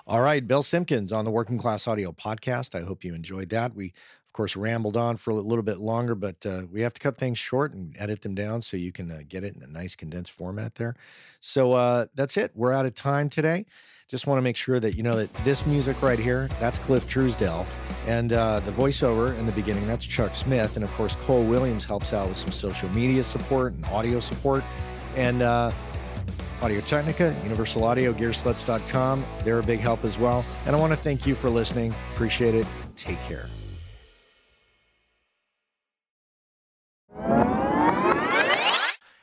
All 0.07 0.21
right, 0.21 0.45
Bill 0.47 0.63
Simpkins 0.63 1.11
on 1.11 1.23
the 1.23 1.29
Working 1.29 1.59
Class 1.59 1.87
Audio 1.87 2.11
podcast. 2.11 2.73
I 2.73 2.83
hope 2.83 3.03
you 3.03 3.13
enjoyed 3.13 3.49
that. 3.49 3.75
We, 3.75 3.87
of 3.87 4.18
course, 4.39 4.55
rambled 4.55 4.95
on 4.95 5.17
for 5.17 5.31
a 5.31 5.33
little 5.33 5.63
bit 5.63 5.79
longer, 5.79 6.15
but 6.15 6.45
uh, 6.45 6.61
we 6.71 6.79
have 6.79 6.93
to 6.93 7.01
cut 7.01 7.17
things 7.17 7.37
short 7.37 7.73
and 7.73 7.93
edit 7.99 8.21
them 8.21 8.35
down 8.35 8.61
so 8.61 8.77
you 8.77 8.89
can 8.89 9.11
uh, 9.11 9.19
get 9.27 9.43
it 9.43 9.53
in 9.53 9.61
a 9.61 9.67
nice 9.67 9.97
condensed 9.97 10.31
format 10.31 10.75
there. 10.75 10.95
So 11.41 11.73
uh, 11.73 12.05
that's 12.15 12.37
it. 12.37 12.53
We're 12.55 12.71
out 12.71 12.85
of 12.85 12.93
time 12.93 13.29
today. 13.29 13.65
Just 14.07 14.27
want 14.27 14.37
to 14.37 14.41
make 14.41 14.55
sure 14.55 14.79
that 14.79 14.95
you 14.95 15.03
know 15.03 15.17
that 15.17 15.33
this 15.43 15.65
music 15.65 16.01
right 16.01 16.17
here, 16.17 16.47
that's 16.57 16.79
Cliff 16.79 17.05
Truesdell. 17.05 17.65
And 18.07 18.31
uh, 18.31 18.61
the 18.61 18.71
voiceover 18.71 19.37
in 19.37 19.45
the 19.45 19.51
beginning, 19.51 19.85
that's 19.87 20.05
Chuck 20.05 20.33
Smith. 20.33 20.77
And 20.77 20.85
of 20.85 20.91
course, 20.93 21.15
Cole 21.25 21.43
Williams 21.43 21.83
helps 21.83 22.13
out 22.13 22.29
with 22.29 22.37
some 22.37 22.53
social 22.53 22.87
media 22.91 23.25
support 23.25 23.73
and 23.73 23.83
audio 23.87 24.21
support. 24.21 24.63
And 25.17 25.41
uh, 25.41 25.73
Audio 26.61 26.79
Technica, 26.79 27.35
Universal 27.43 27.83
Audio, 27.83 28.13
Gearslutz.com. 28.13 29.25
They're 29.43 29.59
a 29.59 29.63
big 29.63 29.81
help 29.81 30.05
as 30.05 30.17
well. 30.17 30.45
And 30.65 30.77
I 30.77 30.79
want 30.79 30.93
to 30.93 30.99
thank 30.99 31.27
you 31.27 31.35
for 31.35 31.49
listening. 31.49 31.93
Appreciate 32.13 32.55
it. 32.55 32.65
Take 32.95 33.21
care. 33.23 33.49